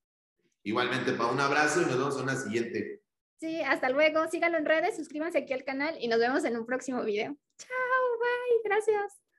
Igualmente, 0.63 1.11
para 1.13 1.31
un 1.31 1.39
abrazo 1.39 1.81
y 1.81 1.85
nos 1.85 1.97
vemos 1.97 2.19
en 2.19 2.25
la 2.27 2.35
siguiente. 2.35 3.01
Sí, 3.39 3.61
hasta 3.61 3.89
luego. 3.89 4.27
Síganlo 4.29 4.57
en 4.57 4.65
redes, 4.65 4.95
suscríbanse 4.95 5.39
aquí 5.39 5.51
al 5.51 5.65
canal 5.65 5.97
y 5.99 6.07
nos 6.07 6.19
vemos 6.19 6.45
en 6.45 6.55
un 6.55 6.65
próximo 6.65 7.03
video. 7.03 7.35
Chao, 7.57 8.19
bye, 8.19 8.61
gracias. 8.63 9.32